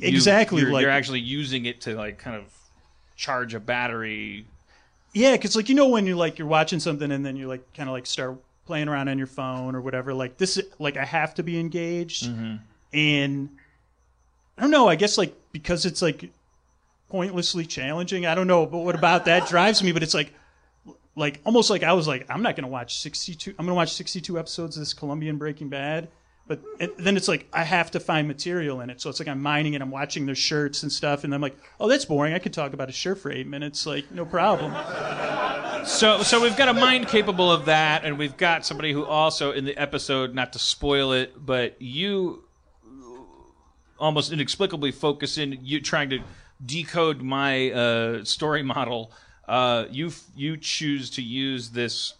Exactly, 0.00 0.60
you're, 0.60 0.72
like- 0.72 0.82
you're 0.82 0.90
actually 0.90 1.20
using 1.20 1.64
it 1.64 1.80
to 1.82 1.94
like 1.94 2.18
kind 2.18 2.36
of 2.36 2.52
charge 3.16 3.54
a 3.54 3.60
battery. 3.60 4.46
Yeah, 5.14 5.32
because 5.32 5.56
like 5.56 5.68
you 5.68 5.74
know 5.74 5.88
when 5.88 6.06
you're 6.06 6.16
like 6.16 6.38
you're 6.38 6.48
watching 6.48 6.80
something 6.80 7.10
and 7.10 7.24
then 7.24 7.36
you 7.36 7.46
like 7.46 7.72
kind 7.72 7.88
of 7.88 7.92
like 7.94 8.04
start 8.04 8.38
playing 8.66 8.88
around 8.88 9.08
on 9.08 9.18
your 9.18 9.26
phone 9.26 9.74
or 9.74 9.80
whatever. 9.80 10.14
Like 10.14 10.38
this, 10.38 10.60
like 10.78 10.96
I 10.96 11.04
have 11.04 11.34
to 11.34 11.42
be 11.42 11.58
engaged, 11.58 12.24
mm-hmm. 12.24 12.56
and 12.92 13.48
I 14.56 14.62
don't 14.62 14.70
know. 14.70 14.88
I 14.88 14.96
guess 14.96 15.18
like 15.18 15.34
because 15.52 15.84
it's 15.86 16.02
like 16.02 16.30
pointlessly 17.08 17.66
challenging. 17.66 18.26
I 18.26 18.34
don't 18.34 18.46
know, 18.46 18.66
but 18.66 18.78
what 18.78 18.94
about 18.94 19.26
that 19.26 19.48
drives 19.48 19.82
me? 19.82 19.92
But 19.92 20.02
it's 20.02 20.14
like 20.14 20.32
like 21.16 21.40
almost 21.44 21.70
like 21.70 21.82
I 21.82 21.92
was 21.92 22.08
like 22.08 22.26
I'm 22.28 22.42
not 22.42 22.56
gonna 22.56 22.68
watch 22.68 22.98
62. 22.98 23.54
I'm 23.58 23.66
gonna 23.66 23.74
watch 23.74 23.92
62 23.92 24.38
episodes 24.38 24.76
of 24.76 24.80
this 24.80 24.94
Colombian 24.94 25.36
Breaking 25.36 25.68
Bad. 25.68 26.08
But 26.46 26.60
then 26.98 27.16
it's 27.16 27.28
like 27.28 27.46
I 27.52 27.62
have 27.62 27.92
to 27.92 28.00
find 28.00 28.26
material 28.26 28.80
in 28.80 28.90
it, 28.90 29.00
so 29.00 29.08
it's 29.08 29.20
like 29.20 29.28
I'm 29.28 29.40
mining 29.40 29.74
it. 29.74 29.82
I'm 29.82 29.90
watching 29.90 30.26
their 30.26 30.34
shirts 30.34 30.82
and 30.82 30.90
stuff, 30.90 31.24
and 31.24 31.32
I'm 31.34 31.40
like, 31.40 31.56
"Oh, 31.78 31.88
that's 31.88 32.04
boring. 32.04 32.34
I 32.34 32.40
could 32.40 32.52
talk 32.52 32.72
about 32.72 32.88
a 32.88 32.92
shirt 32.92 33.18
for 33.18 33.30
eight 33.30 33.46
minutes, 33.46 33.86
like 33.86 34.10
no 34.10 34.24
problem." 34.24 34.74
So 35.86 36.22
so 36.22 36.40
we've 36.40 36.56
got 36.56 36.68
a 36.68 36.74
mind 36.74 37.08
capable 37.08 37.50
of 37.50 37.66
that, 37.66 38.04
and 38.04 38.18
we've 38.18 38.36
got 38.36 38.66
somebody 38.66 38.92
who 38.92 39.04
also 39.04 39.52
in 39.52 39.64
the 39.64 39.76
episode, 39.76 40.34
not 40.34 40.52
to 40.52 40.58
spoil 40.58 41.12
it, 41.12 41.32
but 41.44 41.80
you 41.80 42.44
almost 43.98 44.32
inexplicably 44.32 44.90
focus 44.90 45.38
in 45.38 45.58
you 45.62 45.80
trying 45.80 46.10
to 46.10 46.20
decode 46.64 47.22
my 47.22 47.70
uh, 47.70 48.24
story 48.24 48.62
model. 48.62 49.12
Uh, 49.48 49.86
you 49.90 50.12
you 50.36 50.56
choose 50.56 51.10
to 51.10 51.22
use 51.22 51.70
this 51.70 52.14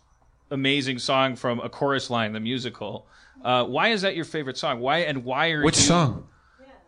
amazing 0.50 0.98
song 0.98 1.36
from 1.36 1.60
a 1.60 1.68
chorus 1.68 2.10
line, 2.10 2.32
the 2.32 2.40
musical. 2.40 3.06
Uh, 3.44 3.64
why 3.64 3.88
is 3.88 4.02
that 4.02 4.14
your 4.14 4.24
favorite 4.24 4.56
song? 4.56 4.80
Why 4.80 4.98
and 4.98 5.24
why 5.24 5.50
are 5.50 5.62
Which 5.64 5.76
you- 5.78 5.82
song? 5.86 6.28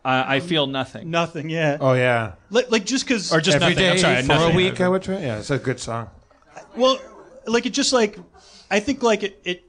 Uh, 0.03 0.23
I 0.27 0.39
feel 0.39 0.67
nothing. 0.67 1.09
Nothing, 1.09 1.49
yeah. 1.49 1.77
Oh 1.81 1.93
yeah. 1.93 2.33
Like, 2.51 2.69
like 2.69 2.85
just 2.85 3.05
because, 3.07 3.33
Or 3.33 3.41
just 3.41 3.55
Every 3.55 3.69
nothing. 3.73 3.87
I'm 3.89 3.95
day 3.95 4.01
sorry, 4.01 4.21
for 4.21 4.27
nothing. 4.27 4.51
a 4.53 4.55
week. 4.55 4.79
I 4.79 4.87
would 4.87 5.01
try. 5.01 5.15
Yeah, 5.17 5.39
it's 5.39 5.49
a 5.49 5.57
good 5.57 5.79
song. 5.79 6.11
Well, 6.75 6.99
like 7.47 7.65
it 7.65 7.71
just 7.71 7.91
like 7.91 8.17
I 8.69 8.79
think 8.79 9.01
like 9.01 9.23
it 9.23 9.41
it, 9.43 9.63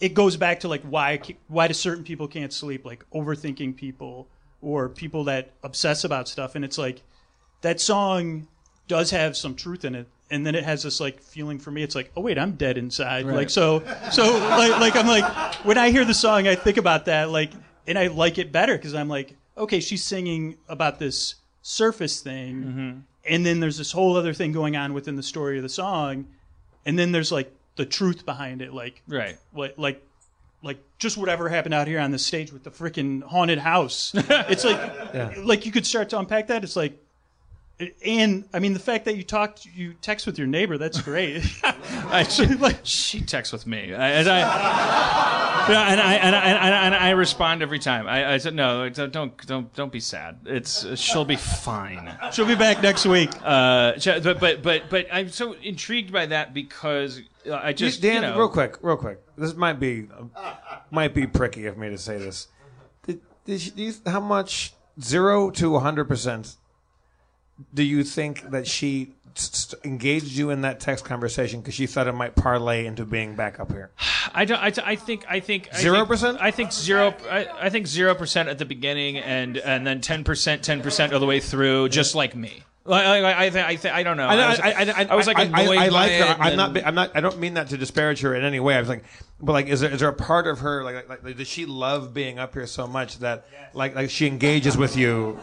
it 0.00 0.14
goes 0.14 0.36
back 0.36 0.60
to 0.60 0.68
like 0.68 0.82
why 0.82 1.20
why 1.48 1.66
do 1.66 1.74
certain 1.74 2.04
people 2.04 2.28
can't 2.28 2.52
sleep 2.52 2.84
like 2.84 3.04
overthinking 3.12 3.74
people 3.76 4.28
or 4.62 4.88
people 4.88 5.24
that 5.24 5.50
obsess 5.64 6.04
about 6.04 6.28
stuff 6.28 6.54
and 6.54 6.64
it's 6.64 6.78
like 6.78 7.02
that 7.62 7.80
song 7.80 8.46
does 8.88 9.10
have 9.10 9.36
some 9.36 9.54
truth 9.56 9.84
in 9.84 9.94
it 9.94 10.06
and 10.30 10.46
then 10.46 10.54
it 10.54 10.64
has 10.64 10.82
this 10.82 11.00
like 11.00 11.20
feeling 11.20 11.58
for 11.58 11.70
me 11.70 11.82
it's 11.82 11.94
like 11.94 12.10
oh 12.16 12.20
wait 12.20 12.38
I'm 12.38 12.52
dead 12.52 12.78
inside 12.78 13.26
Right. 13.26 13.36
like 13.36 13.50
so 13.50 13.80
so 14.12 14.24
like 14.38 14.78
like 14.80 14.96
I'm 14.96 15.06
like 15.06 15.54
when 15.64 15.78
I 15.78 15.90
hear 15.90 16.04
the 16.04 16.14
song 16.14 16.46
I 16.48 16.54
think 16.54 16.76
about 16.76 17.06
that 17.06 17.30
like 17.30 17.50
and 17.86 17.98
I 17.98 18.06
like 18.08 18.38
it 18.38 18.52
better 18.52 18.76
because 18.76 18.94
I'm 18.94 19.08
like 19.08 19.36
okay 19.58 19.80
she's 19.80 20.02
singing 20.04 20.56
about 20.68 20.98
this 20.98 21.36
surface 21.62 22.20
thing 22.20 22.54
mm-hmm. 22.62 22.98
and 23.24 23.44
then 23.46 23.60
there's 23.60 23.76
this 23.78 23.92
whole 23.92 24.16
other 24.16 24.32
thing 24.32 24.52
going 24.52 24.76
on 24.76 24.94
within 24.94 25.16
the 25.16 25.22
story 25.22 25.56
of 25.56 25.62
the 25.62 25.68
song 25.68 26.26
and 26.86 26.98
then 26.98 27.12
there's 27.12 27.30
like 27.32 27.52
the 27.76 27.84
truth 27.86 28.24
behind 28.24 28.62
it 28.62 28.72
like 28.72 29.02
Right. 29.06 29.36
like 29.54 29.74
like 29.76 30.06
like 30.62 30.78
just 30.98 31.16
whatever 31.16 31.48
happened 31.48 31.72
out 31.74 31.86
here 31.88 32.00
on 32.00 32.10
the 32.10 32.18
stage 32.18 32.52
with 32.52 32.64
the 32.64 32.70
freaking 32.70 33.22
haunted 33.22 33.58
house 33.58 34.12
it's 34.14 34.64
like 34.64 34.76
Yeah. 35.14 35.32
like 35.42 35.66
you 35.66 35.72
could 35.72 35.86
start 35.86 36.10
to 36.10 36.18
unpack 36.18 36.48
that 36.48 36.64
it's 36.64 36.76
like 36.76 36.98
and 38.04 38.44
i 38.52 38.58
mean 38.58 38.72
the 38.72 38.78
fact 38.78 39.04
that 39.04 39.16
you 39.16 39.22
talk 39.22 39.58
you 39.64 39.94
text 39.94 40.26
with 40.26 40.38
your 40.38 40.46
neighbor 40.46 40.78
that's 40.78 41.00
great 41.00 41.44
I, 42.10 42.24
she, 42.24 42.46
she 42.82 43.20
texts 43.20 43.52
with 43.52 43.66
me, 43.66 43.94
I, 43.94 44.10
and 44.10 44.28
I, 44.28 44.38
yeah, 45.68 45.92
and 45.92 46.00
I 46.00 46.14
and 46.14 46.36
I, 46.36 46.40
and 46.40 46.74
I, 46.74 46.86
and 46.86 46.94
I 46.94 47.10
respond 47.10 47.62
every 47.62 47.78
time. 47.78 48.06
I, 48.06 48.34
I 48.34 48.38
said, 48.38 48.54
"No, 48.54 48.88
don't 48.88 49.12
don't 49.12 49.46
don't 49.46 49.72
don't 49.74 49.92
be 49.92 50.00
sad. 50.00 50.40
It's 50.44 50.98
she'll 50.98 51.24
be 51.24 51.36
fine. 51.36 52.16
she'll 52.32 52.46
be 52.46 52.54
back 52.54 52.82
next 52.82 53.06
week 53.06 53.30
Uh, 53.44 53.92
but 54.22 54.40
but 54.40 54.62
but 54.62 54.82
but 54.90 55.06
I'm 55.12 55.28
so 55.28 55.52
intrigued 55.54 56.12
by 56.12 56.26
that 56.26 56.52
because 56.52 57.20
uh, 57.48 57.54
I 57.54 57.72
just 57.72 58.02
Dan, 58.02 58.14
you 58.14 58.20
know, 58.22 58.38
real 58.38 58.48
quick, 58.48 58.78
real 58.82 58.96
quick. 58.96 59.20
This 59.36 59.54
might 59.54 59.78
be 59.78 60.08
might 60.90 61.14
be 61.14 61.26
pricky 61.26 61.66
of 61.66 61.78
me 61.78 61.90
to 61.90 61.98
say 61.98 62.18
this. 62.18 62.48
Did, 63.06 63.20
did 63.44 63.78
you, 63.78 63.94
how 64.06 64.20
much 64.20 64.74
zero 65.00 65.50
to 65.50 65.78
hundred 65.78 66.06
percent 66.06 66.56
do 67.74 67.82
you 67.82 68.04
think 68.04 68.50
that 68.50 68.66
she 68.66 69.12
s- 69.36 69.72
s- 69.72 69.74
engaged 69.84 70.32
you 70.32 70.50
in 70.50 70.62
that 70.62 70.80
text 70.80 71.04
conversation 71.04 71.60
because 71.60 71.74
she 71.74 71.86
thought 71.86 72.06
it 72.06 72.12
might 72.12 72.34
parlay 72.36 72.86
into 72.86 73.04
being 73.04 73.34
back 73.36 73.60
up 73.60 73.70
here? 73.72 73.90
I 74.34 74.44
don't. 74.44 74.58
I, 74.58 74.72
I 74.84 74.96
think. 74.96 75.24
I 75.28 75.40
think. 75.40 75.68
Zero 75.74 76.04
percent. 76.06 76.38
I 76.40 76.50
think 76.50 76.72
zero. 76.72 77.14
I, 77.30 77.46
I 77.66 77.70
think 77.70 77.86
zero 77.86 78.14
percent 78.14 78.48
at 78.48 78.58
the 78.58 78.64
beginning, 78.64 79.18
and 79.18 79.56
and 79.56 79.86
then 79.86 80.00
ten 80.00 80.24
percent, 80.24 80.62
ten 80.62 80.82
percent 80.82 81.12
all 81.12 81.20
the 81.20 81.26
way 81.26 81.40
through, 81.40 81.88
just 81.88 82.14
like 82.14 82.34
me. 82.36 82.62
Like, 82.82 83.04
I, 83.04 83.18
I, 83.20 83.32
I, 83.44 83.44
I, 83.68 83.74
th- 83.76 83.92
I 83.94 84.02
don't 84.02 84.16
know. 84.16 84.26
I, 84.26 84.34
know, 84.36 84.42
I 84.42 84.48
was, 84.50 84.60
I, 84.60 84.70
I, 84.70 85.06
I 85.10 85.14
was 85.14 85.26
like 85.26 85.38
I, 85.38 85.42
annoyed 85.42 85.78
I, 85.78 85.84
I 85.84 85.88
by 85.90 85.94
like 85.94 86.12
her. 86.12 86.24
it, 86.32 86.40
I'm 86.40 86.56
not. 86.56 86.86
I'm 86.86 86.94
not. 86.94 87.10
I 87.14 87.20
don't 87.20 87.38
mean 87.38 87.54
that 87.54 87.68
to 87.68 87.76
disparage 87.76 88.20
her 88.22 88.34
in 88.34 88.42
any 88.42 88.58
way. 88.58 88.74
I 88.74 88.80
was 88.80 88.88
like, 88.88 89.04
but 89.40 89.52
like, 89.52 89.66
is 89.66 89.80
there 89.80 89.90
is 89.90 90.00
there 90.00 90.08
a 90.08 90.14
part 90.14 90.46
of 90.46 90.60
her 90.60 90.82
like 90.82 91.08
like, 91.08 91.22
like 91.22 91.36
does 91.36 91.46
she 91.46 91.66
love 91.66 92.14
being 92.14 92.38
up 92.38 92.54
here 92.54 92.66
so 92.66 92.86
much 92.86 93.18
that 93.18 93.46
like 93.74 93.94
like 93.94 94.08
she 94.10 94.26
engages 94.26 94.76
with 94.78 94.96
you? 94.96 95.38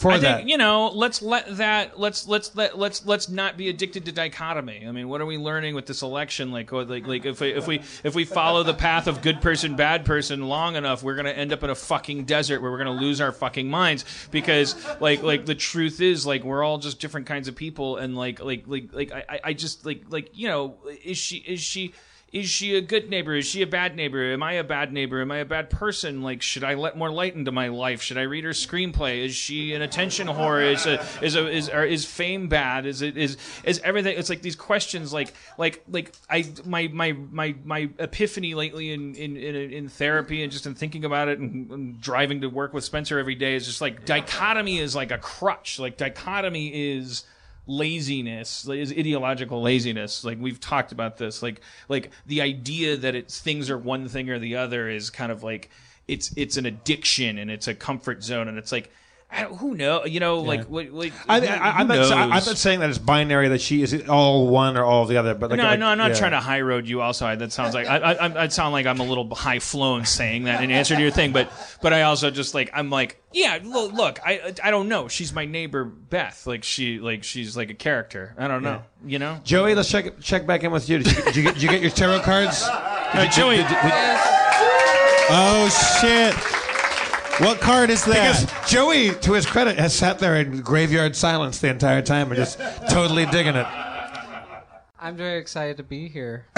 For 0.00 0.10
I 0.12 0.18
that. 0.18 0.36
think 0.38 0.48
you 0.48 0.56
know, 0.56 0.88
let's 0.88 1.20
let 1.20 1.56
that 1.58 1.98
let's 2.00 2.26
let's 2.26 2.54
let 2.56 2.78
let's 2.78 3.04
let's 3.04 3.28
not 3.28 3.56
be 3.56 3.68
addicted 3.68 4.06
to 4.06 4.12
dichotomy. 4.12 4.84
I 4.86 4.92
mean, 4.92 5.08
what 5.08 5.20
are 5.20 5.26
we 5.26 5.36
learning 5.36 5.74
with 5.74 5.86
this 5.86 6.02
election? 6.02 6.50
Like, 6.52 6.72
what- 6.72 6.88
like, 6.88 7.06
like 7.06 7.26
if 7.26 7.40
we 7.40 7.50
if 7.52 7.66
we 7.66 7.82
if 8.02 8.14
we 8.14 8.24
follow 8.24 8.62
the 8.62 8.72
path 8.74 9.06
of 9.06 9.20
good 9.20 9.40
person, 9.42 9.76
bad 9.76 10.04
person 10.06 10.48
long 10.48 10.76
enough, 10.76 11.02
we're 11.02 11.16
gonna 11.16 11.30
end 11.30 11.52
up 11.52 11.62
in 11.62 11.70
a 11.70 11.74
fucking 11.74 12.24
desert 12.24 12.62
where 12.62 12.70
we're 12.70 12.78
gonna 12.78 12.90
lose 12.92 13.20
our 13.20 13.32
fucking 13.32 13.68
minds 13.68 14.04
because 14.30 14.74
like 15.00 15.22
like 15.22 15.44
the 15.46 15.54
truth 15.54 16.00
is 16.00 16.24
like 16.24 16.44
we're 16.44 16.64
all 16.64 16.78
just 16.78 16.98
different 16.98 17.26
kinds 17.26 17.46
of 17.48 17.54
people 17.54 17.96
and 17.98 18.16
like 18.16 18.40
like 18.42 18.64
like 18.66 18.88
like 18.92 19.12
I 19.12 19.24
I- 19.28 19.40
I 19.44 19.52
just 19.52 19.84
like 19.84 20.04
like 20.08 20.30
you 20.32 20.48
know 20.48 20.76
is 21.04 21.18
she 21.18 21.36
is 21.36 21.60
she 21.60 21.92
is 22.32 22.48
she 22.48 22.76
a 22.76 22.80
good 22.80 23.10
neighbor? 23.10 23.34
Is 23.34 23.46
she 23.46 23.60
a 23.60 23.66
bad 23.66 23.96
neighbor? 23.96 24.32
Am 24.32 24.40
I 24.40 24.52
a 24.52 24.62
bad 24.62 24.92
neighbor? 24.92 25.20
Am 25.20 25.32
I 25.32 25.38
a 25.38 25.44
bad 25.44 25.68
person? 25.68 26.22
Like, 26.22 26.42
should 26.42 26.62
I 26.62 26.74
let 26.74 26.96
more 26.96 27.10
light 27.10 27.34
into 27.34 27.50
my 27.50 27.68
life? 27.68 28.02
Should 28.02 28.18
I 28.18 28.22
read 28.22 28.44
her 28.44 28.50
screenplay? 28.50 29.24
Is 29.24 29.34
she 29.34 29.74
an 29.74 29.82
attention 29.82 30.28
whore? 30.28 30.72
Is 30.72 30.86
a, 30.86 31.04
is 31.22 31.34
a, 31.34 31.48
is 31.48 31.68
or 31.68 31.84
is 31.84 32.04
fame 32.04 32.48
bad? 32.48 32.86
Is 32.86 33.02
it 33.02 33.16
is 33.16 33.36
is 33.64 33.80
everything? 33.80 34.16
It's 34.16 34.30
like 34.30 34.42
these 34.42 34.54
questions. 34.54 35.12
Like 35.12 35.34
like 35.58 35.82
like 35.88 36.12
I 36.28 36.44
my 36.64 36.86
my 36.92 37.16
my 37.32 37.56
my 37.64 37.90
epiphany 37.98 38.54
lately 38.54 38.92
in 38.92 39.16
in 39.16 39.36
in, 39.36 39.56
in 39.56 39.88
therapy 39.88 40.44
and 40.44 40.52
just 40.52 40.66
in 40.66 40.76
thinking 40.76 41.04
about 41.04 41.26
it 41.26 41.40
and, 41.40 41.68
and 41.72 42.00
driving 42.00 42.42
to 42.42 42.46
work 42.46 42.72
with 42.72 42.84
Spencer 42.84 43.18
every 43.18 43.34
day 43.34 43.56
is 43.56 43.66
just 43.66 43.80
like 43.80 44.04
dichotomy 44.04 44.78
is 44.78 44.94
like 44.94 45.10
a 45.10 45.18
crutch. 45.18 45.80
Like 45.80 45.96
dichotomy 45.96 46.92
is 46.92 47.24
laziness 47.70 48.68
is 48.68 48.92
ideological 48.92 49.62
laziness. 49.62 50.24
Like 50.24 50.38
we've 50.40 50.60
talked 50.60 50.92
about 50.92 51.16
this. 51.16 51.42
Like 51.42 51.60
like 51.88 52.10
the 52.26 52.40
idea 52.40 52.96
that 52.96 53.14
it's 53.14 53.40
things 53.40 53.70
are 53.70 53.78
one 53.78 54.08
thing 54.08 54.28
or 54.28 54.38
the 54.38 54.56
other 54.56 54.88
is 54.88 55.08
kind 55.08 55.30
of 55.30 55.42
like 55.42 55.70
it's 56.08 56.32
it's 56.36 56.56
an 56.56 56.66
addiction 56.66 57.38
and 57.38 57.50
it's 57.50 57.68
a 57.68 57.74
comfort 57.74 58.22
zone. 58.24 58.48
And 58.48 58.58
it's 58.58 58.72
like 58.72 58.90
who 59.32 59.76
know 59.76 60.04
you 60.06 60.18
know 60.18 60.40
like 60.40 60.64
what 60.64 60.90
like 60.90 61.12
I, 61.28 61.36
I, 61.46 61.70
I'm, 61.78 61.88
who 61.88 61.94
not, 61.96 62.12
I'm 62.12 62.28
not 62.30 62.42
saying 62.42 62.80
that 62.80 62.90
it's 62.90 62.98
binary 62.98 63.48
that 63.48 63.60
she 63.60 63.80
is 63.82 64.08
all 64.08 64.48
one 64.48 64.76
or 64.76 64.84
all 64.84 65.06
the 65.06 65.16
other, 65.18 65.34
but 65.34 65.50
like, 65.50 65.58
no, 65.58 65.64
like- 65.64 65.78
no, 65.78 65.86
I'm 65.86 65.98
not 65.98 66.10
yeah. 66.10 66.16
trying 66.16 66.32
to 66.32 66.40
high 66.40 66.60
road 66.60 66.88
you. 66.88 67.00
Also, 67.00 67.26
I- 67.26 67.36
that 67.36 67.52
sounds 67.52 67.72
like 67.72 67.86
I, 67.86 67.96
I, 67.96 68.44
I 68.44 68.48
sound 68.48 68.72
like 68.72 68.86
I'm 68.86 68.98
a 68.98 69.04
little 69.04 69.32
high 69.34 69.60
flown 69.60 70.04
saying 70.04 70.44
that 70.44 70.64
in 70.64 70.70
answer 70.72 70.96
to 70.96 71.00
your 71.00 71.12
thing. 71.12 71.32
But, 71.32 71.50
but 71.80 71.92
I 71.92 72.02
also 72.02 72.30
just 72.30 72.54
like 72.54 72.70
I'm 72.74 72.90
like, 72.90 73.22
yeah, 73.32 73.58
look, 73.62 73.92
look 73.92 74.18
I, 74.26 74.52
I 74.64 74.72
don't 74.72 74.88
know. 74.88 75.06
She's 75.06 75.32
my 75.32 75.44
neighbor 75.44 75.84
Beth. 75.84 76.46
Like 76.46 76.64
she, 76.64 76.98
like 76.98 77.22
she's 77.22 77.56
like 77.56 77.70
a 77.70 77.74
character. 77.74 78.34
I 78.36 78.48
don't 78.48 78.64
know. 78.64 78.82
You 79.06 79.20
know, 79.20 79.38
Joey, 79.44 79.74
let's 79.76 79.88
check 79.88 80.20
check 80.20 80.46
back 80.46 80.64
in 80.64 80.72
with 80.72 80.88
you. 80.88 80.98
Did 80.98 81.06
you, 81.16 81.22
did 81.22 81.36
you, 81.36 81.42
get, 81.44 81.54
did 81.54 81.62
you 81.62 81.68
get 81.70 81.80
your 81.82 81.90
tarot 81.92 82.20
cards? 82.20 82.64
Uh, 82.68 83.28
Joey, 83.30 83.56
Did- 83.58 83.68
did- 83.68 83.82
did- 83.82 84.20
Oh 85.32 85.68
shit! 86.00 86.34
What 87.40 87.60
card 87.60 87.88
is 87.88 88.04
that? 88.04 88.46
because 88.46 88.70
Joey, 88.70 89.14
to 89.14 89.32
his 89.32 89.46
credit, 89.46 89.78
has 89.78 89.94
sat 89.94 90.18
there 90.18 90.36
in 90.36 90.60
graveyard 90.60 91.16
silence 91.16 91.58
the 91.58 91.68
entire 91.70 92.02
time 92.02 92.28
and 92.30 92.36
just 92.36 92.58
totally 92.90 93.24
digging 93.26 93.56
it. 93.56 93.66
I'm 95.00 95.16
very 95.16 95.38
excited 95.38 95.78
to 95.78 95.82
be 95.82 96.08
here. 96.08 96.46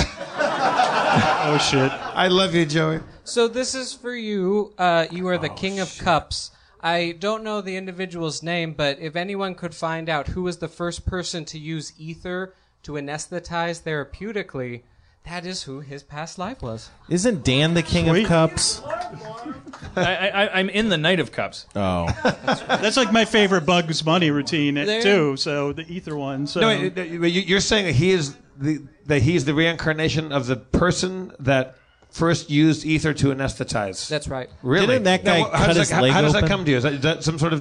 Oh 1.44 1.58
shit! 1.58 1.92
I 1.92 2.28
love 2.28 2.54
you, 2.54 2.64
Joey. 2.64 3.00
So 3.24 3.46
this 3.46 3.74
is 3.74 3.92
for 3.92 4.14
you. 4.14 4.72
Uh, 4.78 5.06
you 5.10 5.28
are 5.28 5.36
the 5.36 5.50
King 5.50 5.78
of 5.78 5.98
Cups. 5.98 6.52
I 6.80 7.16
don't 7.18 7.44
know 7.44 7.60
the 7.60 7.76
individual's 7.76 8.42
name, 8.42 8.72
but 8.72 8.98
if 8.98 9.14
anyone 9.14 9.54
could 9.54 9.74
find 9.74 10.08
out 10.08 10.28
who 10.28 10.42
was 10.44 10.56
the 10.58 10.68
first 10.68 11.04
person 11.04 11.44
to 11.46 11.58
use 11.58 11.92
ether 11.98 12.54
to 12.84 12.92
anesthetize 12.92 13.82
therapeutically, 13.82 14.84
that 15.24 15.46
is 15.46 15.62
who 15.64 15.80
his 15.80 16.02
past 16.02 16.38
life 16.38 16.62
was. 16.62 16.90
Isn't 17.08 17.44
Dan 17.44 17.74
the 17.74 17.82
king 17.82 18.06
Sweet. 18.08 18.22
of 18.24 18.28
cups? 18.28 18.82
I, 19.96 20.28
I, 20.30 20.58
I'm 20.58 20.68
in 20.70 20.88
the 20.88 20.96
Knight 20.96 21.20
of 21.20 21.32
Cups. 21.32 21.66
Oh, 21.76 22.06
That's 22.66 22.96
like 22.96 23.12
my 23.12 23.24
favorite 23.24 23.66
Bugs 23.66 24.00
Bunny 24.02 24.30
routine 24.30 24.78
uh, 24.78 24.84
There- 24.86 25.02
too. 25.02 25.36
So 25.36 25.72
the 25.72 25.82
ether 25.92 26.16
one. 26.16 26.46
So 26.46 26.60
No, 26.60 26.68
wait, 26.68 26.98
uh, 26.98 27.02
you- 27.02 27.42
you're 27.42 27.60
saying 27.60 27.86
that 27.86 27.94
he 27.94 28.10
is 28.10 28.36
the 28.58 28.82
that 29.06 29.22
he's 29.22 29.44
the 29.44 29.54
reincarnation 29.54 30.32
of 30.32 30.46
the 30.46 30.56
person 30.56 31.32
that 31.40 31.76
first 32.10 32.48
used 32.50 32.84
ether 32.86 33.12
to 33.14 33.26
anesthetize. 33.34 34.08
That's 34.08 34.28
right. 34.28 34.48
Really? 34.62 34.86
Didn't 34.86 35.04
that 35.04 35.24
guy 35.24 35.40
Now, 35.40 35.50
how 35.50 35.58
cut 35.58 35.66
does 35.68 35.76
his 35.78 35.88
that, 35.90 35.94
how- 35.96 36.02
leg 36.02 36.12
How 36.12 36.20
does 36.22 36.32
that 36.32 36.38
open? 36.44 36.48
come 36.48 36.64
to 36.64 36.70
you? 36.70 36.76
Is 36.78 36.82
that, 36.84 36.92
is 36.94 37.00
that 37.02 37.24
some 37.24 37.38
sort 37.38 37.52
of 37.52 37.60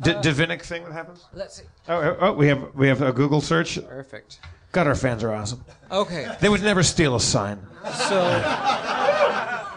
d- 0.00 0.12
divinic 0.14 0.62
thing 0.62 0.84
that 0.84 0.92
happens? 0.92 1.24
Let's 1.32 1.56
see. 1.56 1.64
Oh, 1.88 2.00
oh, 2.00 2.16
oh, 2.20 2.32
we 2.34 2.46
have 2.48 2.74
we 2.74 2.86
have 2.88 3.02
a 3.02 3.12
Google 3.12 3.40
search. 3.40 3.78
Perfect. 3.88 4.40
God, 4.74 4.88
our 4.88 4.94
fans 4.94 5.22
are 5.22 5.32
awesome. 5.32 5.64
Okay. 5.90 6.34
They 6.40 6.48
would 6.48 6.62
never 6.62 6.82
steal 6.82 7.14
a 7.14 7.20
sign. 7.20 7.60
So 8.08 8.20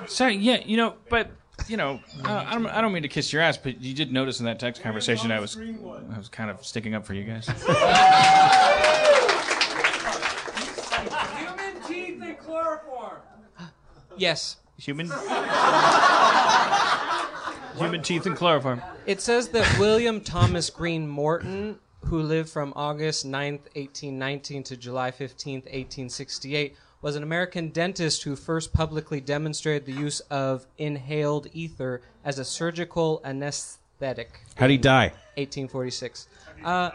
Sorry, 0.07 0.35
yeah, 0.35 0.61
you 0.65 0.77
know, 0.77 0.95
but 1.09 1.29
you 1.67 1.77
know, 1.77 1.99
uh, 2.23 2.45
I 2.47 2.53
don't, 2.53 2.65
I 2.67 2.81
don't 2.81 2.93
mean 2.93 3.03
to 3.03 3.09
kiss 3.09 3.31
your 3.31 3.41
ass, 3.41 3.57
but 3.57 3.81
you 3.81 3.93
did 3.93 4.11
notice 4.11 4.39
in 4.39 4.45
that 4.45 4.59
text 4.59 4.81
conversation 4.81 5.31
I 5.31 5.39
was, 5.39 5.57
I 5.57 6.17
was 6.17 6.29
kind 6.29 6.49
of 6.49 6.65
sticking 6.65 6.95
up 6.95 7.05
for 7.05 7.13
you 7.13 7.23
guys. 7.23 7.47
yes, 14.17 14.57
Human, 14.79 15.07
human 17.77 18.03
teeth 18.03 18.27
and 18.27 18.35
chloroform. 18.35 18.79
It 19.07 19.21
says 19.21 19.47
that 19.49 19.79
William 19.79 20.21
Thomas 20.21 20.69
Green 20.69 21.07
Morton, 21.07 21.79
who 22.07 22.21
lived 22.21 22.49
from 22.49 22.71
August 22.75 23.25
9, 23.25 23.53
1819 23.75 24.63
to 24.63 24.77
July 24.77 25.11
15, 25.11 25.55
1868, 25.55 26.75
was 27.01 27.17
an 27.17 27.23
American 27.23 27.69
dentist 27.69 28.23
who 28.23 28.35
first 28.35 28.73
publicly 28.73 29.19
demonstrated 29.19 29.85
the 29.85 29.91
use 29.91 30.21
of 30.31 30.65
inhaled 30.77 31.47
ether 31.51 32.01
as 32.23 32.39
a 32.39 32.45
surgical 32.45 33.21
anesthetic. 33.25 34.39
how'd 34.55 34.69
he 34.69 34.77
die? 34.77 35.07
1846. 35.35 36.27
Uh, 36.63 36.91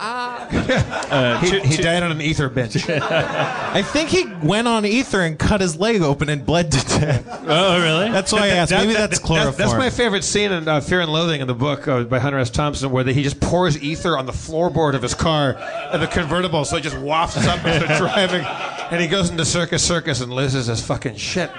He, 0.00 1.60
he 1.60 1.76
died 1.76 2.02
on 2.04 2.12
an 2.12 2.20
ether 2.20 2.48
bench. 2.48 2.88
I 2.88 3.82
think 3.82 4.10
he 4.10 4.26
went 4.42 4.68
on 4.68 4.86
ether 4.86 5.20
and 5.22 5.38
cut 5.38 5.60
his 5.60 5.76
leg 5.76 6.02
open 6.02 6.28
and 6.28 6.46
bled 6.46 6.70
to 6.70 6.78
death. 6.86 7.26
Oh, 7.46 7.80
really? 7.80 8.10
That's 8.10 8.32
why 8.32 8.42
I 8.42 8.48
asked. 8.48 8.70
Maybe 8.70 8.92
that's 8.92 9.18
chloroform. 9.18 9.56
That's 9.56 9.72
my 9.72 9.90
favorite 9.90 10.22
scene 10.22 10.52
in 10.52 10.68
uh, 10.68 10.80
Fear 10.80 11.00
and 11.00 11.12
Loathing 11.12 11.40
in 11.40 11.46
the 11.48 11.54
book 11.54 11.88
uh, 11.88 12.04
by 12.04 12.20
Hunter 12.20 12.38
S. 12.38 12.50
Thompson, 12.50 12.90
where 12.90 13.04
he 13.04 13.22
just 13.22 13.40
pours 13.40 13.82
ether 13.82 14.16
on 14.16 14.26
the 14.26 14.32
floorboard 14.32 14.94
of 14.94 15.02
his 15.02 15.14
car 15.14 15.52
in 15.92 16.00
the 16.00 16.06
convertible, 16.06 16.64
so 16.64 16.76
it 16.76 16.82
just 16.82 16.98
wafts 16.98 17.44
up 17.46 17.64
as 17.64 17.80
they're 17.82 17.98
driving, 17.98 18.44
and 18.90 19.00
he 19.00 19.08
goes 19.08 19.30
into 19.30 19.44
Circus 19.44 19.84
Circus 19.84 20.20
and 20.20 20.32
loses 20.32 20.66
his 20.66 20.80
fucking 20.80 21.16
shit. 21.16 21.50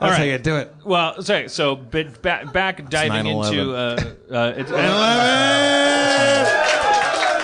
That's 0.00 0.16
how 0.16 0.22
you 0.22 0.38
do 0.38 0.56
it. 0.56 0.74
Well, 0.82 1.22
sorry. 1.22 1.48
So, 1.50 1.76
but 1.76 2.22
back, 2.22 2.52
back 2.52 2.88
diving 2.88 3.26
9/11. 3.26 3.50
into 3.50 3.74
uh, 3.74 4.34
uh, 4.34 4.54
it's, 4.56 4.70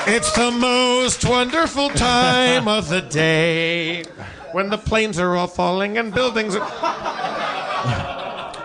It's 0.09 0.31
the 0.33 0.53
most 0.53 1.25
wonderful 1.25 1.89
time 1.91 2.69
of 2.69 2.89
the 2.89 3.01
day 3.01 4.05
when 4.53 4.71
the 4.71 4.79
planes 4.79 5.19
are 5.19 5.35
all 5.35 5.49
falling 5.49 5.99
and 5.99 6.15
buildings 6.15 6.55
are. 6.55 6.63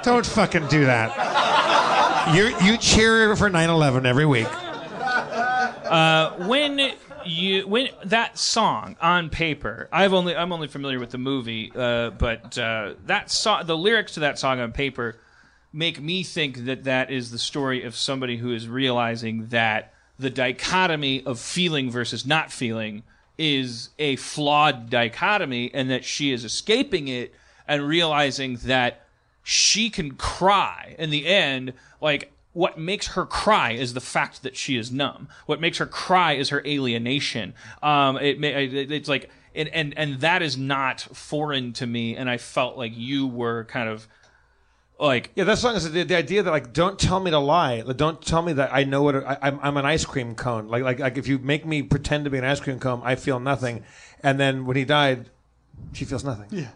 Don't 0.03 0.23
fucking 0.25 0.67
do 0.67 0.85
that. 0.85 2.35
You 2.35 2.55
you 2.63 2.77
cheer 2.77 3.35
for 3.35 3.49
9/11 3.49 4.05
every 4.05 4.27
week. 4.27 4.47
when 6.47 6.91
you 7.25 7.67
when 7.67 7.89
that 8.05 8.37
song 8.37 8.95
on 8.99 9.29
paper 9.29 9.87
i've 9.91 10.11
only 10.13 10.35
i'm 10.35 10.51
only 10.51 10.67
familiar 10.67 10.99
with 10.99 11.11
the 11.11 11.19
movie 11.19 11.71
uh, 11.75 12.09
but 12.11 12.57
uh, 12.57 12.95
that 13.05 13.29
song 13.29 13.63
the 13.67 13.77
lyrics 13.77 14.15
to 14.15 14.21
that 14.21 14.39
song 14.39 14.59
on 14.59 14.71
paper 14.71 15.15
make 15.71 16.01
me 16.01 16.23
think 16.23 16.65
that 16.65 16.83
that 16.85 17.11
is 17.11 17.29
the 17.29 17.37
story 17.37 17.83
of 17.83 17.95
somebody 17.95 18.37
who 18.37 18.51
is 18.53 18.67
realizing 18.67 19.47
that 19.47 19.93
the 20.21 20.29
dichotomy 20.29 21.23
of 21.25 21.39
feeling 21.39 21.89
versus 21.89 22.25
not 22.25 22.51
feeling 22.51 23.03
is 23.37 23.89
a 23.97 24.15
flawed 24.17 24.89
dichotomy 24.89 25.71
and 25.73 25.89
that 25.89 26.05
she 26.05 26.31
is 26.31 26.45
escaping 26.45 27.07
it 27.07 27.33
and 27.67 27.87
realizing 27.87 28.55
that 28.57 29.07
she 29.41 29.89
can 29.89 30.11
cry 30.11 30.95
in 30.99 31.09
the 31.09 31.25
end. 31.25 31.73
Like 31.99 32.31
what 32.53 32.77
makes 32.77 33.07
her 33.07 33.25
cry 33.25 33.71
is 33.71 33.93
the 33.93 34.01
fact 34.01 34.43
that 34.43 34.55
she 34.55 34.77
is 34.77 34.91
numb. 34.91 35.27
What 35.47 35.59
makes 35.59 35.79
her 35.79 35.87
cry 35.87 36.33
is 36.33 36.49
her 36.49 36.61
alienation. 36.65 37.55
Um 37.81 38.17
it, 38.17 38.39
ma- 38.39 38.47
it 38.47 38.91
it's 38.91 39.09
like 39.09 39.29
and, 39.55 39.69
and 39.69 39.97
and 39.97 40.19
that 40.21 40.43
is 40.43 40.55
not 40.55 41.01
foreign 41.01 41.73
to 41.73 41.85
me 41.85 42.15
and 42.15 42.29
i 42.29 42.37
felt 42.37 42.77
like 42.77 42.93
you 42.95 43.27
were 43.27 43.65
kind 43.65 43.89
of 43.89 44.07
like 45.01 45.31
Yeah, 45.35 45.45
that 45.45 45.57
song 45.57 45.75
is 45.75 45.91
the, 45.91 46.03
the 46.03 46.15
idea 46.15 46.43
that 46.43 46.51
like, 46.51 46.73
don't 46.73 46.97
tell 46.97 47.19
me 47.19 47.31
to 47.31 47.39
lie. 47.39 47.81
Like, 47.81 47.97
don't 47.97 48.21
tell 48.21 48.41
me 48.41 48.53
that 48.53 48.73
I 48.73 48.83
know 48.83 49.01
what 49.03 49.15
I, 49.15 49.37
I'm. 49.41 49.59
I'm 49.61 49.77
an 49.77 49.85
ice 49.85 50.05
cream 50.05 50.35
cone. 50.35 50.67
Like, 50.67 50.83
like, 50.83 50.99
like 50.99 51.17
if 51.17 51.27
you 51.27 51.39
make 51.39 51.65
me 51.65 51.81
pretend 51.81 52.25
to 52.25 52.29
be 52.29 52.37
an 52.37 52.45
ice 52.45 52.59
cream 52.59 52.79
cone, 52.79 53.01
I 53.03 53.15
feel 53.15 53.39
nothing. 53.39 53.83
And 54.23 54.39
then 54.39 54.65
when 54.65 54.77
he 54.77 54.85
died, 54.85 55.29
she 55.93 56.05
feels 56.05 56.23
nothing. 56.23 56.47
Yeah. 56.51 56.69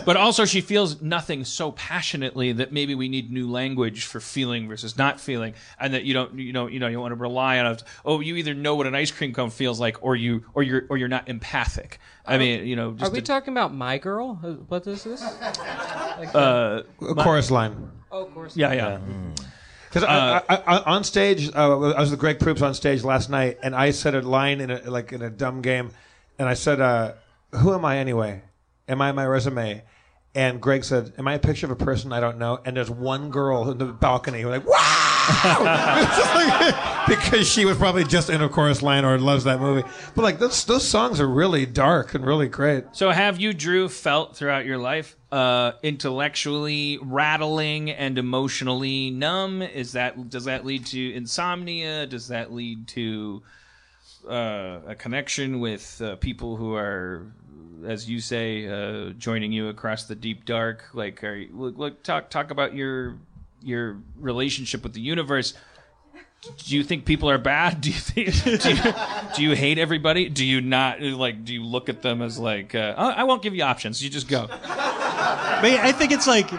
but 0.06 0.16
also 0.16 0.46
she 0.46 0.62
feels 0.62 1.02
nothing 1.02 1.44
so 1.44 1.72
passionately 1.72 2.52
that 2.52 2.72
maybe 2.72 2.94
we 2.94 3.08
need 3.08 3.30
new 3.30 3.50
language 3.50 4.06
for 4.06 4.20
feeling 4.20 4.68
versus 4.68 4.96
not 4.96 5.20
feeling 5.20 5.52
and 5.78 5.92
that 5.92 6.04
you 6.04 6.14
don't 6.14 6.38
you 6.38 6.50
know 6.52 6.66
you 6.66 6.80
know 6.80 6.86
you 6.88 6.98
want 6.98 7.12
to 7.12 7.16
rely 7.20 7.58
on 7.58 7.66
it 7.72 7.82
oh 8.06 8.20
you 8.20 8.36
either 8.36 8.54
know 8.54 8.74
what 8.74 8.86
an 8.86 8.94
ice 8.94 9.10
cream 9.10 9.34
cone 9.34 9.50
feels 9.50 9.78
like 9.78 9.98
or 10.02 10.16
you 10.16 10.44
or 10.54 10.62
you're 10.62 10.84
or 10.88 10.96
you're 10.96 11.08
not 11.08 11.28
empathic 11.28 11.98
i 12.24 12.38
mean 12.38 12.66
you 12.66 12.74
know 12.74 12.96
are 13.02 13.10
we 13.10 13.18
to- 13.20 13.26
talking 13.26 13.52
about 13.52 13.74
My 13.74 13.98
Girl? 13.98 14.38
Uh, 14.42 14.52
What 14.68 14.86
is 14.86 15.04
this? 15.04 15.22
A 16.34 16.84
chorus 17.16 17.50
line. 17.50 17.90
Oh, 18.10 18.24
of 18.24 18.34
course. 18.34 18.56
yeah 18.56 18.72
yeah 18.72 18.98
Because 19.88 20.04
I, 20.04 20.38
I, 20.48 20.56
I, 20.56 20.82
on 20.94 21.04
stage, 21.04 21.50
uh, 21.54 21.92
I 21.92 22.00
was 22.00 22.10
with 22.10 22.18
Greg 22.20 22.40
Proops 22.40 22.62
on 22.62 22.72
stage 22.72 23.04
last 23.04 23.28
night, 23.28 23.58
and 23.62 23.74
I 23.74 23.90
said 23.90 24.14
a 24.14 24.22
line 24.22 24.60
in 24.62 24.70
a, 24.70 24.90
like 24.90 25.12
in 25.12 25.20
a 25.20 25.28
dumb 25.28 25.60
game, 25.60 25.90
and 26.38 26.48
I 26.48 26.54
said, 26.54 26.80
uh, 26.80 27.12
"Who 27.52 27.74
am 27.74 27.84
I 27.84 27.98
anyway? 27.98 28.42
Am 28.88 29.00
I 29.00 29.12
my 29.12 29.26
resume?" 29.26 29.82
And 30.34 30.60
Greg 30.60 30.84
said, 30.84 31.12
"Am 31.18 31.28
I 31.28 31.34
a 31.34 31.38
picture 31.38 31.66
of 31.66 31.72
a 31.72 31.76
person 31.76 32.12
I 32.12 32.20
don't 32.20 32.38
know?" 32.38 32.58
And 32.64 32.76
there's 32.76 32.90
one 32.90 33.30
girl 33.30 33.70
in 33.70 33.78
the 33.78 33.86
balcony 33.86 34.40
who's 34.40 34.50
like, 34.50 34.66
"Wow!" 34.66 34.88
Because 37.08 37.48
she 37.48 37.64
was 37.64 37.76
probably 37.76 38.04
just 38.04 38.30
in 38.30 38.40
a 38.42 38.48
chorus 38.48 38.80
line 38.80 39.04
or 39.04 39.18
loves 39.18 39.44
that 39.44 39.60
movie. 39.60 39.86
But 40.14 40.22
like 40.22 40.38
those 40.38 40.64
those 40.64 40.86
songs 40.86 41.20
are 41.20 41.28
really 41.28 41.66
dark 41.66 42.14
and 42.14 42.24
really 42.24 42.48
great. 42.48 42.84
So 42.92 43.10
have 43.10 43.40
you, 43.40 43.52
Drew, 43.52 43.88
felt 43.88 44.36
throughout 44.36 44.64
your 44.64 44.78
life 44.78 45.16
uh, 45.30 45.72
intellectually 45.82 46.98
rattling 47.02 47.90
and 47.90 48.18
emotionally 48.18 49.10
numb? 49.10 49.62
Is 49.62 49.92
that 49.92 50.30
does 50.30 50.44
that 50.44 50.64
lead 50.64 50.86
to 50.86 51.12
insomnia? 51.12 52.06
Does 52.06 52.28
that 52.28 52.52
lead 52.52 52.88
to 52.88 53.42
uh, 54.28 54.80
a 54.86 54.94
connection 54.94 55.60
with 55.60 56.00
uh, 56.00 56.16
people 56.16 56.56
who 56.56 56.74
are, 56.74 57.26
as 57.86 58.08
you 58.08 58.20
say, 58.20 58.66
uh, 58.66 59.10
joining 59.10 59.52
you 59.52 59.68
across 59.68 60.04
the 60.04 60.14
deep 60.14 60.44
dark? 60.44 60.84
Like, 60.92 61.22
are 61.24 61.34
you, 61.34 61.48
look, 61.52 61.78
look, 61.78 62.02
talk 62.02 62.30
talk 62.30 62.50
about 62.50 62.74
your 62.74 63.16
your 63.62 63.98
relationship 64.18 64.82
with 64.82 64.92
the 64.92 65.00
universe. 65.00 65.54
Do 66.66 66.76
you 66.76 66.82
think 66.82 67.04
people 67.04 67.30
are 67.30 67.38
bad? 67.38 67.80
Do 67.82 67.90
you 67.90 67.96
think 67.96 68.62
do 68.62 68.70
you, 68.70 68.94
do 69.36 69.42
you 69.42 69.52
hate 69.52 69.78
everybody? 69.78 70.28
Do 70.28 70.44
you 70.44 70.60
not 70.60 71.00
like? 71.00 71.44
Do 71.44 71.54
you 71.54 71.64
look 71.64 71.88
at 71.88 72.02
them 72.02 72.20
as 72.20 72.38
like? 72.38 72.74
Uh, 72.74 72.94
I 72.96 73.24
won't 73.24 73.42
give 73.42 73.54
you 73.54 73.62
options. 73.62 74.02
You 74.02 74.10
just 74.10 74.28
go. 74.28 74.48
But 74.48 74.60
I 75.64 75.92
think 75.92 76.10
it's 76.10 76.26
like, 76.26 76.50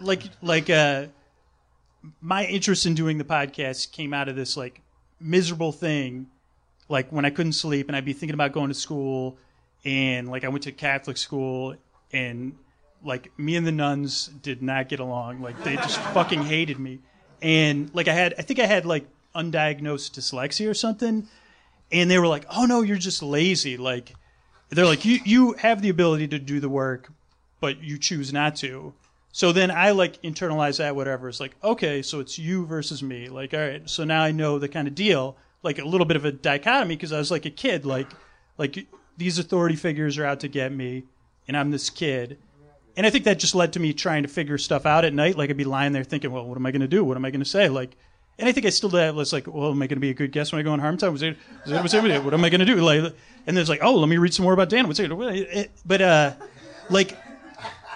like, 0.00 0.22
like, 0.40 0.70
uh, 0.70 1.06
my 2.22 2.46
interest 2.46 2.86
in 2.86 2.94
doing 2.94 3.18
the 3.18 3.24
podcast 3.24 3.92
came 3.92 4.14
out 4.14 4.28
of 4.28 4.36
this 4.36 4.56
like 4.56 4.80
miserable 5.20 5.72
thing, 5.72 6.28
like 6.88 7.12
when 7.12 7.24
I 7.24 7.30
couldn't 7.30 7.52
sleep 7.52 7.88
and 7.88 7.96
I'd 7.96 8.04
be 8.04 8.14
thinking 8.14 8.34
about 8.34 8.52
going 8.52 8.68
to 8.68 8.74
school, 8.74 9.36
and 9.84 10.28
like 10.28 10.44
I 10.44 10.48
went 10.48 10.64
to 10.64 10.72
Catholic 10.72 11.16
school 11.16 11.74
and 12.12 12.56
like 13.02 13.36
me 13.38 13.56
and 13.56 13.66
the 13.66 13.72
nuns 13.72 14.26
did 14.42 14.62
not 14.62 14.88
get 14.88 15.00
along. 15.00 15.40
Like 15.40 15.62
they 15.64 15.76
just 15.76 15.98
fucking 16.14 16.42
hated 16.42 16.78
me, 16.78 17.00
and 17.42 17.90
like 17.94 18.08
I 18.08 18.12
had, 18.12 18.34
I 18.38 18.42
think 18.42 18.58
I 18.58 18.66
had 18.66 18.84
like 18.84 19.06
undiagnosed 19.34 20.12
dyslexia 20.12 20.68
or 20.68 20.74
something, 20.74 21.26
and 21.92 22.10
they 22.10 22.18
were 22.18 22.26
like, 22.26 22.46
"Oh 22.50 22.66
no, 22.66 22.82
you're 22.82 22.96
just 22.98 23.22
lazy." 23.22 23.76
Like 23.76 24.14
they're 24.68 24.86
like, 24.86 25.04
"You 25.04 25.18
you 25.24 25.52
have 25.54 25.82
the 25.82 25.88
ability 25.88 26.28
to 26.28 26.38
do 26.38 26.60
the 26.60 26.68
work, 26.68 27.10
but 27.60 27.82
you 27.82 27.98
choose 27.98 28.32
not 28.32 28.56
to." 28.56 28.94
So 29.32 29.52
then 29.52 29.70
I 29.70 29.92
like 29.92 30.20
internalize 30.22 30.78
that 30.78 30.96
whatever. 30.96 31.28
It's 31.28 31.40
like, 31.40 31.54
okay, 31.62 32.02
so 32.02 32.20
it's 32.20 32.38
you 32.38 32.66
versus 32.66 33.02
me. 33.02 33.28
Like, 33.28 33.54
all 33.54 33.60
right, 33.60 33.88
so 33.88 34.04
now 34.04 34.22
I 34.22 34.32
know 34.32 34.58
the 34.58 34.68
kind 34.68 34.88
of 34.88 34.94
deal. 34.94 35.36
Like 35.62 35.78
a 35.78 35.84
little 35.84 36.06
bit 36.06 36.16
of 36.16 36.24
a 36.24 36.32
dichotomy 36.32 36.96
because 36.96 37.12
I 37.12 37.18
was 37.18 37.30
like 37.30 37.44
a 37.44 37.50
kid. 37.50 37.84
Like, 37.84 38.08
like 38.58 38.86
these 39.20 39.38
authority 39.38 39.76
figures 39.76 40.18
are 40.18 40.24
out 40.24 40.40
to 40.40 40.48
get 40.48 40.72
me, 40.72 41.04
and 41.46 41.56
I'm 41.56 41.70
this 41.70 41.90
kid. 41.90 42.38
And 42.96 43.06
I 43.06 43.10
think 43.10 43.24
that 43.24 43.38
just 43.38 43.54
led 43.54 43.72
to 43.74 43.80
me 43.80 43.92
trying 43.92 44.24
to 44.24 44.28
figure 44.28 44.58
stuff 44.58 44.84
out 44.84 45.04
at 45.04 45.14
night. 45.14 45.38
Like 45.38 45.50
I'd 45.50 45.56
be 45.56 45.64
lying 45.64 45.92
there 45.92 46.04
thinking, 46.04 46.32
well, 46.32 46.44
what 46.44 46.56
am 46.56 46.66
I 46.66 46.72
going 46.72 46.80
to 46.80 46.88
do? 46.88 47.04
What 47.04 47.16
am 47.16 47.24
I 47.24 47.30
going 47.30 47.40
to 47.40 47.48
say? 47.48 47.68
Like, 47.68 47.96
and 48.38 48.48
I 48.48 48.52
think 48.52 48.66
I 48.66 48.70
still 48.70 48.88
do 48.88 48.96
that. 48.96 49.14
Was 49.14 49.32
like, 49.32 49.46
well, 49.46 49.70
am 49.70 49.82
I 49.82 49.86
going 49.86 49.96
to 49.96 50.00
be 50.00 50.10
a 50.10 50.14
good 50.14 50.32
guest 50.32 50.52
when 50.52 50.58
I 50.58 50.62
go 50.62 50.72
on 50.72 50.80
Harmontown? 50.80 51.12
Was 51.12 51.22
it, 51.22 51.36
was 51.64 51.72
it, 51.72 51.82
was 51.82 51.94
it, 51.94 52.24
what 52.24 52.34
am 52.34 52.44
I 52.44 52.48
going 52.48 52.60
to 52.60 52.66
do? 52.66 52.76
Like, 52.76 53.14
and 53.46 53.56
there's 53.56 53.68
like, 53.68 53.80
oh, 53.82 53.94
let 53.94 54.08
me 54.08 54.16
read 54.16 54.34
some 54.34 54.42
more 54.42 54.52
about 54.52 54.68
Dan. 54.68 54.88
What's 54.88 54.98
it? 54.98 55.70
But 55.86 56.02
uh, 56.02 56.32
like, 56.88 57.16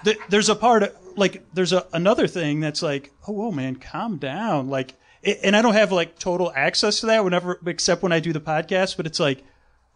th- 0.05 0.19
there's 0.29 0.49
a 0.49 0.55
part 0.55 0.85
of, 0.85 0.95
like 1.17 1.43
there's 1.55 1.73
a, 1.73 1.87
another 1.93 2.27
thing 2.27 2.61
that's 2.61 2.83
like 2.83 3.13
oh 3.27 3.33
whoa 3.33 3.51
man 3.51 3.77
calm 3.77 4.17
down 4.17 4.69
like 4.69 4.95
it, 5.23 5.41
and 5.43 5.57
i 5.57 5.63
don't 5.63 5.75
have 5.75 5.93
like 5.93 6.19
total 6.19 6.53
access 6.55 7.01
to 7.01 7.07
that 7.07 7.25
whenever 7.25 7.59
except 7.67 8.03
when 8.03 8.13
i 8.13 8.21
do 8.21 8.33
the 8.33 8.41
podcast 8.41 8.97
but 8.97 9.07
it's 9.07 9.21
like 9.21 9.45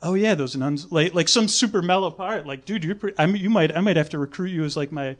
oh 0.02 0.14
yeah 0.14 0.34
those 0.34 0.56
nuns 0.56 0.90
like 0.92 1.14
like 1.14 1.28
some 1.28 1.48
super 1.48 1.82
mellow 1.82 2.10
part 2.10 2.46
like 2.46 2.64
dude 2.64 2.84
you're 2.84 2.94
pretty, 2.94 3.18
i 3.18 3.26
mean 3.26 3.42
you 3.42 3.50
might 3.50 3.76
i 3.76 3.80
might 3.80 3.96
have 3.96 4.08
to 4.08 4.18
recruit 4.18 4.50
you 4.50 4.64
as 4.64 4.76
like 4.76 4.92
my 4.92 5.16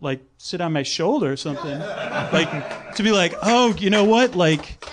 like 0.00 0.20
sit 0.38 0.60
on 0.60 0.72
my 0.72 0.82
shoulder 0.82 1.32
or 1.32 1.36
something. 1.36 1.78
Like 2.30 2.94
to 2.96 3.02
be 3.02 3.10
like 3.10 3.34
oh 3.42 3.74
you 3.78 3.90
know 3.90 4.04
what? 4.04 4.34
Like 4.34 4.84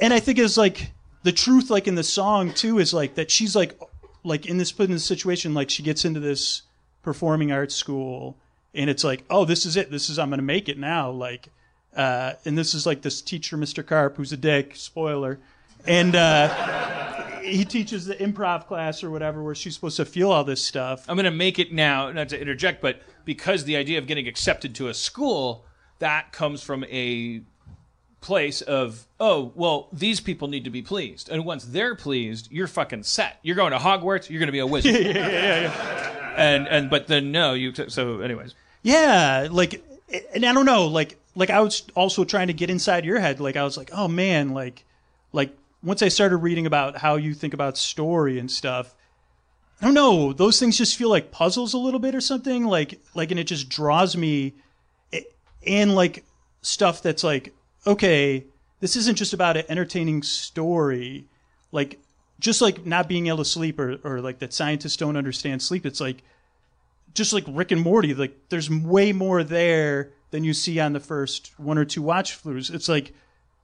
and 0.00 0.12
i 0.12 0.20
think 0.20 0.38
it's 0.38 0.56
like 0.56 0.92
the 1.22 1.32
truth 1.32 1.70
like 1.70 1.88
in 1.88 1.94
the 1.94 2.04
song 2.04 2.52
too 2.52 2.78
is 2.78 2.92
like 2.94 3.14
that 3.16 3.30
she's 3.30 3.56
like 3.56 3.78
like 4.22 4.46
in 4.46 4.58
this 4.58 4.70
put 4.70 4.84
in 4.84 4.92
this 4.92 5.04
situation 5.04 5.54
like 5.54 5.70
she 5.70 5.82
gets 5.82 6.04
into 6.04 6.20
this 6.20 6.62
performing 7.02 7.50
arts 7.52 7.74
school 7.74 8.36
and 8.74 8.88
it's 8.88 9.02
like 9.02 9.24
oh 9.28 9.44
this 9.44 9.66
is 9.66 9.76
it. 9.76 9.90
This 9.90 10.08
is 10.08 10.18
i'm 10.18 10.30
gonna 10.30 10.42
make 10.42 10.68
it 10.68 10.78
now. 10.78 11.10
Like 11.10 11.48
uh, 11.96 12.34
and 12.46 12.56
this 12.56 12.72
is 12.72 12.86
like 12.86 13.02
this 13.02 13.20
teacher 13.20 13.56
mr 13.56 13.84
Karp 13.84 14.16
who's 14.16 14.32
a 14.32 14.36
dick 14.36 14.76
spoiler 14.76 15.40
and 15.86 16.14
uh, 16.14 17.40
he 17.40 17.64
teaches 17.64 18.06
the 18.06 18.14
improv 18.16 18.66
class 18.66 19.02
or 19.02 19.10
whatever 19.10 19.42
where 19.42 19.54
she's 19.54 19.74
supposed 19.74 19.96
to 19.96 20.04
feel 20.04 20.30
all 20.30 20.44
this 20.44 20.64
stuff 20.64 21.04
I'm 21.08 21.16
going 21.16 21.24
to 21.24 21.30
make 21.30 21.58
it 21.58 21.72
now, 21.72 22.10
not 22.10 22.28
to 22.30 22.40
interject, 22.40 22.80
but 22.80 23.02
because 23.24 23.64
the 23.64 23.76
idea 23.76 23.98
of 23.98 24.06
getting 24.06 24.26
accepted 24.26 24.74
to 24.76 24.88
a 24.88 24.94
school, 24.94 25.64
that 25.98 26.32
comes 26.32 26.62
from 26.62 26.84
a 26.84 27.42
place 28.20 28.62
of, 28.62 29.06
oh, 29.20 29.52
well, 29.54 29.88
these 29.92 30.20
people 30.20 30.48
need 30.48 30.64
to 30.64 30.70
be 30.70 30.82
pleased. 30.82 31.28
And 31.28 31.44
once 31.44 31.64
they're 31.64 31.94
pleased, 31.94 32.48
you're 32.50 32.66
fucking 32.66 33.02
set. 33.02 33.38
You're 33.42 33.56
going 33.56 33.72
to 33.72 33.78
Hogwarts, 33.78 34.30
you're 34.30 34.38
going 34.38 34.48
to 34.48 34.52
be 34.52 34.60
a 34.60 34.66
wizard. 34.66 34.94
yeah, 34.94 35.00
yeah, 35.00 35.28
yeah, 35.28 35.60
yeah. 35.62 36.34
And, 36.36 36.66
and, 36.68 36.90
but 36.90 37.08
then 37.08 37.30
no, 37.30 37.52
you, 37.54 37.72
so, 37.88 38.20
anyways. 38.20 38.54
Yeah, 38.82 39.48
like, 39.50 39.84
and 40.34 40.44
I 40.44 40.52
don't 40.52 40.66
know, 40.66 40.86
like, 40.86 41.18
like 41.34 41.50
I 41.50 41.60
was 41.60 41.84
also 41.94 42.24
trying 42.24 42.46
to 42.46 42.52
get 42.52 42.70
inside 42.70 43.04
your 43.04 43.18
head. 43.18 43.40
Like, 43.40 43.56
I 43.56 43.64
was 43.64 43.76
like, 43.76 43.90
oh 43.92 44.08
man, 44.08 44.50
like, 44.50 44.84
like 45.32 45.56
once 45.82 46.02
I 46.02 46.08
started 46.08 46.38
reading 46.38 46.66
about 46.66 46.96
how 46.96 47.16
you 47.16 47.34
think 47.34 47.54
about 47.54 47.76
story 47.76 48.38
and 48.38 48.50
stuff, 48.50 48.94
I 49.80 49.84
don't 49.84 49.94
know, 49.94 50.32
those 50.32 50.60
things 50.60 50.78
just 50.78 50.96
feel 50.96 51.10
like 51.10 51.30
puzzles 51.30 51.74
a 51.74 51.78
little 51.78 52.00
bit 52.00 52.14
or 52.14 52.20
something. 52.20 52.64
Like, 52.64 53.00
like, 53.14 53.30
and 53.30 53.40
it 53.40 53.44
just 53.44 53.68
draws 53.68 54.16
me, 54.16 54.54
in 55.62 55.94
like 55.94 56.24
stuff 56.62 57.02
that's 57.02 57.24
like, 57.24 57.54
okay, 57.86 58.44
this 58.80 58.96
isn't 58.96 59.16
just 59.16 59.32
about 59.32 59.56
an 59.56 59.64
entertaining 59.68 60.22
story, 60.22 61.26
like. 61.70 61.98
Just 62.40 62.60
like 62.60 62.84
not 62.84 63.08
being 63.08 63.28
able 63.28 63.36
to 63.36 63.44
sleep, 63.44 63.78
or, 63.78 63.98
or 64.02 64.20
like 64.20 64.40
that 64.40 64.52
scientists 64.52 64.96
don't 64.96 65.16
understand 65.16 65.62
sleep. 65.62 65.86
It's 65.86 66.00
like 66.00 66.24
just 67.14 67.32
like 67.32 67.44
Rick 67.46 67.70
and 67.70 67.80
Morty, 67.80 68.14
like 68.14 68.36
there's 68.48 68.68
way 68.68 69.12
more 69.12 69.44
there 69.44 70.10
than 70.32 70.42
you 70.42 70.52
see 70.52 70.80
on 70.80 70.92
the 70.92 70.98
first 70.98 71.56
one 71.56 71.78
or 71.78 71.84
two 71.84 72.02
watch 72.02 72.42
throughs. 72.42 72.74
It's 72.74 72.88
like 72.88 73.14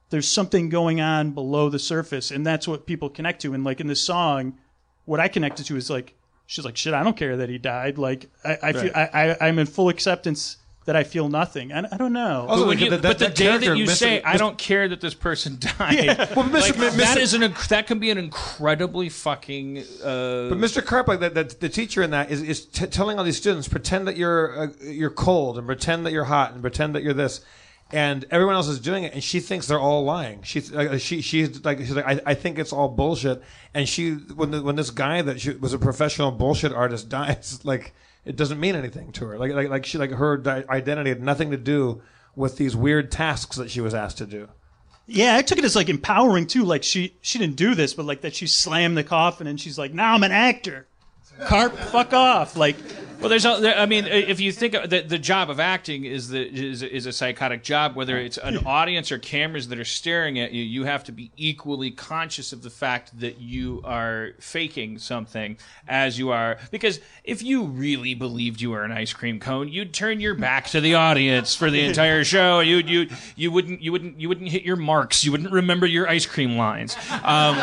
there's 0.09 0.27
something 0.27 0.69
going 0.69 0.99
on 1.01 1.31
below 1.31 1.69
the 1.69 1.79
surface, 1.79 2.31
and 2.31 2.45
that's 2.45 2.67
what 2.67 2.85
people 2.85 3.09
connect 3.09 3.41
to. 3.43 3.53
And 3.53 3.63
like 3.63 3.79
in 3.79 3.87
this 3.87 4.01
song, 4.01 4.57
what 5.05 5.19
I 5.19 5.27
connected 5.27 5.65
to 5.67 5.75
is 5.75 5.89
like 5.89 6.15
she's 6.47 6.65
like, 6.65 6.77
"Shit, 6.77 6.93
I 6.93 7.03
don't 7.03 7.15
care 7.17 7.37
that 7.37 7.49
he 7.49 7.57
died. 7.57 7.97
Like 7.97 8.29
I, 8.43 8.57
I 8.63 8.73
feel 8.73 8.91
I, 8.95 9.09
I, 9.13 9.47
I'm 9.47 9.59
in 9.59 9.65
full 9.67 9.89
acceptance 9.89 10.57
that 10.85 10.95
I 10.95 11.03
feel 11.03 11.29
nothing. 11.29 11.71
And 11.71 11.85
I 11.91 11.97
don't 11.97 12.13
know. 12.13 12.45
but, 12.49 12.65
when 12.65 12.79
you- 12.79 12.89
but 12.89 13.19
the 13.19 13.27
day 13.29 13.57
that 13.57 13.77
you 13.77 13.85
say, 13.85 14.23
"I 14.23 14.37
don't 14.37 14.57
care 14.57 14.87
that 14.87 15.01
this 15.01 15.13
person 15.13 15.57
died," 15.77 16.17
Well, 16.35 16.45
Mr. 16.45 16.61
like, 16.61 16.73
Mr. 16.75 16.97
that 16.97 17.17
is 17.17 17.35
an 17.35 17.41
inc- 17.41 17.67
that 17.67 17.85
can 17.85 17.99
be 17.99 18.09
an 18.09 18.17
incredibly 18.17 19.09
fucking. 19.09 19.77
Uh, 20.03 20.49
But 20.49 20.57
Mr. 20.57 20.83
Karp, 20.83 21.07
like 21.07 21.19
that, 21.19 21.35
the, 21.35 21.43
the 21.43 21.69
teacher 21.69 22.01
in 22.01 22.09
that 22.11 22.31
is, 22.31 22.41
is 22.41 22.65
t- 22.65 22.87
telling 22.87 23.19
all 23.19 23.23
these 23.25 23.37
students, 23.37 23.67
pretend 23.67 24.07
that 24.07 24.17
you're 24.17 24.63
uh, 24.63 24.67
you're 24.81 25.11
cold 25.11 25.59
and 25.59 25.67
pretend 25.67 26.07
that 26.07 26.11
you're 26.13 26.23
hot 26.23 26.53
and 26.53 26.61
pretend 26.61 26.95
that 26.95 27.03
you're 27.03 27.13
this, 27.13 27.41
and 27.91 28.25
everyone 28.29 28.55
else 28.55 28.67
is 28.67 28.79
doing 28.79 29.03
it, 29.03 29.13
and 29.13 29.23
she 29.23 29.39
thinks 29.39 29.67
they're 29.67 29.79
all 29.79 30.03
lying. 30.03 30.43
She 30.43 30.61
like, 30.61 30.89
uh, 30.89 30.97
she 30.97 31.21
she's 31.21 31.63
like 31.65 31.79
she's 31.79 31.95
like 31.95 32.05
I, 32.05 32.21
I 32.25 32.33
think 32.35 32.59
it's 32.59 32.71
all 32.71 32.89
bullshit, 32.89 33.41
and 33.73 33.87
she 33.87 34.11
when 34.13 34.51
the, 34.51 34.61
when 34.61 34.75
this 34.75 34.91
guy 34.91 35.21
that 35.21 35.41
she, 35.41 35.51
was 35.51 35.73
a 35.73 35.79
professional 35.79 36.31
bullshit 36.31 36.73
artist 36.73 37.09
dies, 37.09 37.59
like 37.63 37.93
it 38.25 38.35
doesn't 38.35 38.59
mean 38.59 38.75
anything 38.75 39.11
to 39.13 39.25
her. 39.25 39.37
Like 39.37 39.53
like 39.53 39.69
like 39.69 39.85
she 39.85 39.97
like 39.97 40.11
her 40.11 40.41
identity 40.69 41.09
had 41.09 41.21
nothing 41.21 41.51
to 41.51 41.57
do 41.57 42.01
with 42.35 42.57
these 42.57 42.75
weird 42.75 43.11
tasks 43.11 43.57
that 43.57 43.71
she 43.71 43.81
was 43.81 43.93
asked 43.93 44.19
to 44.19 44.25
do. 44.25 44.49
Yeah, 45.07 45.35
I 45.35 45.41
took 45.41 45.57
it 45.57 45.65
as 45.65 45.75
like 45.75 45.89
empowering 45.89 46.45
too. 46.45 46.63
Like 46.63 46.83
she 46.83 47.17
she 47.21 47.39
didn't 47.39 47.55
do 47.55 47.73
this, 47.73 47.95
but 47.95 48.05
like 48.05 48.21
that 48.21 48.35
she 48.35 48.45
slammed 48.45 48.97
the 48.97 49.03
coffin 49.03 49.47
and 49.47 49.59
she's 49.59 49.77
like, 49.79 49.93
"Now 49.93 50.13
I'm 50.13 50.23
an 50.23 50.31
actor." 50.31 50.85
Karp, 51.47 51.75
fuck 51.75 52.13
off. 52.13 52.57
Like, 52.57 52.75
well, 53.19 53.29
there's. 53.29 53.45
a- 53.45 53.57
there- 53.59 53.77
I 53.77 53.85
mean, 53.85 54.05
if 54.05 54.39
you 54.39 54.51
think 54.51 54.73
of 54.73 54.89
the, 54.89 55.01
the 55.01 55.19
job 55.19 55.49
of 55.49 55.59
acting 55.59 56.05
is 56.05 56.29
the 56.29 56.41
is, 56.47 56.81
is 56.83 57.05
a 57.05 57.11
psychotic 57.11 57.63
job. 57.63 57.95
Whether 57.95 58.17
it's 58.17 58.37
an 58.37 58.65
audience 58.65 59.11
or 59.11 59.19
cameras 59.19 59.67
that 59.69 59.79
are 59.79 59.85
staring 59.85 60.39
at 60.39 60.51
you, 60.51 60.63
you 60.63 60.85
have 60.85 61.03
to 61.05 61.11
be 61.11 61.31
equally 61.37 61.91
conscious 61.91 62.53
of 62.53 62.61
the 62.61 62.69
fact 62.69 63.19
that 63.19 63.39
you 63.39 63.81
are 63.83 64.31
faking 64.39 64.99
something 64.99 65.57
as 65.87 66.17
you 66.17 66.29
are. 66.31 66.57
Because 66.71 66.99
if 67.23 67.43
you 67.43 67.65
really 67.65 68.13
believed 68.13 68.61
you 68.61 68.71
were 68.71 68.83
an 68.83 68.91
ice 68.91 69.13
cream 69.13 69.39
cone, 69.39 69.67
you'd 69.69 69.93
turn 69.93 70.19
your 70.19 70.35
back 70.35 70.67
to 70.67 70.81
the 70.81 70.95
audience 70.95 71.55
for 71.55 71.69
the 71.69 71.81
entire 71.81 72.23
show. 72.35 72.59
You 72.61 72.77
you 72.77 73.09
you 73.35 73.51
wouldn't 73.51 73.81
you 73.81 73.91
wouldn't 73.91 74.19
you 74.19 74.29
wouldn't 74.29 74.49
hit 74.49 74.63
your 74.63 74.75
marks. 74.77 75.23
You 75.23 75.31
wouldn't 75.31 75.51
remember 75.51 75.85
your 75.85 76.07
ice 76.07 76.25
cream 76.25 76.55
lines. 76.57 76.95
Um, 77.23 77.57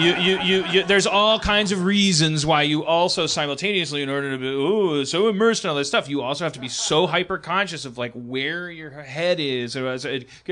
you, 0.00 0.12
you, 0.16 0.40
you, 0.40 0.64
you, 0.66 0.82
there's 0.84 1.06
all 1.06 1.38
kinds 1.38 1.70
of 1.70 1.84
reasons 1.84 2.44
why 2.44 2.62
you 2.62 2.84
also 2.84 3.26
simultaneously, 3.26 4.02
in 4.02 4.08
order 4.08 4.32
to 4.32 4.38
be 4.38 4.48
ooh, 4.54 5.04
so 5.04 5.28
immersed 5.28 5.64
in 5.64 5.70
all 5.70 5.76
this 5.76 5.88
stuff, 5.88 6.08
you 6.08 6.22
also 6.22 6.44
have 6.44 6.52
to 6.54 6.60
be 6.60 6.68
so 6.68 7.06
hyper 7.06 7.38
conscious 7.38 7.84
of 7.84 7.98
like 7.98 8.12
where 8.14 8.70
your 8.70 8.90
head 8.90 9.40
is, 9.40 9.76
or, 9.76 9.86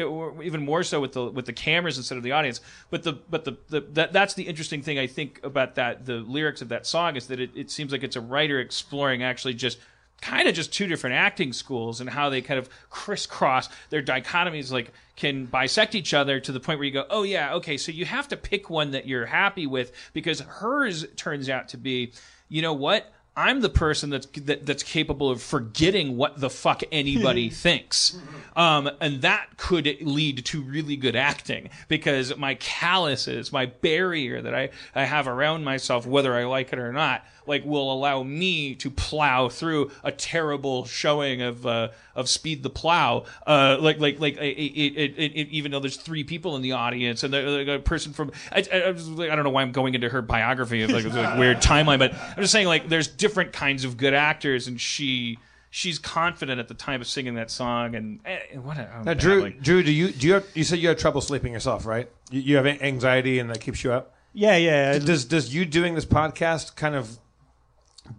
or 0.05 0.43
even 0.43 0.65
more 0.65 0.83
so 0.83 1.01
with 1.01 1.13
the 1.13 1.27
with 1.27 1.47
the 1.47 1.53
cameras 1.53 1.97
instead 1.97 2.19
of 2.19 2.25
the 2.25 2.33
audience. 2.33 2.61
But 2.91 3.03
the 3.03 3.13
but 3.13 3.45
the, 3.45 3.57
the 3.69 3.81
that 3.93 4.13
that's 4.13 4.35
the 4.35 4.45
interesting 4.45 4.83
thing 4.83 4.99
I 4.99 5.07
think 5.07 5.41
about 5.43 5.77
that 5.77 6.05
the 6.07 6.17
lyrics 6.17 6.61
of 6.63 6.69
that 6.69 6.87
song 6.87 7.17
is 7.17 7.29
that 7.29 7.41
it, 7.41 7.51
it 7.55 7.71
seems 7.71 7.93
like 7.93 8.03
it's 8.03 8.17
a 8.17 8.21
writer 8.21 8.61
exploring 8.61 9.23
actually 9.23 9.55
just 9.55 9.79
kind 10.23 10.49
of 10.49 10.55
just 10.55 10.73
two 10.73 10.87
different 10.87 11.17
acting 11.17 11.53
schools 11.53 12.01
and 12.01 12.09
how 12.09 12.31
they 12.31 12.41
kind 12.41 12.59
of 12.59 12.71
crisscross 12.89 13.69
their 13.91 14.03
dichotomies 14.03 14.71
like 14.71 14.93
can 15.17 15.45
bisect 15.47 15.95
each 15.97 16.15
other 16.15 16.39
to 16.39 16.53
the 16.53 16.61
point 16.61 16.79
where 16.79 16.87
you 16.87 16.93
go 16.93 17.05
oh 17.11 17.25
yeah 17.25 17.55
okay 17.55 17.77
so 17.77 17.91
you 17.91 18.05
have 18.05 18.29
to 18.29 18.37
pick 18.37 18.71
one 18.71 18.93
that 18.93 19.07
you're 19.07 19.27
happy 19.27 19.67
with 19.67 19.93
because 20.13 20.41
hers 20.41 21.05
turns 21.17 21.51
out 21.51 21.69
to 21.69 21.77
be 21.77 22.13
you 22.49 22.63
know 22.63 22.73
what 22.73 23.13
I'm 23.37 23.63
the 23.63 23.71
person 23.71 24.11
that's 24.11 24.27
that, 24.27 24.67
that's 24.67 24.83
capable 24.83 25.31
of 25.31 25.41
forgetting 25.41 26.17
what 26.19 26.39
the 26.39 26.51
fuck 26.51 26.83
anybody 26.93 27.49
thinks, 27.51 28.19
um, 28.57 28.91
and 29.01 29.23
that 29.23 29.57
could 29.57 29.87
lead 30.03 30.45
to 30.47 30.63
really 30.63 30.97
good 30.97 31.17
acting 31.17 31.71
because 31.89 32.37
my 32.37 32.55
calluses, 32.57 33.51
my 33.51 33.67
barrier 33.67 34.43
that 34.43 34.55
I, 34.55 34.71
I 34.95 35.05
have 35.05 35.29
around 35.29 35.65
myself, 35.65 36.07
whether 36.07 36.35
I 36.35 36.45
like 36.45 36.73
it 36.75 36.79
or 36.79 36.93
not, 36.93 37.25
like 37.47 37.65
will 37.65 37.93
allow 37.93 38.23
me 38.23 38.75
to 38.77 38.91
plow 38.91 39.49
through 39.49 39.91
a 40.05 40.13
terrible 40.13 40.85
showing 40.85 41.43
of 41.43 41.67
uh, 41.67 41.89
of 42.15 42.29
Speed 42.29 42.63
the 42.63 42.71
Plow, 42.71 43.25
uh, 43.47 43.79
like 43.81 43.99
like 43.99 44.21
like 44.21 44.37
it, 44.37 44.41
it, 44.41 45.15
it, 45.17 45.33
it, 45.35 45.49
even 45.49 45.73
though 45.73 45.81
there's 45.81 45.97
three 45.97 46.25
people 46.25 46.57
in 46.57 46.63
the 46.63 46.73
audience 46.73 47.23
and 47.23 47.33
there- 47.33 47.49
like 47.49 47.69
a 47.69 47.79
person 47.79 48.13
from 48.13 48.33
I, 48.51 48.65
I, 48.73 48.81
I 48.83 48.91
was 48.91 49.09
like, 49.09 49.31
I 49.31 49.35
don't 49.35 49.45
know 49.45 49.51
why 49.51 49.63
I'm 49.63 49.73
going 49.73 49.95
into 49.95 50.09
her 50.09 50.23
biography 50.23 50.83
of 50.83 50.91
like, 50.91 51.05
it's 51.05 51.15
a 51.15 51.37
weird 51.39 51.59
timeline, 51.59 51.99
but 51.99 52.15
I'm 52.15 52.37
just 52.43 52.53
saying 52.53 52.67
like 52.67 52.89
there's 52.89 53.09
different 53.09 53.53
kinds 53.53 53.85
of 53.85 53.97
good 53.97 54.15
actors, 54.15 54.69
and 54.69 54.81
she 54.81 55.39
she's 55.75 55.99
confident 55.99 56.61
at 56.61 56.69
the 56.69 56.75
time 56.75 57.01
of 57.01 57.07
singing 57.07 57.35
that 57.37 57.51
song, 57.51 57.95
and 57.95 58.21
eh, 58.27 58.57
what 58.57 58.77
a, 58.77 58.89
I'm 58.95 59.05
Now, 59.05 59.15
Drew, 59.15 59.37
babbling. 59.43 59.63
Drew, 59.63 59.83
do 59.83 59.91
you 59.91 60.11
do 60.13 60.27
you 60.27 60.35
have, 60.35 60.47
you 60.55 60.65
said 60.65 60.79
you 60.79 60.89
had 60.89 60.99
trouble 60.99 61.21
sleeping 61.21 61.53
yourself, 61.55 61.87
right? 61.87 62.11
You, 62.31 62.41
you 62.41 62.57
have 62.57 62.67
anxiety 62.67 63.39
and 63.39 63.49
that 63.51 63.61
keeps 63.61 63.83
you 63.83 63.93
up. 63.93 64.15
Yeah, 64.35 64.57
yeah. 64.57 64.99
Does 64.99 65.25
does 65.25 65.55
you 65.55 65.65
doing 65.65 65.95
this 65.95 66.05
podcast 66.07 66.77
kind 66.77 66.95
of 66.95 67.19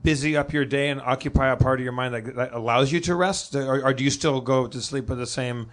busy 0.01 0.35
up 0.37 0.53
your 0.53 0.65
day 0.65 0.89
and 0.89 1.01
occupy 1.01 1.51
a 1.51 1.57
part 1.57 1.79
of 1.79 1.83
your 1.83 1.93
mind 1.93 2.13
that, 2.13 2.35
that 2.35 2.53
allows 2.53 2.91
you 2.91 2.99
to 3.01 3.15
rest, 3.15 3.55
or, 3.55 3.85
or 3.85 3.93
do 3.93 4.03
you 4.03 4.09
still 4.09 4.41
go 4.41 4.67
to 4.67 4.81
sleep 4.81 5.09
with 5.09 5.17
the 5.17 5.27
same 5.27 5.69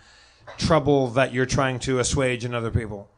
trouble 0.58 1.08
that 1.08 1.32
you're 1.32 1.46
trying 1.46 1.78
to 1.80 1.98
assuage 1.98 2.44
in 2.44 2.54
other 2.54 2.70
people? 2.70 3.08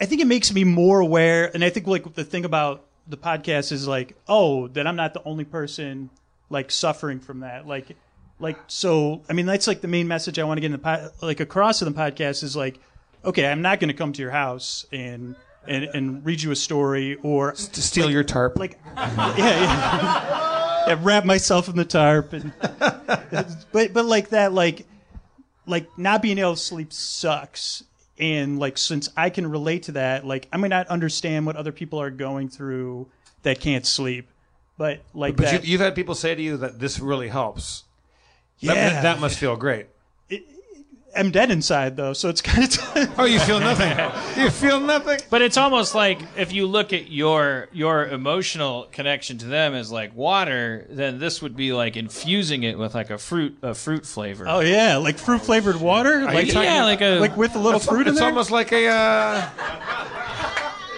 I 0.00 0.04
think 0.04 0.20
it 0.20 0.26
makes 0.26 0.52
me 0.52 0.64
more 0.64 1.00
aware, 1.00 1.50
and 1.52 1.64
I 1.64 1.70
think 1.70 1.86
like 1.86 2.14
the 2.14 2.24
thing 2.24 2.44
about 2.44 2.84
the 3.08 3.16
podcast 3.16 3.72
is 3.72 3.88
like, 3.88 4.14
oh, 4.28 4.68
that 4.68 4.86
I'm 4.86 4.96
not 4.96 5.14
the 5.14 5.22
only 5.24 5.44
person 5.44 6.10
like 6.50 6.70
suffering 6.70 7.20
from 7.20 7.40
that. 7.40 7.66
Like, 7.66 7.96
like 8.38 8.58
so. 8.66 9.22
I 9.28 9.32
mean, 9.32 9.46
that's 9.46 9.66
like 9.66 9.80
the 9.80 9.88
main 9.88 10.08
message 10.08 10.38
I 10.38 10.44
want 10.44 10.58
to 10.58 10.60
get 10.60 10.66
in 10.66 10.72
the 10.72 10.78
pod, 10.78 11.12
like 11.22 11.40
across 11.40 11.82
in 11.82 11.92
the 11.92 11.98
podcast 11.98 12.42
is 12.42 12.56
like, 12.56 12.78
okay, 13.24 13.46
I'm 13.46 13.62
not 13.62 13.80
going 13.80 13.88
to 13.88 13.94
come 13.94 14.12
to 14.12 14.22
your 14.22 14.30
house 14.30 14.86
and 14.92 15.34
and 15.68 15.84
and 15.84 16.24
read 16.24 16.42
you 16.42 16.50
a 16.50 16.56
story 16.56 17.16
or 17.22 17.52
to 17.52 17.82
steal 17.82 18.10
your 18.10 18.24
tarp. 18.24 18.58
Like, 18.58 18.78
yeah, 18.96 19.36
yeah. 19.36 20.86
yeah, 20.88 20.98
wrap 21.02 21.24
myself 21.24 21.68
in 21.68 21.76
the 21.76 21.84
tarp 21.84 22.32
and 22.32 22.52
but 23.72 23.92
but 23.92 24.04
like 24.04 24.30
that 24.30 24.52
like 24.52 24.86
like 25.66 25.86
not 25.98 26.22
being 26.22 26.38
able 26.38 26.54
to 26.54 26.60
sleep 26.60 26.92
sucks 26.92 27.82
and 28.18 28.58
like 28.58 28.78
since 28.78 29.10
i 29.16 29.28
can 29.28 29.50
relate 29.50 29.82
to 29.82 29.92
that 29.92 30.24
like 30.24 30.48
i 30.52 30.56
may 30.56 30.68
not 30.68 30.86
understand 30.88 31.44
what 31.44 31.56
other 31.56 31.72
people 31.72 32.00
are 32.00 32.10
going 32.10 32.48
through 32.48 33.06
that 33.42 33.60
can't 33.60 33.84
sleep 33.84 34.28
but 34.78 35.02
like 35.14 35.36
But 35.36 35.46
that 35.46 35.64
you, 35.64 35.72
you've 35.72 35.80
had 35.80 35.94
people 35.94 36.14
say 36.14 36.34
to 36.34 36.42
you 36.42 36.58
that 36.58 36.78
this 36.78 36.98
really 37.00 37.28
helps. 37.28 37.84
That- 38.62 38.76
Yeah. 38.76 39.02
that, 39.02 39.20
must 39.20 39.38
feel 39.38 39.56
great. 39.56 39.86
I'm 41.16 41.30
dead 41.30 41.50
inside 41.50 41.96
though 41.96 42.12
so 42.12 42.28
it's 42.28 42.40
kind 42.42 42.64
of 42.96 43.18
oh 43.18 43.24
you 43.24 43.38
feel 43.40 43.58
nothing 43.60 43.90
you 44.42 44.50
feel 44.50 44.78
nothing 44.80 45.18
But 45.30 45.42
it's 45.42 45.56
almost 45.56 45.94
like 45.94 46.18
if 46.36 46.52
you 46.52 46.66
look 46.66 46.92
at 46.92 47.10
your 47.10 47.68
your 47.72 48.06
emotional 48.06 48.88
connection 48.92 49.38
to 49.38 49.46
them 49.46 49.74
as 49.74 49.90
like 49.90 50.14
water, 50.14 50.86
then 50.90 51.18
this 51.18 51.40
would 51.42 51.56
be 51.56 51.72
like 51.72 51.96
infusing 51.96 52.62
it 52.62 52.78
with 52.78 52.94
like 52.94 53.10
a 53.10 53.18
fruit 53.18 53.56
a 53.62 53.74
fruit 53.74 54.04
flavor. 54.06 54.44
oh 54.48 54.60
yeah 54.60 54.96
like 54.96 55.18
fruit 55.18 55.40
flavored 55.42 55.76
water 55.80 56.20
Are 56.20 56.24
like 56.34 56.46
you 56.52 56.60
Yeah, 56.60 56.84
like 56.84 57.00
a- 57.00 57.18
like 57.18 57.36
with 57.36 57.54
a 57.54 57.58
little 57.58 57.80
It's- 57.80 57.88
fruit 57.88 58.02
in 58.06 58.08
it's 58.08 58.18
there 58.20 58.28
almost 58.28 58.50
like 58.50 58.72
a. 58.72 58.86
Uh, 58.88 59.50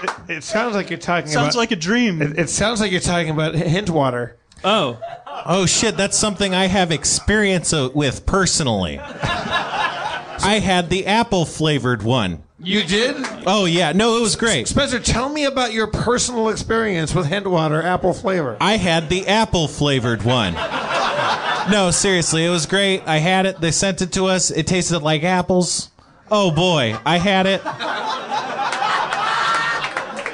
it, 0.02 0.10
it 0.38 0.44
sounds 0.44 0.74
like 0.74 0.90
you're 0.90 0.98
talking 0.98 1.30
Sounds 1.30 1.54
about. 1.54 1.60
like 1.60 1.70
a 1.72 1.76
dream. 1.76 2.20
It, 2.22 2.38
it 2.38 2.48
sounds 2.50 2.80
like 2.80 2.90
you're 2.92 3.00
talking 3.00 3.30
about 3.30 3.54
hint 3.54 3.90
water. 3.90 4.36
Oh. 4.64 4.98
Oh 5.46 5.66
shit, 5.66 5.96
that's 5.96 6.18
something 6.18 6.54
I 6.54 6.66
have 6.66 6.90
experience 6.90 7.72
with 7.94 8.26
personally. 8.26 8.98
I 10.42 10.60
had 10.60 10.90
the 10.90 11.06
apple 11.06 11.44
flavored 11.44 12.02
one. 12.02 12.42
You 12.60 12.82
did? 12.82 13.16
Oh 13.46 13.66
yeah, 13.66 13.92
no, 13.92 14.16
it 14.18 14.20
was 14.20 14.34
great. 14.34 14.66
Spencer, 14.66 14.98
tell 14.98 15.28
me 15.28 15.44
about 15.44 15.72
your 15.72 15.86
personal 15.86 16.48
experience 16.48 17.14
with 17.14 17.26
hint 17.26 17.46
water 17.46 17.80
apple 17.82 18.12
flavor. 18.12 18.56
I 18.60 18.76
had 18.76 19.08
the 19.08 19.28
apple 19.28 19.68
flavored 19.68 20.24
one. 20.24 20.54
No, 21.70 21.90
seriously, 21.92 22.44
it 22.44 22.50
was 22.50 22.66
great. 22.66 23.02
I 23.06 23.18
had 23.18 23.46
it. 23.46 23.60
They 23.60 23.70
sent 23.70 24.02
it 24.02 24.12
to 24.12 24.26
us. 24.26 24.50
It 24.50 24.66
tasted 24.66 25.00
like 25.00 25.22
apples. 25.22 25.90
Oh 26.30 26.50
boy, 26.50 26.96
I 27.04 27.18
had 27.18 27.46
it. 27.46 27.60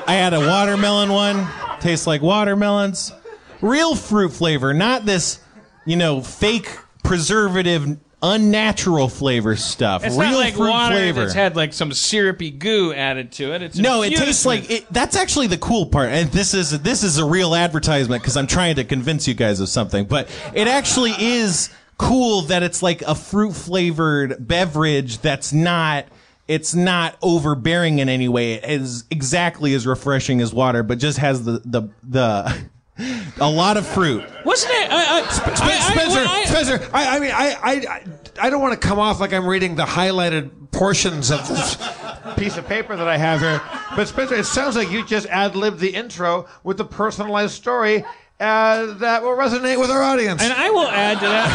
I 0.06 0.14
had 0.14 0.32
a 0.34 0.40
watermelon 0.40 1.10
one. 1.10 1.46
Tastes 1.80 2.06
like 2.06 2.22
watermelons. 2.22 3.12
Real 3.60 3.94
fruit 3.94 4.30
flavor, 4.30 4.72
not 4.74 5.04
this, 5.06 5.40
you 5.84 5.96
know, 5.96 6.20
fake 6.20 6.70
preservative, 7.02 7.98
unnatural 8.24 9.08
flavor 9.08 9.54
stuff. 9.54 10.02
It's 10.02 10.16
Real 10.16 10.30
not 10.30 10.38
like 10.38 10.54
fruit 10.54 10.70
water 10.70 10.94
flavor. 10.94 11.20
that's 11.20 11.34
had 11.34 11.56
like 11.56 11.74
some 11.74 11.92
syrupy 11.92 12.50
goo 12.50 12.94
added 12.94 13.32
to 13.32 13.52
it. 13.52 13.60
It's 13.62 13.76
No, 13.76 14.02
it 14.02 14.16
tastes 14.16 14.46
like 14.46 14.70
it, 14.70 14.86
that's 14.90 15.14
actually 15.14 15.48
the 15.48 15.58
cool 15.58 15.86
part, 15.86 16.08
and 16.08 16.30
this 16.30 16.54
is 16.54 16.80
this 16.80 17.02
is 17.02 17.18
a 17.18 17.24
real 17.24 17.54
advertisement 17.54 18.22
because 18.22 18.36
I'm 18.36 18.46
trying 18.46 18.76
to 18.76 18.84
convince 18.84 19.28
you 19.28 19.34
guys 19.34 19.60
of 19.60 19.68
something. 19.68 20.06
But 20.06 20.28
it 20.54 20.66
actually 20.66 21.12
is 21.18 21.68
cool 21.98 22.42
that 22.42 22.62
it's 22.62 22.82
like 22.82 23.02
a 23.02 23.14
fruit 23.14 23.52
flavored 23.52 24.48
beverage 24.48 25.18
that's 25.18 25.52
not 25.52 26.06
it's 26.48 26.74
not 26.74 27.16
overbearing 27.22 27.98
in 27.98 28.08
any 28.08 28.28
way. 28.28 28.54
It 28.54 28.64
is 28.80 29.04
exactly 29.10 29.74
as 29.74 29.86
refreshing 29.86 30.40
as 30.40 30.52
water, 30.52 30.82
but 30.82 30.98
just 30.98 31.18
has 31.18 31.44
the 31.44 31.60
the 31.64 31.88
the 32.02 32.64
a 32.98 33.50
lot 33.50 33.76
of 33.76 33.86
fruit. 33.86 34.24
Wasn't 34.44 34.72
it? 34.72 34.90
I, 34.90 35.20
I, 35.20 35.22
Sp- 35.26 35.46
I- 35.48 35.50
I- 35.52 35.92
Spencer, 35.92 36.18
when 36.20 36.28
I- 36.28 36.44
Spencer, 36.44 36.88
I, 36.92 37.16
I 37.16 37.20
mean, 37.20 37.30
I, 37.32 37.56
I, 37.62 38.02
I 38.46 38.50
don't 38.50 38.62
want 38.62 38.80
to 38.80 38.86
come 38.88 38.98
off 38.98 39.20
like 39.20 39.32
I'm 39.32 39.46
reading 39.46 39.74
the 39.74 39.84
highlighted 39.84 40.70
portions 40.70 41.30
of 41.30 41.46
this 41.48 41.76
piece 42.36 42.56
of 42.56 42.66
paper 42.66 42.94
that 42.96 43.08
I 43.08 43.16
have 43.16 43.40
here. 43.40 43.60
But 43.96 44.06
Spencer, 44.08 44.34
it 44.36 44.44
sounds 44.46 44.76
like 44.76 44.90
you 44.90 45.04
just 45.04 45.26
ad 45.26 45.56
libbed 45.56 45.78
the 45.80 45.94
intro 45.94 46.46
with 46.62 46.76
the 46.78 46.84
personalized 46.84 47.54
story 47.54 48.04
uh, 48.40 48.94
that 48.94 49.22
will 49.22 49.36
resonate 49.36 49.78
with 49.80 49.90
our 49.90 50.02
audience. 50.02 50.42
And 50.42 50.52
I 50.52 50.70
will 50.70 50.88
add 50.88 51.18
to 51.20 51.26
that. 51.26 51.50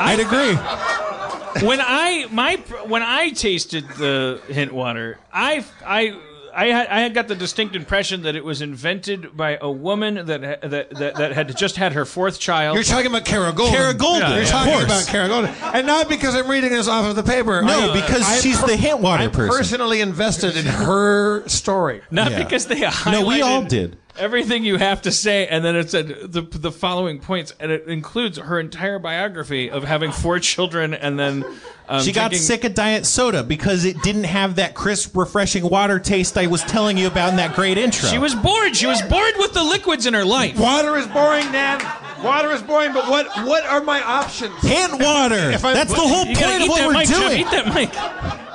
I'd 0.00 0.20
agree. 0.20 1.66
when 1.66 1.80
I 1.80 2.26
my 2.30 2.56
when 2.86 3.02
I 3.02 3.30
tasted 3.30 3.88
the 3.90 4.40
hint 4.48 4.72
water, 4.72 5.18
I 5.32 5.64
I. 5.84 6.18
I 6.58 6.66
had, 6.66 6.88
I 6.88 7.00
had 7.02 7.14
got 7.14 7.28
the 7.28 7.36
distinct 7.36 7.76
impression 7.76 8.22
that 8.22 8.34
it 8.34 8.44
was 8.44 8.60
invented 8.62 9.36
by 9.36 9.58
a 9.60 9.70
woman 9.70 10.26
that 10.26 10.40
that, 10.62 10.90
that 10.90 11.14
that 11.14 11.32
had 11.32 11.56
just 11.56 11.76
had 11.76 11.92
her 11.92 12.04
fourth 12.04 12.40
child. 12.40 12.74
You're 12.74 12.82
talking 12.82 13.06
about 13.06 13.24
Kara 13.24 13.52
Goldin. 13.52 13.70
Kara 13.70 13.94
Goldin, 13.94 14.30
You're 14.34 14.42
of 14.42 14.48
talking 14.48 14.82
about 14.84 15.06
Kara 15.06 15.28
Goldin. 15.28 15.54
And 15.72 15.86
not 15.86 16.08
because 16.08 16.34
I'm 16.34 16.48
reading 16.50 16.70
this 16.70 16.88
off 16.88 17.04
of 17.08 17.14
the 17.14 17.22
paper. 17.22 17.62
No, 17.62 17.68
I- 17.78 17.88
uh, 17.90 17.94
because 17.94 18.22
I'm 18.28 18.40
she's 18.42 18.60
the 18.60 18.76
hint 18.76 18.98
water 18.98 19.22
I'm 19.22 19.30
person. 19.30 19.56
personally 19.56 20.00
invested 20.00 20.56
in 20.56 20.66
her 20.66 21.46
story. 21.46 22.02
Not 22.10 22.32
Yeah. 22.32 22.42
because 22.42 22.66
they 22.66 22.80
No, 23.06 23.24
we 23.24 23.40
all 23.40 23.62
did. 23.62 23.96
Everything 24.18 24.64
you 24.64 24.76
have 24.76 25.02
to 25.02 25.10
say, 25.12 25.46
and 25.46 25.64
then 25.64 25.76
it 25.76 25.90
said 25.90 26.08
the 26.08 26.42
the 26.42 26.72
following 26.72 27.18
points, 27.20 27.54
and 27.60 27.70
it 27.72 27.86
includes 27.86 28.38
her 28.38 28.58
entire 28.60 28.98
biography 28.98 29.70
of 29.70 29.84
having 29.84 30.12
four 30.12 30.38
children, 30.38 30.94
and 30.94 31.18
then 31.18 31.44
um, 31.88 32.02
She 32.02 32.12
got 32.12 32.30
drinking- 32.30 32.38
sick 32.40 32.64
of 32.64 32.74
diet 32.74 33.06
soda 33.06 33.42
because 33.42 33.84
it 33.84 34.02
didn't 34.02 34.24
have 34.24 34.56
that 34.56 34.74
crisp, 34.74 35.16
refreshing 35.16 35.68
water 35.68 35.98
taste 35.98 36.36
I 36.36 36.46
was 36.46 36.62
telling 36.62 36.98
you 36.98 37.06
about 37.06 37.30
in 37.30 37.36
that 37.36 37.54
great 37.54 37.78
intro. 37.78 38.08
She 38.08 38.18
was 38.18 38.34
bored. 38.34 38.76
She 38.76 38.86
was 38.86 39.00
bored 39.02 39.34
with 39.38 39.54
the 39.54 39.62
liquids 39.64 40.04
in 40.06 40.12
her 40.14 40.24
life. 40.24 40.58
Water 40.58 40.96
is 40.96 41.06
boring, 41.06 41.50
Nan. 41.52 41.80
Water 42.22 42.50
is 42.50 42.62
boring, 42.62 42.92
but 42.92 43.08
what 43.08 43.26
what 43.46 43.64
are 43.64 43.80
my 43.80 44.02
options? 44.02 44.54
hint 44.62 45.00
water. 45.00 45.50
If 45.50 45.64
I- 45.64 45.72
That's 45.72 45.92
the 45.92 46.00
whole 46.00 46.26
You 46.26 46.34
gotta 46.34 46.46
point 46.46 46.60
eat 46.60 46.64
of 46.64 46.68
what 46.68 46.78
that 46.80 46.86
we're 46.88 46.92
mic, 46.94 47.08
Jeff. 47.08 47.18
doing. 47.18 47.40
Eat 47.40 47.50
that 47.50 47.74
mic. 47.74 48.47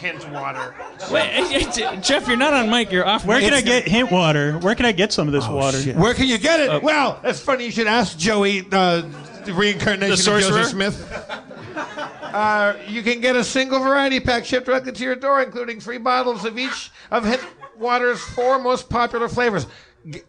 Hint 0.00 0.28
water. 0.30 0.74
Wait, 1.10 1.22
hey, 1.24 1.62
hey, 1.64 1.96
Jeff, 2.00 2.26
you're 2.26 2.36
not 2.36 2.54
on 2.54 2.70
mic. 2.70 2.90
You're 2.90 3.06
off. 3.06 3.24
where 3.26 3.38
mic. 3.38 3.44
can 3.50 3.54
i 3.54 3.60
get 3.60 3.86
hint 3.86 4.10
water 4.10 4.58
where 4.58 4.74
can 4.74 4.86
i 4.86 4.92
get 4.92 5.12
some 5.12 5.26
of 5.28 5.32
this 5.32 5.46
water 5.46 5.78
Where 5.92 6.14
can 6.14 6.26
you 6.26 6.38
get 6.38 6.58
it? 6.60 6.82
well, 6.82 7.20
that's 7.22 7.40
funny. 7.40 7.66
You 7.66 7.70
should 7.70 7.86
ask 7.86 8.16
Joey, 8.16 8.66
uh, 8.72 9.02
the 9.44 9.52
reincarnation 9.52 10.08
The 10.08 10.12
of 10.14 10.18
sorcerer? 10.18 10.50
Joseph 10.58 10.70
Smith. 10.72 11.26
Uh, 12.22 12.74
you 12.86 13.02
can 13.02 13.20
get 13.20 13.34
a 13.36 13.42
single 13.44 13.80
variety 13.80 14.20
pack 14.20 14.44
shipped 14.44 14.66
directly 14.66 14.92
to 14.92 15.02
your 15.04 15.16
door, 15.16 15.42
including 15.42 15.80
free 15.80 15.98
bottles 15.98 16.44
of 16.44 16.56
each 16.58 16.90
of 17.10 17.24
Hint 17.24 17.40
Water's 17.76 18.20
four 18.20 18.58
most 18.58 18.88
popular 18.88 19.28
flavors. 19.28 19.66
G- 20.08 20.22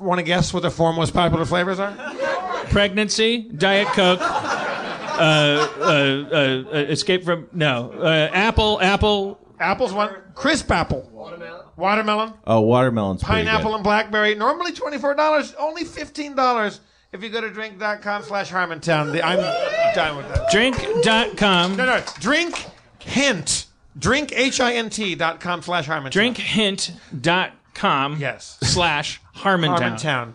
Want 0.00 0.18
to 0.18 0.22
guess 0.24 0.52
what 0.54 0.62
the 0.62 0.70
four 0.70 0.92
most 0.92 1.12
popular 1.12 1.44
flavors 1.44 1.78
are? 1.78 1.92
Pregnancy, 2.70 3.42
Diet 3.56 3.86
Coke, 3.88 4.18
uh, 5.22 5.68
uh, 5.80 5.82
uh, 5.82 6.64
uh, 6.72 6.76
Escape 6.90 7.24
from 7.24 7.48
no, 7.52 7.92
uh, 7.92 8.30
Apple, 8.32 8.80
Apple, 8.80 9.38
Apple's 9.60 9.92
one. 9.92 10.14
Crisp 10.34 10.70
apple. 10.70 11.08
Watermelon. 11.12 11.60
Watermelon. 11.76 12.34
Oh, 12.46 12.60
watermelon's 12.60 13.22
Pineapple 13.22 13.70
good. 13.70 13.74
and 13.76 13.84
blackberry. 13.84 14.34
Normally 14.34 14.72
$24, 14.72 15.54
only 15.58 15.84
$15 15.84 16.80
if 17.12 17.22
you 17.22 17.28
go 17.28 17.40
to 17.40 17.50
drink.com 17.50 18.22
slash 18.24 18.50
Harmontown. 18.50 19.12
The- 19.12 19.24
I'm 19.24 19.38
done 19.94 20.16
with 20.16 20.28
that. 20.34 20.50
Drink.com. 20.50 21.76
No, 21.76 21.84
no. 21.86 22.02
Drink 22.20 22.66
hint. 22.98 23.66
Drink, 23.98 24.32
H-I-N-T 24.34 25.14
dot 25.16 25.38
com 25.40 25.60
slash 25.62 25.86
Harmontown. 25.86 26.34
Drinkhint.com 27.12 28.16
Yes. 28.18 28.58
slash 28.62 29.20
Harmontown. 29.36 29.78
Harmontown 29.98 30.32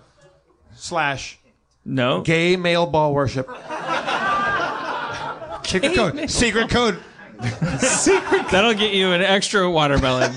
slash 0.76 1.40
No. 1.84 2.22
gay 2.22 2.56
male 2.56 2.86
ball 2.86 3.14
worship. 3.14 3.48
Secret 5.68 5.96
code. 5.96 6.30
Secret 6.30 6.70
code. 6.70 7.00
That'll 8.52 8.74
get 8.74 8.94
you 8.94 9.12
an 9.12 9.22
extra 9.22 9.70
watermelon 9.70 10.32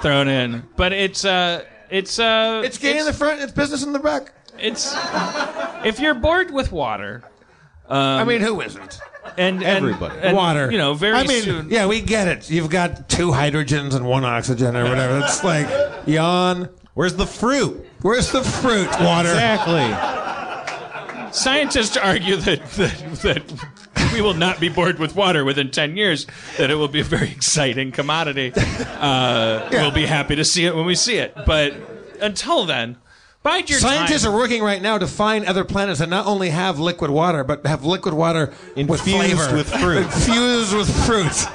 thrown 0.00 0.28
in. 0.28 0.62
But 0.76 0.92
it's 0.92 1.24
uh 1.24 1.64
it's 1.90 2.18
uh 2.18 2.62
It's 2.64 2.78
gay 2.78 2.98
in 2.98 3.04
the 3.04 3.12
front, 3.12 3.40
it's 3.40 3.52
business 3.52 3.82
in 3.84 3.92
the 3.92 3.98
back. 3.98 4.32
it's 4.58 4.94
if 5.84 5.98
you're 6.00 6.14
bored 6.14 6.50
with 6.50 6.72
water 6.72 7.24
I 7.88 8.24
mean, 8.24 8.40
who 8.40 8.60
isn't? 8.60 8.98
and, 9.36 9.56
and 9.62 9.64
Everybody. 9.64 10.18
and, 10.20 10.36
Water. 10.36 10.70
you 10.70 10.78
know 10.78 10.94
very 10.94 11.16
I 11.16 11.26
mean, 11.26 11.42
soon 11.42 11.68
yeah, 11.70 11.86
we 11.86 12.00
get 12.00 12.28
it. 12.28 12.48
You've 12.50 12.70
got 12.70 13.08
two 13.08 13.30
hydrogens 13.30 13.94
and 13.94 14.06
one 14.06 14.24
oxygen 14.24 14.76
or 14.76 14.84
whatever. 14.84 15.18
It's 15.18 15.44
like, 15.44 15.68
yawn. 16.06 16.68
Where's 16.94 17.14
the 17.16 17.26
fruit? 17.26 17.84
Where's 18.00 18.32
the 18.32 18.42
fruit? 18.42 18.88
Water. 19.00 19.28
Exactly. 19.28 20.25
Scientists 21.36 21.96
argue 21.96 22.36
that, 22.36 22.64
that 22.72 22.92
that 23.22 24.12
we 24.12 24.20
will 24.20 24.34
not 24.34 24.60
be 24.60 24.68
bored 24.68 24.98
with 24.98 25.14
water 25.14 25.44
within 25.44 25.70
10 25.70 25.96
years 25.96 26.26
that 26.58 26.70
it 26.70 26.74
will 26.74 26.88
be 26.88 27.00
a 27.00 27.04
very 27.04 27.30
exciting 27.30 27.92
commodity. 27.92 28.52
Uh, 28.56 29.68
we'll 29.70 29.90
be 29.90 30.06
happy 30.06 30.36
to 30.36 30.44
see 30.44 30.64
it 30.66 30.74
when 30.74 30.86
we 30.86 30.94
see 30.94 31.16
it. 31.16 31.34
But 31.46 31.74
until 32.20 32.64
then 32.64 32.96
bide 33.42 33.70
your 33.70 33.78
Scientists 33.78 34.24
time. 34.24 34.32
are 34.32 34.36
working 34.36 34.62
right 34.62 34.82
now 34.82 34.98
to 34.98 35.06
find 35.06 35.44
other 35.46 35.64
planets 35.64 36.00
that 36.00 36.08
not 36.08 36.26
only 36.26 36.50
have 36.50 36.80
liquid 36.80 37.10
water, 37.10 37.44
but 37.44 37.64
have 37.64 37.84
liquid 37.84 38.12
water 38.12 38.52
with 38.74 38.78
Infused 38.78 39.02
flavor, 39.04 39.56
with 39.56 39.68
fruit. 39.68 39.98
infused 40.04 40.74
with 40.74 41.06
fruit. 41.06 41.46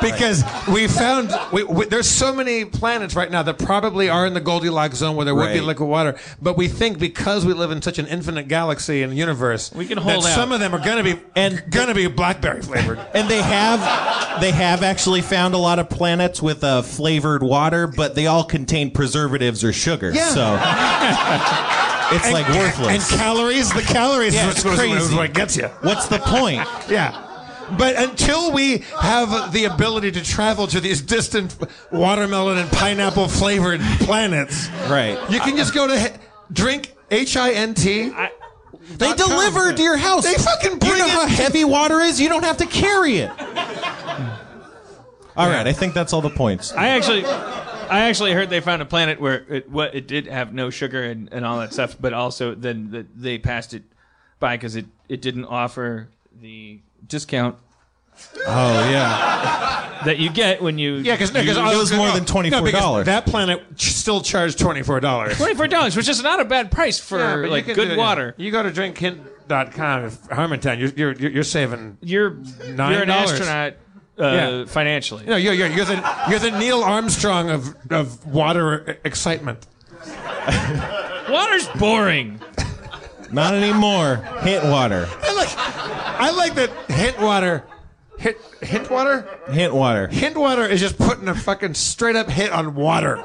Because 0.00 0.44
we 0.72 0.86
found 0.88 1.30
we, 1.52 1.62
we, 1.64 1.84
there's 1.86 2.08
so 2.08 2.32
many 2.34 2.64
planets 2.64 3.14
right 3.14 3.30
now 3.30 3.42
that 3.42 3.58
probably 3.58 4.08
are 4.08 4.26
in 4.26 4.34
the 4.34 4.40
Goldilocks 4.40 4.96
zone 4.96 5.16
where 5.16 5.24
there 5.24 5.34
would 5.34 5.52
be 5.52 5.58
Right. 5.58 5.62
liquid 5.64 5.88
water, 5.88 6.18
but 6.40 6.56
we 6.56 6.68
think 6.68 6.98
because 6.98 7.44
we 7.44 7.52
live 7.52 7.70
in 7.70 7.82
such 7.82 7.98
an 7.98 8.06
infinite 8.06 8.48
galaxy 8.48 9.02
and 9.02 9.16
universe, 9.16 9.72
We 9.74 9.86
can 9.86 9.96
that 9.96 10.02
hold 10.02 10.24
out. 10.24 10.30
some 10.34 10.52
of 10.52 10.60
them 10.60 10.74
are 10.74 10.78
going 10.84 11.04
to 11.04 11.14
be 11.16 11.20
and 11.36 11.62
going 11.70 11.88
to 11.88 11.94
be 11.94 12.06
blackberry 12.06 12.62
flavored. 12.62 12.98
And 13.14 13.28
they 13.28 13.42
have 13.42 14.40
they 14.40 14.52
have 14.52 14.82
actually 14.82 15.20
found 15.22 15.54
a 15.54 15.58
lot 15.58 15.78
of 15.78 15.90
planets 15.90 16.40
with 16.40 16.64
uh, 16.64 16.82
flavored 16.82 17.42
water, 17.42 17.86
but 17.86 18.14
they 18.14 18.26
all 18.26 18.44
contain 18.44 18.90
preservatives 18.90 19.62
or 19.64 19.72
sugar. 19.72 20.10
Yeah. 20.12 20.28
So 20.28 20.54
it's 22.16 22.30
like 22.32 22.48
worthless. 22.48 23.10
And 23.12 23.18
calories, 23.20 23.72
the 23.72 23.82
calories 23.82 24.34
Yeah, 24.34 24.48
is 24.48 24.56
it's 24.56 24.64
what's- 24.64 24.78
crazy. 24.78 24.94
is 24.96 25.14
what 25.14 25.32
gets 25.34 25.56
you. 25.56 25.66
What's 25.82 26.06
the 26.08 26.18
point? 26.18 26.66
Yeah. 26.88 27.26
But 27.78 27.96
until 27.96 28.52
we 28.52 28.78
have 29.00 29.52
the 29.52 29.64
ability 29.64 30.12
to 30.12 30.22
travel 30.24 30.66
to 30.68 30.80
these 30.80 31.00
distant 31.02 31.56
watermelon 31.92 32.58
and 32.58 32.70
pineapple 32.70 33.28
flavored 33.28 33.80
planets, 34.00 34.68
Right. 34.88 35.18
you 35.30 35.40
can 35.40 35.56
just 35.56 35.74
go 35.74 35.86
to 35.86 35.98
he- 35.98 36.08
drink 36.52 36.94
H 37.10 37.36
I 37.36 37.50
N 37.52 37.74
T. 37.74 38.12
They 38.96 39.12
deliver 39.14 39.72
to 39.72 39.82
your 39.82 39.96
house. 39.96 40.24
They 40.24 40.34
fucking 40.42 40.78
bring 40.78 40.92
You 40.92 40.98
know 40.98 41.06
it- 41.06 41.10
how 41.10 41.26
heavy 41.26 41.64
water 41.64 42.00
is? 42.00 42.20
You 42.20 42.28
don't 42.28 42.44
have 42.44 42.56
to 42.58 42.66
carry 42.66 43.18
it. 43.18 43.30
All 45.36 45.48
right, 45.48 45.66
I 45.66 45.72
think 45.72 45.94
that's 45.94 46.12
all 46.12 46.20
the 46.20 46.28
points. 46.30 46.72
i 46.72 46.88
actually 46.88 47.24
i 47.24 48.00
actually 48.08 48.32
heard 48.32 48.50
they 48.50 48.60
found 48.60 48.82
a 48.82 48.84
planet 48.84 49.20
where 49.20 49.44
it 49.48 49.70
what 49.70 49.94
it 49.94 50.06
did 50.06 50.26
have 50.26 50.52
no 50.52 50.70
sugar 50.70 51.02
and, 51.02 51.28
and 51.32 51.44
all 51.44 51.58
that 51.58 51.72
stuff 51.72 51.96
but 52.00 52.12
also 52.12 52.54
then 52.54 52.90
the, 52.90 53.06
they 53.16 53.36
passed 53.38 53.74
it 53.74 53.82
by 54.38 54.56
because 54.56 54.76
it, 54.76 54.86
it 55.08 55.20
didn't 55.22 55.44
offer 55.46 56.08
the 56.40 56.78
discount 57.10 57.56
Oh 58.46 58.90
yeah. 58.90 60.00
that 60.04 60.18
you 60.18 60.30
get 60.30 60.60
when 60.62 60.78
you 60.78 60.96
Yeah, 60.96 61.14
because 61.16 61.34
It 61.34 61.46
was 61.76 61.92
more 61.92 62.10
than 62.10 62.24
$24. 62.24 63.04
that 63.06 63.26
planet 63.26 63.62
still 63.76 64.20
charged 64.20 64.58
twenty 64.58 64.82
four 64.82 65.00
dollars. 65.00 65.36
Twenty-four 65.38 65.68
dollars, 65.68 65.96
which 65.96 66.08
is 66.08 66.22
not 66.22 66.38
a 66.40 66.44
bad 66.44 66.70
price 66.70 66.98
for 66.98 67.48
like 67.48 67.66
good 67.66 67.96
water. 67.96 68.34
You 68.36 68.50
go 68.50 68.62
to 68.62 68.70
drinkhint.com, 68.70 70.04
if 70.04 70.22
Harmontown, 70.28 70.78
you're, 70.78 70.90
you're, 70.90 71.12
you're 71.12 71.30
you're 71.30 71.44
saving. 71.44 71.96
You're 72.02 72.30
Nine 72.68 72.92
you're 72.92 73.02
an 73.02 73.08
dollars. 73.08 73.32
astronaut 73.32 73.72
uh, 74.18 74.24
Yeah. 74.24 74.64
financially. 74.66 75.24
No, 75.26 75.36
you're, 75.36 75.54
you're, 75.54 75.68
you're, 75.68 75.84
the, 75.86 76.26
you're 76.28 76.38
the 76.38 76.50
Neil 76.58 76.82
Armstrong 76.82 77.48
of, 77.50 77.74
of 77.90 78.26
water 78.26 78.98
excitement. 79.04 79.66
Water's 81.30 81.68
boring. 81.78 82.40
Not 83.32 83.54
anymore. 83.54 84.16
Hint 84.42 84.64
water. 84.64 85.08
I 85.22 85.34
like, 85.34 85.48
I 85.56 86.30
like 86.30 86.54
that 86.54 86.70
Hintwater. 86.88 87.62
Hint, 88.18 88.90
water? 88.90 89.26
Hint 89.50 89.72
water. 89.72 90.08
Hintwater 90.08 90.68
is 90.68 90.78
just 90.78 90.98
putting 90.98 91.26
a 91.28 91.34
fucking 91.34 91.72
straight 91.72 92.16
up 92.16 92.28
hit 92.28 92.52
on 92.52 92.74
water. 92.74 93.16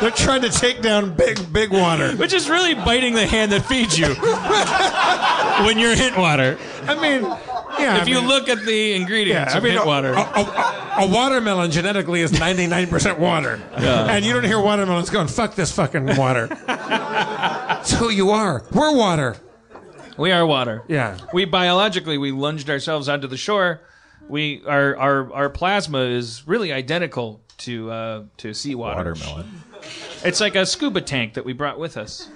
They're 0.00 0.10
trying 0.10 0.42
to 0.42 0.50
take 0.50 0.82
down 0.82 1.14
big, 1.14 1.52
big 1.52 1.70
water. 1.70 2.16
Which 2.16 2.32
is 2.32 2.50
really 2.50 2.74
biting 2.74 3.14
the 3.14 3.26
hand 3.26 3.52
that 3.52 3.64
feeds 3.64 3.96
you 3.96 4.08
when 5.66 5.78
you're 5.78 5.94
hint 5.94 6.18
water. 6.18 6.58
I 6.82 7.00
mean, 7.00 7.22
yeah. 7.78 7.96
If 7.98 8.02
I 8.02 8.10
you 8.10 8.16
mean- 8.16 8.28
look 8.28 8.48
at 8.48 8.64
the 8.64 8.94
ingredients 8.94 9.52
yeah, 9.52 9.56
ingredients 9.56 9.56
I 9.56 9.60
mean, 9.60 9.72
hint 9.72 9.84
a, 9.84 9.86
water, 9.86 10.12
A, 10.12 11.00
a- 11.00 11.06
a 11.06 11.06
watermelon 11.08 11.70
genetically 11.70 12.22
is 12.22 12.32
99% 12.32 13.18
water. 13.18 13.60
And 13.76 14.24
you 14.24 14.32
don't 14.32 14.44
hear 14.44 14.60
watermelons 14.60 15.10
going, 15.10 15.28
fuck 15.28 15.54
this 15.54 15.70
fucking 15.72 16.16
water. 16.16 16.48
it's 17.80 17.92
who 17.92 18.08
you 18.10 18.30
are. 18.30 18.64
We're 18.72 18.94
water. 18.96 19.36
we 20.16 20.32
are 20.32 20.46
water. 20.46 20.82
Yeah. 20.88 21.18
We 21.34 21.44
biologically 21.44 22.16
we 22.18 22.32
lunged 22.32 22.70
ourselves 22.70 23.08
onto 23.08 23.26
the 23.26 23.36
shore. 23.36 23.82
We 24.28 24.62
our 24.66 24.96
our 24.96 25.32
our 25.34 25.50
plasma 25.50 26.00
is 26.00 26.46
really 26.48 26.72
identical 26.72 27.40
to 27.58 27.90
uh, 27.90 28.22
to 28.38 28.54
seawater. 28.54 29.12
Watermelon. 29.14 29.62
It's 30.24 30.40
like 30.40 30.56
a 30.56 30.64
scuba 30.66 31.00
tank 31.02 31.34
that 31.34 31.44
we 31.44 31.52
brought 31.52 31.78
with 31.78 31.96
us. 31.96 32.28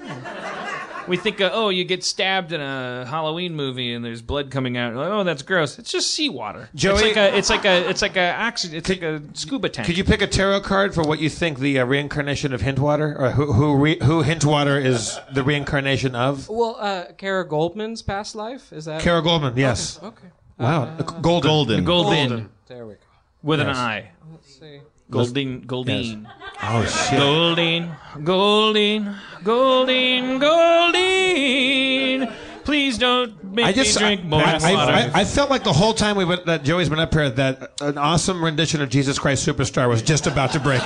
We 1.11 1.17
think, 1.17 1.41
uh, 1.41 1.51
oh, 1.53 1.69
you 1.69 1.85
get 1.85 2.05
stabbed 2.05 2.53
in 2.53 2.61
a 2.61 3.05
Halloween 3.05 3.55
movie 3.55 3.93
and 3.93 4.05
there's 4.05 4.23
blood 4.23 4.51
coming 4.51 4.77
out. 4.77 4.95
Like, 4.95 5.09
oh, 5.09 5.25
that's 5.25 5.43
gross. 5.43 5.79
It's 5.79 5.91
just 5.91 6.13
seawater. 6.13 6.69
Joey- 6.75 6.95
it's 6.95 7.03
like 7.03 7.17
a, 7.17 7.37
it's 7.37 7.51
like 7.51 7.65
a, 7.65 7.91
it's 7.91 8.03
like 8.03 8.17
a 8.17 8.35
oxygen. 8.35 8.77
It's 8.79 8.89
like 8.89 9.03
a 9.03 9.21
scuba 9.35 9.69
tank. 9.69 9.87
Could 9.87 9.99
you 9.99 10.05
pick 10.05 10.23
a 10.23 10.27
tarot 10.27 10.61
card 10.61 10.95
for 10.95 11.03
what 11.03 11.19
you 11.19 11.29
think 11.29 11.59
the 11.59 11.81
uh, 11.81 11.85
reincarnation 11.85 12.55
of 12.55 12.63
Hintwater, 12.63 13.19
or 13.19 13.31
who 13.33 13.53
who, 13.53 13.77
re, 13.77 13.99
who 14.03 14.23
Hintwater 14.23 14.83
is 14.83 15.19
the 15.35 15.43
reincarnation 15.43 16.15
of? 16.15 16.49
Well, 16.49 16.77
uh, 16.79 17.07
Kara 17.19 17.47
Goldman's 17.47 18.03
past 18.03 18.35
life 18.35 18.73
is 18.73 18.85
that? 18.85 19.03
Carol 19.03 19.23
Goldman, 19.23 19.57
yes. 19.57 19.99
Okay. 20.03 20.29
Wow, 20.59 20.95
golden. 21.23 21.23
Golden. 21.23 21.85
Golden 21.85 22.49
There 22.69 22.87
we 22.87 22.95
go. 22.95 23.01
with 23.43 23.61
an 23.61 23.67
Yes. 23.67 23.77
I. 23.77 24.11
Let's 24.31 24.61
see. 24.61 24.81
Goldine, 25.11 25.61
Goldine, 25.67 26.29
Oh 26.63 26.85
shit. 26.85 27.19
Goldine, 27.19 27.91
Goldine, 28.23 29.17
Goldine, 29.43 30.39
Goldine. 30.39 32.33
Please 32.65 32.99
don't 32.99 33.43
make 33.43 33.65
I 33.67 33.73
just 33.73 33.97
me 33.97 34.07
drink 34.07 34.25
more 34.25 34.43
I, 34.43 34.53
water. 34.53 34.93
I, 34.93 35.11
I 35.15 35.25
felt 35.25 35.51
like 35.51 35.65
the 35.65 35.73
whole 35.73 35.95
time 35.95 36.17
we 36.17 36.25
went, 36.25 36.47
that 36.47 36.63
Joey's 36.63 36.89
been 36.89 37.01
up 37.01 37.13
here 37.13 37.31
that 37.31 37.73
an 37.81 37.99
awesome 37.99 38.45
rendition 38.45 38.83
of 38.83 38.91
Jesus 38.91 39.19
Christ 39.19 39.47
Superstar 39.47 39.89
was 39.89 40.03
just 40.03 40.27
about 40.27 40.53
to 40.53 40.61
break. 40.61 40.83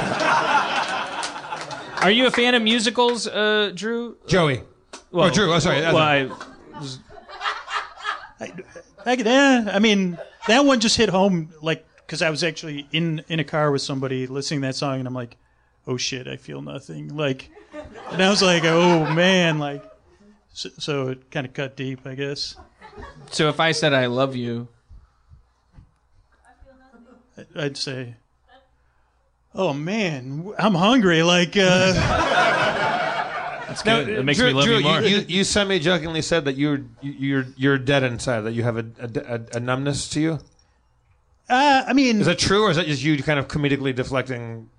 Are 2.03 2.11
you 2.11 2.27
a 2.27 2.31
fan 2.31 2.55
of 2.55 2.63
musicals, 2.63 3.27
uh, 3.27 3.73
Drew? 3.75 4.17
Joey. 4.27 4.63
Well, 5.11 5.27
oh, 5.27 5.31
Drew. 5.31 5.53
Oh, 5.53 5.59
sorry. 5.59 5.81
Well, 5.81 5.97
I, 5.99 6.31
I, 9.07 9.13
yeah, 9.15 9.71
I 9.73 9.79
mean, 9.79 10.19
that 10.47 10.65
one 10.65 10.81
just 10.81 10.97
hit 10.97 11.09
home, 11.09 11.53
like, 11.61 11.87
because 12.07 12.23
I 12.23 12.31
was 12.31 12.45
actually 12.45 12.87
in 12.93 13.25
in 13.29 13.41
a 13.41 13.45
car 13.45 13.71
with 13.71 13.83
somebody 13.83 14.27
listening 14.27 14.61
to 14.63 14.69
that 14.69 14.75
song, 14.77 14.99
and 14.99 15.07
I'm 15.09 15.15
like, 15.15 15.37
oh 15.87 15.97
shit, 15.97 16.27
I 16.27 16.37
feel 16.37 16.63
nothing. 16.63 17.17
Like, 17.17 17.51
and 18.11 18.23
I 18.23 18.31
was 18.31 18.43
like, 18.43 18.65
oh 18.65 19.13
man, 19.15 19.59
like, 19.59 19.85
so, 20.53 20.69
so 20.79 21.09
it 21.09 21.31
kind 21.31 21.47
of 21.47 21.53
cut 21.53 21.77
deep, 21.77 22.07
I 22.07 22.15
guess. 22.15 22.57
so 23.31 23.49
if 23.49 23.61
I 23.61 23.73
said 23.73 23.93
I 23.93 24.07
love 24.07 24.37
you, 24.37 24.69
I'd 27.57 27.77
say, 27.77 28.17
oh 29.55 29.73
man, 29.73 30.53
I'm 30.59 30.75
hungry. 30.75 31.23
Like, 31.23 31.57
uh, 31.57 31.93
That's 33.67 33.85
Now, 33.85 34.05
good. 34.05 34.09
It 34.11 34.25
makes 34.25 34.39
Drew, 34.39 34.49
me 34.49 34.53
love 34.55 34.65
Drew, 34.67 34.77
you 34.77 34.83
more. 34.85 35.01
You, 35.01 35.25
you 35.27 35.43
semi-jokingly 35.45 36.23
said 36.23 36.45
that 36.45 36.57
you're 36.57 36.83
you're 37.01 37.47
you're 37.57 37.79
dead 37.79 38.05
inside. 38.05 38.43
That 38.43 38.53
you 38.53 38.63
have 38.63 38.77
a, 38.77 38.87
a, 39.01 39.57
a 39.57 39.61
numbness 39.61 40.09
to 40.11 40.21
you. 40.21 40.39
Uh, 41.49 41.85
I 41.87 41.93
mean, 41.93 42.21
Is 42.21 42.27
that 42.27 42.39
true, 42.39 42.65
or 42.65 42.71
is 42.71 42.77
that 42.77 42.87
just 42.87 43.03
you 43.03 43.23
kind 43.23 43.39
of 43.39 43.49
comedically 43.49 43.95
deflecting 43.95 44.71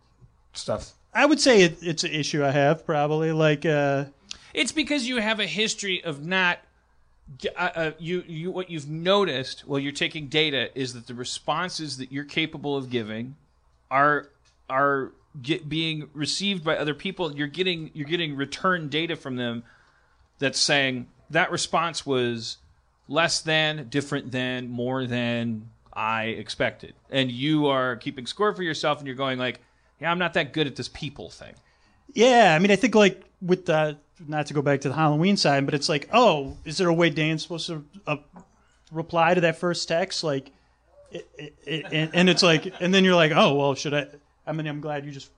stuff? 0.53 0.93
I 1.13 1.25
would 1.25 1.39
say 1.39 1.61
it, 1.61 1.77
it's 1.81 2.03
an 2.03 2.11
issue 2.11 2.43
I 2.43 2.51
have 2.51 2.85
probably. 2.85 3.31
Like, 3.31 3.65
uh, 3.65 4.05
It's 4.53 4.71
because 4.71 5.07
you 5.07 5.21
have 5.21 5.39
a 5.39 5.47
history 5.47 6.03
of 6.03 6.25
not. 6.25 6.59
Uh, 7.57 7.69
uh, 7.75 7.91
you, 7.97 8.23
you, 8.27 8.51
what 8.51 8.69
you've 8.69 8.87
noticed 8.87 9.61
while 9.61 9.79
you're 9.79 9.91
taking 9.91 10.27
data 10.27 10.69
is 10.79 10.93
that 10.93 11.07
the 11.07 11.15
responses 11.15 11.97
that 11.97 12.11
you're 12.11 12.23
capable 12.23 12.77
of 12.77 12.91
giving 12.91 13.35
are 13.89 14.29
are 14.69 15.11
get, 15.41 15.67
being 15.67 16.09
received 16.13 16.63
by 16.63 16.77
other 16.77 16.93
people. 16.93 17.35
You're 17.35 17.47
getting 17.47 17.89
you're 17.93 18.07
getting 18.07 18.35
return 18.35 18.89
data 18.89 19.15
from 19.15 19.37
them 19.37 19.63
that's 20.37 20.59
saying 20.59 21.07
that 21.29 21.51
response 21.51 22.05
was 22.05 22.57
less 23.07 23.41
than, 23.41 23.87
different 23.89 24.31
than, 24.31 24.69
more 24.69 25.05
than 25.05 25.69
I 25.95 26.25
expected, 26.25 26.93
and 27.09 27.31
you 27.31 27.67
are 27.67 27.95
keeping 27.95 28.25
score 28.25 28.53
for 28.53 28.63
yourself, 28.63 28.97
and 28.99 29.07
you're 29.07 29.15
going 29.15 29.39
like, 29.39 29.61
yeah, 30.01 30.11
I'm 30.11 30.19
not 30.19 30.33
that 30.33 30.51
good 30.51 30.67
at 30.67 30.75
this 30.75 30.89
people 30.89 31.29
thing. 31.29 31.55
yeah, 32.13 32.53
I 32.55 32.59
mean, 32.59 32.71
I 32.71 32.75
think 32.75 32.95
like 32.95 33.23
with 33.41 33.65
the 33.65 33.97
not 34.27 34.47
to 34.47 34.53
go 34.53 34.61
back 34.61 34.81
to 34.81 34.89
the 34.89 34.95
Halloween 34.95 35.37
side, 35.37 35.65
but 35.65 35.73
it's 35.73 35.89
like, 35.89 36.09
oh, 36.13 36.57
is 36.65 36.77
there 36.77 36.87
a 36.87 36.93
way 36.93 37.09
Dan's 37.09 37.43
supposed 37.43 37.67
to 37.67 37.85
uh, 38.07 38.17
reply 38.91 39.33
to 39.33 39.41
that 39.41 39.57
first 39.57 39.87
text? 39.87 40.23
Like, 40.23 40.51
it, 41.11 41.29
it, 41.37 41.55
it, 41.65 41.85
and, 41.91 42.11
and 42.13 42.29
it's 42.29 42.43
like, 42.43 42.73
and 42.81 42.93
then 42.93 43.03
you're 43.03 43.15
like, 43.15 43.31
oh, 43.33 43.55
well, 43.55 43.75
should 43.75 43.93
I? 43.93 44.07
I 44.47 44.51
mean, 44.51 44.67
I'm 44.67 44.81
glad 44.81 45.05
you 45.05 45.11
just 45.11 45.31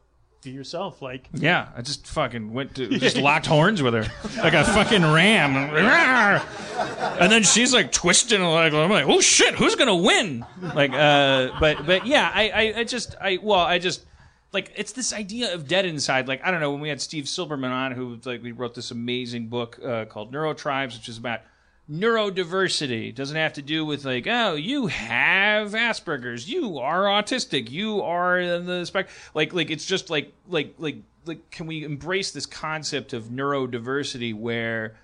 be 0.47 0.55
yourself. 0.55 1.01
Like, 1.01 1.29
Yeah, 1.33 1.67
I 1.75 1.81
just 1.81 2.07
fucking 2.07 2.53
went 2.53 2.75
to 2.75 2.87
just 2.99 3.17
locked 3.17 3.45
horns 3.45 3.81
with 3.81 3.93
her 3.93 4.05
like 4.41 4.53
a 4.53 4.63
fucking 4.63 5.01
ram, 5.03 5.55
and 7.19 7.31
then 7.31 7.43
she's 7.43 7.73
like 7.73 7.91
twisting 7.91 8.41
like 8.41 8.73
I'm 8.73 8.89
like, 8.89 9.05
oh 9.07 9.21
shit, 9.21 9.55
who's 9.55 9.75
gonna 9.75 9.95
win? 9.95 10.45
Like, 10.61 10.91
uh, 10.93 11.51
but 11.59 11.85
but 11.85 12.05
yeah, 12.05 12.31
I, 12.33 12.49
I 12.49 12.79
I 12.79 12.83
just 12.83 13.15
I 13.21 13.39
well 13.41 13.59
I 13.59 13.79
just 13.79 14.05
like 14.53 14.71
it's 14.75 14.93
this 14.93 15.13
idea 15.13 15.53
of 15.53 15.67
dead 15.67 15.85
inside. 15.85 16.27
Like 16.27 16.41
I 16.43 16.51
don't 16.51 16.61
know 16.61 16.71
when 16.71 16.81
we 16.81 16.89
had 16.89 17.01
Steve 17.01 17.25
Silberman 17.25 17.71
on, 17.71 17.91
who 17.91 18.19
like 18.25 18.41
we 18.41 18.51
wrote 18.51 18.75
this 18.75 18.91
amazing 18.91 19.47
book 19.47 19.79
uh, 19.83 20.05
called 20.05 20.33
Neurotribes, 20.33 20.95
which 20.97 21.09
is 21.09 21.17
about 21.17 21.41
neurodiversity. 21.89 23.13
Doesn't 23.15 23.37
have 23.37 23.53
to 23.53 23.61
do 23.61 23.85
with 23.85 24.05
like 24.05 24.27
oh 24.27 24.55
you 24.55 24.87
have 24.87 25.71
asperger's. 25.71 26.49
You 26.49 26.79
are 26.79 27.03
autistic. 27.03 27.71
You 27.71 28.01
are 28.01 28.39
in 28.39 28.65
the 28.65 28.85
spec 28.85 29.09
like 29.33 29.53
like 29.53 29.71
it's 29.71 29.85
just 29.85 30.09
like 30.09 30.33
like 30.47 30.75
like 30.77 30.97
like 31.25 31.49
can 31.51 31.67
we 31.67 31.83
embrace 31.83 32.31
this 32.31 32.45
concept 32.45 33.13
of 33.13 33.25
neurodiversity 33.25 34.33
where 34.33 34.95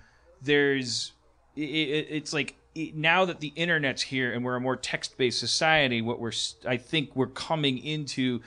there's 0.42 1.12
it, 1.56 1.62
it, 1.62 2.06
it's 2.10 2.32
like 2.32 2.56
it, 2.74 2.94
now 2.94 3.24
that 3.24 3.40
the 3.40 3.52
internet's 3.56 4.02
here 4.02 4.32
and 4.32 4.44
we're 4.44 4.56
a 4.56 4.60
more 4.60 4.76
text-based 4.76 5.38
society 5.38 6.02
what 6.02 6.18
we're 6.18 6.32
I 6.66 6.76
think 6.76 7.14
we're 7.14 7.26
coming 7.26 7.78
into 7.78 8.40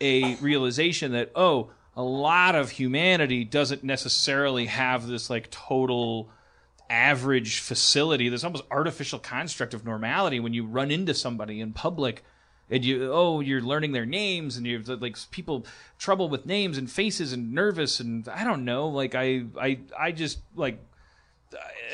a 0.00 0.36
realization 0.36 1.12
that 1.12 1.30
oh 1.34 1.70
a 1.96 2.02
lot 2.02 2.54
of 2.54 2.70
humanity 2.70 3.44
doesn't 3.44 3.84
necessarily 3.84 4.66
have 4.66 5.06
this 5.06 5.30
like 5.30 5.50
total 5.50 6.28
average 6.94 7.58
facility 7.58 8.28
this 8.28 8.44
almost 8.44 8.62
artificial 8.70 9.18
construct 9.18 9.74
of 9.74 9.84
normality 9.84 10.38
when 10.38 10.54
you 10.54 10.64
run 10.64 10.92
into 10.92 11.12
somebody 11.12 11.60
in 11.60 11.72
public 11.72 12.22
and 12.70 12.84
you 12.84 13.10
oh 13.12 13.40
you're 13.40 13.60
learning 13.60 13.90
their 13.90 14.06
names 14.06 14.56
and 14.56 14.64
you're 14.64 14.80
like 14.80 15.16
people 15.32 15.66
trouble 15.98 16.28
with 16.28 16.46
names 16.46 16.78
and 16.78 16.88
faces 16.88 17.32
and 17.32 17.52
nervous 17.52 17.98
and 17.98 18.28
i 18.28 18.44
don't 18.44 18.64
know 18.64 18.86
like 18.86 19.16
i 19.16 19.42
i 19.60 19.78
i 19.98 20.12
just 20.12 20.38
like 20.54 20.78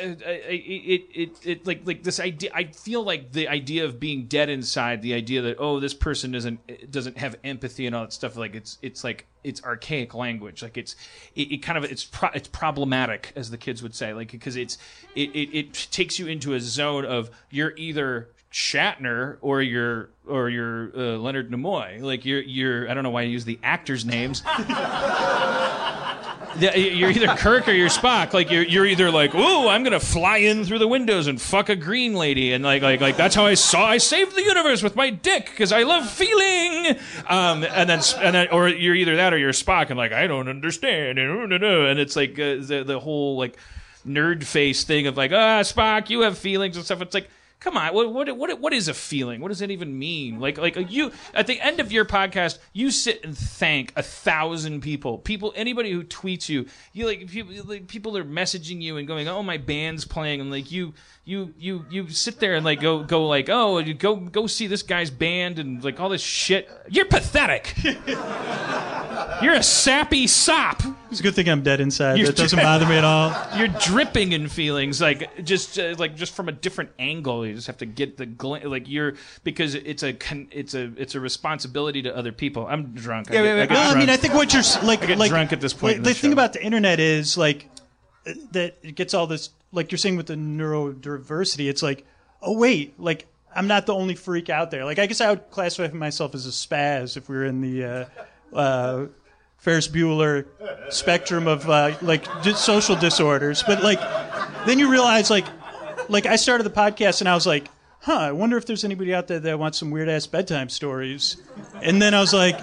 I- 0.03 0.05
I- 0.05 0.31
it, 0.51 1.03
it, 1.15 1.31
it, 1.47 1.66
like, 1.66 1.82
like 1.85 2.03
this 2.03 2.19
idea. 2.20 2.51
I 2.55 2.65
feel 2.65 3.03
like 3.03 3.32
the 3.32 3.49
idea 3.49 3.85
of 3.85 4.01
being 4.01 4.27
dead 4.27 4.49
inside, 4.49 5.03
the 5.03 5.15
idea 5.15 5.43
that 5.43 5.57
oh, 5.59 5.81
this 5.81 5.95
person 5.95 6.32
doesn't 6.32 6.91
doesn't 6.91 7.19
have 7.19 7.37
empathy 7.45 7.87
and 7.87 7.95
all 7.95 8.03
that 8.03 8.12
stuff. 8.12 8.37
Like 8.37 8.55
it's, 8.55 8.78
it's 8.82 9.05
like 9.05 9.27
it's 9.45 9.62
archaic 9.65 10.15
language. 10.15 10.62
Like 10.62 10.77
it's, 10.78 10.97
it, 11.35 11.53
it 11.53 11.59
kind 11.59 11.77
of 11.78 11.85
it's 11.85 12.05
pro, 12.05 12.28
it's 12.35 12.49
problematic, 12.49 13.32
as 13.37 13.51
the 13.51 13.59
kids 13.59 13.82
would 13.82 13.95
say. 13.95 14.12
Like 14.15 14.31
because 14.32 14.57
it's, 14.57 14.78
it, 15.15 15.31
it, 15.35 15.57
it 15.57 15.89
takes 15.91 16.19
you 16.19 16.27
into 16.27 16.55
a 16.55 16.61
zone 16.61 17.05
of 17.05 17.31
you're 17.51 17.74
either 17.77 18.28
Shatner 18.53 19.37
or 19.43 19.62
you're 19.62 20.11
or 20.27 20.49
you're 20.51 20.91
uh, 20.97 21.16
Leonard 21.19 21.51
Nimoy. 21.53 22.01
Like 22.03 22.24
you're 22.24 22.41
you're 22.43 22.91
I 22.91 22.95
don't 22.95 23.05
know 23.05 23.11
why 23.11 23.20
I 23.20 23.24
use 23.27 23.45
the 23.45 23.61
actors' 23.62 24.05
names. 24.05 24.43
You're 26.59 27.10
either 27.10 27.28
Kirk 27.36 27.68
or 27.68 27.72
you're 27.72 27.89
Spock. 27.89 28.32
Like 28.32 28.51
you're 28.51 28.64
you're 28.64 28.86
either 28.86 29.10
like, 29.10 29.35
"Ooh, 29.35 29.68
I'm 29.68 29.82
gonna 29.85 30.01
fly 30.01 30.39
in 30.39 30.64
through 30.64 30.81
the 30.81 30.89
windows 30.89 31.27
and 31.27 31.40
fuck 31.40 31.68
a 31.68 31.77
green 31.77 32.14
lady," 32.14 32.52
and 32.52 32.64
like 32.64 32.82
like 32.82 33.01
like 33.01 33.16
that's 33.16 33.35
how 33.35 33.47
I 33.47 33.55
saw 33.55 33.86
I 33.86 33.98
saved 33.98 34.35
the 34.35 34.43
universe 34.43 34.82
with 34.82 34.97
my 34.97 35.10
dick 35.10 35.47
because 35.47 35.72
I 35.72 35.85
love 35.85 36.09
feeling. 36.10 36.97
Um, 37.28 37.64
and 37.64 37.89
then 37.89 38.01
and 38.18 38.35
then 38.35 38.48
or 38.48 38.68
you're 38.68 38.94
either 38.94 39.16
that 39.16 39.32
or 39.32 39.39
you're 39.39 39.52
Spock 39.52 39.90
and 39.90 39.98
like 39.98 40.12
I 40.12 40.27
don't 40.27 40.48
understand 40.48 41.18
and 41.18 41.98
it's 42.01 42.16
like 42.16 42.32
uh, 42.32 42.56
the 42.60 42.82
the 42.86 42.98
whole 42.98 43.36
like 43.39 43.56
nerd 44.06 44.44
face 44.44 44.85
thing 44.85 45.06
of 45.06 45.16
like 45.16 45.32
ah 45.32 45.60
Spock, 45.60 46.10
you 46.10 46.22
have 46.22 46.36
feelings 46.36 46.77
and 46.77 46.85
stuff. 46.85 47.02
It's 47.02 47.14
like. 47.14 47.28
Come 47.61 47.77
on, 47.77 47.93
what, 47.93 48.11
what 48.11 48.37
what 48.39 48.59
what 48.59 48.73
is 48.73 48.89
a 48.89 48.95
feeling? 48.95 49.43
What 49.43 49.49
does 49.49 49.59
that 49.59 49.70
even 49.70 49.99
mean? 49.99 50.41
Like 50.41 50.57
like 50.57 50.91
you 50.91 51.12
at 51.35 51.47
the 51.47 51.61
end 51.61 51.78
of 51.78 51.93
your 51.93 52.07
podcast, 52.07 52.59
you 52.73 52.91
sit 52.91 53.23
and 53.23 53.37
thank 53.37 53.93
a 53.97 54.03
thousand 54.03 54.81
people. 54.81 55.19
People, 55.19 55.53
anybody 55.55 55.93
who 55.93 56.03
tweets 56.03 56.49
you, 56.49 56.65
you 56.95 57.07
like 57.07 57.28
people 57.28 57.55
like, 57.66 57.87
people 57.87 58.16
are 58.16 58.24
messaging 58.24 58.81
you 58.81 58.97
and 58.97 59.07
going, 59.07 59.28
"Oh, 59.28 59.43
my 59.43 59.59
band's 59.59 60.07
playing," 60.07 60.41
and 60.41 60.51
like 60.51 60.73
you 60.73 60.95
you 61.27 61.53
you 61.59 61.85
you 61.91 62.09
sit 62.09 62.41
there 62.41 62.55
and 62.55 62.65
like 62.65 62.81
go 62.81 63.03
go 63.03 63.27
like, 63.27 63.51
"Oh, 63.51 63.77
you 63.77 63.93
go 63.93 64.16
go 64.16 64.47
see 64.47 64.66
this 64.66 64.82
guy's 64.82 65.11
band," 65.11 65.59
and 65.59 65.85
like 65.85 66.01
all 66.01 66.09
this 66.09 66.23
shit. 66.23 66.70
You're 66.89 67.05
pathetic. 67.05 67.74
You're 69.43 69.55
a 69.55 69.62
sappy 69.62 70.27
sop. 70.27 70.82
it's 71.11 71.20
a 71.20 71.23
good 71.23 71.35
thing 71.35 71.49
I'm 71.49 71.62
dead 71.62 71.81
inside. 71.81 72.19
You're 72.19 72.27
that 72.27 72.37
doesn't 72.37 72.59
bother 72.59 72.87
me 72.87 72.97
at 72.97 73.05
all. 73.05 73.35
You're 73.57 73.69
dripping 73.69 74.32
in 74.32 74.49
feelings, 74.49 75.01
like 75.01 75.45
just 75.45 75.78
uh, 75.78 75.95
like 75.99 76.15
just 76.15 76.35
from 76.35 76.49
a 76.49 76.53
different 76.53 76.91
angle. 76.99 77.45
You 77.51 77.56
just 77.56 77.66
have 77.66 77.78
to 77.78 77.86
get 77.86 78.16
the 78.16 78.27
gl- 78.27 78.64
like 78.64 78.89
you're 78.89 79.14
because 79.44 79.74
it's 79.74 80.02
a 80.02 80.12
con- 80.12 80.48
it's 80.51 80.74
a 80.74 80.93
it's 80.97 81.14
a 81.14 81.20
responsibility 81.20 82.02
to 82.02 82.16
other 82.16 82.32
people. 82.32 82.66
I'm 82.66 82.93
drunk. 82.94 83.31
I 83.31 83.35
Yeah, 83.35 83.40
get- 83.43 83.44
yeah, 83.47 83.52
I 83.52 83.56
yeah. 83.56 83.66
get 83.66 83.74
No, 83.74 83.81
I 83.81 83.98
mean, 83.98 84.10
I 84.10 84.16
think 84.16 84.35
what 84.35 84.52
you're 84.52 84.62
like, 84.85 85.02
I 85.02 85.06
get 85.06 85.18
like 85.18 85.31
drunk 85.31 85.52
at 85.52 85.60
this 85.60 85.72
point 85.72 85.98
like, 85.98 86.02
the 86.05 86.09
the 86.10 86.14
thing 86.14 86.32
about 86.32 86.52
the 86.55 86.64
internet 86.64 87.01
is 87.01 87.36
like 87.36 87.68
that 88.52 88.77
it 88.82 88.94
gets 88.94 89.14
all 89.14 89.27
this, 89.27 89.51
like 89.72 89.90
you're 89.93 89.98
saying 89.98 90.16
with 90.16 90.27
the 90.27 90.35
neurodiversity. 90.35 91.68
It's 91.68 91.82
like, 91.82 92.06
oh 92.43 92.56
wait, 92.56 92.98
like 93.01 93.27
I'm 93.55 93.66
not 93.66 93.86
the 93.86 93.94
only 93.94 94.14
freak 94.14 94.48
out 94.51 94.70
there. 94.70 94.85
Like 94.85 94.98
I 94.98 95.06
guess 95.06 95.20
I 95.20 95.31
would 95.31 95.51
classify 95.51 95.93
myself 95.94 96.35
as 96.35 96.47
a 96.47 96.51
spaz 96.51 97.16
if 97.16 97.28
we 97.28 97.36
were 97.36 97.44
in 97.44 97.60
the 97.60 97.85
uh, 97.85 98.05
uh, 98.56 99.06
Ferris 99.59 99.89
Bueller 99.89 100.47
spectrum 100.90 101.47
of 101.48 101.68
uh, 101.68 101.97
like 102.02 102.24
di- 102.43 102.55
social 102.55 102.97
disorders. 102.97 103.62
But 103.62 103.82
like, 103.82 104.01
then 104.66 104.78
you 104.78 104.90
realize 104.90 105.31
like, 105.31 105.44
like 106.11 106.27
I 106.27 106.37
started 106.37 106.65
the 106.65 106.70
podcast 106.70 107.20
and 107.20 107.28
I 107.28 107.35
was 107.35 107.47
like, 107.47 107.69
huh, 108.01 108.19
I 108.19 108.32
wonder 108.32 108.57
if 108.57 108.66
there's 108.66 108.85
anybody 108.85 109.15
out 109.15 109.27
there 109.28 109.41
that 109.41 109.59
wants 109.59 109.78
some 109.78 109.91
weird 109.91 110.09
ass 110.09 110.27
bedtime 110.27 110.69
stories. 110.69 111.37
And 111.82 112.01
then 112.01 112.15
I 112.15 112.20
was 112.20 112.32
like, 112.35 112.57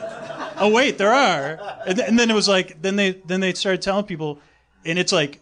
oh 0.59 0.69
wait, 0.71 0.97
there 0.97 1.13
are. 1.13 1.59
And, 1.85 1.95
th- 1.97 2.07
and 2.07 2.19
then 2.19 2.29
it 2.29 2.33
was 2.33 2.47
like, 2.47 2.81
then 2.81 2.95
they 2.95 3.11
then 3.25 3.39
they 3.39 3.53
started 3.53 3.81
telling 3.81 4.05
people, 4.05 4.39
and 4.85 4.99
it's 4.99 5.11
like, 5.11 5.39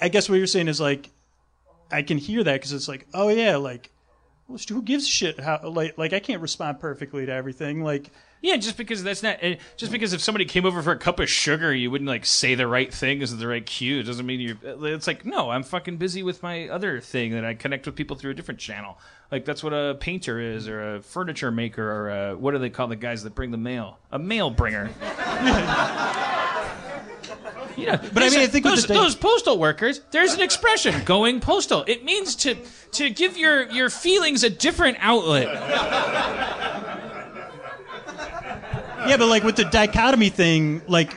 I- 0.00 0.08
guess 0.08 0.28
what 0.28 0.36
you're 0.36 0.46
saying 0.46 0.68
is 0.68 0.80
like, 0.80 1.10
I 1.90 2.02
can 2.02 2.18
hear 2.18 2.42
that 2.44 2.54
because 2.54 2.72
it's 2.72 2.88
like, 2.88 3.06
oh 3.14 3.28
yeah, 3.28 3.56
like, 3.56 3.90
who 4.68 4.82
gives 4.82 5.04
a 5.04 5.08
shit? 5.08 5.40
How 5.40 5.60
like 5.68 5.98
like 5.98 6.12
I 6.12 6.20
can't 6.20 6.40
respond 6.42 6.80
perfectly 6.80 7.26
to 7.26 7.32
everything. 7.32 7.82
Like, 7.82 8.10
Yeah, 8.46 8.58
just 8.58 8.76
because 8.76 9.02
that's 9.02 9.24
not 9.24 9.38
eh, 9.42 9.56
just 9.76 9.90
because 9.90 10.12
if 10.12 10.20
somebody 10.20 10.44
came 10.44 10.64
over 10.64 10.80
for 10.80 10.92
a 10.92 10.96
cup 10.96 11.18
of 11.18 11.28
sugar, 11.28 11.74
you 11.74 11.90
wouldn't 11.90 12.06
like 12.06 12.24
say 12.24 12.54
the 12.54 12.68
right 12.68 12.94
thing 12.94 13.20
as 13.20 13.36
the 13.36 13.48
right 13.48 13.66
cue. 13.66 13.98
It 13.98 14.04
doesn't 14.04 14.24
mean 14.24 14.38
you're. 14.38 14.56
It's 14.62 15.08
like 15.08 15.26
no, 15.26 15.50
I'm 15.50 15.64
fucking 15.64 15.96
busy 15.96 16.22
with 16.22 16.44
my 16.44 16.68
other 16.68 17.00
thing 17.00 17.32
that 17.32 17.44
I 17.44 17.54
connect 17.54 17.86
with 17.86 17.96
people 17.96 18.16
through 18.16 18.30
a 18.30 18.34
different 18.34 18.60
channel. 18.60 18.98
Like 19.32 19.46
that's 19.46 19.64
what 19.64 19.72
a 19.72 19.96
painter 19.98 20.38
is, 20.38 20.68
or 20.68 20.94
a 20.94 21.02
furniture 21.02 21.50
maker, 21.50 21.90
or 21.90 22.10
a, 22.10 22.36
what 22.36 22.52
do 22.52 22.58
they 22.58 22.70
call 22.70 22.86
the 22.86 22.94
guys 22.94 23.24
that 23.24 23.34
bring 23.34 23.50
the 23.50 23.56
mail? 23.56 23.98
A 24.12 24.18
mail 24.20 24.50
bringer. 24.50 24.90
Yeah, 27.76 27.96
But 27.96 28.22
I 28.22 28.30
mean, 28.30 28.40
I 28.40 28.46
think 28.46 28.64
those, 28.64 28.86
those 28.86 29.14
postal 29.14 29.58
workers, 29.58 30.00
there's 30.10 30.32
an 30.32 30.40
expression, 30.40 31.04
going 31.04 31.40
postal. 31.40 31.84
It 31.86 32.04
means 32.04 32.34
to 32.36 32.56
to 32.92 33.10
give 33.10 33.36
your 33.36 33.70
your 33.70 33.90
feelings 33.90 34.44
a 34.44 34.50
different 34.50 34.96
outlet. 35.00 35.46
Yeah, 39.08 39.16
but 39.16 39.26
like 39.26 39.44
with 39.44 39.56
the 39.56 39.64
dichotomy 39.64 40.30
thing, 40.30 40.82
like. 40.88 41.16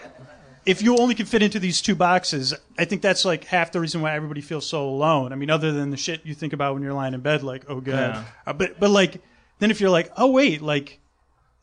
If 0.65 0.83
you 0.83 0.97
only 0.97 1.15
can 1.15 1.25
fit 1.25 1.41
into 1.41 1.57
these 1.57 1.81
two 1.81 1.95
boxes, 1.95 2.53
I 2.77 2.85
think 2.85 3.01
that's 3.01 3.25
like 3.25 3.45
half 3.45 3.71
the 3.71 3.79
reason 3.79 4.01
why 4.01 4.13
everybody 4.13 4.41
feels 4.41 4.67
so 4.67 4.87
alone. 4.87 5.31
I 5.33 5.35
mean, 5.35 5.49
other 5.49 5.71
than 5.71 5.89
the 5.89 5.97
shit 5.97 6.23
you 6.25 6.35
think 6.35 6.53
about 6.53 6.75
when 6.75 6.83
you're 6.83 6.93
lying 6.93 7.15
in 7.15 7.21
bed, 7.21 7.41
like, 7.41 7.65
oh 7.69 7.79
god. 7.79 7.93
Yeah. 7.95 8.23
Uh, 8.45 8.53
but 8.53 8.79
but 8.79 8.91
like, 8.91 9.19
then 9.57 9.71
if 9.71 9.81
you're 9.81 9.89
like, 9.89 10.11
oh 10.15 10.29
wait, 10.29 10.61
like, 10.61 10.99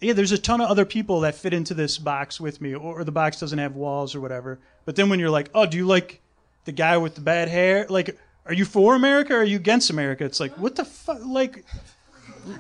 yeah, 0.01 0.13
there's 0.13 0.33
a 0.33 0.39
ton 0.39 0.61
of 0.61 0.69
other 0.69 0.85
people 0.85 1.21
that 1.21 1.37
fit 1.37 1.55
into 1.55 1.73
this 1.73 1.99
box 1.99 2.41
with 2.41 2.61
me, 2.61 2.75
or, 2.75 3.01
or 3.01 3.05
the 3.05 3.13
box 3.13 3.39
doesn't 3.39 3.59
have 3.59 3.77
walls 3.77 4.17
or 4.17 4.21
whatever. 4.21 4.59
But 4.87 4.97
then 4.97 5.09
when 5.09 5.21
you're 5.21 5.31
like, 5.31 5.51
oh, 5.55 5.67
do 5.67 5.77
you 5.77 5.87
like 5.87 6.21
the 6.65 6.73
guy 6.73 6.97
with 6.97 7.15
the 7.15 7.21
bad 7.21 7.49
hair? 7.49 7.87
Like, 7.89 8.19
are 8.45 8.55
you 8.55 8.65
for 8.65 8.97
America 8.97 9.35
or 9.35 9.41
are 9.41 9.45
you 9.45 9.57
against 9.57 9.91
America? 9.91 10.25
It's 10.25 10.41
like, 10.41 10.59
what 10.59 10.75
the 10.75 10.85
fuck? 10.85 11.21
Like, 11.25 11.65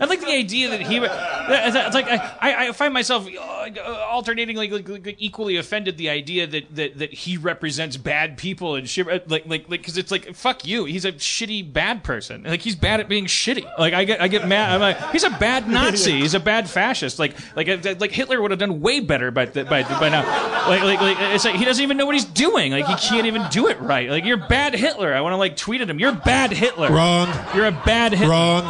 I 0.00 0.04
like 0.06 0.20
the 0.20 0.32
idea 0.32 0.70
that 0.70 0.80
he. 0.80 0.98
It's 0.98 1.94
like 1.94 2.06
I, 2.08 2.68
I 2.68 2.72
find 2.72 2.92
myself 2.92 3.28
uh, 3.28 4.06
alternating, 4.08 4.56
like, 4.56 4.70
like, 4.70 4.88
like 4.88 5.16
equally 5.18 5.56
offended 5.56 5.96
the 5.96 6.10
idea 6.10 6.46
that, 6.46 6.74
that, 6.74 6.98
that 6.98 7.12
he 7.12 7.36
represents 7.36 7.96
bad 7.96 8.36
people 8.36 8.74
and 8.74 8.88
shit. 8.88 9.06
Like 9.06 9.46
like 9.46 9.46
like 9.46 9.68
because 9.68 9.96
it's 9.96 10.10
like 10.10 10.34
fuck 10.34 10.66
you. 10.66 10.84
He's 10.84 11.04
a 11.04 11.12
shitty 11.12 11.72
bad 11.72 12.02
person. 12.04 12.42
Like 12.42 12.60
he's 12.60 12.76
bad 12.76 13.00
at 13.00 13.08
being 13.08 13.26
shitty. 13.26 13.64
Like 13.78 13.94
I 13.94 14.04
get 14.04 14.20
I 14.20 14.28
get 14.28 14.46
mad. 14.46 14.72
I'm 14.72 14.80
like 14.80 15.12
he's 15.12 15.24
a 15.24 15.30
bad 15.30 15.68
Nazi. 15.68 16.20
He's 16.20 16.34
a 16.34 16.40
bad 16.40 16.68
fascist. 16.68 17.18
Like 17.18 17.36
like 17.54 17.68
like 18.00 18.12
Hitler 18.12 18.40
would 18.42 18.50
have 18.50 18.60
done 18.60 18.80
way 18.80 19.00
better 19.00 19.30
by 19.30 19.46
by 19.46 19.82
by 19.82 20.08
now. 20.08 20.24
Like 20.68 20.82
like 20.82 21.00
like 21.00 21.16
it's 21.34 21.44
like 21.44 21.54
he 21.54 21.64
doesn't 21.64 21.82
even 21.82 21.96
know 21.96 22.06
what 22.06 22.14
he's 22.14 22.24
doing. 22.24 22.72
Like 22.72 22.86
he 22.86 22.94
can't 22.96 23.26
even 23.26 23.44
do 23.50 23.68
it 23.68 23.80
right. 23.80 24.10
Like 24.10 24.24
you're 24.24 24.36
bad 24.48 24.74
Hitler. 24.74 25.14
I 25.14 25.20
want 25.20 25.32
to 25.32 25.36
like 25.36 25.56
tweet 25.56 25.80
at 25.80 25.88
him. 25.88 25.98
You're 25.98 26.12
bad 26.12 26.50
Hitler. 26.50 26.90
Wrong. 26.90 27.28
You're 27.54 27.66
a 27.66 27.82
bad 27.84 28.12
Hitler. 28.12 28.30
Wrong. 28.30 28.64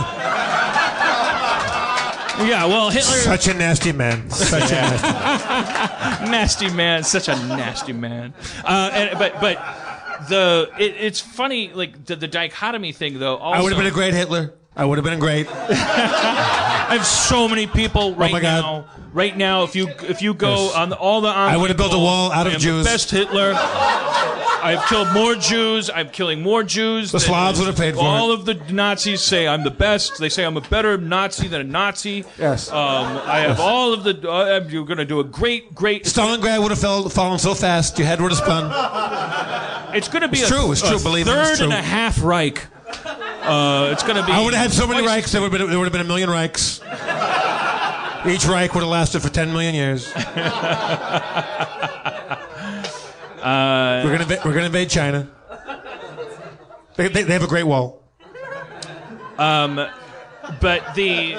Yeah, 2.38 2.66
well, 2.66 2.90
Hitler. 2.90 3.16
Such 3.16 3.48
a 3.48 3.54
nasty 3.54 3.92
man. 3.92 4.28
Such 4.30 4.70
a 4.70 4.74
nasty. 4.74 6.24
nasty 6.30 6.70
man, 6.70 7.02
such 7.02 7.28
a 7.28 7.34
nasty 7.34 7.92
man. 7.92 8.34
Uh, 8.64 8.90
and, 8.92 9.18
but 9.18 9.40
but 9.40 9.56
the 10.28 10.70
it, 10.78 10.94
it's 10.98 11.20
funny 11.20 11.70
like 11.72 12.04
the, 12.04 12.16
the 12.16 12.28
dichotomy 12.28 12.92
thing 12.92 13.18
though. 13.18 13.36
Also, 13.36 13.58
I 13.58 13.62
would 13.62 13.72
have 13.72 13.78
been 13.78 13.90
a 13.90 13.94
great 13.94 14.14
Hitler. 14.14 14.54
I 14.76 14.84
would 14.84 14.98
have 14.98 15.04
been 15.04 15.18
great. 15.18 15.46
I 15.50 16.94
have 16.94 17.06
so 17.06 17.48
many 17.48 17.66
people 17.66 18.14
right 18.14 18.30
Oh 18.30 18.34
my 18.34 18.40
God. 18.40 18.60
now. 18.62 18.84
Right 19.12 19.34
now, 19.36 19.62
if 19.62 19.74
you 19.74 19.88
if 20.02 20.20
you 20.20 20.34
go 20.34 20.66
Yes. 20.66 20.74
on 20.74 20.88
the, 20.90 20.96
all 20.96 21.22
the 21.22 21.28
I 21.28 21.56
would 21.56 21.70
have 21.70 21.78
built 21.78 21.94
a 21.94 21.98
wall 21.98 22.30
out 22.30 22.46
I 22.46 22.50
of 22.50 22.54
am 22.56 22.60
Jews. 22.60 22.84
The 22.84 22.90
best 22.90 23.10
Hitler. 23.10 23.54
I've 23.56 24.84
killed 24.88 25.12
more 25.14 25.34
Jews. 25.36 25.88
I'm 25.88 26.08
killing 26.10 26.42
more 26.42 26.62
Jews. 26.64 27.12
The 27.12 27.20
Slavs 27.20 27.58
would 27.58 27.68
have 27.68 27.76
paid 27.76 27.94
for 27.94 28.00
it. 28.00 28.04
All 28.04 28.32
it. 28.32 28.40
of 28.40 28.44
the 28.46 28.54
Nazis 28.72 29.20
say 29.22 29.46
I'm 29.48 29.62
the 29.64 29.70
best. 29.70 30.18
They 30.18 30.28
say 30.28 30.44
I'm 30.44 30.56
a 30.56 30.60
better 30.60 30.98
Nazi 30.98 31.48
than 31.48 31.60
a 31.60 31.64
Nazi. 31.64 32.24
Yes. 32.38 32.70
Um, 32.70 32.76
I 33.24 33.38
have 33.40 33.58
all 33.60 33.92
of 33.94 34.02
the. 34.04 34.28
Uh, 34.28 34.66
you're 34.68 34.84
going 34.84 34.98
to 34.98 35.04
do 35.06 35.20
a 35.20 35.24
great, 35.24 35.74
great. 35.74 36.04
Stalingrad 36.04 36.60
would 36.60 36.70
have 36.72 36.80
fell, 36.80 37.08
fallen 37.08 37.38
so 37.38 37.54
fast, 37.54 37.98
your 37.98 38.06
head 38.08 38.20
would 38.20 38.32
have 38.32 38.38
spun. 38.40 38.64
It's 39.96 40.08
going 40.08 40.22
to 40.22 40.28
be 40.28 40.38
It's 40.38 40.50
a, 40.50 40.54
true, 40.54 40.72
it's 40.72 40.82
true, 40.86 40.98
believe 40.98 41.26
third 41.26 41.52
it's 41.52 41.60
and 41.60 41.70
true. 41.70 41.78
a 41.78 41.82
half 41.82 42.22
Reich. 42.22 42.66
Uh, 43.46 43.90
it's 43.92 44.02
going 44.02 44.16
to 44.16 44.26
be. 44.26 44.32
I 44.32 44.42
would 44.42 44.54
have 44.54 44.62
had 44.70 44.72
so 44.72 44.86
many 44.86 45.06
Reichs, 45.06 45.30
there 45.30 45.40
would 45.40 45.52
have 45.52 45.58
been, 45.60 45.70
there 45.70 45.78
would 45.78 45.84
have 45.84 45.92
been 45.92 46.00
a 46.00 46.04
million 46.04 46.28
Reichs. 46.28 46.82
Each 48.26 48.44
Reich 48.44 48.74
would 48.74 48.80
have 48.80 48.90
lasted 48.90 49.20
for 49.20 49.28
10 49.28 49.52
million 49.52 49.74
years. 49.74 50.12
Uh, 50.12 50.22
we're 54.04 54.16
going 54.16 54.28
to 54.28 54.40
we're 54.44 54.52
gonna 54.52 54.66
invade 54.66 54.90
China. 54.90 55.30
They, 56.96 57.08
they, 57.08 57.22
they 57.22 57.32
have 57.34 57.44
a 57.44 57.46
great 57.46 57.62
wall. 57.64 58.02
Um, 59.38 59.86
but 60.60 60.94
the 60.94 61.34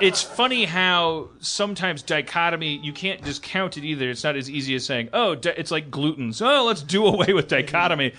it's 0.00 0.22
funny 0.22 0.64
how 0.64 1.30
sometimes 1.40 2.02
dichotomy 2.02 2.78
you 2.82 2.92
can't 2.92 3.22
discount 3.22 3.76
it 3.76 3.84
either. 3.84 4.10
It's 4.10 4.24
not 4.24 4.36
as 4.36 4.50
easy 4.50 4.74
as 4.74 4.84
saying, 4.84 5.08
"Oh, 5.12 5.34
di- 5.34 5.54
it's 5.56 5.70
like 5.70 5.90
gluten." 5.90 6.32
So 6.32 6.46
oh, 6.46 6.64
let's 6.64 6.82
do 6.82 7.06
away 7.06 7.32
with 7.32 7.48
dichotomy. 7.48 8.12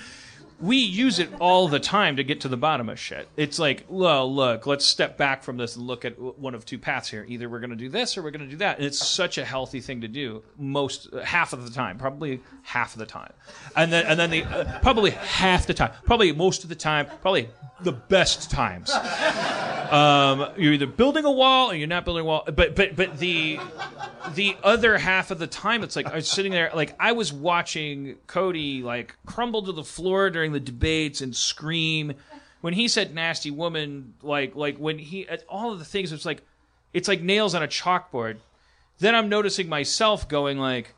We 0.64 0.78
use 0.78 1.20
it 1.20 1.30
all 1.42 1.68
the 1.68 1.80
time 1.82 2.16
to 2.16 2.24
get 2.24 2.40
to 2.42 2.48
the 2.48 2.56
bottom 2.56 2.88
of 2.88 2.98
shit. 2.98 3.28
It's 3.36 3.60
like, 3.60 3.84
well, 3.90 4.34
look, 4.34 4.66
let's 4.66 4.86
step 4.86 5.18
back 5.18 5.44
from 5.44 5.58
this 5.58 5.76
and 5.76 5.86
look 5.86 6.06
at 6.06 6.18
one 6.18 6.56
of 6.56 6.66
two 6.66 6.78
paths 6.78 7.10
here. 7.10 7.26
Either 7.28 7.50
we're 7.50 7.60
going 7.60 7.72
to 7.72 7.76
do 7.76 7.90
this 7.90 8.18
or 8.18 8.24
we're 8.24 8.32
going 8.32 8.46
to 8.46 8.50
do 8.50 8.56
that. 8.58 8.78
And 8.78 8.86
it's 8.86 9.06
such 9.06 9.38
a 9.38 9.44
healthy 9.44 9.82
thing 9.82 10.00
to 10.00 10.08
do 10.08 10.42
most 10.58 11.10
half 11.22 11.52
of 11.52 11.66
the 11.66 11.70
time, 11.70 11.98
probably 11.98 12.40
half 12.62 12.94
of 12.94 13.00
the 13.00 13.06
time, 13.06 13.34
and 13.76 13.92
then 13.92 14.06
and 14.06 14.18
then 14.18 14.30
the 14.30 14.44
uh, 14.44 14.80
probably 14.80 15.12
half 15.12 15.68
the 15.68 15.74
time, 15.74 15.92
probably 16.06 16.32
most 16.32 16.64
of 16.64 16.70
the 16.70 16.76
time, 16.76 17.08
probably 17.22 17.50
the 17.82 17.92
best 17.92 18.50
times. 18.50 18.90
Um, 19.94 20.50
you're 20.58 20.74
either 20.74 20.88
building 20.88 21.24
a 21.24 21.32
wall 21.32 21.70
or 21.70 21.76
you're 21.76 21.88
not 21.88 22.04
building 22.04 22.22
a 22.22 22.26
wall. 22.26 22.44
But 22.46 22.76
but 22.76 22.96
but 22.96 23.20
the 23.20 23.60
the 24.34 24.58
other 24.64 24.98
half 24.98 25.30
of 25.30 25.38
the 25.38 25.46
time, 25.46 25.84
it's 25.84 25.96
like 25.96 26.08
I 26.08 26.16
was 26.16 26.28
sitting 26.28 26.52
there, 26.52 26.72
like 26.74 26.96
I 27.00 27.12
was 27.12 27.32
watching 27.32 28.16
Cody 28.26 28.82
like 28.82 29.16
crumble 29.28 29.62
to 29.64 29.72
the 29.72 29.84
floor 29.84 30.32
during 30.32 30.52
the 30.54 30.60
debates 30.60 31.22
and 31.22 31.36
scream 31.36 32.14
when 32.62 32.74
he 32.74 32.88
said 32.88 33.14
"nasty 33.14 33.52
woman." 33.52 34.14
Like 34.22 34.56
like 34.56 34.78
when 34.78 34.98
he 34.98 35.28
all 35.50 35.74
of 35.74 35.80
the 35.80 35.86
things, 35.86 36.12
it's 36.12 36.26
like 36.26 36.42
it's 36.94 37.08
like 37.08 37.22
nails 37.22 37.54
on 37.54 37.64
a 37.64 37.68
chalkboard. 37.68 38.38
Then 39.00 39.16
I'm 39.16 39.30
noticing 39.30 39.68
myself 39.68 40.28
going 40.30 40.58
like, 40.58 40.96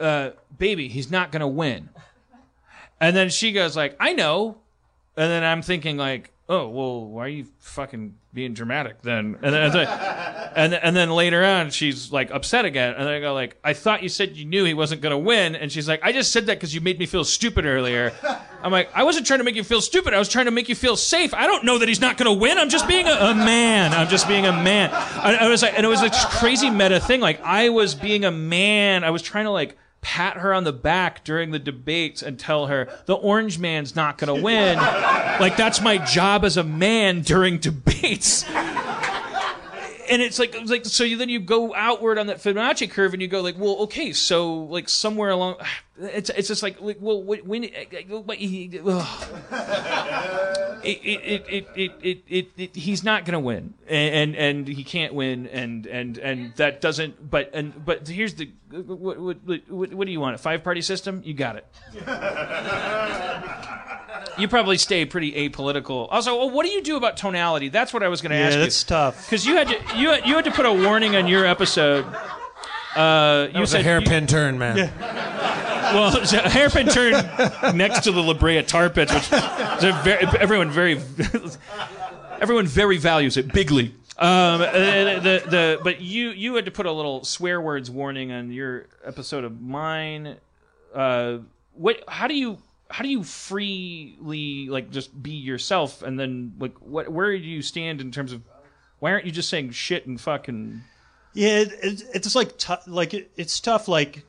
uh, 0.00 0.30
"Baby, 0.56 0.88
he's 0.88 1.10
not 1.10 1.30
gonna 1.30 1.48
win." 1.48 1.90
And 3.00 3.14
then 3.14 3.28
she 3.28 3.52
goes 3.52 3.76
like, 3.76 3.96
"I 4.00 4.12
know," 4.12 4.58
and 5.16 5.30
then 5.30 5.44
I'm 5.44 5.62
thinking 5.62 5.96
like, 5.96 6.31
"Oh 6.48 6.68
well, 6.68 7.06
why 7.06 7.24
are 7.24 7.28
you 7.28 7.46
fucking 7.58 8.14
being 8.34 8.54
dramatic 8.54 9.02
then?" 9.02 9.38
And 9.42 9.54
then 9.54 9.88
and 10.54 10.74
and 10.74 10.96
then 10.96 11.10
later 11.10 11.44
on, 11.44 11.70
she's 11.70 12.12
like 12.12 12.30
upset 12.30 12.64
again, 12.64 12.94
and 12.94 13.08
I 13.08 13.20
go 13.20 13.32
like, 13.34 13.56
"I 13.64 13.72
thought 13.72 14.02
you 14.02 14.08
said 14.08 14.36
you 14.36 14.44
knew 14.44 14.64
he 14.64 14.74
wasn't 14.74 15.00
gonna 15.00 15.18
win," 15.18 15.54
and 15.54 15.70
she's 15.70 15.88
like, 15.88 16.00
"I 16.02 16.12
just 16.12 16.32
said 16.32 16.46
that 16.46 16.58
because 16.58 16.74
you 16.74 16.80
made 16.80 16.98
me 16.98 17.06
feel 17.06 17.24
stupid 17.24 17.64
earlier." 17.64 18.12
I'm 18.62 18.70
like, 18.72 18.90
"I 18.94 19.02
wasn't 19.02 19.26
trying 19.26 19.40
to 19.40 19.44
make 19.44 19.56
you 19.56 19.64
feel 19.64 19.80
stupid. 19.80 20.14
I 20.14 20.18
was 20.18 20.28
trying 20.28 20.44
to 20.46 20.50
make 20.50 20.68
you 20.68 20.74
feel 20.74 20.96
safe. 20.96 21.34
I 21.34 21.46
don't 21.46 21.64
know 21.64 21.78
that 21.78 21.88
he's 21.88 22.00
not 22.00 22.16
gonna 22.16 22.32
win. 22.32 22.58
I'm 22.58 22.68
just 22.68 22.86
being 22.86 23.06
a, 23.06 23.12
a 23.12 23.34
man. 23.34 23.92
I'm 23.92 24.08
just 24.08 24.28
being 24.28 24.46
a 24.46 24.52
man." 24.52 24.90
I, 24.92 25.36
I 25.40 25.48
was 25.48 25.62
like, 25.62 25.74
and 25.76 25.84
it 25.84 25.88
was 25.88 26.00
this 26.00 26.24
crazy 26.26 26.70
meta 26.70 27.00
thing. 27.00 27.20
Like 27.20 27.40
I 27.42 27.70
was 27.70 27.94
being 27.94 28.24
a 28.24 28.30
man. 28.30 29.04
I 29.04 29.10
was 29.10 29.22
trying 29.22 29.44
to 29.44 29.50
like 29.50 29.76
pat 30.02 30.36
her 30.36 30.52
on 30.52 30.64
the 30.64 30.72
back 30.72 31.24
during 31.24 31.52
the 31.52 31.58
debates 31.58 32.22
and 32.22 32.38
tell 32.38 32.66
her 32.66 32.88
the 33.06 33.14
orange 33.14 33.58
man's 33.58 33.96
not 33.96 34.18
going 34.18 34.36
to 34.36 34.42
win. 34.42 34.76
like 34.76 35.56
that's 35.56 35.80
my 35.80 35.96
job 35.96 36.44
as 36.44 36.56
a 36.58 36.64
man 36.64 37.22
during 37.22 37.56
debates. 37.58 38.44
And 40.10 40.20
it's 40.20 40.38
like, 40.38 40.54
it's 40.54 40.70
like 40.70 40.84
so. 40.84 41.04
You, 41.04 41.16
then 41.16 41.30
you 41.30 41.40
go 41.40 41.74
outward 41.74 42.18
on 42.18 42.26
that 42.26 42.36
Fibonacci 42.36 42.90
curve, 42.90 43.14
and 43.14 43.22
you 43.22 43.28
go 43.28 43.40
like, 43.40 43.56
well, 43.56 43.76
okay, 43.84 44.12
so 44.12 44.56
like 44.64 44.90
somewhere 44.90 45.30
along, 45.30 45.56
it's 45.98 46.30
it's 46.30 46.48
just 46.48 46.62
like, 46.62 46.80
like 46.80 46.96
well, 47.00 47.22
when, 47.22 47.64
eh, 47.64 47.84
eh, 47.92 48.02
when 48.08 48.38
eh, 48.38 48.38
it, 50.84 51.00
it, 51.04 51.44
it, 51.48 51.68
it, 51.76 51.92
it, 52.02 52.24
it, 52.28 52.50
it, 52.56 52.74
he's 52.76 53.04
not 53.04 53.24
going 53.24 53.34
to 53.34 53.40
win, 53.40 53.74
and, 53.88 54.14
and 54.14 54.36
and 54.36 54.68
he 54.68 54.84
can't 54.84 55.12
win, 55.12 55.46
and 55.48 55.86
and 55.86 56.16
and 56.18 56.54
that 56.56 56.80
doesn't. 56.80 57.30
But 57.30 57.50
and 57.52 57.84
but 57.84 58.08
here's 58.08 58.34
the 58.34 58.50
what 58.70 59.18
what 59.20 59.36
what, 59.68 59.92
what 59.92 60.06
do 60.06 60.12
you 60.12 60.20
want? 60.20 60.34
A 60.34 60.38
five 60.38 60.64
party 60.64 60.80
system? 60.80 61.20
You 61.24 61.34
got 61.34 61.56
it. 61.56 61.66
You 64.38 64.48
probably 64.48 64.78
stay 64.78 65.04
pretty 65.04 65.32
apolitical. 65.32 66.08
Also, 66.10 66.34
well, 66.36 66.48
what 66.48 66.64
do 66.64 66.72
you 66.72 66.82
do 66.82 66.96
about 66.96 67.18
tonality? 67.18 67.68
That's 67.68 67.92
what 67.92 68.02
I 68.02 68.08
was 68.08 68.22
going 68.22 68.30
to 68.30 68.36
Yeah, 68.36 68.46
ask 68.46 68.54
you. 68.56 68.62
that's 68.62 68.84
tough. 68.84 69.26
Because 69.26 69.44
you 69.44 69.56
had 69.56 69.68
to 69.68 69.74
you 69.98 70.10
had, 70.10 70.26
you 70.26 70.34
had 70.36 70.44
to 70.46 70.50
put 70.50 70.64
a 70.64 70.72
warning 70.72 71.16
on 71.16 71.26
your 71.26 71.44
episode. 71.44 72.06
Uh, 72.96 73.48
you 73.54 73.66
said 73.66 73.80
a 73.80 73.84
hairpin 73.84 74.26
turn, 74.26 74.58
man. 74.58 74.76
well, 74.98 76.16
a 76.16 76.48
hairpin 76.48 76.88
turn 76.88 77.12
next 77.76 78.00
to 78.00 78.12
the 78.12 78.22
La 78.22 78.34
Brea 78.34 78.62
Tar 78.62 78.90
Pits, 78.90 79.12
which 79.14 79.28
very, 79.28 80.26
everyone 80.38 80.70
very 80.70 81.00
everyone 82.40 82.66
very 82.66 82.98
values 82.98 83.36
it 83.36 83.52
bigly. 83.52 83.94
Um, 84.18 84.60
the, 84.60 85.20
the, 85.22 85.50
the 85.50 85.80
but 85.82 86.00
you 86.00 86.30
you 86.30 86.54
had 86.54 86.66
to 86.66 86.70
put 86.70 86.86
a 86.86 86.92
little 86.92 87.24
swear 87.24 87.60
words 87.60 87.90
warning 87.90 88.30
on 88.30 88.52
your 88.52 88.86
episode 89.04 89.44
of 89.44 89.60
mine. 89.60 90.36
Uh, 90.94 91.38
what? 91.74 92.02
How 92.08 92.26
do 92.28 92.34
you? 92.34 92.58
How 92.90 93.02
do 93.02 93.08
you 93.08 93.24
freely 93.24 94.68
like 94.68 94.90
just 94.90 95.22
be 95.22 95.30
yourself 95.30 96.02
and 96.02 96.20
then 96.20 96.52
like 96.58 96.74
what? 96.78 97.08
Where 97.10 97.32
do 97.32 97.42
you 97.42 97.62
stand 97.62 98.00
in 98.00 98.10
terms 98.10 98.32
of? 98.32 98.42
Why 98.98 99.12
aren't 99.12 99.24
you 99.24 99.32
just 99.32 99.48
saying 99.48 99.70
shit 99.70 100.06
and 100.06 100.20
fucking? 100.20 100.82
Yeah, 101.34 101.60
it, 101.60 101.72
it, 101.82 102.02
it's 102.14 102.34
like 102.34 102.58
tou- 102.58 102.74
like 102.86 103.14
it, 103.14 103.30
it's 103.36 103.60
tough 103.60 103.88
like 103.88 104.24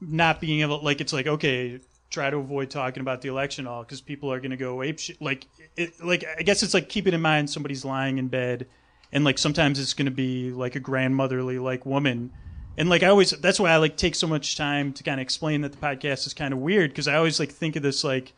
not 0.00 0.40
being 0.40 0.60
able 0.60 0.82
like 0.82 1.00
it's 1.00 1.12
like 1.12 1.26
okay 1.26 1.80
try 2.10 2.30
to 2.30 2.36
avoid 2.36 2.70
talking 2.70 3.00
about 3.00 3.20
the 3.22 3.28
election 3.28 3.66
all 3.66 3.82
because 3.82 4.00
people 4.00 4.32
are 4.32 4.38
going 4.38 4.50
to 4.50 4.56
go 4.56 4.82
ape 4.82 4.98
shit 4.98 5.20
like 5.20 5.46
it 5.76 5.92
like 6.04 6.24
I 6.38 6.42
guess 6.42 6.62
it's 6.62 6.74
like 6.74 6.88
keeping 6.88 7.14
in 7.14 7.20
mind 7.20 7.50
somebody's 7.50 7.84
lying 7.84 8.18
in 8.18 8.28
bed 8.28 8.66
and 9.12 9.24
like 9.24 9.38
sometimes 9.38 9.78
it's 9.78 9.94
going 9.94 10.06
to 10.06 10.12
be 10.12 10.50
like 10.50 10.76
a 10.76 10.80
grandmotherly 10.80 11.58
like 11.58 11.86
woman. 11.86 12.32
And 12.78 12.90
like 12.90 13.02
I 13.02 13.08
always 13.08 13.30
that's 13.30 13.58
why 13.58 13.70
I 13.70 13.76
like 13.78 13.96
take 13.96 14.14
so 14.14 14.26
much 14.26 14.56
time 14.56 14.92
to 14.94 15.02
kind 15.02 15.18
of 15.18 15.22
explain 15.22 15.62
that 15.62 15.72
the 15.72 15.78
podcast 15.78 16.26
is 16.26 16.34
kind 16.34 16.52
of 16.52 16.60
weird 16.60 16.90
because 16.90 17.08
I 17.08 17.16
always 17.16 17.40
like 17.40 17.50
think 17.50 17.76
of 17.76 17.82
this 17.82 18.04
like 18.04 18.34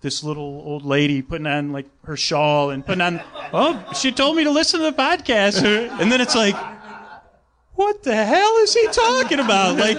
this 0.00 0.24
little 0.24 0.62
old 0.64 0.84
lady 0.84 1.20
putting 1.20 1.46
on 1.46 1.72
like 1.72 1.86
her 2.04 2.16
shawl 2.16 2.70
and 2.70 2.84
putting 2.84 3.02
on 3.02 3.22
oh 3.52 3.84
she 3.94 4.12
told 4.12 4.36
me 4.36 4.44
to 4.44 4.50
listen 4.50 4.80
to 4.80 4.90
the 4.90 4.96
podcast. 4.96 5.62
And 6.00 6.10
then 6.10 6.20
it's 6.22 6.34
like 6.34 6.56
what 7.76 8.02
the 8.02 8.14
hell 8.24 8.56
is 8.58 8.74
he 8.74 8.86
talking 8.92 9.40
about? 9.40 9.76
Like, 9.78 9.98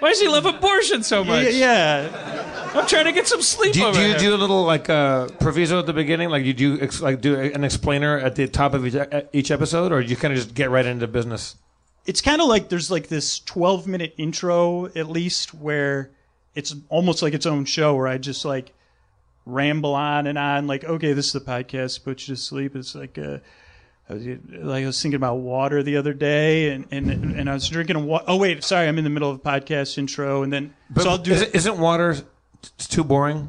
why 0.00 0.10
does 0.10 0.20
he 0.20 0.28
love 0.28 0.46
abortion 0.46 1.02
so 1.02 1.24
much? 1.24 1.52
Yeah, 1.54 2.70
I'm 2.74 2.86
trying 2.86 3.06
to 3.06 3.12
get 3.12 3.26
some 3.26 3.42
sleep 3.42 3.72
Do, 3.72 3.80
you- 3.80 3.86
over 3.86 3.96
do 3.98 4.02
you 4.02 4.08
here. 4.10 4.18
do 4.18 4.34
a 4.34 4.36
little 4.36 4.64
like 4.64 4.88
uh, 4.88 5.28
proviso 5.40 5.78
at 5.78 5.86
the 5.86 5.92
beginning, 5.92 6.28
like 6.30 6.44
you 6.44 6.54
do 6.54 6.80
ex- 6.80 7.00
like 7.00 7.20
do 7.20 7.38
an 7.38 7.64
explainer 7.64 8.18
at 8.18 8.34
the 8.36 8.46
top 8.48 8.74
of 8.74 8.86
each, 8.86 8.94
uh, 8.94 9.22
each 9.32 9.50
episode, 9.50 9.90
or 9.92 10.00
you 10.00 10.16
kind 10.16 10.32
of 10.32 10.38
just 10.38 10.54
get 10.54 10.70
right 10.70 10.86
into 10.86 11.06
business? 11.06 11.56
it's 12.06 12.22
kind 12.22 12.40
of 12.40 12.48
like 12.48 12.70
there's 12.70 12.90
like 12.90 13.08
this 13.08 13.38
12 13.40 13.86
minute 13.86 14.14
intro 14.16 14.86
at 14.96 15.10
least 15.10 15.52
where 15.52 16.10
it's 16.54 16.74
almost 16.88 17.20
like 17.22 17.34
its 17.34 17.44
own 17.44 17.66
show 17.66 17.94
where 17.96 18.06
I 18.06 18.16
just 18.16 18.46
like 18.46 18.72
ramble 19.44 19.94
on 19.94 20.26
and 20.26 20.38
on 20.38 20.66
like 20.66 20.84
okay 20.84 21.12
this 21.12 21.26
is 21.26 21.32
the 21.34 21.40
podcast 21.40 21.96
to 21.96 22.00
put 22.00 22.26
you 22.26 22.34
to 22.34 22.40
sleep 22.40 22.74
it's 22.76 22.94
like 22.94 23.18
uh 23.18 23.38
I 24.10 24.14
was, 24.14 24.26
like 24.26 24.82
I 24.84 24.86
was 24.86 25.02
thinking 25.02 25.16
about 25.16 25.36
water 25.36 25.82
the 25.82 25.96
other 25.98 26.14
day, 26.14 26.70
and 26.70 26.86
and, 26.90 27.10
and 27.38 27.50
I 27.50 27.52
was 27.54 27.68
drinking 27.68 28.04
water. 28.06 28.24
Oh 28.26 28.36
wait, 28.36 28.64
sorry, 28.64 28.88
I'm 28.88 28.96
in 28.98 29.04
the 29.04 29.10
middle 29.10 29.30
of 29.30 29.36
a 29.36 29.40
podcast 29.40 29.98
intro, 29.98 30.42
and 30.42 30.52
then 30.52 30.74
But 30.90 31.02
so 31.02 31.10
I'll 31.10 31.18
do. 31.18 31.32
is, 31.32 31.42
isn't 31.42 31.78
water 31.78 32.14
t- 32.14 32.22
too 32.78 33.04
boring 33.04 33.48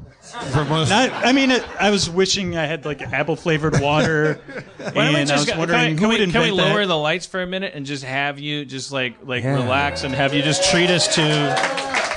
for 0.51 0.65
most? 0.65 0.89
Not, 0.89 1.11
I 1.11 1.31
mean, 1.31 1.51
it, 1.51 1.63
I 1.79 1.91
was 1.91 2.09
wishing 2.09 2.57
I 2.57 2.65
had 2.65 2.83
like 2.85 3.01
apple 3.01 3.37
flavored 3.37 3.79
water, 3.79 4.41
Why 4.77 4.89
don't 4.91 5.15
and 5.15 5.31
I 5.31 5.35
was 5.35 5.45
go- 5.45 5.51
can, 5.51 5.59
wondering 5.59 5.79
I- 5.79 5.89
who 5.91 5.95
can 5.97 6.07
would 6.09 6.19
we, 6.19 6.31
can 6.31 6.41
we 6.41 6.51
lower 6.51 6.81
that. 6.81 6.87
the 6.87 6.97
lights 6.97 7.25
for 7.25 7.41
a 7.41 7.47
minute 7.47 7.73
and 7.73 7.85
just 7.85 8.03
have 8.03 8.37
you 8.37 8.65
just 8.65 8.91
like 8.91 9.15
like 9.23 9.43
Yeah. 9.45 9.55
relax 9.55 10.03
and 10.03 10.13
have 10.13 10.33
you 10.33 10.41
just 10.41 10.69
treat 10.69 10.89
us 10.89 11.07
to 11.15 11.21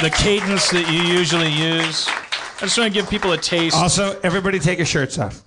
the 0.02 0.10
cadence 0.10 0.69
that 0.70 0.90
you 0.93 1.01
usually 1.02 1.48
use? 1.52 2.09
I 2.09 2.66
just 2.66 2.77
want 2.77 2.93
to 2.93 3.01
give 3.01 3.09
people 3.09 3.31
a 3.32 3.39
taste. 3.39 3.77
Also, 3.77 4.19
everybody 4.23 4.59
take 4.59 4.78
your 4.78 4.86
shirts 4.86 5.16
off. 5.19 5.43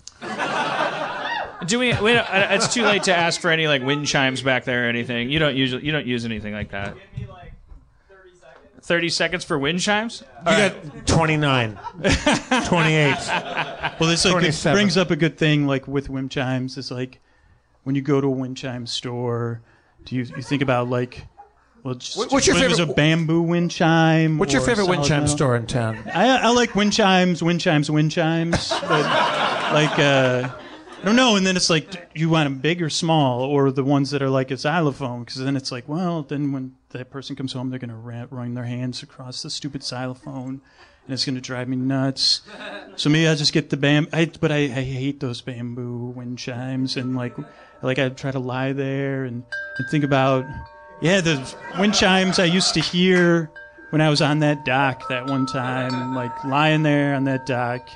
Do 1.67 1.79
we? 1.79 1.93
we 2.01 2.15
uh, 2.17 2.53
it's 2.55 2.73
too 2.73 2.83
late 2.83 3.03
to 3.03 3.15
ask 3.15 3.39
for 3.41 3.49
any 3.51 3.67
like 3.67 3.81
wind 3.83 4.07
chimes 4.07 4.41
back 4.41 4.65
there 4.65 4.85
or 4.85 4.89
anything. 4.89 5.29
You 5.29 5.39
don't 5.39 5.55
usually 5.55 5.85
you 5.85 5.91
don't 5.91 6.05
use 6.05 6.25
anything 6.25 6.53
like 6.53 6.71
that. 6.71 6.95
Thirty 8.81 9.09
seconds 9.09 9.43
for 9.43 9.57
wind 9.57 9.79
chimes. 9.79 10.23
You 10.41 10.45
got 10.45 11.07
29, 11.07 11.79
28. 12.65 13.15
Well, 13.99 14.09
this 14.09 14.23
like, 14.25 14.43
it 14.43 14.61
brings 14.73 14.95
up 14.95 15.09
a 15.09 15.15
good 15.15 15.39
thing, 15.39 15.65
like 15.65 15.87
with 15.87 16.07
wind 16.07 16.29
chimes. 16.29 16.77
It's 16.77 16.91
like 16.91 17.19
when 17.83 17.95
you 17.95 18.03
go 18.03 18.21
to 18.21 18.27
a 18.27 18.29
wind 18.29 18.57
chime 18.57 18.85
store, 18.85 19.61
do 20.03 20.15
you 20.15 20.21
you 20.35 20.43
think 20.43 20.61
about 20.61 20.87
like, 20.87 21.25
well, 21.81 21.95
just, 21.95 22.15
What- 22.15 22.31
what's 22.31 22.45
your 22.45 22.57
what 22.57 22.63
if 22.65 22.71
favorite- 22.77 22.91
a 22.91 22.93
bamboo 22.93 23.41
wind 23.41 23.71
chime? 23.71 24.37
What's 24.37 24.53
your 24.53 24.61
favorite 24.61 24.85
wind 24.87 25.03
chime 25.03 25.21
metal? 25.21 25.35
store 25.35 25.55
in 25.55 25.65
town? 25.65 25.97
I, 26.13 26.37
I 26.37 26.49
like 26.49 26.75
wind 26.75 26.93
chimes, 26.93 27.41
wind 27.41 27.61
chimes, 27.61 27.89
wind 27.89 28.11
chimes, 28.11 28.69
but 28.81 29.03
like 29.73 29.97
uh, 29.97 30.49
I 31.05 31.07
don't 31.07 31.17
know. 31.17 31.35
And 31.35 31.45
then 31.45 31.55
it's 31.55 31.69
like, 31.69 31.91
do 31.91 31.99
you 32.15 32.29
want 32.29 32.47
them 32.47 32.57
big 32.57 32.81
or 32.81 32.89
small, 32.89 33.41
or 33.41 33.71
the 33.71 33.83
ones 33.83 34.09
that 34.09 34.23
are 34.23 34.29
like 34.29 34.49
a 34.49 34.57
xylophone? 34.57 35.19
Because 35.19 35.37
then 35.37 35.55
it's 35.55 35.71
like, 35.71 35.87
well, 35.87 36.23
then 36.23 36.51
when 36.51 36.73
that 36.89 37.11
person 37.11 37.35
comes 37.35 37.53
home, 37.53 37.69
they're 37.69 37.77
gonna 37.77 37.95
run 37.95 38.55
their 38.55 38.63
hands 38.63 39.03
across 39.03 39.43
the 39.43 39.51
stupid 39.51 39.83
xylophone, 39.83 40.61
and 41.05 41.13
it's 41.13 41.23
gonna 41.23 41.41
drive 41.41 41.67
me 41.67 41.77
nuts. 41.77 42.41
So 42.95 43.11
maybe 43.11 43.27
I 43.27 43.35
just 43.35 43.53
get 43.53 43.69
the 43.69 43.77
bam. 43.77 44.07
I, 44.11 44.31
but 44.41 44.51
I, 44.51 44.63
I 44.63 44.81
hate 44.81 45.19
those 45.19 45.41
bamboo 45.41 46.07
wind 46.15 46.39
chimes, 46.39 46.97
and 46.97 47.15
like, 47.15 47.35
like 47.83 47.99
I 47.99 48.09
try 48.09 48.31
to 48.31 48.39
lie 48.39 48.73
there 48.73 49.25
and, 49.25 49.43
and 49.77 49.89
think 49.91 50.03
about, 50.03 50.43
yeah, 51.01 51.21
the 51.21 51.55
wind 51.77 51.93
chimes 51.93 52.39
I 52.39 52.45
used 52.45 52.73
to 52.73 52.79
hear 52.79 53.51
when 53.91 54.01
I 54.01 54.09
was 54.09 54.23
on 54.23 54.39
that 54.39 54.65
dock 54.65 55.07
that 55.09 55.27
one 55.27 55.45
time, 55.45 56.15
like 56.15 56.45
lying 56.45 56.81
there 56.81 57.13
on 57.13 57.25
that 57.25 57.45
dock, 57.45 57.87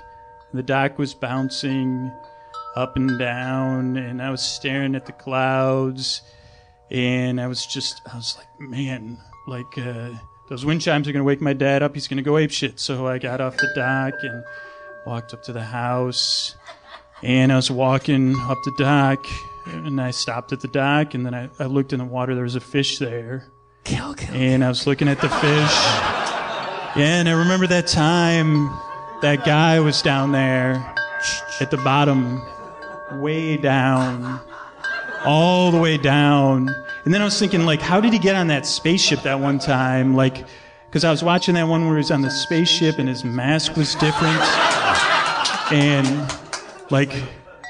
the 0.53 0.61
dock 0.61 0.99
was 0.99 1.15
bouncing 1.15 2.11
up 2.79 2.95
and 2.95 3.19
down, 3.19 3.97
and 3.97 4.21
I 4.21 4.29
was 4.29 4.41
staring 4.41 4.95
at 4.95 5.05
the 5.05 5.11
clouds, 5.11 6.21
and 6.89 7.39
I 7.41 7.47
was 7.47 7.65
just, 7.65 8.01
I 8.11 8.15
was 8.15 8.37
like, 8.37 8.47
man, 8.59 9.17
like 9.47 9.77
uh, 9.77 10.11
those 10.47 10.65
wind 10.65 10.81
chimes 10.81 11.07
are 11.07 11.11
gonna 11.11 11.25
wake 11.25 11.41
my 11.41 11.53
dad 11.53 11.83
up. 11.83 11.93
He's 11.93 12.07
gonna 12.07 12.21
go 12.21 12.37
ape 12.37 12.51
shit. 12.51 12.79
So 12.79 13.07
I 13.07 13.17
got 13.17 13.41
off 13.41 13.57
the 13.57 13.69
dock 13.75 14.13
and 14.23 14.43
walked 15.05 15.33
up 15.33 15.43
to 15.43 15.51
the 15.53 15.63
house, 15.63 16.55
and 17.21 17.51
I 17.51 17.57
was 17.57 17.69
walking 17.69 18.35
up 18.39 18.57
the 18.63 18.73
dock, 18.77 19.25
and 19.65 19.99
I 19.99 20.11
stopped 20.11 20.53
at 20.53 20.61
the 20.61 20.69
dock, 20.69 21.13
and 21.13 21.25
then 21.25 21.35
I, 21.35 21.49
I 21.59 21.65
looked 21.65 21.91
in 21.91 21.99
the 21.99 22.05
water. 22.05 22.33
There 22.33 22.43
was 22.43 22.55
a 22.55 22.61
fish 22.61 22.97
there, 22.97 23.51
and 24.31 24.63
I 24.63 24.69
was 24.69 24.87
looking 24.87 25.09
at 25.09 25.19
the 25.19 25.29
fish. 25.29 25.75
Yeah, 26.95 27.19
and 27.19 27.27
I 27.27 27.33
remember 27.33 27.67
that 27.67 27.87
time 27.87 28.69
that 29.21 29.43
guy 29.45 29.81
was 29.81 30.01
down 30.01 30.31
there 30.31 30.95
at 31.59 31.71
the 31.71 31.77
bottom, 31.77 32.41
way 33.17 33.57
down, 33.57 34.39
all 35.25 35.71
the 35.71 35.79
way 35.79 35.97
down. 35.97 36.69
And 37.05 37.13
then 37.13 37.21
I 37.21 37.25
was 37.25 37.39
thinking, 37.39 37.65
like, 37.65 37.81
how 37.81 37.99
did 38.01 38.13
he 38.13 38.19
get 38.19 38.35
on 38.35 38.47
that 38.47 38.65
spaceship 38.65 39.23
that 39.23 39.39
one 39.39 39.59
time? 39.59 40.15
Like, 40.15 40.45
because 40.87 41.03
I 41.03 41.11
was 41.11 41.23
watching 41.23 41.55
that 41.55 41.67
one 41.67 41.85
where 41.85 41.95
he 41.95 41.97
was 41.97 42.11
on 42.11 42.21
the 42.21 42.31
spaceship 42.31 42.99
and 42.99 43.07
his 43.07 43.23
mask 43.23 43.75
was 43.75 43.95
different. 43.95 44.39
And, 45.71 46.31
like, 46.89 47.11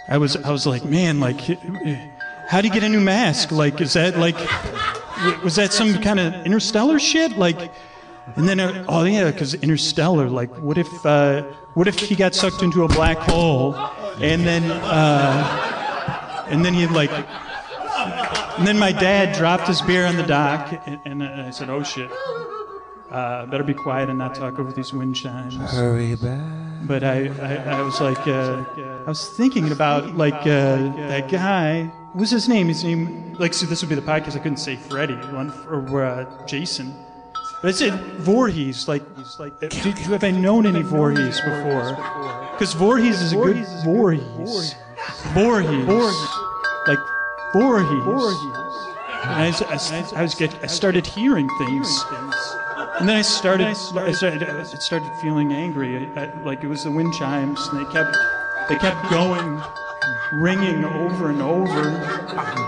I 0.10 0.18
was, 0.18 0.36
I 0.38 0.52
was 0.52 0.66
like, 0.66 0.86
man, 0.86 1.20
like, 1.20 1.40
how 2.48 2.62
did 2.62 2.66
he 2.66 2.70
get 2.72 2.84
a 2.84 2.90
new 2.90 3.02
mask? 3.02 3.52
Like, 3.52 3.82
is 3.82 3.94
that, 3.94 4.18
like, 4.18 4.38
was 5.44 5.56
that 5.56 5.74
some 5.74 6.02
kind 6.02 6.20
of 6.20 6.34
interstellar 6.46 6.98
shit? 7.00 7.38
Like, 7.38 7.72
and 8.36 8.48
then, 8.48 8.60
uh, 8.60 8.86
oh 8.88 9.04
yeah, 9.04 9.32
because 9.32 9.56
Interstellar. 9.56 10.30
Like, 10.30 10.56
what 10.60 10.78
if, 10.78 11.06
uh, 11.06 11.44
what 11.74 11.88
if 11.88 12.00
he 12.00 12.16
got 12.16 12.36
sucked 12.36 12.62
into 12.62 12.84
a 12.84 12.88
black 12.88 13.18
hole, 13.18 13.74
and 14.22 14.46
then, 14.46 14.72
uh, 14.72 16.46
and 16.50 16.64
then 16.64 16.74
he 16.74 16.88
like, 16.88 17.12
and 17.12 18.68
then 18.68 18.78
my 18.78 18.92
dad 18.92 19.36
dropped 19.36 19.68
his 19.68 19.82
beer 19.82 20.06
on 20.06 20.16
the 20.18 20.24
dock, 20.24 20.72
and, 20.86 21.00
and 21.06 21.24
I 21.24 21.50
said, 21.52 21.70
oh 21.70 21.84
shit, 21.84 22.12
uh, 23.12 23.46
better 23.48 23.64
be 23.64 23.74
quiet 23.74 24.10
and 24.10 24.18
not 24.18 24.36
talk 24.36 24.60
over 24.60 24.72
these 24.72 24.94
wind 24.94 25.16
chimes. 25.16 25.56
Hurry 25.56 26.16
back. 26.16 26.42
But 26.84 27.04
I, 27.04 27.28
I, 27.28 27.78
I 27.78 27.82
was 27.82 28.00
like, 28.00 28.26
uh, 28.28 28.64
I 29.06 29.10
was 29.10 29.30
thinking 29.30 29.72
about 29.72 30.16
like 30.16 30.34
uh, 30.34 30.78
that 31.08 31.30
guy. 31.30 31.84
What 32.14 32.22
was 32.22 32.32
his 32.32 32.48
name? 32.48 32.68
His 32.70 32.84
name, 32.84 33.36
like, 33.38 33.54
so 33.54 33.66
this 33.66 33.82
would 33.82 33.90
be 33.90 33.96
the 33.96 34.02
podcast. 34.02 34.36
I 34.36 34.40
couldn't 34.40 34.58
say 34.58 34.76
Freddie 34.76 35.16
one 35.34 35.52
or 35.68 36.04
uh, 36.04 36.46
Jason. 36.46 36.96
But 37.62 37.68
I 37.70 37.72
said 37.72 37.94
Voorhees. 38.20 38.88
Like, 38.88 39.04
like, 39.38 39.54
uh, 39.62 39.68
do, 39.68 39.92
do, 39.94 40.02
have 40.12 40.24
I 40.24 40.32
known 40.32 40.66
any 40.66 40.82
Voorhees 40.82 41.42
before? 41.42 41.92
Because 42.54 42.74
Voorhees 42.74 43.22
is 43.22 43.34
a 43.34 43.36
good 43.36 43.66
Voorhees. 43.84 44.76
Voorhees. 45.34 45.88
Like 46.88 47.00
Voorhees. 47.54 48.38
And 49.24 49.34
I, 49.44 49.48
s- 49.50 49.62
I 49.62 49.74
s- 49.74 50.14
I 50.14 50.22
was 50.22 50.36
get, 50.36 50.56
I 50.64 50.68
started 50.68 51.06
hearing 51.06 51.50
things. 51.60 52.06
And 53.00 53.08
then 53.08 53.18
I 53.18 53.22
started, 53.22 53.68
I 53.68 53.74
started, 53.74 54.44
I 54.50 54.64
started 54.64 55.12
feeling 55.22 55.52
angry. 55.52 55.98
I, 56.16 56.24
I, 56.24 56.44
like 56.44 56.64
it 56.64 56.68
was 56.68 56.84
the 56.86 56.92
wind 56.92 57.14
chimes, 57.14 57.60
and 57.68 57.80
they 57.86 57.92
kept, 57.92 58.16
they 58.70 58.76
kept 58.78 59.10
going, 59.10 59.62
ringing 60.34 60.86
over 60.86 61.30
and 61.30 61.42
over. 61.42 61.90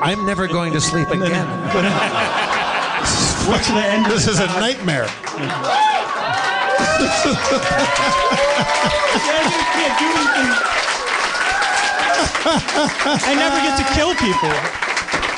I'm 0.03 0.25
never 0.25 0.47
going 0.47 0.73
to 0.73 0.81
sleep 0.81 1.09
And 1.09 1.21
then- 1.21 1.31
again. 1.31 2.57
but 3.41 3.49
what's 3.49 3.67
the 3.67 3.75
end? 3.75 4.05
This 4.05 4.27
is 4.27 4.39
a 4.39 4.45
nightmare. 4.45 5.07
can't 9.73 9.97
do. 9.99 10.09
I 13.23 13.33
never 13.35 13.57
get 13.61 13.77
to 13.77 13.85
kill 13.93 14.13
people. 14.15 14.49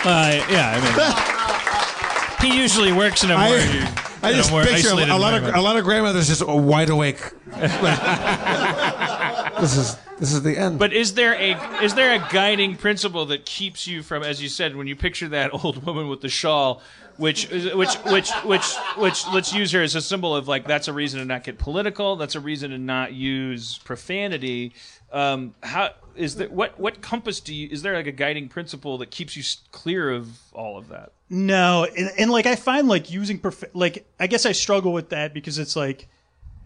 Uh, 0.06 0.44
yeah, 0.50 0.76
I 0.76 2.42
mean, 2.42 2.52
he 2.52 2.58
usually 2.62 2.92
works 2.92 3.24
in 3.24 3.32
a 3.32 3.36
more, 3.38 3.46
I, 3.46 3.56
in 3.56 3.88
I 4.22 4.30
a 4.32 4.34
just 4.34 4.52
more 4.52 4.64
picture 4.64 4.90
a 4.90 4.92
isolated 4.92 5.12
lot 5.12 5.34
of 5.34 5.44
environment. 5.44 5.56
a 5.58 5.62
lot 5.62 5.78
of 5.78 5.84
grandmothers 5.86 6.28
just 6.28 6.46
wide 6.46 6.90
awake. 6.90 7.22
this 9.62 9.78
is 9.78 9.96
this 10.20 10.34
is 10.34 10.42
the 10.44 10.58
end. 10.58 10.80
But 10.80 10.92
is 10.94 11.14
there 11.14 11.34
a 11.36 11.56
is 11.84 11.94
there 11.96 12.14
a 12.14 12.20
guiding 12.32 12.76
principle 12.76 13.26
that 13.28 13.46
keeps 13.46 13.88
you 13.88 14.04
from, 14.04 14.24
as 14.24 14.42
you 14.42 14.50
said, 14.50 14.76
when 14.76 14.88
you 14.88 14.96
picture 14.96 15.30
that 15.30 15.54
old 15.64 15.86
woman 15.86 16.10
with 16.10 16.22
the 16.22 16.30
shawl, 16.30 16.82
which 17.18 17.50
which 17.50 17.94
which 18.06 18.32
which 18.44 18.76
which 18.98 19.28
let's 19.34 19.54
use 19.54 19.72
here 19.72 19.82
as 19.82 19.96
a 19.96 20.02
symbol 20.02 20.36
of 20.36 20.48
like 20.48 20.68
that's 20.68 20.88
a 20.88 20.94
reason 20.94 21.20
to 21.20 21.26
not 21.26 21.44
get 21.44 21.58
political, 21.58 22.16
that's 22.16 22.36
a 22.36 22.40
reason 22.40 22.72
to 22.72 22.78
not 22.78 23.14
use 23.14 23.78
profanity. 23.80 24.74
Um, 25.12 25.54
how 25.62 25.92
is 26.16 26.36
there 26.36 26.50
what 26.50 26.80
what 26.80 27.02
compass 27.02 27.40
do 27.40 27.54
you 27.54 27.70
is 27.72 27.82
there 27.82 27.96
like 27.96 28.08
a 28.08 28.12
guiding 28.12 28.50
principle 28.50 28.98
that 29.00 29.12
keeps 29.12 29.36
you 29.38 29.44
clear 29.72 30.12
of 30.12 30.28
all 30.54 30.78
of 30.78 30.90
that? 30.90 31.12
No, 31.30 31.86
and, 31.98 32.12
and 32.18 32.32
like 32.32 32.46
I 32.46 32.56
find 32.56 32.88
like 32.88 33.12
using 33.12 33.40
prof- 33.40 33.64
like 33.74 34.06
I 34.20 34.28
guess 34.28 34.46
I 34.46 34.52
struggle 34.52 34.94
with 34.94 35.10
that 35.10 35.34
because 35.34 35.58
it's 35.60 35.76
like 35.76 36.08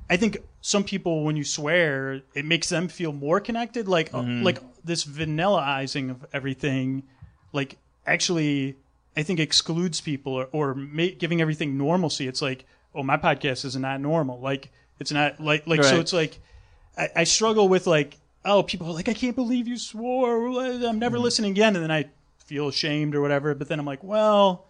I 0.09 0.15
think 0.17 0.37
some 0.61 0.83
people 0.85 1.23
when 1.25 1.35
you 1.35 1.43
swear 1.43 2.21
it 2.33 2.45
makes 2.45 2.69
them 2.69 2.87
feel 2.87 3.11
more 3.11 3.39
connected 3.41 3.87
like 3.87 4.13
uh, 4.13 4.19
Mhm. 4.19 4.43
like 4.43 4.59
this 4.83 5.03
vanillaizing 5.05 6.09
of 6.09 6.25
everything 6.33 7.03
like 7.51 7.77
actually 8.05 8.77
I 9.17 9.23
think 9.23 9.39
excludes 9.39 9.99
people 9.99 10.33
or, 10.33 10.47
or 10.51 10.75
ma- 10.75 11.07
giving 11.17 11.41
everything 11.41 11.75
normalcy. 11.75 12.27
It's 12.27 12.41
like 12.41 12.65
oh 12.93 13.01
my 13.01 13.17
podcast 13.17 13.65
is 13.65 13.75
not 13.75 13.99
normal. 13.99 14.39
Like 14.39 14.71
it's 14.99 15.11
not 15.11 15.39
like 15.39 15.65
like 15.65 15.83
so 15.83 15.91
Right. 15.91 15.99
it's 15.99 16.13
like 16.13 16.39
I, 16.95 17.09
I 17.17 17.23
struggle 17.23 17.67
with 17.67 17.87
like 17.87 18.15
oh 18.45 18.61
people 18.61 18.87
are 18.87 18.93
like 18.93 19.09
I 19.09 19.15
can't 19.15 19.35
believe 19.35 19.67
you 19.67 19.77
swore. 19.77 20.61
I'm 20.61 20.99
never 20.99 21.17
mm-hmm. 21.17 21.23
listening 21.23 21.51
again. 21.51 21.75
And 21.75 21.83
then 21.83 21.91
I 21.91 22.09
feel 22.45 22.67
ashamed 22.67 23.15
or 23.15 23.21
whatever. 23.21 23.55
But 23.55 23.69
then 23.69 23.79
I'm 23.79 23.87
like 23.87 24.03
well 24.03 24.67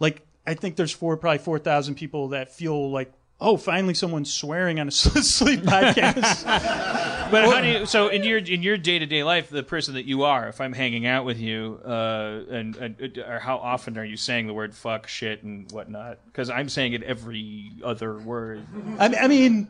like 0.00 0.22
I 0.46 0.54
think 0.54 0.76
there's 0.76 0.92
four 0.92 1.18
probably 1.18 1.38
four 1.38 1.58
thousand 1.58 1.96
people 1.96 2.28
that 2.28 2.50
feel 2.50 2.90
like 2.90 3.12
oh 3.40 3.56
finally 3.56 3.94
someone's 3.94 4.32
swearing 4.32 4.80
on 4.80 4.88
a 4.88 4.90
sleep 4.90 5.60
podcast 5.60 6.44
But 7.30 7.44
how 7.44 7.60
do 7.60 7.68
you? 7.68 7.86
So 7.86 8.08
in 8.08 8.24
your 8.24 8.38
in 8.38 8.62
your 8.62 8.76
day 8.76 8.98
to 8.98 9.06
day 9.06 9.22
life, 9.22 9.50
the 9.50 9.62
person 9.62 9.94
that 9.94 10.06
you 10.06 10.24
are, 10.24 10.48
if 10.48 10.60
I'm 10.60 10.72
hanging 10.72 11.06
out 11.06 11.24
with 11.24 11.38
you, 11.38 11.80
uh, 11.84 12.40
and, 12.50 12.76
and 12.76 13.18
or 13.18 13.38
how 13.38 13.58
often 13.58 13.98
are 13.98 14.04
you 14.04 14.16
saying 14.16 14.46
the 14.46 14.54
word 14.54 14.74
fuck, 14.74 15.06
shit, 15.06 15.42
and 15.42 15.70
whatnot? 15.72 16.18
Because 16.26 16.50
I'm 16.50 16.68
saying 16.68 16.94
it 16.94 17.02
every 17.02 17.72
other 17.84 18.18
word. 18.18 18.66
I, 18.98 19.14
I 19.14 19.28
mean, 19.28 19.68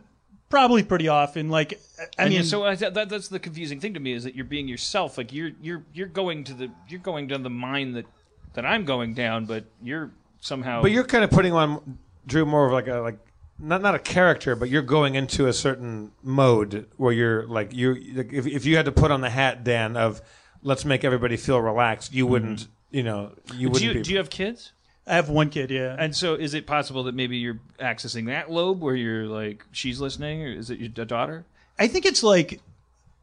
probably 0.49 0.83
pretty 0.83 1.09
often. 1.09 1.51
Like, 1.51 1.81
I 2.19 2.25
and 2.25 2.35
mean, 2.35 2.45
so 2.45 2.65
I, 2.65 2.75
that, 2.77 3.09
that's 3.09 3.29
the 3.29 3.39
confusing 3.39 3.81
thing 3.81 3.95
to 3.95 4.01
me 4.01 4.13
is 4.13 4.25
that 4.25 4.35
you're 4.35 4.45
being 4.45 4.69
yourself. 4.69 5.19
Like 5.19 5.33
you're 5.33 5.53
you're 5.61 5.85
you're 5.93 6.07
going 6.07 6.45
to 6.45 6.55
the 6.55 6.71
you're 6.89 7.01
going 7.01 7.27
down 7.27 7.43
the 7.43 7.51
mine 7.51 7.93
that 7.93 8.07
that 8.55 8.65
I'm 8.65 8.85
going 8.85 9.15
down, 9.15 9.47
but 9.47 9.65
you're 9.83 10.11
somehow. 10.41 10.83
But 10.83 10.91
you're 10.93 11.05
kind 11.05 11.25
of 11.25 11.31
putting 11.31 11.53
on 11.53 11.99
Drew 12.27 12.47
more 12.47 12.67
of 12.67 12.73
like 12.73 12.89
a 12.89 12.97
like 12.97 13.19
not 13.59 13.83
not 13.83 13.95
a 13.95 13.99
character, 13.99 14.55
but 14.55 14.69
you're 14.69 14.83
going 14.83 15.15
into 15.15 15.47
a 15.47 15.53
certain 15.53 16.13
mode 16.23 16.87
where 16.97 17.13
you're 17.13 17.47
like 17.47 17.75
you 17.75 17.95
like 18.15 18.33
if 18.33 18.47
if 18.47 18.65
you 18.65 18.77
had 18.77 18.85
to 18.85 18.93
put 18.93 19.11
on 19.11 19.21
the 19.21 19.31
hat, 19.31 19.65
Dan, 19.65 19.97
of 19.97 20.23
let's 20.63 20.85
make 20.85 21.05
everybody 21.05 21.37
feel 21.37 21.61
relaxed, 21.61 22.13
you 22.13 22.25
mm-hmm. 22.25 22.33
wouldn't 22.33 22.69
you 22.91 23.03
know 23.03 23.33
you 23.55 23.69
wouldn't 23.69 23.85
you, 23.85 23.95
be. 23.95 24.03
do 24.03 24.13
you 24.13 24.19
have 24.19 24.31
kids? 24.31 24.73
I 25.07 25.15
have 25.15 25.31
one 25.31 25.49
kid, 25.49 25.71
yeah. 25.71 25.97
And 25.99 26.15
so, 26.15 26.35
is 26.35 26.53
it 26.53 26.67
possible 26.67 27.05
that 27.05 27.15
maybe 27.15 27.39
you're 27.39 27.61
accessing 27.81 28.27
that 28.27 28.51
lobe 28.51 28.83
where 28.83 28.95
you're 28.95 29.25
like 29.25 29.65
she's 29.73 30.01
listening, 30.01 30.43
or 30.43 30.53
is 30.53 30.71
it 30.71 30.79
your 30.79 30.89
daughter? 30.89 31.47
I 31.79 31.89
think 31.89 32.05
it's 32.05 32.23
like 32.23 32.61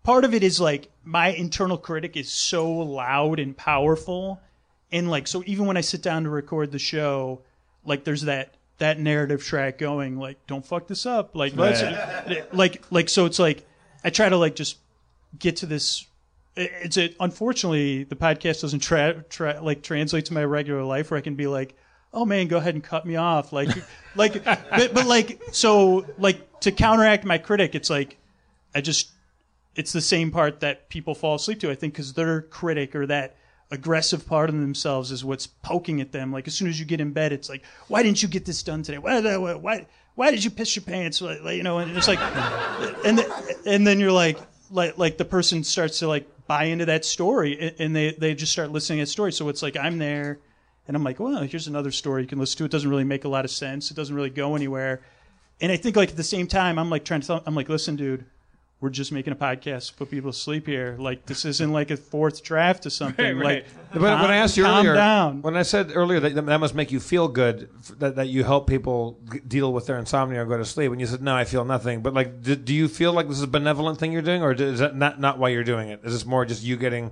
part 0.03 0.25
of 0.25 0.33
it 0.33 0.43
is 0.43 0.59
like 0.59 0.89
my 1.03 1.29
internal 1.29 1.77
critic 1.77 2.17
is 2.17 2.31
so 2.31 2.69
loud 2.69 3.39
and 3.39 3.55
powerful, 3.55 4.41
and 4.91 5.11
like 5.11 5.27
so 5.27 5.43
even 5.45 5.67
when 5.67 5.77
I 5.77 5.81
sit 5.81 6.01
down 6.01 6.23
to 6.23 6.29
record 6.29 6.71
the 6.71 6.79
show, 6.79 7.41
like 7.85 8.03
there's 8.03 8.23
that 8.23 8.54
that 8.77 8.99
narrative 8.99 9.43
track 9.43 9.77
going 9.77 10.17
like 10.17 10.45
don't 10.47 10.65
fuck 10.65 10.87
this 10.87 11.05
up 11.05 11.33
like 11.35 11.55
let's 11.55 11.81
like 12.53 12.83
like 12.91 13.07
so 13.09 13.25
it's 13.25 13.39
like 13.39 13.65
I 14.05 14.11
try 14.11 14.29
to 14.29 14.37
like 14.37 14.55
just 14.55 14.77
get 15.37 15.57
to 15.57 15.65
this. 15.65 16.05
It's 16.55 16.95
a, 16.97 17.13
unfortunately 17.19 18.03
the 18.03 18.15
podcast 18.15 18.61
doesn't 18.61 18.79
tra- 18.79 19.25
tra- 19.29 19.59
like 19.61 19.81
translate 19.81 20.25
to 20.25 20.33
my 20.33 20.43
regular 20.43 20.83
life 20.83 21.09
where 21.09 21.17
I 21.17 21.21
can 21.21 21.35
be 21.35 21.47
like, 21.47 21.75
oh 22.13 22.23
man, 22.23 22.47
go 22.47 22.57
ahead 22.57 22.75
and 22.75 22.83
cut 22.83 23.05
me 23.05 23.15
off, 23.15 23.51
like, 23.51 23.69
like, 24.15 24.45
but, 24.45 24.93
but 24.93 25.05
like, 25.05 25.41
so 25.51 26.05
like 26.19 26.61
to 26.61 26.71
counteract 26.71 27.25
my 27.25 27.39
critic, 27.39 27.75
it's 27.75 27.89
like, 27.89 28.17
I 28.73 28.81
just, 28.81 29.09
it's 29.75 29.91
the 29.91 30.01
same 30.01 30.31
part 30.31 30.61
that 30.61 30.87
people 30.87 31.15
fall 31.15 31.35
asleep 31.35 31.59
to. 31.61 31.71
I 31.71 31.75
think 31.75 31.93
because 31.93 32.13
their 32.13 32.43
critic 32.43 32.95
or 32.95 33.07
that 33.07 33.35
aggressive 33.71 34.27
part 34.27 34.49
of 34.49 34.55
themselves 34.55 35.11
is 35.11 35.25
what's 35.25 35.47
poking 35.47 36.01
at 36.01 36.11
them. 36.11 36.31
Like 36.31 36.47
as 36.47 36.53
soon 36.53 36.67
as 36.67 36.79
you 36.79 36.85
get 36.85 37.01
in 37.01 37.11
bed, 37.11 37.31
it's 37.31 37.49
like, 37.49 37.63
why 37.87 38.03
didn't 38.03 38.21
you 38.21 38.29
get 38.29 38.45
this 38.45 38.63
done 38.63 38.83
today? 38.83 38.97
Why, 38.97 39.19
why, 39.37 39.55
why, 39.55 39.87
why 40.15 40.31
did 40.31 40.43
you 40.43 40.49
piss 40.49 40.75
your 40.75 40.83
pants? 40.83 41.21
Like, 41.21 41.55
you 41.55 41.63
know, 41.63 41.79
and 41.79 41.95
it's 41.95 42.07
like, 42.07 42.19
and 43.05 43.17
th- 43.17 43.29
and 43.65 43.85
then 43.85 43.99
you're 43.99 44.11
like, 44.11 44.39
like, 44.71 44.97
like 44.97 45.17
the 45.17 45.25
person 45.25 45.63
starts 45.63 45.99
to 45.99 46.07
like 46.07 46.27
buy 46.47 46.65
into 46.65 46.85
that 46.85 47.05
story, 47.05 47.73
and 47.79 47.95
they 47.95 48.15
they 48.17 48.33
just 48.33 48.51
start 48.51 48.71
listening 48.71 48.99
to 48.99 49.03
that 49.03 49.09
story. 49.09 49.31
So 49.33 49.49
it's 49.49 49.61
like 49.61 49.75
I'm 49.75 49.97
there, 49.97 50.39
and 50.87 50.95
I'm 50.95 51.03
like, 51.03 51.19
well, 51.19 51.43
here's 51.43 51.67
another 51.67 51.91
story 51.91 52.21
you 52.21 52.27
can 52.27 52.39
listen 52.39 52.57
to. 52.59 52.65
It 52.65 52.71
doesn't 52.71 52.89
really 52.89 53.03
make 53.03 53.25
a 53.25 53.29
lot 53.29 53.45
of 53.45 53.51
sense. 53.51 53.91
It 53.91 53.95
doesn't 53.95 54.15
really 54.15 54.29
go 54.29 54.55
anywhere. 54.55 55.01
And 55.61 55.71
I 55.71 55.77
think 55.77 55.95
like 55.95 56.09
at 56.09 56.17
the 56.17 56.23
same 56.23 56.47
time, 56.47 56.77
I'm 56.77 56.89
like 56.89 57.05
trying 57.05 57.21
to 57.21 57.27
tell, 57.27 57.43
I'm 57.45 57.55
like, 57.55 57.69
listen, 57.69 57.95
dude, 57.95 58.25
we're 58.85 58.91
just 58.91 59.11
making 59.11 59.33
a 59.33 59.35
podcast 59.35 59.87
to 59.87 59.93
put 59.95 60.11
people 60.11 60.31
to 60.31 60.37
sleep 60.37 60.67
here. 60.67 60.95
Like 60.99 61.25
this 61.25 61.43
isn't 61.43 61.71
like 61.71 61.89
a 61.89 61.97
fourth 61.97 62.43
draft 62.43 62.85
or 62.85 62.91
something. 62.91 63.35
Right, 63.35 63.43
right. 63.45 63.65
Like 63.91 63.93
when 64.03 64.15
calm- 64.15 64.29
I 64.29 64.35
asked 64.35 64.57
you 64.57 64.67
earlier, 64.67 64.93
down. 64.93 65.41
when 65.41 65.57
I 65.57 65.63
said 65.63 65.91
earlier 65.95 66.19
that 66.19 66.35
that 66.35 66.59
must 66.59 66.75
make 66.75 66.91
you 66.91 66.99
feel 66.99 67.27
good, 67.27 67.67
that, 67.97 68.15
that 68.17 68.27
you 68.27 68.43
help 68.43 68.67
people 68.67 69.19
g- 69.33 69.39
deal 69.39 69.73
with 69.73 69.87
their 69.87 69.97
insomnia 69.97 70.43
or 70.43 70.45
go 70.45 70.55
to 70.57 70.65
sleep, 70.65 70.91
and 70.91 71.01
you 71.01 71.07
said 71.07 71.23
no, 71.23 71.35
I 71.35 71.45
feel 71.45 71.65
nothing. 71.65 72.03
But 72.03 72.13
like, 72.13 72.43
do, 72.43 72.55
do 72.55 72.75
you 72.75 72.87
feel 72.87 73.11
like 73.11 73.27
this 73.27 73.37
is 73.37 73.43
a 73.43 73.47
benevolent 73.47 73.97
thing 73.97 74.11
you're 74.11 74.21
doing, 74.21 74.43
or 74.43 74.51
is 74.51 74.77
that 74.77 74.95
not 74.95 75.19
not 75.19 75.39
why 75.39 75.49
you're 75.49 75.63
doing 75.63 75.89
it? 75.89 76.01
Is 76.03 76.13
this 76.13 76.23
more 76.23 76.45
just 76.45 76.61
you 76.61 76.77
getting 76.77 77.11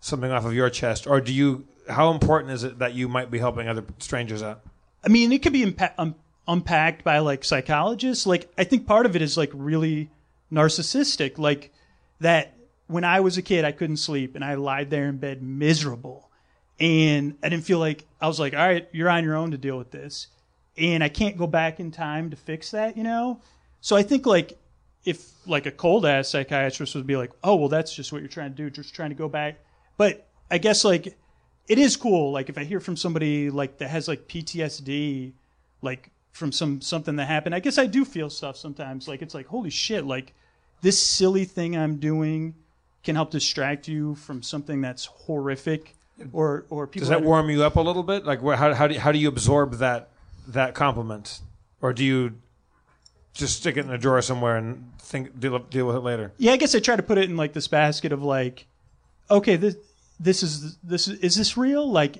something 0.00 0.30
off 0.30 0.46
of 0.46 0.54
your 0.54 0.70
chest, 0.70 1.06
or 1.06 1.20
do 1.20 1.34
you? 1.34 1.66
How 1.86 2.12
important 2.12 2.52
is 2.54 2.64
it 2.64 2.78
that 2.78 2.94
you 2.94 3.08
might 3.08 3.30
be 3.30 3.38
helping 3.40 3.68
other 3.68 3.84
strangers 3.98 4.42
out? 4.42 4.62
I 5.04 5.08
mean, 5.08 5.32
it 5.32 5.42
could 5.42 5.52
be 5.52 5.66
impa- 5.66 5.92
um, 5.98 6.14
unpacked 6.48 7.04
by 7.04 7.18
like 7.18 7.44
psychologists. 7.44 8.26
Like, 8.26 8.50
I 8.56 8.64
think 8.64 8.86
part 8.86 9.04
of 9.04 9.16
it 9.16 9.20
is 9.20 9.36
like 9.36 9.50
really 9.52 10.08
narcissistic. 10.52 11.38
Like 11.38 11.72
that 12.20 12.54
when 12.86 13.04
I 13.04 13.20
was 13.20 13.38
a 13.38 13.42
kid, 13.42 13.64
I 13.64 13.72
couldn't 13.72 13.98
sleep 13.98 14.34
and 14.34 14.44
I 14.44 14.54
lied 14.54 14.90
there 14.90 15.08
in 15.08 15.18
bed 15.18 15.42
miserable. 15.42 16.30
And 16.78 17.36
I 17.42 17.48
didn't 17.48 17.64
feel 17.64 17.78
like, 17.78 18.06
I 18.20 18.26
was 18.26 18.40
like, 18.40 18.54
all 18.54 18.66
right, 18.66 18.88
you're 18.92 19.10
on 19.10 19.22
your 19.24 19.36
own 19.36 19.50
to 19.50 19.58
deal 19.58 19.76
with 19.76 19.90
this. 19.90 20.28
And 20.78 21.04
I 21.04 21.08
can't 21.08 21.36
go 21.36 21.46
back 21.46 21.78
in 21.78 21.90
time 21.90 22.30
to 22.30 22.36
fix 22.36 22.70
that, 22.70 22.96
you 22.96 23.02
know? 23.02 23.40
So 23.80 23.96
I 23.96 24.02
think 24.02 24.26
like, 24.26 24.58
if 25.04 25.30
like 25.46 25.66
a 25.66 25.70
cold 25.70 26.04
ass 26.04 26.28
psychiatrist 26.28 26.94
would 26.94 27.06
be 27.06 27.16
like, 27.16 27.30
oh, 27.44 27.56
well, 27.56 27.68
that's 27.68 27.94
just 27.94 28.12
what 28.12 28.22
you're 28.22 28.28
trying 28.28 28.50
to 28.50 28.56
do, 28.56 28.70
just 28.70 28.94
trying 28.94 29.10
to 29.10 29.16
go 29.16 29.28
back. 29.28 29.58
But 29.96 30.26
I 30.50 30.58
guess 30.58 30.84
like, 30.84 31.16
it 31.68 31.78
is 31.78 31.96
cool. 31.96 32.32
Like 32.32 32.48
if 32.48 32.58
I 32.58 32.64
hear 32.64 32.80
from 32.80 32.96
somebody 32.96 33.48
like 33.48 33.78
that 33.78 33.88
has 33.88 34.08
like 34.08 34.26
PTSD, 34.26 35.32
like 35.82 36.10
from 36.32 36.50
some 36.50 36.80
something 36.80 37.14
that 37.16 37.26
happened, 37.26 37.54
I 37.54 37.60
guess 37.60 37.78
I 37.78 37.86
do 37.86 38.04
feel 38.04 38.28
stuff 38.28 38.56
sometimes. 38.56 39.06
Like 39.06 39.22
it's 39.22 39.34
like 39.34 39.46
holy 39.46 39.70
shit, 39.70 40.04
like 40.04 40.34
this 40.82 41.00
silly 41.00 41.44
thing 41.44 41.76
I'm 41.76 41.96
doing 41.96 42.54
can 43.02 43.16
help 43.16 43.30
distract 43.30 43.88
you 43.88 44.14
from 44.14 44.42
something 44.42 44.80
that's 44.80 45.06
horrific, 45.06 45.94
or 46.32 46.64
or 46.70 46.86
people. 46.86 47.00
Does 47.00 47.08
that 47.08 47.22
warm 47.22 47.48
you 47.50 47.62
up 47.62 47.76
a 47.76 47.80
little 47.80 48.02
bit? 48.02 48.24
Like, 48.24 48.40
wh- 48.40 48.56
how 48.56 48.74
how 48.74 48.86
do 48.86 48.94
you, 48.94 49.00
how 49.00 49.12
do 49.12 49.18
you 49.18 49.28
absorb 49.28 49.74
that 49.74 50.08
that 50.48 50.74
compliment, 50.74 51.40
or 51.80 51.92
do 51.92 52.04
you 52.04 52.34
just 53.32 53.58
stick 53.58 53.76
it 53.76 53.84
in 53.84 53.90
a 53.90 53.98
drawer 53.98 54.20
somewhere 54.20 54.56
and 54.56 54.90
think 54.98 55.38
deal 55.38 55.58
deal 55.58 55.86
with 55.86 55.96
it 55.96 56.00
later? 56.00 56.32
Yeah, 56.38 56.52
I 56.52 56.56
guess 56.56 56.74
I 56.74 56.80
try 56.80 56.96
to 56.96 57.02
put 57.02 57.18
it 57.18 57.30
in 57.30 57.36
like 57.36 57.52
this 57.52 57.68
basket 57.68 58.12
of 58.12 58.22
like, 58.22 58.66
okay, 59.30 59.56
this 59.56 59.76
this 60.18 60.42
is 60.42 60.76
this 60.78 61.08
is, 61.08 61.18
is 61.20 61.36
this 61.36 61.56
real? 61.56 61.90
Like, 61.90 62.18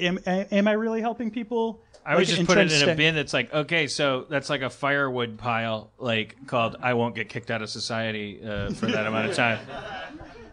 am 0.00 0.18
am 0.26 0.66
I 0.66 0.72
really 0.72 1.00
helping 1.00 1.30
people? 1.30 1.80
I 2.06 2.10
would 2.14 2.18
Like, 2.20 2.26
just 2.28 2.38
and 2.38 2.46
put 2.48 2.58
it 2.58 2.60
in 2.62 2.66
a 2.68 2.70
stay- 2.70 2.94
bin 2.94 3.14
that's 3.16 3.32
like, 3.34 3.52
okay, 3.52 3.86
so 3.88 4.26
that's 4.30 4.48
like 4.48 4.62
a 4.62 4.70
firewood 4.70 5.38
pile, 5.38 5.90
like 5.98 6.36
called 6.46 6.76
"I 6.80 6.94
won't 6.94 7.14
get 7.16 7.28
kicked 7.28 7.50
out 7.50 7.62
of 7.62 7.68
society" 7.68 8.40
uh, 8.46 8.70
for 8.74 8.86
that 8.86 9.06
amount 9.06 9.28
of 9.30 9.34
time. 9.44 9.58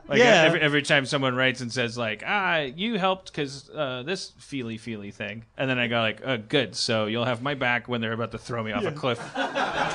Like 0.08 0.20
Yeah. 0.20 0.44
every, 0.48 0.60
every 0.60 0.82
time 0.82 1.06
someone 1.06 1.34
writes 1.36 1.62
and 1.62 1.72
says 1.72 1.98
like, 1.98 2.24
"Ah, 2.26 2.60
you 2.62 2.98
helped 2.98 3.32
because 3.32 3.70
uh, 3.70 4.04
this 4.04 4.34
feely 4.40 4.78
feely 4.78 5.12
thing," 5.12 5.46
and 5.58 5.70
then 5.70 5.78
I 5.80 5.88
go 5.88 6.00
like, 6.02 6.22
"Oh, 6.26 6.38
good, 6.38 6.76
so 6.76 7.06
you'll 7.06 7.24
have 7.26 7.42
my 7.42 7.54
back 7.54 7.88
when 7.88 8.02
they're 8.02 8.12
about 8.14 8.32
to 8.32 8.38
throw 8.38 8.62
me 8.64 8.72
off 8.74 8.84
a 8.86 8.92
cliff." 8.92 9.20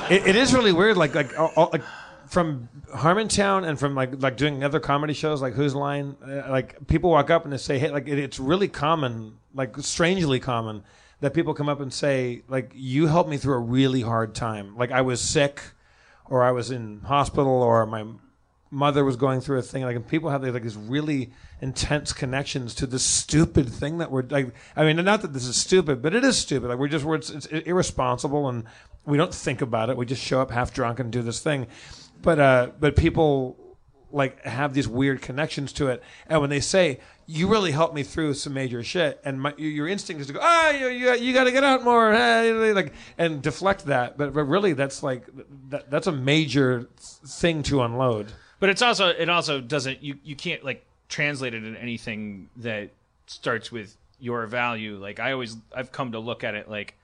It, 0.09 0.27
it 0.27 0.35
is 0.35 0.53
really 0.53 0.71
weird. 0.71 0.97
Like 0.97 1.13
like 1.13 1.37
all, 1.37 1.51
all- 1.55 1.69
like 1.73 1.83
from 2.27 2.69
Harmontown 2.95 3.67
and 3.67 3.79
from 3.79 3.95
like 3.95 4.21
like 4.21 4.37
doing 4.37 4.63
other 4.63 4.79
comedy 4.79 5.13
shows 5.13 5.41
like 5.41 5.53
Whose 5.53 5.75
Line. 5.75 6.15
Uh, 6.25 6.49
like 6.49 6.87
people 6.87 7.09
walk 7.11 7.29
up 7.29 7.43
and 7.43 7.53
they 7.53 7.57
say, 7.57 7.77
"Hey," 7.77 7.91
like 7.91 8.07
it, 8.07 8.17
it's 8.17 8.39
really 8.39 8.67
common, 8.67 9.33
like 9.53 9.77
strangely 9.77 10.39
common, 10.39 10.83
that 11.21 11.33
people 11.33 11.53
come 11.53 11.69
up 11.69 11.79
and 11.79 11.93
say, 11.93 12.43
"Like 12.47 12.71
you 12.75 13.07
helped 13.07 13.29
me 13.29 13.37
through 13.37 13.55
a 13.55 13.59
really 13.59 14.01
hard 14.01 14.35
time. 14.35 14.75
Like 14.77 14.91
I 14.91 15.01
was 15.01 15.21
sick, 15.21 15.61
or 16.25 16.43
I 16.43 16.51
was 16.51 16.71
in 16.71 17.01
hospital, 17.01 17.61
or 17.61 17.85
my 17.85 18.05
mother 18.71 19.03
was 19.03 19.15
going 19.15 19.41
through 19.41 19.59
a 19.59 19.61
thing." 19.61 19.83
Like 19.83 19.95
and 19.95 20.07
people 20.07 20.29
have 20.29 20.43
like 20.43 20.63
these 20.63 20.77
really 20.77 21.31
intense 21.61 22.13
connections 22.13 22.73
to 22.75 22.87
this 22.87 23.03
stupid 23.03 23.69
thing 23.69 23.97
that 23.97 24.11
we're 24.11 24.23
like. 24.29 24.53
I 24.75 24.83
mean, 24.85 25.03
not 25.03 25.21
that 25.21 25.33
this 25.33 25.45
is 25.45 25.55
stupid, 25.55 26.01
but 26.01 26.13
it 26.13 26.23
is 26.23 26.37
stupid. 26.37 26.69
Like 26.69 26.79
we're 26.79 26.87
just 26.87 27.05
we're 27.05 27.15
it's, 27.15 27.29
it's 27.29 27.45
irresponsible 27.47 28.47
and 28.47 28.63
we 29.05 29.17
don't 29.17 29.33
think 29.33 29.61
about 29.61 29.89
it. 29.89 29.97
We 29.97 30.05
just 30.05 30.23
show 30.23 30.41
up 30.41 30.51
half 30.51 30.73
drunk 30.73 30.99
and 30.99 31.11
do 31.11 31.21
this 31.21 31.41
thing. 31.41 31.67
But 32.21 32.39
uh, 32.39 32.71
but 32.79 32.95
people 32.95 33.57
like 34.11 34.43
have 34.45 34.73
these 34.73 34.87
weird 34.87 35.21
connections 35.21 35.73
to 35.73 35.87
it, 35.87 36.03
and 36.27 36.41
when 36.41 36.49
they 36.49 36.59
say 36.59 36.99
you 37.31 37.47
really 37.47 37.71
helped 37.71 37.93
me 37.93 38.01
through 38.01 38.33
some 38.33 38.53
major 38.53 38.83
shit, 38.83 39.21
and 39.23 39.39
my, 39.39 39.53
your 39.55 39.87
instinct 39.87 40.19
is 40.19 40.25
to 40.25 40.33
go, 40.33 40.39
ah, 40.41 40.71
you, 40.71 40.87
you, 40.87 41.13
you 41.13 41.31
got 41.31 41.43
to 41.43 41.51
get 41.51 41.63
out 41.63 41.83
more, 41.83 42.11
eh," 42.11 42.71
like, 42.73 42.91
and 43.19 43.43
deflect 43.43 43.85
that. 43.85 44.17
But 44.17 44.33
but 44.33 44.45
really, 44.45 44.73
that's 44.73 45.03
like 45.03 45.27
that, 45.69 45.91
that's 45.91 46.07
a 46.07 46.11
major 46.11 46.89
thing 46.97 47.61
to 47.63 47.83
unload. 47.83 48.31
But 48.59 48.69
it's 48.69 48.81
also 48.81 49.09
it 49.09 49.29
also 49.29 49.61
doesn't 49.61 50.01
you 50.03 50.17
you 50.23 50.35
can't 50.35 50.63
like 50.63 50.85
translate 51.07 51.53
it 51.53 51.63
into 51.63 51.79
anything 51.79 52.49
that 52.57 52.89
starts 53.27 53.71
with 53.71 53.95
your 54.19 54.47
value. 54.47 54.97
Like 54.97 55.19
I 55.19 55.31
always 55.31 55.55
I've 55.75 55.91
come 55.91 56.13
to 56.13 56.19
look 56.19 56.43
at 56.43 56.55
it 56.55 56.69
like 56.69 56.95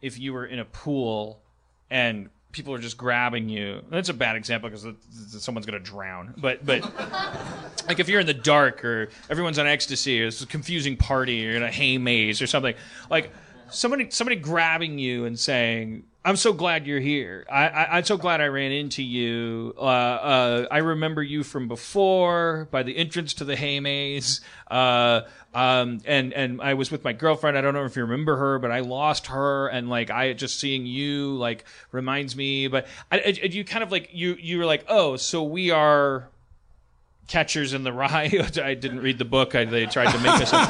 if 0.00 0.18
you 0.18 0.32
were 0.32 0.46
in 0.46 0.58
a 0.58 0.64
pool 0.64 1.40
and 1.90 2.30
people 2.56 2.72
are 2.72 2.78
just 2.78 2.96
grabbing 2.96 3.50
you. 3.50 3.82
That's 3.90 4.08
a 4.08 4.14
bad 4.14 4.34
example 4.34 4.70
because 4.70 4.86
someone's 5.44 5.66
going 5.66 5.78
to 5.80 5.90
drown. 5.90 6.34
But 6.38 6.64
but 6.64 6.82
like 7.86 8.00
if 8.00 8.08
you're 8.08 8.20
in 8.20 8.26
the 8.26 8.34
dark 8.34 8.84
or 8.84 9.10
everyone's 9.28 9.58
on 9.58 9.66
ecstasy 9.66 10.22
or 10.22 10.28
it's 10.28 10.40
a 10.40 10.46
confusing 10.46 10.96
party 10.96 11.46
or 11.48 11.54
in 11.54 11.62
a 11.62 11.70
hay 11.70 11.98
maze 11.98 12.40
or 12.40 12.46
something 12.46 12.74
like 13.10 13.30
somebody 13.70 14.10
somebody 14.10 14.36
grabbing 14.36 14.98
you 14.98 15.26
and 15.26 15.38
saying, 15.38 16.04
"I'm 16.24 16.36
so 16.36 16.54
glad 16.54 16.86
you're 16.86 16.98
here. 16.98 17.44
I, 17.50 17.68
I 17.68 17.96
I'm 17.98 18.04
so 18.04 18.16
glad 18.16 18.40
I 18.40 18.46
ran 18.46 18.72
into 18.72 19.02
you. 19.02 19.74
Uh, 19.76 19.80
uh, 19.80 20.66
I 20.70 20.78
remember 20.78 21.22
you 21.22 21.42
from 21.42 21.68
before 21.68 22.68
by 22.70 22.82
the 22.82 22.96
entrance 22.96 23.34
to 23.34 23.44
the 23.44 23.54
hay 23.54 23.80
maze. 23.80 24.40
Uh, 24.70 25.22
um, 25.56 26.00
and 26.04 26.34
and 26.34 26.60
I 26.60 26.74
was 26.74 26.90
with 26.90 27.02
my 27.02 27.14
girlfriend. 27.14 27.56
I 27.56 27.62
don't 27.62 27.72
know 27.72 27.86
if 27.86 27.96
you 27.96 28.02
remember 28.02 28.36
her, 28.36 28.58
but 28.58 28.70
I 28.70 28.80
lost 28.80 29.28
her, 29.28 29.68
and 29.68 29.88
like 29.88 30.10
I 30.10 30.34
just 30.34 30.60
seeing 30.60 30.84
you 30.84 31.34
like 31.36 31.64
reminds 31.92 32.36
me. 32.36 32.68
But 32.68 32.86
I, 33.10 33.20
I, 33.20 33.46
you 33.46 33.64
kind 33.64 33.82
of 33.82 33.90
like 33.90 34.10
you 34.12 34.36
you 34.38 34.58
were 34.58 34.66
like, 34.66 34.84
oh, 34.86 35.16
so 35.16 35.42
we 35.42 35.70
are 35.70 36.28
Catchers 37.26 37.74
in 37.74 37.82
the 37.82 37.92
Rye. 37.92 38.30
I 38.62 38.74
didn't 38.74 39.00
read 39.00 39.18
the 39.18 39.24
book. 39.24 39.54
I, 39.54 39.64
they 39.64 39.86
tried 39.86 40.12
to 40.12 40.18
make 40.18 40.40
us. 40.40 40.52
uh, 40.52 40.56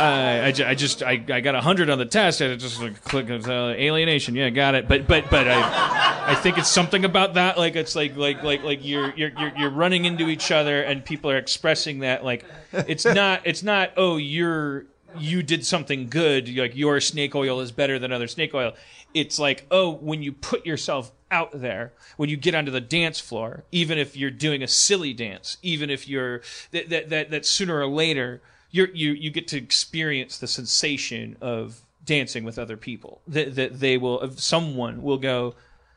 I, 0.00 0.52
I 0.66 0.74
just 0.74 1.02
I, 1.02 1.24
I 1.28 1.40
got 1.40 1.54
hundred 1.62 1.90
on 1.90 1.98
the 1.98 2.06
test. 2.06 2.42
I 2.42 2.54
just 2.56 2.80
like, 2.80 3.02
click 3.04 3.30
uh, 3.30 3.68
alienation. 3.68 4.34
Yeah, 4.34 4.50
got 4.50 4.74
it. 4.74 4.88
But 4.88 5.06
but 5.06 5.30
but 5.30 5.46
I 5.48 6.28
I 6.28 6.34
think 6.34 6.58
it's 6.58 6.68
something 6.68 7.04
about 7.04 7.34
that. 7.34 7.56
Like 7.56 7.76
it's 7.76 7.94
like 7.94 8.16
like 8.16 8.42
like 8.42 8.62
like 8.62 8.84
you're 8.84 9.14
you're 9.14 9.30
you're, 9.38 9.52
you're 9.56 9.70
running 9.70 10.04
into 10.04 10.28
each 10.28 10.50
other 10.50 10.82
and 10.82 11.04
people 11.04 11.30
are 11.30 11.38
expressing 11.38 12.00
that. 12.00 12.24
Like 12.24 12.44
it's 12.72 13.04
not 13.06 13.42
it's 13.44 13.62
not 13.62 13.92
oh 13.96 14.16
you're 14.16 14.86
you 15.16 15.42
did 15.42 15.64
something 15.64 16.08
good. 16.08 16.54
Like 16.54 16.76
your 16.76 17.00
snake 17.00 17.34
oil 17.34 17.60
is 17.60 17.72
better 17.72 17.98
than 17.98 18.12
other 18.12 18.28
snake 18.28 18.54
oil. 18.54 18.74
It's 19.14 19.38
like 19.38 19.66
oh 19.70 19.92
when 19.92 20.22
you 20.22 20.32
put 20.32 20.66
yourself 20.66 21.12
out 21.30 21.50
there 21.52 21.92
when 22.16 22.28
you 22.28 22.36
get 22.36 22.54
onto 22.54 22.70
the 22.70 22.80
dance 22.80 23.20
floor 23.20 23.64
even 23.70 23.98
if 23.98 24.16
you're 24.16 24.30
doing 24.30 24.62
a 24.62 24.68
silly 24.68 25.12
dance 25.12 25.58
even 25.62 25.90
if 25.90 26.08
you're 26.08 26.40
that 26.70 26.88
that 26.88 27.08
that, 27.10 27.30
that 27.30 27.46
sooner 27.46 27.78
or 27.78 27.86
later 27.86 28.40
you're, 28.70 28.88
you 28.88 29.12
you 29.12 29.30
get 29.30 29.48
to 29.48 29.56
experience 29.56 30.38
the 30.38 30.46
sensation 30.46 31.36
of 31.40 31.82
dancing 32.04 32.44
with 32.44 32.58
other 32.58 32.76
people 32.76 33.20
that 33.28 33.54
that 33.56 33.80
they 33.80 33.98
will 33.98 34.20
if 34.22 34.40
someone 34.40 35.02
will 35.02 35.18
go 35.18 35.54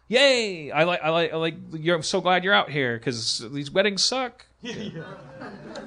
yay 0.10 0.70
i 0.72 0.84
like 0.84 1.02
i 1.02 1.10
like 1.10 1.32
i 1.32 1.38
like 1.38 1.56
you're 1.72 1.96
I'm 1.96 2.04
so 2.04 2.20
glad 2.20 2.44
you're 2.44 2.54
out 2.54 2.70
here 2.70 2.98
because 2.98 3.40
these 3.52 3.72
weddings 3.72 4.04
suck 4.04 4.46
Yeah, 4.62 5.02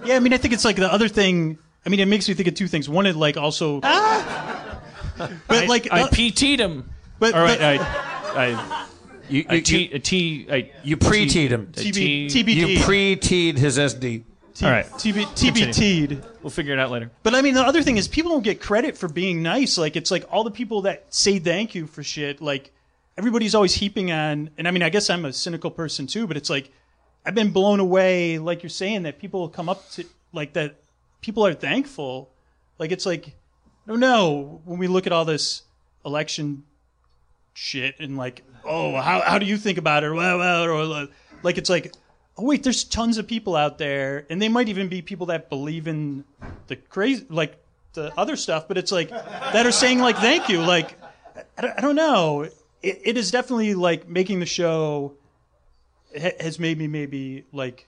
yeah, 0.05 0.17
I 0.17 0.19
mean, 0.21 0.33
I 0.33 0.37
think 0.37 0.53
it's 0.53 0.65
like 0.65 0.77
the 0.77 0.93
other 0.93 1.09
thing. 1.09 1.59
I 1.87 1.89
mean, 1.89 2.01
it 2.01 2.07
makes 2.07 2.29
me 2.29 2.35
think 2.35 2.49
of 2.49 2.55
two 2.55 2.67
things. 2.67 2.89
One 2.89 3.07
is 3.07 3.15
like 3.15 3.37
also, 3.37 3.81
but 3.81 5.69
like, 5.69 5.93
i 5.93 6.03
uh, 6.03 6.09
pt'd 6.09 6.61
him 6.61 6.91
but, 7.19 7.35
all 7.35 7.43
right 7.43 7.59
but- 7.59 7.81
i 7.81 8.47
i 8.53 8.87
You, 9.29 9.45
I 9.49 9.55
you, 9.55 9.61
T, 9.63 9.83
you, 9.85 9.91
a 9.95 9.99
T, 9.99 10.47
I, 10.51 10.73
you 10.83 10.97
pre-teed 10.97 11.51
him. 11.51 11.73
a 11.77 11.81
TB, 11.81 12.55
You 12.55 12.81
pre-teed 12.81 13.57
his 13.57 13.79
SD. 13.79 14.25
T- 14.55 14.67
all 14.67 14.71
right. 14.71 14.85
TB, 14.85 15.25
TBT'd. 15.35 16.25
We'll 16.43 16.51
figure 16.51 16.75
it 16.75 16.79
out 16.79 16.91
later. 16.91 17.11
But 17.23 17.35
I 17.35 17.43
mean, 17.43 17.55
the 17.55 17.63
other 17.63 17.83
thing 17.83 17.97
is 17.97 18.07
people 18.07 18.31
don't 18.31 18.45
get 18.45 18.61
credit 18.61 18.97
for 18.97 19.09
being 19.09 19.43
nice. 19.43 19.79
Like 19.79 19.97
it's 19.97 20.11
like 20.11 20.25
all 20.31 20.45
the 20.45 20.51
people 20.51 20.83
that 20.83 21.13
say 21.13 21.39
thank 21.39 21.75
you 21.75 21.87
for 21.87 22.03
shit. 22.03 22.41
Like 22.41 22.71
everybody's 23.17 23.55
always 23.55 23.75
heaping 23.75 24.13
on. 24.13 24.51
And 24.59 24.69
I 24.69 24.71
mean, 24.71 24.83
I 24.83 24.91
guess 24.91 25.11
I'm 25.11 25.25
a 25.25 25.33
cynical 25.33 25.71
person 25.71 26.07
too. 26.07 26.27
But 26.27 26.37
it's 26.37 26.51
like 26.51 26.71
I've 27.27 27.35
been 27.35 27.51
blown 27.51 27.81
away. 27.81 28.39
Like 28.39 28.63
you're 28.63 28.71
saying 28.71 29.05
that 29.05 29.19
people 29.19 29.49
come 29.49 29.69
up 29.69 29.91
to 29.93 30.05
like 30.33 30.53
that. 30.53 30.77
People 31.21 31.47
are 31.47 31.55
thankful. 31.55 32.31
Like 32.79 32.93
it's 32.93 33.07
like 33.07 33.29
I 33.29 33.91
don't 33.91 34.01
know 34.01 34.61
when 34.65 34.79
we 34.79 34.87
look 34.87 35.07
at 35.07 35.13
all 35.13 35.25
this 35.25 35.63
election 36.05 36.63
shit 37.55 37.95
and 38.01 38.17
like 38.17 38.43
oh 38.65 38.97
how 39.01 39.21
how 39.23 39.39
do 39.39 39.47
you 39.47 39.57
think 39.57 39.79
about 39.79 40.05
it? 40.05 40.11
Well, 40.13 40.39
well, 40.39 40.65
or 40.65 41.09
like 41.43 41.57
it's 41.59 41.71
like 41.71 41.93
oh 42.37 42.45
wait 42.45 42.63
there's 42.63 42.85
tons 42.85 43.17
of 43.19 43.27
people 43.27 43.57
out 43.57 43.79
there. 43.79 44.27
And 44.29 44.43
they 44.43 44.49
might 44.49 44.69
even 44.69 44.89
be 44.89 45.01
people 45.03 45.27
that 45.27 45.49
believe 45.49 45.87
in 45.89 46.25
the 46.67 46.77
crazy 46.77 47.25
like 47.31 47.57
the 47.95 48.13
other 48.19 48.35
stuff 48.37 48.67
but 48.67 48.77
it's 48.77 48.91
like 48.91 49.09
that 49.11 49.65
are 49.67 49.73
saying 49.73 50.01
like 50.01 50.17
thank 50.17 50.49
you. 50.49 50.61
Like 50.61 50.99
i, 51.57 51.63
don't- 51.63 51.79
I 51.79 51.81
don't 51.81 51.97
know. 51.97 52.43
It, 52.83 53.01
it 53.05 53.17
is 53.17 53.31
definitely 53.31 53.75
like 53.75 54.09
making 54.09 54.41
the 54.41 54.47
show 54.47 55.15
ha- 56.21 56.33
has 56.41 56.59
made 56.59 56.77
me 56.79 56.87
maybe 56.89 57.45
like 57.53 57.87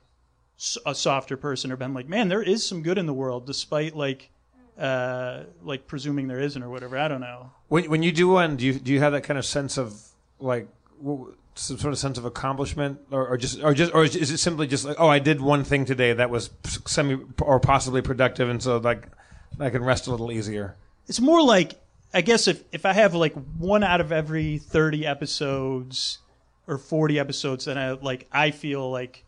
a 0.86 0.94
softer 0.94 1.36
person 1.36 1.70
or 1.70 1.76
been 1.76 1.92
like 1.92 2.08
man 2.08 2.28
there 2.28 2.40
is 2.42 2.64
some 2.66 2.82
good 2.82 2.96
in 2.96 3.04
the 3.04 3.12
world 3.12 3.44
despite 3.46 3.94
like 3.94 4.30
uh 4.78 5.44
like 5.62 5.86
presuming 5.86 6.28
there 6.28 6.40
isn't 6.40 6.62
or 6.62 6.68
whatever 6.68 6.98
i 6.98 7.08
don't 7.08 7.20
know 7.20 7.50
When, 7.68 7.88
when 7.90 8.02
you 8.02 8.12
do 8.12 8.28
one, 8.28 8.56
do 8.56 8.66
you 8.66 8.74
do 8.74 8.92
you 8.92 9.00
have 9.00 9.12
that 9.12 9.22
kind 9.24 9.38
of 9.38 9.44
sense 9.46 9.78
of 9.78 10.00
like 10.38 10.68
w- 11.02 11.34
some 11.54 11.78
sort 11.78 11.94
of 11.94 11.98
sense 11.98 12.18
of 12.18 12.26
accomplishment, 12.26 13.00
or, 13.10 13.26
or 13.26 13.36
just 13.38 13.62
or 13.62 13.72
just 13.72 13.94
or 13.94 14.04
is 14.04 14.30
it 14.30 14.36
simply 14.38 14.66
just 14.66 14.84
like 14.84 14.96
oh 15.00 15.08
I 15.08 15.18
did 15.18 15.40
one 15.40 15.64
thing 15.64 15.86
today 15.86 16.12
that 16.12 16.28
was 16.28 16.50
semi 16.84 17.16
or 17.40 17.58
possibly 17.58 18.02
productive, 18.02 18.50
and 18.50 18.62
so 18.62 18.76
like 18.76 19.08
I 19.58 19.70
can 19.70 19.82
rest 19.82 20.06
a 20.06 20.10
little 20.10 20.30
easier. 20.30 20.76
it's 21.08 21.20
more 21.20 21.42
like 21.42 21.80
I 22.12 22.20
guess 22.20 22.46
if 22.46 22.62
if 22.72 22.84
I 22.84 22.92
have 22.92 23.14
like 23.14 23.32
one 23.56 23.82
out 23.82 24.02
of 24.02 24.12
every 24.12 24.58
thirty 24.58 25.06
episodes 25.06 26.18
or 26.66 26.76
forty 26.76 27.18
episodes, 27.18 27.64
then 27.64 27.78
I 27.78 27.92
like 27.92 28.28
I 28.30 28.50
feel 28.50 28.90
like 28.90 29.24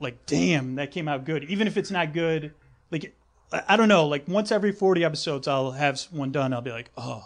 like 0.00 0.24
damn 0.24 0.76
that 0.76 0.90
came 0.90 1.06
out 1.06 1.26
good, 1.26 1.44
even 1.44 1.66
if 1.66 1.76
it's 1.76 1.90
not 1.90 2.14
good. 2.14 2.54
Like 2.90 3.14
I, 3.52 3.62
I 3.68 3.76
don't 3.76 3.88
know, 3.88 4.06
like 4.06 4.26
once 4.28 4.52
every 4.52 4.72
forty 4.72 5.04
episodes, 5.04 5.46
I'll 5.48 5.72
have 5.72 6.00
one 6.10 6.32
done. 6.32 6.52
I'll 6.52 6.60
be 6.60 6.70
like, 6.70 6.90
oh, 6.96 7.24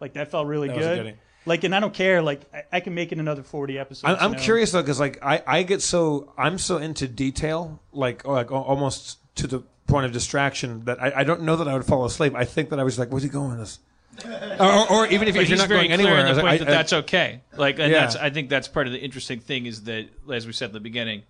like 0.00 0.14
that 0.14 0.30
felt 0.30 0.46
really 0.46 0.68
That 0.68 0.76
was 0.76 0.86
good. 0.86 1.18
Like, 1.46 1.64
and 1.64 1.74
I 1.74 1.80
don't 1.80 1.94
care. 1.94 2.20
Like 2.22 2.42
I, 2.52 2.64
I 2.72 2.80
can 2.80 2.94
make 2.94 3.12
it 3.12 3.18
another 3.18 3.42
forty 3.42 3.78
episodes. 3.78 4.04
I'm, 4.04 4.16
I'm 4.20 4.32
you 4.32 4.36
know? 4.38 4.42
curious 4.42 4.72
though, 4.72 4.82
because 4.82 5.00
like 5.00 5.18
I, 5.22 5.42
I 5.46 5.62
get 5.62 5.82
so 5.82 6.32
I'm 6.36 6.58
so 6.58 6.76
into 6.78 7.08
detail, 7.08 7.80
like 7.92 8.26
like 8.26 8.52
almost 8.52 9.18
to 9.36 9.46
the 9.46 9.62
point 9.86 10.06
of 10.06 10.12
distraction 10.12 10.84
that 10.84 11.02
I, 11.02 11.12
I 11.16 11.24
don't 11.24 11.42
know 11.42 11.56
that 11.56 11.66
I 11.66 11.74
would 11.74 11.84
fall 11.84 12.04
asleep. 12.04 12.34
I 12.34 12.44
think 12.44 12.70
that 12.70 12.78
I 12.78 12.84
was 12.84 12.98
like, 12.98 13.10
where's 13.10 13.22
he 13.22 13.28
going 13.28 13.50
with 13.50 13.58
this? 13.58 13.78
or, 14.60 14.66
or, 14.66 14.92
or 14.92 15.06
even 15.06 15.28
if, 15.28 15.30
if 15.30 15.34
you're 15.36 15.44
he's 15.44 15.58
not 15.58 15.68
very 15.68 15.88
going 15.88 15.98
clear 15.98 16.08
anywhere, 16.14 16.26
in 16.26 16.36
the 16.36 16.42
like, 16.42 16.50
point 16.58 16.62
I- 16.62 16.64
that 16.64 16.68
I- 16.68 16.76
that's 16.76 16.92
okay. 16.92 17.40
Like, 17.56 17.78
and 17.78 17.90
Yeah. 17.90 18.00
that's 18.00 18.16
I 18.16 18.30
think 18.30 18.50
that's 18.50 18.68
part 18.68 18.86
of 18.86 18.92
the 18.92 18.98
interesting 18.98 19.40
thing 19.40 19.66
is 19.66 19.84
that, 19.84 20.08
as 20.32 20.46
we 20.46 20.52
said 20.52 20.70
in 20.70 20.74
the 20.74 20.80
beginning, 20.80 21.22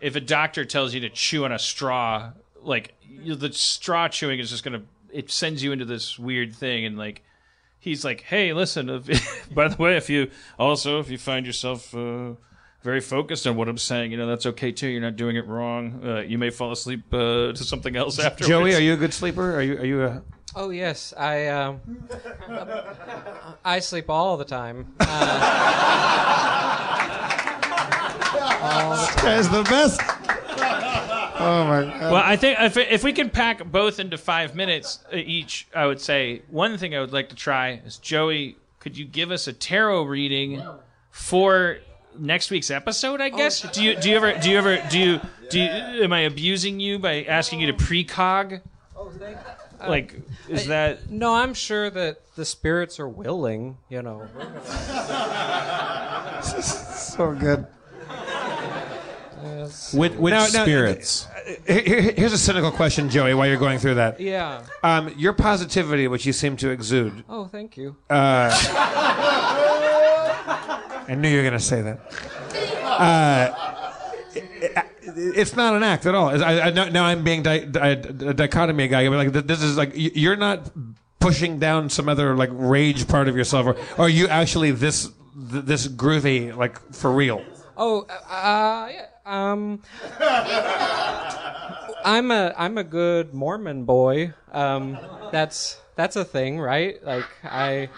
if 0.00 0.16
a 0.16 0.20
doctor 0.20 0.64
tells 0.64 0.94
you 0.94 1.00
to 1.00 1.10
chew 1.10 1.44
on 1.44 1.52
a 1.52 1.58
straw, 1.58 2.30
like 2.62 2.94
you, 3.02 3.34
the 3.34 3.52
straw 3.52 4.08
chewing 4.08 4.40
is 4.40 4.50
just 4.50 4.64
gonna 4.64 4.82
it 5.12 5.30
sends 5.30 5.62
you 5.62 5.72
into 5.72 5.84
this 5.84 6.18
weird 6.18 6.54
thing, 6.54 6.84
and 6.84 6.96
like 6.96 7.22
he's 7.78 8.04
like, 8.04 8.22
hey, 8.22 8.52
listen, 8.52 8.88
if, 8.88 9.48
by 9.54 9.68
the 9.68 9.76
way, 9.76 9.96
if 9.96 10.08
you 10.08 10.30
also 10.58 11.00
if 11.00 11.10
you 11.10 11.18
find 11.18 11.46
yourself. 11.46 11.94
Uh, 11.94 12.32
very 12.82 13.00
focused 13.00 13.46
on 13.46 13.54
what 13.54 13.68
I'm 13.68 13.78
saying. 13.78 14.10
You 14.10 14.18
know 14.18 14.26
that's 14.26 14.44
okay 14.44 14.72
too. 14.72 14.88
You're 14.88 15.00
not 15.00 15.14
doing 15.14 15.36
it 15.36 15.46
wrong. 15.46 16.00
Uh, 16.04 16.22
you 16.22 16.36
may 16.36 16.50
fall 16.50 16.72
asleep 16.72 17.14
uh, 17.14 17.52
to 17.52 17.64
something 17.64 17.94
else 17.94 18.18
after 18.18 18.44
Joey, 18.44 18.74
are 18.74 18.80
you 18.80 18.94
a 18.94 18.96
good 18.96 19.14
sleeper? 19.14 19.54
Are 19.54 19.62
you 19.62 19.78
are 19.78 19.84
you 19.84 20.02
a 20.02 20.20
Oh 20.54 20.68
yes, 20.68 21.14
I 21.16 21.46
um, 21.46 21.80
I 23.64 23.78
sleep 23.78 24.10
all 24.10 24.36
the 24.36 24.44
time. 24.44 24.92
Uh, 25.00 25.06
all 28.60 28.90
the 28.90 28.96
time. 28.96 29.24
guy's 29.24 29.48
the 29.48 29.62
best? 29.62 30.02
Oh 31.42 31.64
my 31.64 31.84
god! 31.84 32.12
Well, 32.12 32.22
I 32.24 32.36
think 32.36 32.58
if, 32.60 32.76
if 32.76 33.04
we 33.04 33.12
can 33.12 33.30
pack 33.30 33.64
both 33.64 33.98
into 33.98 34.16
five 34.16 34.54
minutes 34.54 35.00
uh, 35.12 35.16
each, 35.16 35.66
I 35.74 35.86
would 35.86 36.00
say 36.00 36.42
one 36.48 36.78
thing 36.78 36.94
I 36.94 37.00
would 37.00 37.12
like 37.12 37.28
to 37.30 37.34
try 37.36 37.80
is 37.84 37.98
Joey. 37.98 38.56
Could 38.80 38.96
you 38.96 39.04
give 39.04 39.30
us 39.30 39.46
a 39.46 39.52
tarot 39.52 40.04
reading 40.04 40.62
for 41.10 41.78
next 42.18 42.50
week's 42.50 42.70
episode? 42.70 43.20
I 43.20 43.28
guess. 43.28 43.62
do 43.72 43.82
you 43.82 43.96
do 43.96 44.10
you 44.10 44.16
ever 44.16 44.38
do 44.38 44.50
you 44.50 44.58
ever 44.58 44.82
do 44.90 44.98
you 44.98 45.20
do 45.50 45.60
you, 45.60 45.66
am 45.66 46.12
I 46.12 46.20
abusing 46.20 46.80
you 46.80 46.98
by 46.98 47.24
asking 47.24 47.60
you 47.60 47.68
to 47.68 47.74
precog? 47.74 48.60
Like, 49.86 50.14
is 50.48 50.66
that 50.66 51.10
No, 51.10 51.34
I'm 51.34 51.54
sure 51.54 51.90
that 51.90 52.34
the 52.36 52.44
spirits 52.44 53.00
are 53.00 53.08
willing. 53.08 53.78
You 53.88 54.02
know. 54.02 54.28
so 56.42 57.32
good. 57.34 57.66
Yes. 59.44 59.92
With 59.94 60.16
which 60.16 60.32
Now- 60.32 60.46
now, 60.52 60.62
spirits? 60.62 61.26
Here- 61.66 61.80
here- 61.80 62.12
Here's 62.16 62.32
a 62.32 62.38
cynical 62.38 62.70
question, 62.70 63.08
Joey. 63.10 63.34
While 63.34 63.46
you're 63.48 63.56
going 63.56 63.78
through 63.78 63.94
that, 63.96 64.20
Yeah. 64.20 64.60
um, 64.82 65.12
your 65.16 65.32
positivity, 65.32 66.06
which 66.08 66.24
you 66.26 66.32
seem 66.32 66.56
to 66.58 66.70
exude, 66.70 67.24
Oh, 67.28 67.46
thank 67.46 67.76
you. 67.76 67.96
I 71.04 71.14
knew 71.16 71.28
you 71.28 71.36
were 71.38 71.42
going 71.42 71.52
to 71.54 71.60
say 71.60 71.82
that. 71.82 72.00
Uh, 72.84 73.50
it- 74.34 74.88
it's 75.36 75.56
not 75.56 75.74
an 75.74 75.82
act 75.82 76.06
at 76.06 76.14
all. 76.14 76.28
I, 76.28 76.60
I, 76.60 76.70
now- 76.70 76.88
now 76.88 77.04
I'm 77.04 77.22
being 77.24 77.42
di- 77.42 77.64
di- 77.66 77.90
a 77.90 77.96
dichotomy 78.34 78.88
guy. 78.88 79.02
I'm 79.02 79.12
like 79.14 79.32
this 79.32 79.62
is 79.62 79.76
like 79.76 79.90
you're 79.94 80.36
not 80.36 80.70
pushing 81.18 81.58
down 81.58 81.88
some 81.90 82.08
other 82.08 82.34
like 82.36 82.50
rage 82.52 83.06
part 83.08 83.28
of 83.28 83.36
yourself, 83.36 83.66
or, 83.66 83.76
or 83.98 84.06
are 84.06 84.08
you 84.08 84.28
actually 84.28 84.70
this 84.70 85.10
this 85.34 85.86
groovy 85.88 86.54
like 86.56 86.78
for 86.94 87.10
real? 87.12 87.42
Oh, 87.76 88.06
uh, 88.08 88.12
uh, 88.32 88.88
yeah, 88.92 89.06
um, 89.26 89.82
I'm 92.04 92.30
a 92.30 92.54
I'm 92.56 92.78
a 92.78 92.84
good 92.84 93.32
Mormon 93.34 93.84
boy. 93.84 94.32
Um, 94.52 94.98
that's 95.30 95.78
that's 95.94 96.16
a 96.16 96.24
thing, 96.24 96.58
right? 96.60 97.02
Like 97.04 97.26
I. 97.44 97.88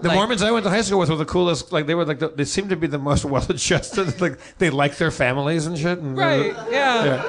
The 0.00 0.08
like- 0.08 0.16
Mormons 0.16 0.42
I 0.42 0.50
went 0.50 0.64
to 0.64 0.70
high 0.70 0.80
school 0.80 0.98
with 0.98 1.10
were 1.10 1.16
the 1.16 1.24
coolest. 1.24 1.72
Like 1.72 1.86
they 1.86 1.94
were 1.94 2.04
like 2.04 2.18
the, 2.18 2.28
they 2.28 2.44
seemed 2.44 2.70
to 2.70 2.76
be 2.76 2.86
the 2.86 2.98
most 2.98 3.24
well 3.26 3.44
adjusted. 3.48 4.20
Like 4.20 4.38
they 4.58 4.70
liked 4.70 4.98
their 4.98 5.10
families 5.10 5.66
and 5.66 5.78
shit. 5.78 5.98
And 5.98 6.16
Right. 6.16 6.54
Yeah. 6.70 7.22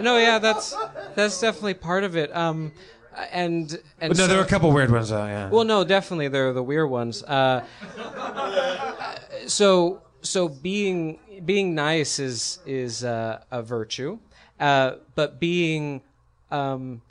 No. 0.00 0.16
Yeah. 0.18 0.38
That's 0.38 0.74
that's 1.14 1.40
definitely 1.40 1.74
part 1.74 2.04
of 2.04 2.16
it. 2.16 2.34
Um, 2.34 2.72
and 3.32 3.78
and 4.00 4.10
no, 4.16 4.24
so- 4.24 4.26
there 4.26 4.38
were 4.38 4.44
a 4.44 4.48
couple 4.48 4.72
weird 4.72 4.90
ones 4.90 5.10
though. 5.10 5.24
Yeah. 5.24 5.50
Well, 5.50 5.64
no, 5.64 5.84
definitely 5.84 6.28
there 6.28 6.48
are 6.48 6.52
the 6.52 6.62
weird 6.62 6.90
ones. 6.90 7.22
Uh, 7.22 7.64
so 9.46 10.02
so 10.22 10.48
being 10.48 11.18
being 11.44 11.74
nice 11.74 12.18
is 12.18 12.58
is 12.66 13.04
uh, 13.04 13.42
a 13.50 13.62
virtue, 13.62 14.18
uh, 14.58 14.96
but 15.14 15.40
being 15.40 16.02
um, 16.50 17.02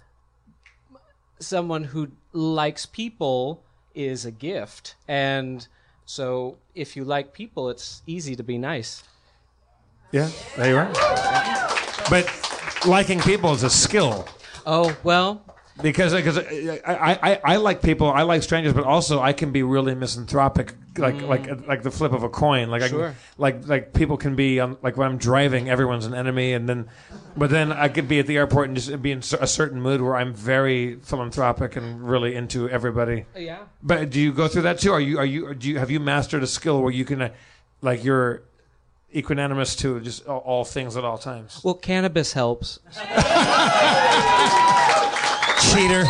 someone 1.40 1.84
who 1.84 2.12
likes 2.34 2.86
people 2.86 3.64
is 3.96 4.26
a 4.26 4.32
gift, 4.32 4.96
and 5.08 5.68
so 6.06 6.58
if 6.76 6.96
you 6.96 7.04
like 7.04 7.34
people, 7.34 7.70
it's 7.70 8.02
easy 8.08 8.36
to 8.36 8.44
be 8.44 8.58
nice. 8.58 9.04
Yeah, 10.12 10.30
there 10.58 10.70
you 10.70 10.78
are. 10.78 10.92
But 12.10 12.26
liking 12.86 13.20
people 13.20 13.54
is 13.54 13.64
a 13.64 13.70
skill. 13.70 14.28
Oh 14.66 14.96
well, 15.04 15.44
because 15.82 16.14
because 16.14 16.38
I, 16.38 16.82
I, 16.86 17.32
I, 17.32 17.42
I 17.44 17.56
like 17.58 17.82
people, 17.82 18.12
I 18.12 18.24
like 18.24 18.44
strangers, 18.44 18.74
but 18.74 18.84
also 18.84 19.20
I 19.20 19.34
can 19.34 19.52
be 19.52 19.64
really 19.64 19.96
misanthropic, 19.96 20.74
like 20.98 21.22
like 21.22 21.68
like 21.68 21.84
the 21.84 21.92
flip 21.92 22.12
of 22.12 22.24
a 22.24 22.30
coin. 22.30 22.70
Like 22.70 22.82
I 22.82 22.90
can, 22.90 23.16
like 23.38 23.68
like 23.68 23.94
people 23.94 24.18
can 24.18 24.36
be 24.36 24.60
um, 24.60 24.78
like 24.82 24.98
when 24.98 25.08
I'm 25.08 25.18
driving, 25.18 25.70
everyone's 25.70 26.06
an 26.06 26.14
enemy, 26.14 26.54
and 26.54 26.68
then 26.68 26.90
but 27.38 27.50
then 27.50 27.72
I 27.72 27.88
could 27.88 28.08
be 28.08 28.20
at 28.20 28.28
the 28.28 28.38
airport 28.38 28.68
and 28.68 28.76
just 28.78 29.02
be 29.02 29.12
in 29.12 29.20
a 29.20 29.48
certain 29.48 29.82
mood 29.82 30.02
where 30.02 30.16
I'm 30.16 30.34
very 30.34 30.96
philanthropic 30.96 31.76
and 31.76 32.08
really 32.08 32.36
into 32.36 32.70
everybody. 32.70 33.26
Yeah. 33.36 33.60
But 33.82 34.10
do 34.10 34.20
you 34.20 34.34
go 34.34 34.48
through 34.48 34.64
that 34.64 34.80
too? 34.80 34.92
Are 34.92 35.02
you 35.02 35.20
are 35.20 35.26
you 35.26 35.54
do 35.54 35.70
you 35.70 35.80
have 35.80 35.92
you 35.92 36.00
mastered 36.00 36.44
a 36.44 36.48
skill 36.48 36.82
where 36.82 36.92
you 36.92 37.06
can 37.06 37.22
uh, 37.22 37.30
like 37.82 38.04
you're 38.04 38.44
equanimous 39.16 39.78
to 39.80 40.00
just 40.02 40.28
all, 40.28 40.40
all 40.40 40.66
things 40.66 40.98
at 40.98 41.04
all 41.04 41.18
times? 41.18 41.62
well, 41.64 41.74
cannabis 41.74 42.34
helps. 42.34 42.80
Cheater. 45.74 46.04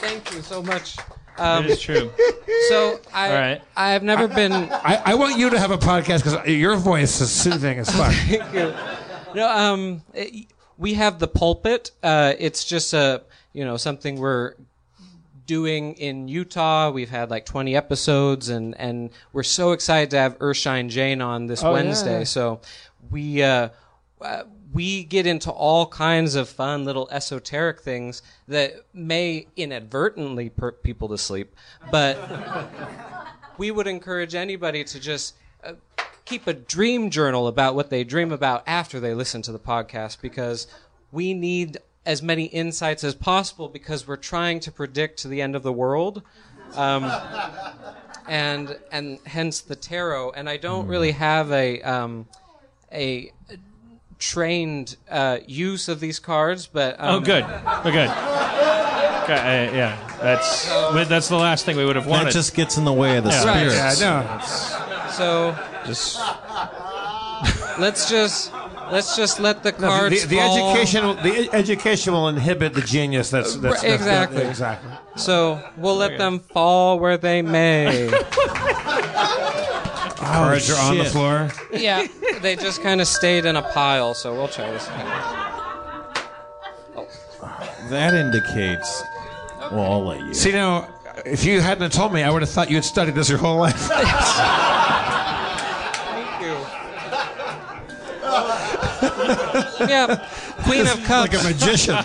Thank 0.00 0.32
you 0.34 0.42
so 0.42 0.62
much. 0.62 0.96
Um, 1.36 1.64
it 1.64 1.70
is 1.70 1.80
true. 1.80 2.10
So 2.68 3.00
I 3.14 3.28
All 3.28 3.34
right. 3.34 3.62
I 3.76 3.90
have 3.92 4.02
never 4.02 4.26
been. 4.28 4.52
I, 4.52 5.00
I 5.06 5.14
want 5.14 5.38
you 5.38 5.48
to 5.50 5.58
have 5.58 5.70
a 5.70 5.78
podcast 5.78 6.22
because 6.24 6.46
your 6.48 6.76
voice 6.76 7.20
is 7.20 7.30
soothing 7.30 7.78
as 7.78 7.88
fuck. 7.88 8.12
Thank 8.26 8.52
you. 8.52 8.74
No, 9.34 9.48
um, 9.48 10.02
it- 10.12 10.48
we 10.76 10.94
have 10.94 11.18
the 11.18 11.28
pulpit. 11.28 11.92
Uh, 12.02 12.34
it's 12.38 12.64
just 12.64 12.92
a 12.92 13.22
you 13.54 13.64
know 13.64 13.76
something 13.78 14.16
we're 14.16 14.54
doing 15.46 15.94
in 15.94 16.28
Utah. 16.28 16.90
We've 16.90 17.08
had 17.08 17.30
like 17.30 17.46
20 17.46 17.74
episodes, 17.76 18.48
and 18.50 18.78
and 18.78 19.10
we're 19.32 19.44
so 19.44 19.72
excited 19.72 20.10
to 20.10 20.18
have 20.18 20.38
Ershine 20.40 20.88
Jane 20.90 21.22
on 21.22 21.46
this 21.46 21.62
Oh, 21.62 21.72
Wednesday. 21.72 22.18
yeah. 22.18 22.24
So 22.24 22.60
we. 23.10 23.42
Uh, 23.42 23.68
uh, 24.20 24.42
we 24.72 25.04
get 25.04 25.26
into 25.26 25.50
all 25.50 25.86
kinds 25.86 26.34
of 26.34 26.48
fun 26.48 26.84
little 26.84 27.08
esoteric 27.10 27.80
things 27.80 28.22
that 28.46 28.74
may 28.92 29.46
inadvertently 29.56 30.50
put 30.50 30.82
people 30.82 31.08
to 31.08 31.18
sleep, 31.18 31.54
but 31.90 32.18
we 33.58 33.70
would 33.70 33.86
encourage 33.86 34.34
anybody 34.34 34.84
to 34.84 35.00
just 35.00 35.34
uh, 35.64 35.72
keep 36.24 36.46
a 36.46 36.52
dream 36.52 37.10
journal 37.10 37.46
about 37.46 37.74
what 37.74 37.90
they 37.90 38.04
dream 38.04 38.32
about 38.32 38.62
after 38.66 39.00
they 39.00 39.14
listen 39.14 39.42
to 39.42 39.52
the 39.52 39.58
podcast 39.58 40.20
because 40.20 40.66
we 41.12 41.32
need 41.32 41.78
as 42.04 42.22
many 42.22 42.44
insights 42.44 43.04
as 43.04 43.14
possible 43.14 43.68
because 43.68 44.06
we're 44.06 44.16
trying 44.16 44.60
to 44.60 44.72
predict 44.72 45.24
the 45.24 45.40
end 45.40 45.56
of 45.56 45.62
the 45.62 45.72
world. 45.72 46.22
Um, 46.74 47.10
and 48.28 48.78
and 48.92 49.18
hence 49.24 49.62
the 49.62 49.74
tarot. 49.74 50.32
And 50.32 50.48
I 50.48 50.58
don't 50.58 50.86
really 50.86 51.12
have 51.12 51.50
a 51.50 51.80
um, 51.82 52.28
a 52.92 53.32
trained 54.18 54.96
uh, 55.10 55.38
use 55.46 55.88
of 55.88 56.00
these 56.00 56.18
cards, 56.18 56.66
but 56.66 56.98
um, 56.98 57.16
oh, 57.16 57.20
good. 57.20 57.44
Oh, 57.44 57.80
good. 57.84 58.10
Okay, 59.24 59.68
uh, 59.68 59.72
yeah, 59.74 60.16
that's 60.22 60.66
that's 61.08 61.28
the 61.28 61.36
last 61.36 61.64
thing 61.66 61.76
we 61.76 61.84
would 61.84 61.96
have 61.96 62.06
wanted. 62.06 62.26
That 62.28 62.32
just 62.32 62.54
gets 62.54 62.78
in 62.78 62.84
the 62.84 62.92
way 62.92 63.18
of 63.18 63.24
the 63.24 63.30
Yeah. 63.30 63.40
spirits. 63.40 64.00
Yeah, 64.00 64.16
I 64.18 65.06
know. 65.06 65.10
So 65.10 65.56
Just 65.86 66.18
let's 67.78 68.08
just 68.08 68.52
let's 68.90 69.16
just 69.16 69.38
let 69.40 69.62
the 69.62 69.72
No, 69.78 69.88
cards 69.88 70.22
the, 70.22 70.28
the 70.28 70.36
fall. 70.36 70.70
education, 70.70 71.16
the 71.22 71.40
e- 71.42 71.48
education 71.52 72.12
will 72.14 72.28
inhibit 72.28 72.72
the 72.74 72.80
genius. 72.80 73.30
That's, 73.30 73.54
that's, 73.56 73.82
Right, 73.82 73.90
that's 73.90 74.02
exactly. 74.02 74.42
exactly. 74.46 74.90
So 75.16 75.62
we'll 75.76 75.96
let 75.96 76.16
them 76.18 76.38
fall 76.40 76.98
where 76.98 77.16
they 77.18 77.42
may. 77.42 78.08
Cards 80.32 80.70
are 80.70 80.80
on 80.90 80.98
the 80.98 81.04
shit. 81.04 81.12
floor. 81.12 81.50
yeah, 81.72 82.06
they 82.42 82.56
just 82.56 82.82
kind 82.82 83.00
of 83.00 83.06
stayed 83.08 83.44
in 83.44 83.56
a 83.56 83.62
pile. 83.62 84.14
So 84.14 84.34
we'll 84.34 84.48
try 84.48 84.70
this. 84.70 84.86
Again. 84.86 85.06
That 87.90 88.14
indicates. 88.14 89.02
Well, 89.72 89.92
I'll 89.92 90.04
let 90.04 90.20
you. 90.20 90.34
See 90.34 90.52
now, 90.52 90.88
if 91.24 91.44
you 91.44 91.60
hadn't 91.60 91.92
told 91.92 92.12
me, 92.12 92.22
I 92.22 92.30
would 92.30 92.42
have 92.42 92.50
thought 92.50 92.68
you 92.70 92.76
had 92.76 92.84
studied 92.84 93.14
this 93.14 93.28
your 93.28 93.38
whole 93.38 93.58
life. 93.58 93.74
Thank 96.08 96.42
you. 96.42 96.54
yeah, 99.88 100.28
Queen 100.64 100.86
of 100.86 101.02
Cups. 101.04 101.32
like 101.32 101.40
a 101.40 101.42
magician. 101.44 101.96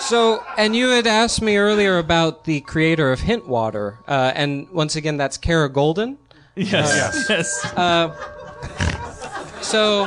So, 0.00 0.44
and 0.56 0.76
you 0.76 0.90
had 0.90 1.08
asked 1.08 1.42
me 1.42 1.56
earlier 1.56 1.98
about 1.98 2.44
the 2.44 2.60
creator 2.60 3.10
of 3.10 3.18
Hintwater, 3.20 3.98
uh, 4.06 4.30
and 4.34 4.70
once 4.70 4.94
again, 4.94 5.16
that's 5.16 5.36
Kara 5.36 5.68
Goldin. 5.68 6.16
Yes, 6.58 7.26
yes. 7.28 7.62
So, 9.60 10.04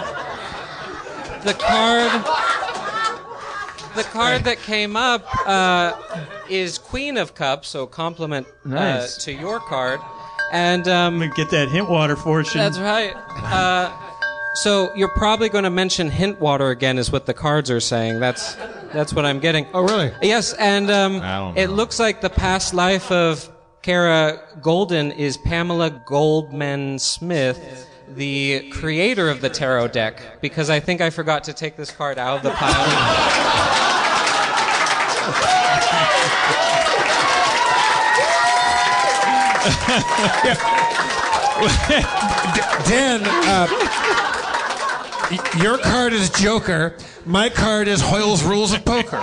the 1.44 1.54
card, 1.54 2.12
the 3.96 4.04
card 4.04 4.44
that 4.46 4.58
came 4.64 4.96
up 4.96 5.26
uh, 5.48 5.94
is 6.50 6.78
Queen 6.78 7.18
of 7.18 7.36
Cups, 7.36 7.68
so 7.68 7.86
compliment 7.86 8.48
Nice. 8.66 9.18
uh, 9.18 9.22
to 9.22 9.34
your 9.34 9.60
card, 9.60 10.00
and 10.52 10.88
um, 10.88 11.20
Get 11.36 11.50
that 11.52 11.70
hint 11.70 11.90
water 11.90 12.16
fortune. 12.16 12.60
That's 12.60 12.80
right. 12.80 13.14
Uh, 13.16 13.92
so 14.56 14.94
you're 14.96 15.10
probably 15.16 15.50
going 15.50 15.64
to 15.64 15.70
mention 15.70 16.10
hint 16.10 16.40
water 16.40 16.70
again, 16.70 16.98
is 16.98 17.12
what 17.12 17.26
the 17.26 17.34
cards 17.34 17.70
are 17.72 17.80
saying. 17.80 18.20
That's 18.20 18.56
that's 18.94 19.14
what 19.14 19.26
I'm 19.26 19.40
getting. 19.40 19.66
Oh, 19.74 19.82
really? 19.84 20.12
Yes, 20.22 20.54
and 20.54 20.90
um, 20.92 21.22
I 21.22 21.38
don't 21.38 21.58
it 21.58 21.70
looks 21.70 22.00
like 22.00 22.22
the 22.22 22.30
past 22.30 22.74
life 22.74 23.12
of 23.12 23.50
Kara 23.82 24.40
Goldin 24.60 25.16
is 25.16 25.38
Pamela 25.38 25.90
Goldman 25.90 27.00
Smith, 27.00 27.90
the 28.08 28.70
creator 28.70 29.28
of 29.28 29.42
the 29.42 29.50
tarot 29.50 29.88
deck. 29.88 30.40
Because 30.40 30.70
I 30.70 30.80
think 30.80 31.02
I 31.02 31.10
forgot 31.10 31.44
to 31.46 31.54
take 31.54 31.78
this 31.78 31.90
card 31.90 32.20
out 32.20 32.38
of 32.38 32.44
the 32.44 32.52
pile. 32.52 32.72
Dan, 42.88 43.22
uh, 43.26 43.68
your 45.60 45.80
card 45.80 46.14
is 46.14 46.30
Joker. 46.30 46.96
My 47.26 47.50
card 47.50 47.88
is 47.88 48.00
Hoyle's 48.02 48.44
Rules 48.44 48.74
of 48.74 48.86
Poker. 48.86 49.20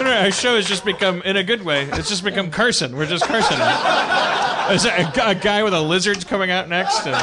No, 0.00 0.06
no, 0.06 0.20
our 0.20 0.30
show 0.30 0.56
has 0.56 0.66
just 0.66 0.84
become, 0.84 1.20
in 1.22 1.36
a 1.36 1.44
good 1.44 1.62
way, 1.62 1.84
it's 1.84 2.08
just 2.08 2.24
become 2.24 2.50
Carson. 2.50 2.96
We're 2.96 3.06
just 3.06 3.24
Carson. 3.24 3.60
Is 4.74 4.86
a, 4.86 5.12
a 5.26 5.34
guy 5.34 5.62
with 5.62 5.74
a 5.74 5.80
lizard's 5.80 6.24
coming 6.24 6.50
out 6.50 6.68
next? 6.68 7.06
And, 7.06 7.14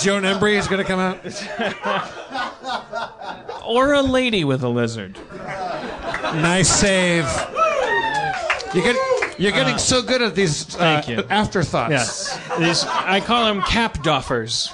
Joan 0.00 0.22
Embery 0.22 0.58
is 0.58 0.66
going 0.68 0.84
to 0.84 0.84
come 0.84 1.00
out. 1.00 1.18
or 3.66 3.92
a 3.94 4.02
lady 4.02 4.44
with 4.44 4.62
a 4.62 4.68
lizard. 4.68 5.18
Nice 6.34 6.68
save. 6.68 7.24
You 8.74 8.82
get, 8.82 8.96
you're 9.38 9.52
getting 9.52 9.78
so 9.78 10.02
good 10.02 10.22
at 10.22 10.34
these 10.34 10.74
uh, 10.74 10.78
thank 10.78 11.08
you. 11.08 11.22
afterthoughts. 11.30 11.90
Yes. 11.90 12.58
These, 12.58 12.84
I 12.84 13.20
call 13.20 13.44
them 13.46 13.62
cap 13.62 13.98
doffers. 13.98 14.72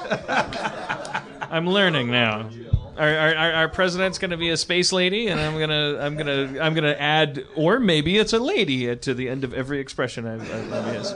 I'm 1.51 1.66
learning 1.68 2.10
now. 2.10 2.51
Our, 2.97 3.09
our, 3.16 3.52
our- 3.52 3.69
president's 3.69 4.19
going 4.19 4.32
to 4.32 4.36
be 4.36 4.51
a 4.51 4.56
space 4.56 4.93
lady, 4.93 5.28
and 5.28 5.40
I'm 5.40 5.59
gonna 5.59 5.98
I'm 5.98 6.16
gonna 6.16 6.60
I'm 6.60 6.74
gonna 6.74 6.97
add, 6.98 7.44
or 7.56 7.81
maybe 7.81 8.19
it's 8.19 8.32
a 8.32 8.39
lady 8.39 8.94
to 8.94 9.14
the 9.14 9.28
end 9.28 9.44
of 9.44 9.55
every 9.55 9.81
expression 9.81 10.27
I 10.27 10.93
use. 10.94 11.12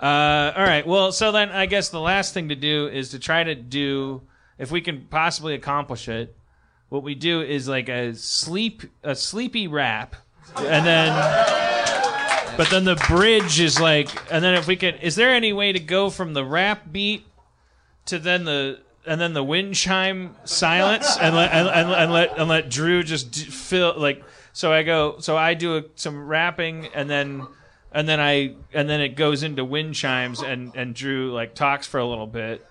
Uh, 0.00 0.52
all 0.56 0.64
right. 0.64 0.86
Well, 0.86 1.10
so 1.12 1.32
then 1.32 1.48
I 1.50 1.66
guess 1.66 1.88
the 1.88 2.00
last 2.00 2.34
thing 2.34 2.50
to 2.50 2.54
do 2.54 2.88
is 2.88 3.10
to 3.10 3.18
try 3.18 3.42
to 3.42 3.54
do, 3.54 4.22
if 4.58 4.70
we 4.70 4.80
can 4.80 5.06
possibly 5.10 5.54
accomplish 5.54 6.08
it, 6.08 6.36
what 6.88 7.02
we 7.02 7.14
do 7.14 7.40
is 7.42 7.68
like 7.68 7.88
a 7.88 8.14
sleep 8.14 8.82
a 9.02 9.14
sleepy 9.14 9.66
rap, 9.66 10.14
and 10.56 10.86
then 10.86 11.08
but 12.56 12.70
then 12.70 12.84
the 12.84 12.96
bridge 13.08 13.60
is 13.60 13.80
like, 13.80 14.08
and 14.32 14.42
then 14.44 14.54
if 14.54 14.66
we 14.66 14.76
could, 14.76 14.98
is 15.00 15.14
there 15.16 15.30
any 15.30 15.52
way 15.52 15.72
to 15.72 15.80
go 15.80 16.10
from 16.10 16.34
the 16.34 16.44
rap 16.44 16.92
beat 16.92 17.24
to 18.06 18.18
then 18.18 18.44
the 18.44 18.80
and 19.06 19.20
then 19.20 19.32
the 19.34 19.42
wind 19.44 19.74
chime 19.74 20.34
silence 20.44 21.16
and 21.18 21.34
let 21.34 21.50
and, 21.52 21.68
and, 21.68 21.90
and 21.90 22.12
let 22.12 22.38
and 22.38 22.48
let 22.48 22.68
Drew 22.68 23.02
just 23.02 23.30
d- 23.32 23.42
fill 23.44 23.94
like 23.96 24.22
so 24.52 24.72
I 24.72 24.82
go 24.82 25.18
so 25.20 25.36
I 25.36 25.54
do 25.54 25.76
a, 25.78 25.84
some 25.94 26.26
rapping 26.26 26.86
and 26.94 27.08
then 27.08 27.46
and 27.92 28.08
then 28.08 28.20
I 28.20 28.54
and 28.74 28.88
then 28.88 29.00
it 29.00 29.10
goes 29.16 29.42
into 29.42 29.64
wind 29.64 29.94
chimes 29.94 30.42
and 30.42 30.72
and 30.74 30.94
Drew 30.94 31.32
like 31.32 31.54
talks 31.54 31.86
for 31.86 31.98
a 31.98 32.06
little 32.06 32.26
bit 32.26 32.66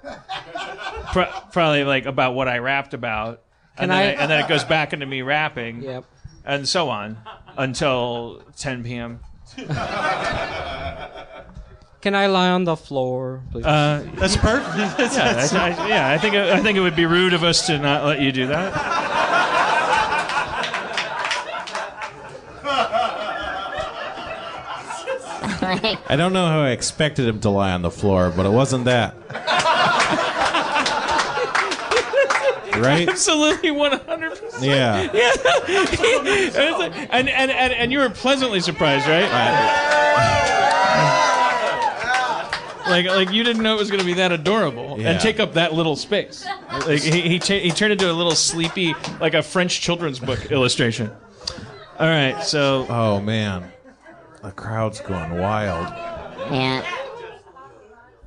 Pro- 1.14 1.32
probably 1.52 1.84
like 1.84 2.06
about 2.06 2.36
what 2.36 2.48
I 2.48 2.60
rapped 2.60 2.94
about 2.94 3.42
and 3.78 3.90
Can 3.92 3.98
then 3.98 3.98
I- 3.98 4.22
and 4.22 4.30
then 4.32 4.44
it 4.44 4.48
goes 4.48 4.64
back 4.64 4.94
into 4.94 5.06
me 5.06 5.22
rapping. 5.22 5.82
Yep. 5.84 6.04
And 6.46 6.68
so 6.68 6.90
on 6.90 7.18
until 7.58 8.42
10 8.58 8.84
p.m. 8.86 9.20
Can 12.02 12.14
I 12.16 12.28
lie 12.28 12.50
on 12.52 12.64
the 12.64 12.78
floor, 12.78 13.42
please? 13.52 13.66
Uh, 13.66 14.08
That's 14.16 14.38
perfect. 14.38 14.78
yeah, 14.78 15.34
that's, 15.34 15.54
I, 15.54 15.70
yeah. 15.88 16.10
I 16.12 16.18
think 16.18 16.36
I 16.36 16.62
think 16.62 16.78
it 16.78 16.82
would 16.82 16.96
be 16.96 17.06
rude 17.06 17.34
of 17.34 17.44
us 17.44 17.66
to 17.68 17.78
not 17.80 18.06
let 18.06 18.22
you 18.22 18.32
do 18.32 18.48
that. 18.48 18.74
I 26.10 26.16
don't 26.18 26.34
know 26.34 26.46
how 26.46 26.62
I 26.62 26.70
expected 26.72 27.28
him 27.28 27.40
to 27.42 27.50
lie 27.50 27.72
on 27.72 27.82
the 27.82 27.92
floor, 27.92 28.32
but 28.36 28.46
it 28.46 28.50
wasn't 28.50 28.86
that. 28.86 29.16
right? 32.80 33.10
Absolutely, 33.10 33.72
100. 33.72 34.30
percent 34.30 34.64
Yeah. 34.64 35.02
Yeah. 35.14 35.32
It 35.68 36.72
was 36.72 36.80
like- 36.80 36.96
and, 37.12 37.30
and 37.30 37.52
and 37.52 37.74
and 37.74 37.92
you 37.92 38.00
were 38.00 38.10
pleasantly 38.10 38.60
surprised, 38.60 39.08
right? 39.08 40.54
Like, 42.90 43.06
like 43.06 43.32
you 43.32 43.44
didn't 43.44 43.62
know 43.64 43.76
it 43.76 43.80
was 43.80 43.90
going 43.90 44.00
to 44.00 44.06
be 44.06 44.14
that 44.16 44.32
adorable 44.32 44.96
Yeah. 45.00 45.12
and 45.12 45.20
take 45.22 45.40
up 45.40 45.54
that 45.54 45.74
little 45.74 45.96
space. 45.96 46.46
Like 46.86 47.02
he 47.02 47.22
he, 47.22 47.40
cha- 47.40 47.60
he 47.60 47.72
turned 47.72 47.92
into 47.94 48.10
a 48.10 48.14
little 48.14 48.36
sleepy, 48.36 48.96
like 49.20 49.34
a 49.34 49.44
French 49.44 49.82
children's 49.82 50.20
book 50.20 50.52
illustration. 50.52 51.12
All 52.00 52.08
right, 52.08 52.42
so 52.44 52.86
Oh 52.90 53.20
man, 53.20 53.72
the 54.44 54.52
crowd's 54.52 55.00
going 55.02 55.38
wild. 55.38 55.88
Yeah. 56.52 56.86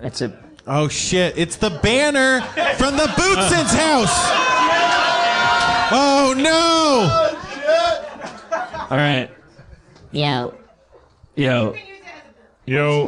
It's 0.01 0.20
a. 0.23 0.39
Oh 0.66 0.89
shit! 0.89 1.37
It's 1.39 1.57
the 1.57 1.70
banner 1.70 2.41
from 2.77 2.97
the 2.97 3.07
Bootson's 3.16 3.73
house. 3.73 4.11
Oh 5.93 6.35
no! 6.37 7.37
all 8.91 8.97
right, 8.97 9.31
Yo. 10.12 10.55
yo, 11.35 11.74
Yo, 12.66 13.07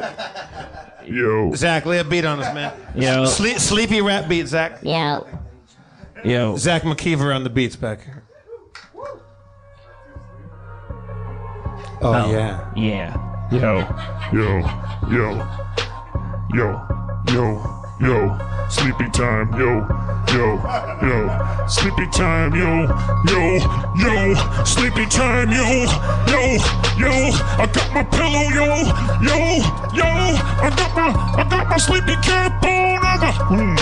yo. 1.06 1.54
Zach, 1.54 1.86
lay 1.86 1.98
a 1.98 2.04
beat 2.04 2.24
on 2.24 2.40
us, 2.40 2.54
man. 2.54 2.72
yo, 2.94 3.24
Sleep, 3.24 3.58
sleepy 3.58 4.00
rap 4.00 4.28
beat, 4.28 4.46
Zach. 4.46 4.78
Yo. 4.82 5.26
yo. 6.24 6.56
Zach 6.56 6.82
McKeever 6.82 7.34
on 7.34 7.44
the 7.44 7.50
beats 7.50 7.76
back 7.76 8.02
here. 8.02 8.22
Oh, 12.04 12.30
yeah. 12.32 12.72
Yeah. 12.74 13.48
Yo, 13.52 13.78
yo, 14.32 14.58
yo, 15.10 15.36
yo, 16.52 16.86
yo, 17.32 17.81
yo, 18.02 18.36
sleepy 18.68 19.08
time, 19.10 19.48
yo, 19.56 19.86
yo, 20.34 20.58
yo, 21.02 21.66
sleepy 21.68 22.06
time, 22.10 22.52
yo, 22.52 22.90
yo, 23.30 23.58
yo, 23.94 24.34
sleepy 24.64 25.06
time, 25.06 25.52
yo, 25.52 25.86
yo, 26.26 26.42
yo, 26.98 27.12
I 27.62 27.70
got 27.72 27.94
my 27.94 28.02
pillow, 28.02 28.50
yo, 28.50 28.66
yo, 29.22 29.38
yo, 29.94 30.04
I 30.04 30.72
got 30.74 30.90
my, 30.96 31.14
I 31.38 31.46
got 31.48 31.68
my 31.68 31.76
sleepy 31.76 32.16
cap 32.26 32.64
on, 32.64 32.98
I 33.06 33.16
got, 33.20 33.34
mm, 33.54 33.78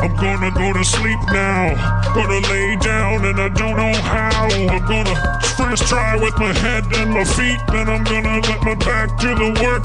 I'm 0.00 0.16
gonna 0.16 0.50
go 0.50 0.72
to 0.72 0.82
sleep 0.82 1.20
now, 1.28 1.76
gonna 2.14 2.40
lay 2.48 2.76
down 2.76 3.26
and 3.26 3.38
I 3.38 3.48
don't 3.50 3.76
know 3.76 3.92
how, 4.00 4.48
I'm 4.48 4.86
gonna 4.86 5.40
first 5.58 5.86
try 5.86 6.16
with 6.16 6.38
my 6.38 6.54
head 6.54 6.84
and 6.96 7.10
my 7.10 7.24
feet, 7.24 7.60
then 7.68 7.90
I'm 7.90 8.02
gonna 8.04 8.40
let 8.40 8.62
my 8.62 8.74
back 8.76 9.20
do 9.20 9.34
the 9.34 9.60
work, 9.60 9.84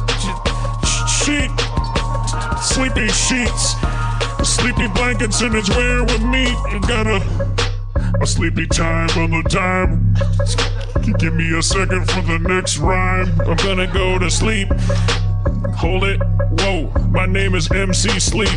sheet, 1.05 1.51
sleepy 2.64 3.07
sheets, 3.10 3.76
sleepy 4.44 4.88
blankets 4.90 5.41
and 5.41 5.53
it's 5.56 5.69
where 5.69 6.03
with 6.03 6.23
me. 6.23 6.48
You 6.72 6.80
got 6.81 7.06
a, 7.07 7.19
a 8.22 8.26
sleepy 8.26 8.68
time 8.68 9.10
on 9.18 9.31
the 9.31 9.44
time. 9.49 10.14
Give 11.19 11.34
me 11.34 11.57
a 11.57 11.61
second 11.61 12.10
for 12.10 12.22
the 12.22 12.40
next 12.40 12.77
rhyme. 12.77 13.27
I'm 13.41 13.57
gonna 13.57 13.88
go 13.88 14.18
to 14.18 14.31
sleep. 14.31 14.69
Hold 15.76 16.06
it. 16.06 16.22
Whoa, 16.60 16.90
my 17.10 17.26
name 17.26 17.56
is 17.56 17.69
MC 17.69 18.19
Sleep. 18.19 18.49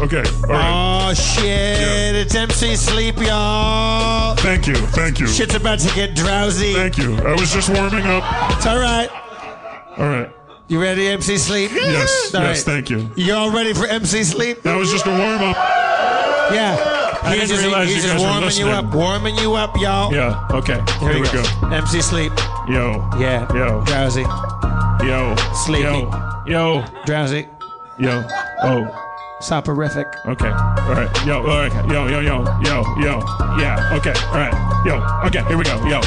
Okay, 0.00 0.22
all 0.44 0.48
right. 0.48 1.08
Oh 1.08 1.14
shit! 1.14 2.14
It's 2.14 2.34
MC 2.34 2.76
Sleep, 2.76 3.16
y'all. 3.18 4.36
Thank 4.36 4.68
you, 4.68 4.74
thank 4.74 5.18
you. 5.18 5.26
Shit's 5.26 5.56
about 5.56 5.80
to 5.80 5.94
get 5.94 6.14
drowsy. 6.14 6.74
Thank 6.74 6.98
you. 6.98 7.16
I 7.16 7.32
was 7.32 7.52
just 7.52 7.68
warming 7.68 8.04
up. 8.06 8.22
It's 8.56 8.66
all 8.66 8.78
right. 8.78 9.08
All 9.98 10.08
right. 10.08 10.30
You 10.72 10.80
ready, 10.80 11.06
MC 11.06 11.36
Sleep? 11.36 11.70
Yes, 11.70 12.34
All 12.34 12.40
yes, 12.40 12.66
right. 12.66 12.74
thank 12.74 12.88
you. 12.88 13.10
You 13.14 13.34
all 13.34 13.50
ready 13.50 13.74
for 13.74 13.86
MC 13.86 14.24
Sleep? 14.24 14.62
That 14.62 14.74
was 14.74 14.90
just 14.90 15.04
a 15.04 15.10
warm 15.10 15.42
up. 15.42 15.54
Yeah. 16.50 17.18
I 17.22 17.36
He's 17.36 17.40
didn't 17.40 17.48
just, 17.50 17.62
realize 17.62 17.88
he's 17.88 17.96
you 17.96 18.02
just 18.04 18.14
guys 18.14 18.22
were 18.22 18.30
warming 18.30 18.56
you 18.56 18.66
up, 18.68 18.94
warming 18.94 19.34
you 19.36 19.52
up, 19.54 19.76
y'all. 19.76 20.14
Yeah, 20.14 20.48
okay. 20.50 20.80
Here, 20.98 21.12
Here, 21.12 21.20
we 21.20 21.28
go. 21.28 21.44
MC 21.76 22.00
Sleep. 22.00 22.32
Yo, 22.70 23.06
Yeah. 23.20 23.46
yo, 23.54 23.84
Drowsy. 23.84 24.22
yo. 25.06 25.36
Sleepy. 25.66 25.82
Yo, 25.82 26.42
yo, 26.46 26.84
Drowsy. 27.04 27.48
yo. 27.98 28.24
Oh, 28.62 28.88
Soporific. 29.42 30.06
okay. 30.24 30.48
All 30.48 30.94
right. 30.94 31.26
Yo, 31.26 31.42
oh, 31.44 31.50
all 31.50 31.68
right. 31.68 31.72
Yo, 31.92 32.06
yo, 32.08 32.20
yo, 32.20 32.44
yo, 32.64 32.82
yo. 32.96 33.20
Yeah, 33.60 33.92
okay. 33.98 34.14
All 34.28 34.40
right. 34.40 34.82
Yo, 34.86 34.96
okay. 35.26 35.46
Here 35.48 35.58
we 35.58 35.64
go. 35.64 35.76
Yo. 35.86 36.00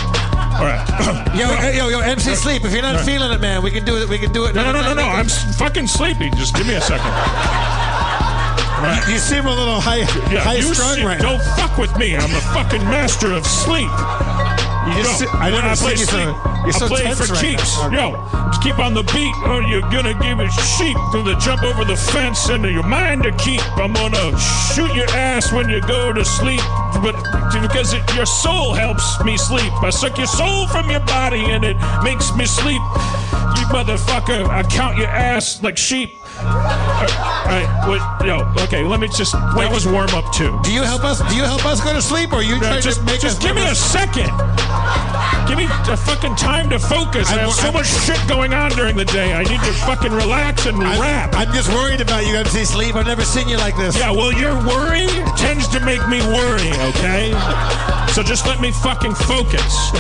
All 0.56 0.66
right. 0.66 1.36
Yo, 1.36 1.52
yo, 1.72 1.90
yo, 1.90 2.00
MC 2.00 2.34
Sleep. 2.36 2.64
If 2.64 2.72
you're 2.72 2.82
not 2.82 2.96
right. 2.96 3.06
feeling 3.06 3.30
it, 3.32 3.42
man, 3.42 3.62
we 3.62 3.72
can 3.72 3.84
do 3.84 3.98
it. 3.98 4.08
We 4.08 4.18
can 4.18 4.32
do 4.32 4.46
it. 4.46 4.56
No, 4.56 4.64
no, 4.64 4.72
no, 4.72 4.82
no, 4.82 4.94
no. 4.94 5.04
I'm 5.04 5.28
fucking 5.28 5.88
sleepy. 5.88 6.30
Just 6.30 6.56
give 6.56 6.66
me 6.66 6.76
a 6.76 6.82
second. 6.82 7.12
You, 8.76 9.14
you 9.14 9.20
seem 9.20 9.46
a 9.46 9.50
little 9.54 9.80
high, 9.80 10.04
Yeah, 10.32 10.42
high 10.44 10.56
you 10.56 10.74
strung 10.74 11.04
right 11.04 11.20
now. 11.20 11.38
Don't 11.38 11.44
fuck 11.58 11.78
with 11.78 11.96
me. 11.98 12.16
I'm 12.16 12.30
the 12.32 12.42
fucking 12.54 12.84
master 12.84 13.32
of 13.32 13.46
sleep. 13.46 13.90
You 14.86 14.94
just, 15.02 15.22
Yo, 15.22 15.30
I 15.34 15.50
when 15.52 15.66
I 15.66 15.74
play 15.74 15.96
so. 15.96 16.06
sleep, 16.06 16.30
You're 16.64 16.74
so 16.78 16.86
I 16.86 16.90
play 16.90 17.04
tense 17.04 17.26
for 17.26 17.34
right 17.34 17.42
keeps. 17.42 17.78
now. 17.90 18.14
Yo, 18.14 18.50
just 18.52 18.62
keep 18.62 18.78
on 18.78 18.94
the 18.94 19.02
beat, 19.10 19.34
or 19.50 19.64
you're 19.64 19.82
gonna 19.90 20.14
give 20.22 20.38
a 20.40 20.50
sheep 20.78 20.96
to 21.14 21.24
the 21.24 21.34
jump 21.42 21.64
over 21.64 21.84
the 21.86 21.96
fence 21.96 22.50
into 22.50 22.70
your 22.72 22.84
mind 22.86 23.24
to 23.24 23.32
keep. 23.38 23.62
I'm 23.80 23.94
gonna 23.94 24.38
shoot 24.76 24.94
your 24.94 25.10
ass 25.18 25.52
when 25.52 25.70
you 25.70 25.82
go 25.82 26.14
to 26.14 26.24
sleep, 26.24 26.62
but 27.02 27.16
because 27.62 27.94
it, 27.94 28.04
your 28.14 28.28
soul 28.28 28.74
helps 28.74 29.24
me 29.24 29.38
sleep. 29.38 29.72
I 29.82 29.90
suck 29.90 30.18
your 30.20 30.28
soul 30.28 30.68
from 30.68 30.90
your 30.92 31.02
body 31.02 31.42
and 31.50 31.64
it 31.66 31.78
makes 32.04 32.36
me 32.36 32.46
sleep. 32.46 32.82
You 33.58 33.66
motherfucker, 33.74 34.46
I 34.48 34.62
count 34.70 34.98
your 34.98 35.08
ass 35.08 35.64
like 35.64 35.78
sheep. 35.78 36.14
All 36.40 37.52
right, 37.52 37.68
wait, 37.88 38.28
yo, 38.28 38.42
okay, 38.64 38.84
let 38.84 39.00
me 39.00 39.08
just. 39.08 39.34
That 39.34 39.70
was 39.72 39.88
warm 39.88 40.10
up 40.10 40.32
too. 40.34 40.60
Do 40.64 40.72
you 40.74 40.82
help 40.84 41.04
us? 41.04 41.20
Do 41.30 41.36
you 41.36 41.44
help 41.44 41.66
us 41.66 41.80
go 41.82 41.94
to 41.94 42.02
sleep, 42.02 42.34
or 42.34 42.42
you 42.42 42.60
just 42.82 43.00
to 43.00 43.06
make 43.06 43.22
just 43.22 43.38
us? 43.38 43.44
give 43.44 43.56
me 43.56 43.64
a 43.68 43.76
second. 43.76 44.30
Give 45.48 45.58
me 45.58 45.66
a 45.70 45.96
fucking 45.98 46.36
time 46.36 46.70
to 46.72 46.80
focus. 46.80 47.30
I 47.30 47.38
I'm- 47.38 47.40
have 47.46 47.54
so 47.54 47.66
I'm- 47.66 47.74
much 47.74 47.88
shit 47.88 48.20
going 48.28 48.54
on 48.54 48.72
during 48.72 48.96
the 48.98 49.06
day. 49.06 49.34
I 49.34 49.44
need 49.44 49.62
to 49.62 49.74
fucking 49.86 50.12
relax 50.12 50.66
and 50.66 50.82
I'm, 50.84 51.00
rap. 51.00 51.36
I'm 51.36 51.54
just 51.54 51.70
worried 51.70 52.02
about 52.02 52.26
you, 52.26 52.36
MC 52.36 52.66
Sleep. 52.66 52.96
I've 52.96 53.06
never 53.06 53.24
seen 53.24 53.48
you 53.48 53.58
like 53.58 53.78
this. 53.78 53.96
yeah, 53.98 54.10
well, 54.12 54.32
your 54.34 54.56
worry 54.66 55.08
tends 55.38 55.68
to 55.70 55.80
make 55.82 56.06
me 56.10 56.20
worry, 56.22 56.72
okay? 56.90 57.32
So 58.12 58.24
just 58.24 58.48
let 58.48 58.60
me 58.60 58.72
fucking 58.72 59.14
focus. 59.14 59.92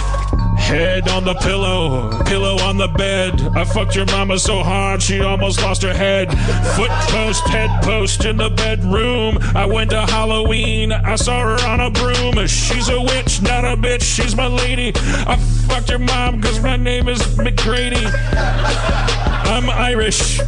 Head 0.65 1.07
on 1.09 1.23
the 1.23 1.35
pillow, 1.35 2.09
pillow 2.23 2.57
on 2.63 2.77
the 2.77 2.87
bed. 2.87 3.39
I 3.55 3.63
fucked 3.63 3.95
your 3.95 4.07
mama 4.07 4.39
so 4.39 4.63
hard 4.63 4.99
she 4.99 5.21
almost 5.21 5.61
lost 5.61 5.83
her 5.83 5.93
head. 5.93 6.31
Foot 6.75 6.89
post, 6.89 7.47
head 7.47 7.69
post 7.83 8.25
in 8.25 8.37
the 8.37 8.49
bedroom. 8.49 9.37
I 9.55 9.67
went 9.67 9.91
to 9.91 10.01
Halloween, 10.01 10.91
I 10.91 11.17
saw 11.17 11.39
her 11.39 11.67
on 11.67 11.81
a 11.81 11.91
broom. 11.91 12.47
She's 12.47 12.89
a 12.89 12.99
witch, 12.99 13.43
not 13.43 13.63
a 13.63 13.77
bitch, 13.77 14.01
she's 14.01 14.35
my 14.35 14.47
lady. 14.47 14.91
I 14.95 15.37
fucked 15.67 15.91
your 15.91 15.99
mom 15.99 16.41
cause 16.41 16.59
my 16.59 16.77
name 16.77 17.09
is 17.09 17.19
McGrady. 17.37 18.03
I'm 18.33 19.69
Irish. 19.69 20.39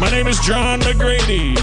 My 0.00 0.10
name 0.10 0.26
is 0.26 0.40
John 0.40 0.80
McGrady. 0.80 1.56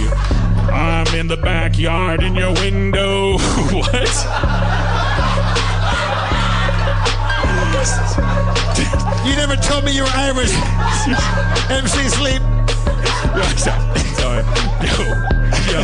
I'm 0.72 1.14
in 1.14 1.28
the 1.28 1.38
backyard 1.38 2.24
in 2.24 2.36
your 2.36 2.54
window. 2.54 3.38
what? 3.38 4.93
You 9.28 9.36
never 9.36 9.56
told 9.58 9.84
me 9.84 9.92
you 9.96 10.04
were 10.04 10.16
Irish. 10.16 10.52
MC 11.70 12.08
Sleep. 12.10 12.42
Sorry. 14.16 14.44
Yo. 14.88 15.04
Yo. 15.72 15.84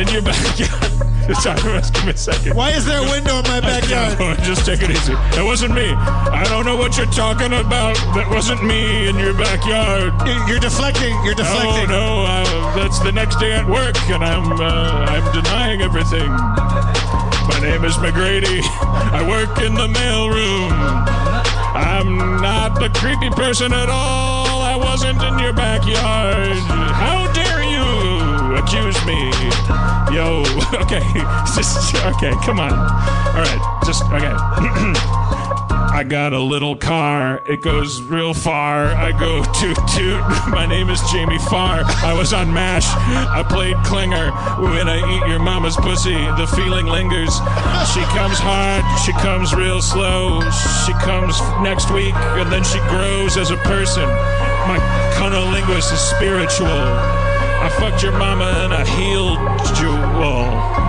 In 0.00 0.08
your 0.08 0.22
backyard. 0.22 0.88
Sorry, 1.38 1.56
just 1.78 1.94
give 1.94 2.04
me 2.04 2.10
a 2.10 2.16
second. 2.16 2.56
Why 2.56 2.70
is 2.70 2.84
there 2.84 2.98
a 2.98 3.08
window 3.08 3.38
in 3.38 3.44
my 3.44 3.60
backyard? 3.60 4.38
Just 4.42 4.66
take 4.66 4.82
it 4.82 4.90
easy. 4.90 5.12
That 5.38 5.44
wasn't 5.44 5.72
me. 5.74 5.86
I 5.94 6.42
don't 6.48 6.64
know 6.66 6.76
what 6.76 6.96
you're 6.96 7.06
talking 7.06 7.52
about. 7.52 7.94
That 8.18 8.26
wasn't 8.28 8.64
me 8.64 9.06
in 9.08 9.16
your 9.18 9.32
backyard. 9.34 10.12
You- 10.26 10.44
You're 10.48 10.58
deflecting. 10.60 11.14
You're 11.24 11.34
deflecting. 11.36 11.90
Oh 11.94 11.94
no, 11.94 12.24
uh, 12.26 12.74
that's 12.74 12.98
the 13.00 13.12
next 13.12 13.36
day 13.38 13.52
at 13.52 13.66
work, 13.68 13.94
and 14.10 14.24
I'm 14.24 14.50
uh, 14.60 15.06
I'm 15.14 15.32
denying 15.32 15.80
everything. 15.82 16.28
My 17.48 17.58
name 17.60 17.84
is 17.84 17.96
McGrady. 17.96 18.62
I 19.12 19.26
work 19.28 19.58
in 19.60 19.74
the 19.74 19.88
mailroom. 19.88 20.70
I'm 21.74 22.40
not 22.40 22.78
the 22.80 22.88
creepy 22.98 23.30
person 23.30 23.72
at 23.72 23.88
all. 23.88 24.60
I 24.62 24.76
wasn't 24.76 25.22
in 25.22 25.38
your 25.38 25.52
backyard. 25.52 26.56
How 26.94 27.32
dare 27.32 27.62
you? 27.62 28.56
Accuse 28.56 28.98
me? 29.06 29.30
Yo. 30.14 30.44
Okay, 30.82 31.00
just 31.54 31.94
okay. 31.94 32.32
Come 32.44 32.58
on. 32.60 32.72
All 32.72 33.42
right, 33.42 33.82
just 33.86 34.02
okay. 34.12 34.32
I 35.92 36.04
got 36.04 36.32
a 36.32 36.40
little 36.40 36.74
car. 36.74 37.42
It 37.44 37.60
goes 37.60 38.00
real 38.00 38.32
far. 38.32 38.86
I 38.86 39.12
go 39.12 39.44
toot 39.52 39.76
toot. 39.94 40.20
My 40.48 40.64
name 40.66 40.88
is 40.88 40.98
Jamie 41.12 41.38
Farr. 41.38 41.82
I 41.84 42.14
was 42.16 42.32
on 42.32 42.52
MASH. 42.52 42.86
I 42.88 43.44
played 43.46 43.76
Klinger. 43.84 44.30
When 44.72 44.88
I 44.88 44.96
eat 44.96 45.28
your 45.28 45.38
mama's 45.38 45.76
pussy, 45.76 46.16
the 46.40 46.50
feeling 46.56 46.86
lingers. 46.86 47.34
She 47.92 48.00
comes 48.16 48.40
hard. 48.40 48.82
She 49.04 49.12
comes 49.12 49.54
real 49.54 49.82
slow. 49.82 50.40
She 50.86 50.94
comes 51.04 51.38
next 51.60 51.90
week, 51.90 52.14
and 52.40 52.50
then 52.50 52.64
she 52.64 52.78
grows 52.88 53.36
as 53.36 53.50
a 53.50 53.58
person. 53.58 54.08
My 54.64 54.80
cunnilingus 55.20 55.92
is 55.92 56.00
spiritual. 56.00 56.68
I 57.62 57.68
fucked 57.78 58.02
your 58.02 58.12
mama 58.12 58.50
and 58.64 58.72
I 58.72 58.84
healed 58.84 59.38
you 59.78 59.92
all. 60.24 60.81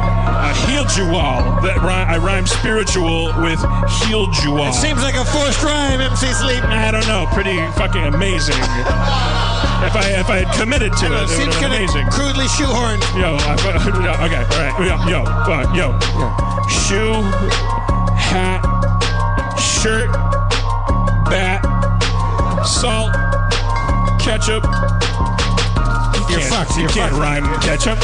Healed 0.69 0.89
you 0.97 1.05
all. 1.15 1.61
That 1.61 1.77
rhyme, 1.81 2.07
I 2.09 2.17
rhyme 2.17 2.45
spiritual 2.47 3.29
with 3.41 3.59
healed 4.05 4.33
you 4.43 4.57
all. 4.57 4.69
It 4.69 4.73
seems 4.77 5.01
like 5.01 5.15
a 5.15 5.25
forced 5.25 5.61
rhyme, 5.63 6.01
MC 6.01 6.31
Sleep. 6.33 6.63
I 6.65 6.89
don't 6.91 7.05
know. 7.07 7.25
Pretty 7.33 7.57
fucking 7.77 8.03
amazing. 8.13 8.57
if 9.85 9.93
I 9.95 10.13
if 10.17 10.29
I 10.29 10.43
had 10.45 10.49
committed 10.59 10.93
to 10.97 11.05
it, 11.05 11.11
it, 11.11 11.29
seems 11.29 11.53
would 11.53 11.53
have 11.53 11.61
been 11.61 11.71
kinda 11.71 11.77
amazing. 11.77 12.05
crudely 12.09 12.45
shoehorned. 12.57 13.03
Yo, 13.19 13.35
I, 13.37 13.53
okay, 14.25 14.43
all 14.43 14.61
right, 14.61 14.73
yo, 14.81 14.95
yo, 15.09 15.21
uh, 15.25 15.65
yo, 15.75 15.93
shoe, 16.69 17.13
hat, 18.17 18.61
shirt, 19.59 20.09
bat, 21.29 21.61
salt, 22.65 23.11
ketchup. 24.21 24.63
You 24.63 26.39
You're 26.39 26.39
can't- 26.39 26.53
fucked, 26.53 26.75
You 26.77 26.81
you're 26.83 26.89
can't 26.91 27.11
fucked. 27.11 27.21
rhyme 27.21 27.45
ketchup. 27.61 27.99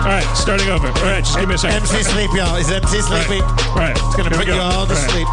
All 0.00 0.06
right, 0.06 0.24
starting 0.36 0.68
over. 0.70 0.86
All 0.88 0.94
right, 1.04 1.22
just 1.22 1.38
give 1.38 1.48
me 1.48 1.54
a 1.54 1.58
second. 1.58 1.82
MC 1.82 2.02
Sleep, 2.02 2.30
y'all. 2.34 2.56
Is 2.56 2.70
MC 2.70 3.00
Sleepy? 3.02 3.40
All 3.42 3.74
right, 3.76 3.90
It's 3.96 4.16
gonna 4.16 4.30
here 4.30 4.38
put 4.38 4.46
you 4.46 4.54
all 4.54 4.86
to 4.86 4.94
All 4.94 4.98
right. 4.98 5.10
sleep. 5.10 5.28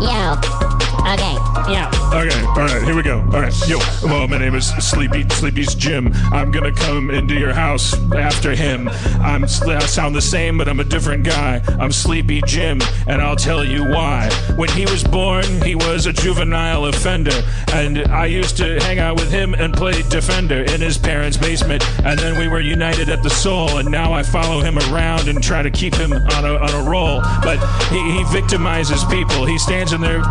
Yo. 0.00 0.61
Okay. 1.02 1.34
Yo. 1.72 1.88
Okay, 2.12 2.44
all 2.44 2.66
right, 2.66 2.82
here 2.82 2.94
we 2.94 3.02
go. 3.02 3.18
All 3.32 3.40
right, 3.40 3.68
yo, 3.68 3.78
well, 4.04 4.28
my 4.28 4.38
name 4.38 4.54
is 4.54 4.68
Sleepy, 4.68 5.28
Sleepy's 5.30 5.74
Jim. 5.74 6.12
I'm 6.30 6.50
gonna 6.50 6.72
come 6.72 7.10
into 7.10 7.34
your 7.34 7.52
house 7.52 7.94
after 8.12 8.54
him. 8.54 8.88
I'm, 9.20 9.44
I 9.44 9.46
sound 9.46 10.14
the 10.14 10.20
same, 10.20 10.58
but 10.58 10.68
I'm 10.68 10.78
a 10.78 10.84
different 10.84 11.24
guy. 11.24 11.60
I'm 11.80 11.90
Sleepy 11.90 12.40
Jim, 12.46 12.80
and 13.08 13.20
I'll 13.20 13.36
tell 13.36 13.64
you 13.64 13.84
why. 13.84 14.30
When 14.56 14.68
he 14.70 14.84
was 14.84 15.02
born, 15.02 15.44
he 15.62 15.74
was 15.74 16.06
a 16.06 16.12
juvenile 16.12 16.84
offender, 16.84 17.42
and 17.72 17.98
I 18.08 18.26
used 18.26 18.56
to 18.58 18.78
hang 18.80 18.98
out 18.98 19.16
with 19.16 19.30
him 19.30 19.54
and 19.54 19.74
play 19.74 20.02
Defender 20.02 20.62
in 20.62 20.80
his 20.80 20.98
parents' 20.98 21.36
basement, 21.36 21.82
and 22.04 22.18
then 22.18 22.38
we 22.38 22.46
were 22.46 22.60
united 22.60 23.08
at 23.08 23.22
the 23.22 23.30
soul, 23.30 23.78
and 23.78 23.90
now 23.90 24.12
I 24.12 24.22
follow 24.22 24.60
him 24.60 24.78
around 24.78 25.28
and 25.28 25.42
try 25.42 25.62
to 25.62 25.70
keep 25.70 25.94
him 25.94 26.12
on 26.12 26.44
a, 26.44 26.54
on 26.54 26.70
a 26.70 26.88
roll. 26.88 27.20
But 27.42 27.58
he, 27.88 27.98
he 28.12 28.22
victimizes 28.24 29.08
people. 29.10 29.46
He 29.46 29.58
stands 29.58 29.92
in 29.92 30.00
their 30.00 30.22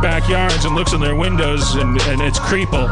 backyards 0.61 0.65
and 0.65 0.75
looks 0.75 0.93
in 0.93 1.01
their 1.01 1.15
windows, 1.15 1.75
and, 1.75 1.99
and 2.01 2.21
it's 2.21 2.39
creeple. 2.39 2.87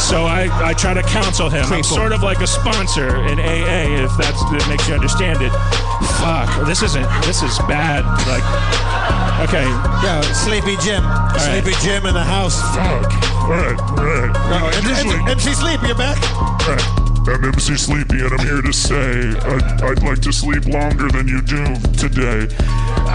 So 0.00 0.24
I, 0.24 0.48
I 0.62 0.74
try 0.74 0.94
to 0.94 1.02
counsel 1.02 1.48
him. 1.48 1.64
I'm 1.66 1.82
sort 1.82 2.12
of 2.12 2.22
like 2.22 2.40
a 2.40 2.46
sponsor 2.46 3.24
in 3.26 3.38
AA, 3.38 4.04
if 4.04 4.10
that's, 4.16 4.42
that 4.50 4.66
makes 4.68 4.88
you 4.88 4.94
understand 4.94 5.38
it. 5.42 5.52
Fuck, 6.20 6.66
this 6.66 6.82
isn't, 6.82 7.06
this 7.24 7.42
is 7.42 7.56
bad. 7.70 8.04
Like, 8.26 8.44
okay. 9.48 9.64
Yo, 10.02 10.20
Sleepy 10.32 10.76
Jim. 10.82 11.04
right. 11.04 11.38
Sleepy 11.62 11.76
Jim 11.84 12.06
in 12.06 12.14
the 12.14 12.24
house. 12.24 12.60
Fuck. 12.74 13.12
All 13.44 13.50
right, 13.50 13.78
all 13.78 14.04
right. 14.04 14.74
And- 14.76 14.86
Usually- 14.86 15.18
and- 15.18 15.28
MC 15.28 15.54
Sleep, 15.54 15.80
you're 15.82 15.94
back? 15.94 16.18
Right. 16.66 17.03
I'm 17.26 17.42
MC 17.42 17.76
Sleepy, 17.76 18.20
and 18.20 18.32
I'm 18.32 18.46
here 18.46 18.60
to 18.60 18.72
say 18.72 19.32
I'd, 19.32 19.82
I'd 19.82 20.02
like 20.02 20.20
to 20.22 20.32
sleep 20.32 20.66
longer 20.66 21.08
than 21.08 21.26
you 21.26 21.40
do 21.40 21.64
today. 21.96 22.46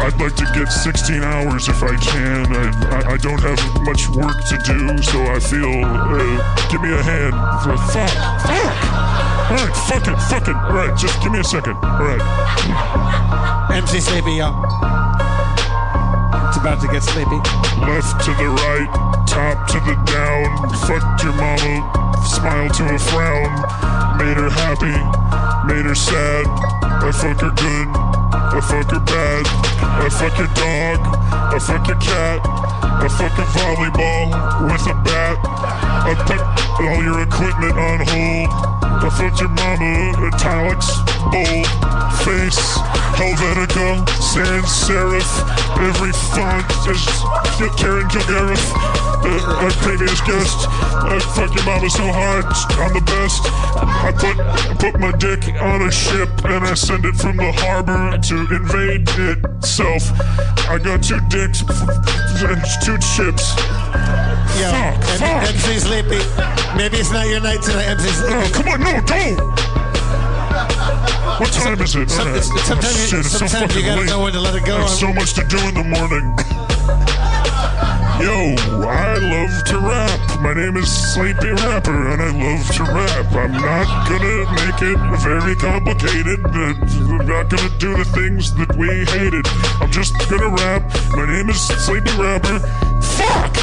I'd 0.01 0.17
like 0.19 0.35
to 0.37 0.45
get 0.53 0.65
16 0.71 1.21
hours 1.21 1.69
if 1.69 1.83
I 1.83 1.95
can. 1.97 2.47
I, 2.49 2.69
I, 2.89 3.13
I 3.13 3.17
don't 3.17 3.39
have 3.39 3.61
much 3.85 4.09
work 4.09 4.33
to 4.49 4.57
do, 4.65 4.97
so 5.03 5.21
I 5.29 5.39
feel. 5.39 5.85
Uh, 5.85 6.69
give 6.71 6.81
me 6.81 6.89
a 6.89 7.03
hand. 7.03 7.33
For, 7.61 7.77
fuck. 7.93 8.09
Fuck. 8.49 9.09
All 9.49 9.57
right, 9.57 9.75
fuck 9.85 10.07
it, 10.07 10.17
fuck 10.29 10.47
it. 10.47 10.55
All 10.55 10.73
right, 10.73 10.97
just 10.97 11.21
give 11.21 11.31
me 11.31 11.39
a 11.39 11.43
second. 11.43 11.77
All 11.77 12.01
right. 12.01 13.77
MC 13.77 13.99
Sleepy, 13.99 14.33
y'all. 14.41 14.57
It's 16.49 16.57
about 16.57 16.81
to 16.81 16.87
get 16.87 17.03
sleepy. 17.03 17.37
Left 17.85 18.25
to 18.25 18.31
the 18.33 18.49
right, 18.49 18.89
top 19.27 19.67
to 19.69 19.79
the 19.85 19.93
down. 20.09 20.69
fuck 20.89 21.21
your 21.21 21.33
mama, 21.33 21.98
smile 22.25 22.69
to 22.69 22.83
a 22.95 22.99
frown. 22.99 23.51
Made 24.17 24.37
her 24.37 24.49
happy, 24.49 24.95
made 25.67 25.85
her 25.85 25.95
sad. 25.95 26.45
I 27.01 27.11
fuck 27.11 27.41
her 27.41 27.51
good, 27.51 28.08
I 28.31 28.61
fuck 28.61 28.91
her 28.91 28.99
bad. 28.99 29.45
I 29.81 30.09
fuck 30.09 30.37
your 30.37 30.47
dog, 30.53 30.99
I 31.53 31.59
fuck 31.59 31.87
your 31.87 31.99
cat. 31.99 32.39
I 32.43 33.07
fuck 33.07 33.33
a 33.37 33.45
volleyball 33.57 34.27
with 34.69 34.85
a 34.85 34.95
bat. 35.03 35.37
I 36.05 36.13
put 36.27 36.41
all 36.83 37.03
your 37.03 37.23
equipment 37.23 37.73
on 37.73 37.99
hold. 38.05 38.49
I 39.01 39.09
fuck 39.09 39.39
your 39.39 39.49
mama, 39.49 40.27
italics, 40.27 40.89
bold, 41.31 41.67
face, 42.21 42.59
Helvetica, 43.17 44.05
sans 44.19 44.65
serif, 44.67 45.29
every 45.79 46.11
font 46.35 46.65
is 46.87 47.03
Karen 47.77 48.07
Kilgariff. 48.09 48.99
Uh, 49.21 49.63
our 49.63 49.71
previous 49.83 50.21
guest, 50.21 50.67
I 51.03 51.19
fuck 51.35 51.53
your 51.53 51.65
mama 51.65 51.89
so 51.89 52.03
hard, 52.03 52.45
I'm 52.79 52.93
the 52.93 53.01
best. 53.01 53.41
I 53.79 54.11
put 54.11 54.39
I 54.39 54.73
put 54.75 54.99
my 54.99 55.11
dick 55.11 55.43
on 55.61 55.81
a 55.81 55.91
ship 55.91 56.29
and 56.45 56.63
I 56.65 56.73
send 56.73 57.05
it 57.05 57.15
from 57.15 57.37
the 57.37 57.51
harbor 57.51 58.18
to 58.23 58.35
invade 58.53 59.07
itself. 59.09 60.03
I 60.69 60.77
got 60.83 61.03
two 61.03 61.19
dicks 61.29 61.61
and 61.61 62.61
two 62.83 62.97
chips. 63.15 63.55
Yo, 64.59 64.69
Fuck, 64.71 65.03
fuck. 65.19 65.43
MC 65.49 65.79
Sleepy. 65.79 66.19
Maybe 66.77 66.97
it's 66.97 67.11
not 67.11 67.27
your 67.27 67.39
night 67.41 67.61
tonight, 67.61 67.85
MC 67.87 68.07
Sleepy. 68.09 68.33
Oh, 68.35 68.49
come 68.53 68.67
on, 68.69 68.79
no, 68.81 69.01
don't! 69.05 69.39
What 71.39 71.51
time 71.53 71.79
is 71.81 71.95
it? 71.95 72.09
Some- 72.09 72.27
right. 72.33 72.43
sometimes 72.43 72.83
you- 73.01 73.07
Shit, 73.07 73.19
it's 73.19 73.31
so 73.31 73.47
sometimes 73.47 73.75
you 73.75 73.81
fucking 73.81 73.85
gotta 73.85 74.01
late. 74.01 74.09
know 74.09 74.19
when 74.23 74.33
to 74.33 74.39
let 74.41 74.55
it 74.55 74.65
go. 74.65 74.75
I 74.77 74.81
have 74.81 74.89
so 74.89 75.13
much 75.13 75.33
to 75.35 75.43
do 75.45 75.57
in 75.59 75.73
the 75.75 75.83
morning. 75.83 76.35
Yo, 78.19 78.53
I 78.83 79.17
love 79.17 79.63
to 79.63 79.77
rap. 79.79 80.41
My 80.41 80.53
name 80.53 80.75
is 80.75 80.91
Sleepy 81.13 81.51
Rapper, 81.51 82.09
and 82.09 82.21
I 82.21 82.31
love 82.35 82.67
to 82.75 82.83
rap. 82.83 83.31
I'm 83.31 83.53
not 83.53 84.09
gonna 84.09 84.43
make 84.59 84.81
it 84.81 84.99
very 85.23 85.55
complicated. 85.55 86.45
I'm 86.45 87.25
not 87.25 87.49
gonna 87.49 87.69
do 87.77 87.95
the 87.95 88.03
things 88.03 88.53
that 88.55 88.75
we 88.75 89.05
hated. 89.05 89.47
I'm 89.81 89.89
just 89.89 90.17
gonna 90.29 90.49
rap. 90.49 90.83
My 91.11 91.25
name 91.27 91.49
is 91.49 91.65
Sleepy 91.65 92.11
Rapper. 92.17 92.59
Fuck! 92.99 93.55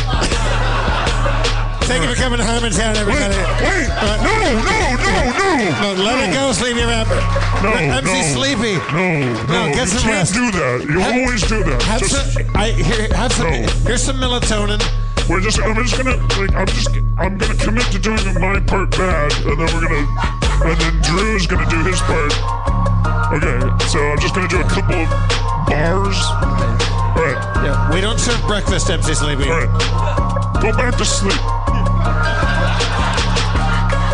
Thank 1.86 2.02
you 2.02 2.10
for 2.14 2.20
coming 2.20 2.38
to 2.38 2.44
Harmontown, 2.44 2.96
everybody. 2.96 3.36
Wait, 3.62 3.88
Uh, 3.90 4.18
no, 4.22 4.32
no, 4.42 4.50
no, 4.58 4.74
no. 4.98 5.94
no. 5.94 6.02
let 6.02 6.28
it 6.28 6.34
go, 6.34 6.52
Sleepy 6.52 6.82
Rapper. 6.82 7.14
No, 7.62 7.72
MC 7.74 8.02
no, 8.12 8.22
Sleepy. 8.34 8.74
No, 8.92 9.06
no, 9.46 9.66
No, 9.66 9.74
get 9.74 9.78
you 9.78 9.86
some 9.86 10.02
can't 10.02 10.18
rest. 10.18 10.34
do 10.34 10.50
that. 10.50 10.86
You 10.90 10.98
Have- 11.00 11.14
always 11.14 11.42
do 11.46 11.62
that. 11.64 11.82
Have 11.84 12.00
Just- 12.00 12.32
some, 12.34 12.42
I, 12.56 12.70
here, 12.72 13.08
have 13.14 13.32
some, 13.32 13.50
No. 13.50 13.66
here's 13.86 14.02
some 14.02 14.16
melatonin. 14.18 14.82
We're 15.28 15.40
just. 15.40 15.60
I'm 15.60 15.74
just 15.84 15.96
gonna. 15.96 16.16
Like. 16.38 16.54
I'm 16.54 16.66
just. 16.68 16.88
I'm 17.18 17.36
gonna 17.38 17.54
commit 17.54 17.86
to 17.90 17.98
doing 17.98 18.22
my 18.40 18.60
part 18.60 18.90
bad, 18.92 19.32
and 19.46 19.58
then 19.58 19.66
we're 19.74 19.86
gonna. 19.86 20.06
And 20.70 20.78
then 20.80 21.02
Drew's 21.02 21.46
gonna 21.48 21.68
do 21.68 21.82
his 21.82 22.00
part. 22.02 22.32
Okay. 23.34 23.58
So 23.88 23.98
I'm 24.06 24.18
just 24.20 24.34
gonna 24.36 24.46
do 24.46 24.60
a 24.60 24.64
couple 24.70 24.94
of 24.94 25.08
bars. 25.66 26.18
All 26.30 27.22
right. 27.26 27.38
Yeah, 27.64 27.90
we 27.92 28.00
don't 28.00 28.20
serve 28.20 28.40
breakfast, 28.46 28.88
MC 28.88 29.14
Sleepy. 29.14 29.50
All 29.50 29.58
right. 29.58 30.62
Go 30.62 30.70
back 30.72 30.96
to 30.98 31.04
sleep. 31.04 31.40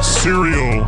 Cereal. 0.03 0.87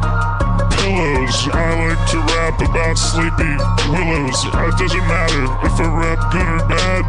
Pillows. 0.70 1.48
I 1.50 1.74
like 1.80 2.02
to 2.10 2.18
rap 2.34 2.60
about 2.60 2.94
sleepy 2.98 3.56
willows. 3.90 4.44
It 4.44 4.78
doesn't 4.78 5.06
matter 5.08 5.44
if 5.64 5.80
I 5.80 5.88
rap 5.90 6.32
good 6.32 6.46
or 6.46 6.68
bad. 6.68 7.04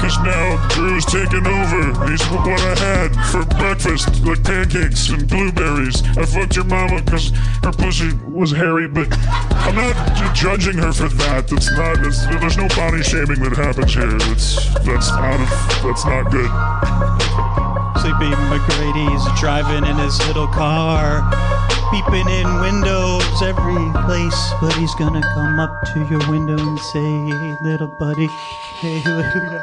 Cause 0.00 0.18
now 0.22 0.68
Drew's 0.68 1.04
taking 1.06 1.46
over. 1.46 2.08
He's 2.08 2.22
what 2.28 2.60
I 2.60 2.74
had 2.78 3.10
for 3.32 3.44
breakfast, 3.56 4.24
like 4.24 4.44
pancakes 4.44 5.08
and 5.08 5.26
blueberries. 5.26 6.02
I 6.16 6.24
fucked 6.24 6.54
your 6.54 6.66
mama 6.66 7.02
cause 7.02 7.32
her 7.64 7.72
pussy 7.72 8.12
was 8.28 8.52
hairy, 8.52 8.86
but 8.88 9.08
I'm 9.10 9.74
not 9.74 10.34
judging 10.34 10.78
her 10.78 10.92
for 10.92 11.08
that. 11.08 11.48
That's 11.48 11.70
not, 11.72 11.96
there's 12.40 12.56
no 12.56 12.68
body 12.68 13.02
shaming 13.02 13.42
that 13.42 13.56
happens 13.56 13.94
here. 13.94 14.06
That's, 14.06 14.74
that's 14.84 15.10
out 15.10 15.40
of, 15.40 15.48
that's 15.82 16.04
not 16.04 16.30
good. 16.30 17.35
Sleepy 18.06 18.30
McGrady's 18.30 19.40
driving 19.40 19.84
in 19.84 19.96
his 19.96 20.16
little 20.28 20.46
car, 20.46 21.28
peeping 21.90 22.28
in 22.28 22.60
windows 22.60 23.42
every 23.42 23.90
place. 24.04 24.52
But 24.60 24.74
he's 24.74 24.94
gonna 24.94 25.22
come 25.34 25.58
up 25.58 25.82
to 25.92 26.06
your 26.08 26.20
window 26.30 26.56
and 26.56 26.78
say, 26.78 27.00
hey, 27.00 27.56
little 27.64 27.88
buddy, 27.88 28.28
hey, 28.78 29.02
little 29.04 29.60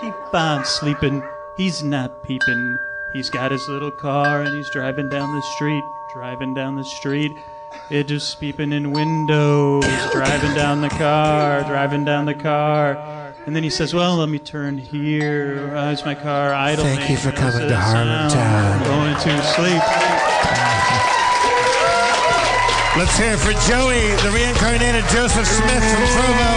keep 0.00 0.34
on 0.34 0.64
sleeping. 0.64 1.22
He's 1.56 1.80
not 1.80 2.24
peeping. 2.24 2.76
He's 3.12 3.30
got 3.30 3.52
his 3.52 3.68
little 3.68 3.92
car 3.92 4.42
and 4.42 4.56
he's 4.56 4.70
driving 4.70 5.08
down 5.08 5.32
the 5.32 5.42
street, 5.54 5.84
driving 6.12 6.54
down 6.54 6.74
the 6.74 6.82
street. 6.82 7.36
It 7.88 8.08
just 8.08 8.40
peeping 8.40 8.72
in 8.72 8.90
windows, 8.90 9.84
driving 10.10 10.54
down 10.56 10.80
the 10.80 10.88
car, 10.88 11.62
driving 11.62 12.04
down 12.04 12.24
the 12.24 12.34
car. 12.34 13.13
And 13.46 13.54
then 13.54 13.62
he 13.62 13.70
says, 13.70 13.92
Well, 13.92 14.16
let 14.16 14.28
me 14.30 14.38
turn 14.38 14.78
here. 14.78 15.68
Uh, 15.70 15.74
Why 15.74 15.90
is 15.92 16.04
my 16.04 16.14
car 16.14 16.54
idling? 16.54 16.96
Thank 16.96 17.10
you 17.10 17.16
for 17.18 17.30
coming 17.30 17.60
to 17.60 17.68
says, 17.68 17.76
Harmontown. 17.76 18.80
"I'm 18.80 18.84
Going 18.84 19.14
to 19.14 19.42
sleep. 19.52 19.82
Let's 22.96 23.18
hear 23.18 23.32
it 23.34 23.40
for 23.42 23.52
Joey, 23.68 24.06
the 24.22 24.30
reincarnated 24.32 25.04
Joseph 25.10 25.46
Smith 25.46 25.82
from 25.82 26.06
Provo. 26.14 26.53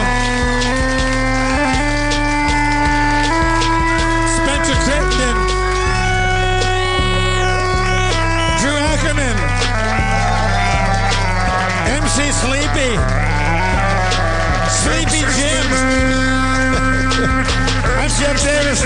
Jeff 18.17 18.43
Davis. 18.43 18.83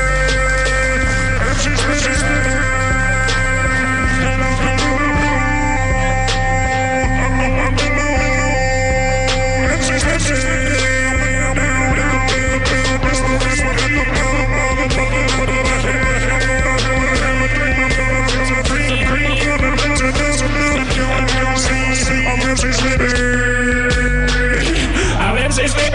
I'm 25.19 25.37
MC 25.39 25.66
Feral 25.69 25.95